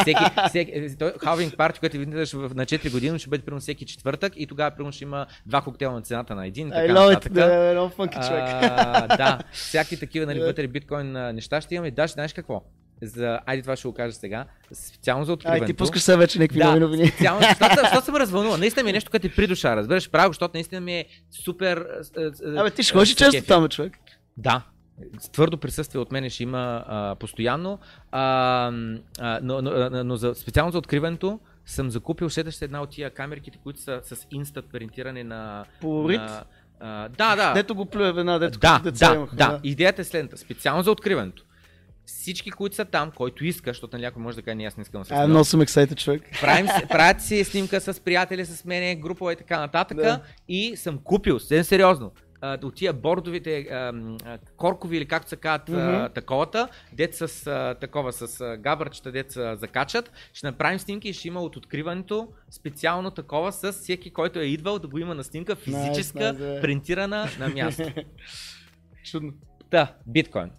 всеки, 0.00 0.20
всеки 0.48 0.96
той 0.98 1.12
халвинг 1.18 1.56
парти, 1.56 1.80
което 1.80 1.98
видиш 1.98 2.32
в- 2.32 2.54
на 2.54 2.66
4 2.66 2.90
години, 2.90 3.18
ще 3.18 3.30
бъде 3.30 3.44
примерно 3.44 3.60
всеки 3.60 3.86
четвъртък 3.86 4.32
и 4.36 4.46
тогава 4.46 4.70
примерно 4.70 4.92
ще 4.92 5.04
има 5.04 5.26
два 5.46 5.60
коктейла 5.62 5.94
на 5.94 6.02
цената 6.02 6.34
на 6.34 6.46
един. 6.46 6.68
и 6.68 6.70
I 6.70 6.74
Така 6.74 6.92
love 6.92 7.16
it, 7.16 7.28
да, 7.28 7.74
човек. 8.10 8.44
А, 8.62 9.16
да, 9.16 9.38
всякакви 9.52 9.96
такива 9.98 10.26
нали, 10.26 10.40
вътре 10.40 10.66
биткоин 10.66 11.12
неща 11.12 11.60
ще 11.60 11.74
имаме. 11.74 11.90
Да, 11.90 12.06
знаеш 12.06 12.32
какво? 12.32 12.62
За... 13.02 13.40
Айде 13.46 13.62
това 13.62 13.76
ще 13.76 13.88
го 13.88 13.94
кажа 13.94 14.12
сега. 14.12 14.46
Специално 14.72 15.24
за 15.24 15.32
откриването. 15.32 15.64
Ай, 15.64 15.66
ти 15.66 15.74
пускаш 15.74 16.02
сега 16.02 16.16
вече 16.18 16.38
някакви 16.38 16.58
Да, 16.58 16.66
нови 16.66 16.80
новини. 16.80 17.08
специално, 17.08 17.40
защото, 17.40 17.74
защото 17.82 18.04
съм 18.04 18.16
развълнуван. 18.16 18.60
Наистина 18.60 18.84
ми 18.84 18.90
е 18.90 18.92
нещо, 18.92 19.10
което 19.10 19.26
е 19.26 19.30
при 19.30 19.46
душа, 19.46 19.76
разбираш, 19.76 20.10
право, 20.10 20.32
защото 20.32 20.50
наистина 20.54 20.80
ми 20.80 20.98
е 20.98 21.06
супер... 21.44 21.86
Абе, 22.56 22.70
ти 22.70 22.82
ще 22.82 22.92
ходиш 22.92 23.08
се 23.08 23.16
често 23.16 23.46
там, 23.46 23.68
човек. 23.68 23.98
Да. 24.36 24.62
Твърдо 25.32 25.56
присъствие 25.56 26.00
от 26.00 26.12
мен 26.12 26.30
ще 26.30 26.42
има 26.42 26.84
а, 26.86 27.14
постоянно, 27.14 27.78
а, 28.12 28.72
а, 29.18 29.40
но, 29.42 29.62
но, 29.62 30.04
но, 30.04 30.16
за, 30.16 30.34
специално 30.34 30.72
за 30.72 30.78
откриването 30.78 31.40
съм 31.66 31.90
закупил 31.90 32.30
следваща 32.30 32.64
една 32.64 32.82
от 32.82 32.90
тия 32.90 33.10
камерките, 33.10 33.58
които 33.62 33.80
са 33.80 34.00
с 34.02 34.26
инстат 34.30 34.64
принтиране 34.72 35.24
на... 35.24 35.64
Полурит? 35.80 36.20
на 36.20 36.44
а, 36.80 37.08
да, 37.08 37.36
да. 37.36 37.52
Дето 37.52 37.74
го 37.74 37.86
плюе 37.86 38.12
веднага, 38.12 38.38
дето 38.38 38.58
Да, 38.58 38.80
като 38.84 38.98
да, 38.98 39.14
имаха. 39.14 39.36
да. 39.36 39.60
Идеята 39.62 40.02
е 40.02 40.04
следната. 40.04 40.36
Специално 40.36 40.82
за 40.82 40.90
откриването. 40.90 41.45
Всички, 42.06 42.50
които 42.50 42.76
са 42.76 42.84
там, 42.84 43.10
който 43.10 43.44
иска, 43.44 43.70
защото 43.70 43.98
някой 43.98 44.22
може 44.22 44.36
да 44.36 44.42
каже, 44.42 44.54
не, 44.54 44.64
аз 44.64 44.76
не 44.76 44.82
искам 44.82 45.00
да 45.00 45.04
се 45.04 45.08
снимам. 45.08 45.30
много 45.30 45.44
съм 45.44 45.60
ексайтед, 45.60 45.98
човек. 45.98 46.22
Правим, 46.40 46.66
правят 46.88 47.22
си 47.22 47.44
снимка 47.44 47.80
с 47.80 48.00
приятели, 48.00 48.44
с 48.44 48.64
мене, 48.64 48.96
група 48.96 49.32
и 49.32 49.36
така 49.36 49.60
нататък. 49.60 49.96
Да. 49.96 50.20
И 50.48 50.76
съм 50.76 50.98
купил, 50.98 51.38
съвсем 51.38 51.64
сериозно, 51.64 52.12
а, 52.40 52.58
от 52.62 52.74
тия 52.74 52.92
бордовите 52.92 53.58
а, 53.58 53.92
коркови 54.56 54.96
или 54.96 55.06
както 55.06 55.28
се 55.28 55.36
казват 55.36 55.68
а, 55.68 56.08
таковата, 56.08 56.68
дет 56.92 57.14
с 57.14 57.46
а, 57.46 57.74
такова, 57.80 58.12
с 58.12 58.40
а, 58.40 58.56
габърчета, 58.56 59.12
дет 59.12 59.32
се 59.32 59.56
закачат. 59.56 60.12
Ще 60.32 60.46
направим 60.46 60.78
снимки 60.78 61.08
и 61.08 61.12
ще 61.12 61.28
има 61.28 61.40
от 61.40 61.56
откриването 61.56 62.28
специално 62.50 63.10
такова 63.10 63.52
с 63.52 63.72
всеки, 63.72 64.10
който 64.10 64.38
е 64.38 64.44
идвал 64.44 64.78
да 64.78 64.88
го 64.88 64.98
има 64.98 65.14
на 65.14 65.24
снимка 65.24 65.56
физическа, 65.56 66.18
nice, 66.18 66.54
да. 66.54 66.60
принтирана 66.60 67.28
на 67.38 67.48
място. 67.48 67.92
Чудно. 69.04 69.32
Та, 69.70 69.94
биткоин. 70.06 70.50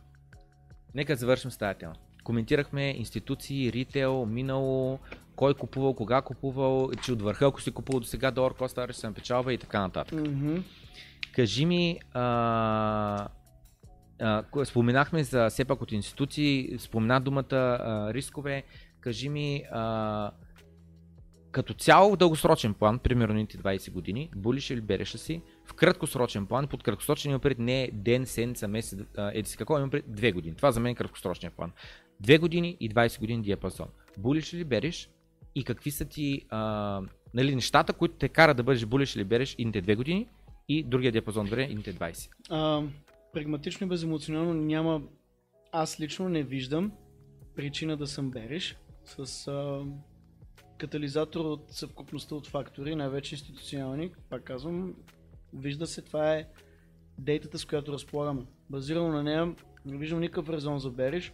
Нека 0.97 1.15
завършим 1.15 1.51
с 1.51 1.57
тази 1.57 1.79
тема. 1.79 1.93
Коментирахме 2.23 2.89
институции, 2.89 3.71
ритейл, 3.71 4.25
минало, 4.25 4.99
кой 5.35 5.53
купувал, 5.53 5.93
кога 5.93 6.21
купувал, 6.21 6.91
че 7.03 7.11
от 7.11 7.21
върха, 7.21 7.45
ако 7.45 7.61
си 7.61 7.71
купувал 7.71 7.99
до 7.99 8.05
сега 8.05 8.31
долар, 8.31 8.53
коста 8.53 8.87
ще 8.89 8.99
се 8.99 9.07
напечалва 9.07 9.53
и 9.53 9.57
така 9.57 9.79
нататък. 9.81 10.19
Мгм. 10.19 10.57
Кажи 11.31 11.65
ми, 11.65 11.99
а, 12.13 13.27
а, 14.19 14.43
споменахме 14.65 15.23
за 15.23 15.49
все 15.49 15.65
пак 15.65 15.81
от 15.81 15.91
институции, 15.91 16.75
спомена 16.79 17.21
думата 17.21 17.45
а, 17.51 18.13
рискове, 18.13 18.63
кажи 19.01 19.29
ми, 19.29 19.63
а, 19.71 20.31
като 21.51 21.73
цяло 21.73 22.13
в 22.13 22.17
дългосрочен 22.17 22.73
план, 22.73 22.99
примерно 22.99 23.35
ните 23.35 23.57
20 23.57 23.91
години, 23.91 24.29
булиш 24.35 24.69
или 24.69 24.81
береш 24.81 25.09
си, 25.09 25.41
в 25.65 25.73
краткосрочен 25.73 26.45
план, 26.45 26.67
под 26.67 26.83
краткосрочен 26.83 27.29
имам 27.29 27.41
пред 27.41 27.59
не 27.59 27.89
ден, 27.93 28.25
седмица, 28.25 28.67
месец, 28.67 28.99
еди 29.17 29.49
си 29.49 29.57
какво, 29.57 29.77
имам 29.77 29.89
пред 29.89 30.05
две 30.07 30.31
години. 30.31 30.55
Това 30.55 30.71
за 30.71 30.79
мен 30.79 30.91
е 30.91 30.95
краткосрочен 30.95 31.51
план. 31.51 31.71
Две 32.19 32.37
години 32.37 32.77
и 32.79 32.89
20 32.89 33.19
години 33.19 33.43
диапазон. 33.43 33.87
Булиш 34.17 34.53
или 34.53 34.63
береш 34.63 35.09
и 35.55 35.63
какви 35.63 35.91
са 35.91 36.05
ти 36.05 36.45
а, 36.49 37.01
нали, 37.33 37.55
нещата, 37.55 37.93
които 37.93 38.15
те 38.15 38.29
карат 38.29 38.57
да 38.57 38.63
бъдеш 38.63 38.85
булиш 38.85 39.15
или 39.15 39.23
береш 39.23 39.55
идните 39.57 39.81
две 39.81 39.95
години 39.95 40.27
и 40.69 40.83
другия 40.83 41.11
диапазон 41.11 41.45
добре, 41.45 41.63
идните 41.63 41.93
20. 41.93 42.29
А, 42.49 42.83
прагматично 43.33 43.87
и 43.87 43.89
беземоционално 43.89 44.53
няма, 44.53 45.01
аз 45.71 45.99
лично 45.99 46.29
не 46.29 46.43
виждам 46.43 46.91
причина 47.55 47.97
да 47.97 48.07
съм 48.07 48.31
береш 48.31 48.77
с 49.05 49.47
а, 49.47 49.85
катализатор 50.77 51.45
от 51.45 51.65
съвкупността 51.69 52.35
от 52.35 52.47
фактори, 52.47 52.95
най-вече 52.95 53.35
институционални, 53.35 54.11
пак 54.29 54.43
казвам, 54.43 54.93
вижда 55.53 55.87
се, 55.87 56.01
това 56.01 56.33
е 56.33 56.47
дейтата, 57.17 57.59
с 57.59 57.65
която 57.65 57.93
разполагаме. 57.93 58.41
Базирано 58.69 59.07
на 59.07 59.23
нея, 59.23 59.55
не 59.85 59.97
виждам 59.97 60.19
никакъв 60.19 60.49
резон 60.49 60.79
за 60.79 60.89
береш. 60.89 61.33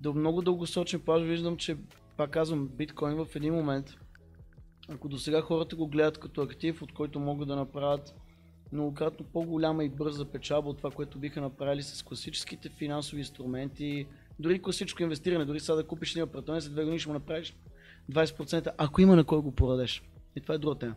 До 0.00 0.14
много 0.14 0.42
дългосрочен 0.42 1.00
плаж 1.00 1.22
виждам, 1.22 1.56
че, 1.56 1.76
пак 2.16 2.30
казвам, 2.30 2.68
биткоин 2.68 3.24
в 3.24 3.36
един 3.36 3.54
момент, 3.54 3.94
ако 4.88 5.08
до 5.08 5.18
сега 5.18 5.40
хората 5.40 5.76
го 5.76 5.86
гледат 5.86 6.18
като 6.18 6.42
актив, 6.42 6.82
от 6.82 6.92
който 6.92 7.20
могат 7.20 7.48
да 7.48 7.56
направят 7.56 8.14
многократно 8.72 9.26
по-голяма 9.32 9.84
и 9.84 9.88
бърза 9.88 10.24
печалба 10.24 10.68
от 10.68 10.76
това, 10.76 10.90
което 10.90 11.18
биха 11.18 11.40
направили 11.40 11.82
с 11.82 12.02
класическите 12.02 12.68
финансови 12.68 13.20
инструменти, 13.20 14.06
дори 14.38 14.62
класическо 14.62 15.02
инвестиране, 15.02 15.44
дори 15.44 15.60
сега 15.60 15.76
да 15.76 15.86
купиш 15.86 16.10
един 16.10 16.22
апартамент, 16.22 16.62
след 16.64 16.72
две 16.72 16.82
години 16.82 16.98
ще 16.98 17.08
му 17.08 17.14
направиш 17.14 17.56
20%, 18.10 18.72
ако 18.78 19.00
има 19.00 19.16
на 19.16 19.24
кой 19.24 19.42
го 19.42 19.52
продадеш. 19.52 20.02
И 20.36 20.40
това 20.40 20.54
е 20.54 20.58
друга 20.58 20.78
тема. 20.78 20.94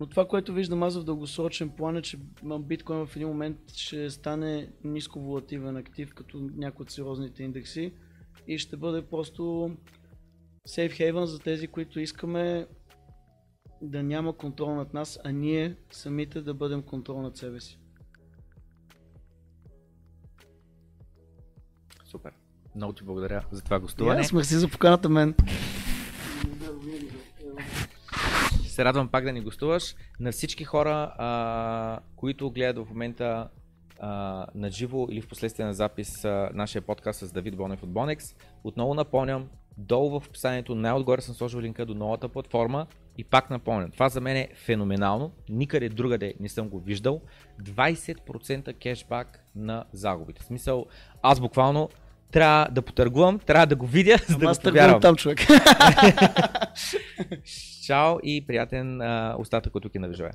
Но 0.00 0.06
това, 0.06 0.28
което 0.28 0.52
виждам 0.52 0.82
аз 0.82 0.98
в 0.98 1.04
дългосрочен 1.04 1.70
план 1.70 1.96
е, 1.96 2.02
че 2.02 2.18
биткоин 2.60 3.06
в 3.06 3.16
един 3.16 3.28
момент 3.28 3.58
ще 3.72 4.10
стане 4.10 4.68
ниско 4.84 5.20
волативен 5.20 5.76
актив, 5.76 6.14
като 6.14 6.50
някои 6.56 6.82
от 6.82 6.90
сериозните 6.90 7.42
индекси 7.42 7.92
и 8.48 8.58
ще 8.58 8.76
бъде 8.76 9.02
просто 9.02 9.42
safe 10.68 10.92
haven 10.92 11.24
за 11.24 11.38
тези, 11.38 11.68
които 11.68 12.00
искаме 12.00 12.66
да 13.82 14.02
няма 14.02 14.36
контрол 14.36 14.74
над 14.74 14.94
нас, 14.94 15.18
а 15.24 15.32
ние 15.32 15.76
самите 15.90 16.42
да 16.42 16.54
бъдем 16.54 16.82
контрол 16.82 17.22
над 17.22 17.36
себе 17.36 17.60
си. 17.60 17.78
Супер. 22.04 22.32
Много 22.76 22.92
ти 22.92 23.04
благодаря 23.04 23.44
за 23.52 23.62
това 23.62 23.78
гостуване. 23.78 24.20
аз 24.20 24.32
мерси 24.32 24.54
за 24.54 24.68
поканата 24.68 25.08
мен. 25.08 25.34
Се 28.76 28.84
радвам 28.84 29.08
пак 29.08 29.24
да 29.24 29.32
ни 29.32 29.40
гостуваш. 29.40 29.94
На 30.20 30.32
всички 30.32 30.64
хора, 30.64 31.14
а, 31.18 31.98
които 32.16 32.50
гледат 32.50 32.86
в 32.86 32.90
момента 32.90 33.48
на 34.54 34.70
живо 34.70 35.06
или 35.10 35.20
в 35.20 35.28
последствие 35.28 35.66
на 35.66 35.74
запис 35.74 36.24
а, 36.24 36.50
нашия 36.54 36.82
подкаст 36.82 37.20
с 37.20 37.32
Давид 37.32 37.56
Бонев 37.56 37.82
от 37.82 37.90
Bonex, 37.90 38.36
отново 38.64 38.94
напомням, 38.94 39.48
долу 39.78 40.20
в 40.20 40.26
описанието 40.28 40.74
най-отгоре 40.74 41.20
съм 41.20 41.34
сложил 41.34 41.60
линка 41.60 41.86
до 41.86 41.94
новата 41.94 42.28
платформа 42.28 42.86
и 43.18 43.24
пак 43.24 43.50
напомням, 43.50 43.90
това 43.90 44.08
за 44.08 44.20
мен 44.20 44.36
е 44.36 44.48
феноменално, 44.54 45.32
никъде 45.48 45.88
другаде 45.88 46.34
не 46.40 46.48
съм 46.48 46.68
го 46.68 46.80
виждал, 46.80 47.20
20% 47.62 48.78
кешбак 48.78 49.44
на 49.54 49.84
загубите. 49.92 50.42
В 50.42 50.46
смисъл, 50.46 50.86
аз 51.22 51.40
буквално 51.40 51.88
трябва 52.36 52.68
да 52.70 52.82
потъргувам, 52.82 53.38
трябва 53.38 53.66
да 53.66 53.76
го 53.76 53.86
видя, 53.86 54.18
за 54.28 54.38
да 54.38 54.46
аз 54.46 54.58
го 54.58 54.62
повярвам. 54.62 55.00
там, 55.00 55.16
човек. 55.16 55.38
Чао 57.86 58.18
и 58.22 58.46
приятен 58.46 59.00
а, 59.00 59.36
остатък 59.38 59.74
от 59.74 59.82
тук 59.82 59.94
и 59.94 59.98
на. 59.98 60.30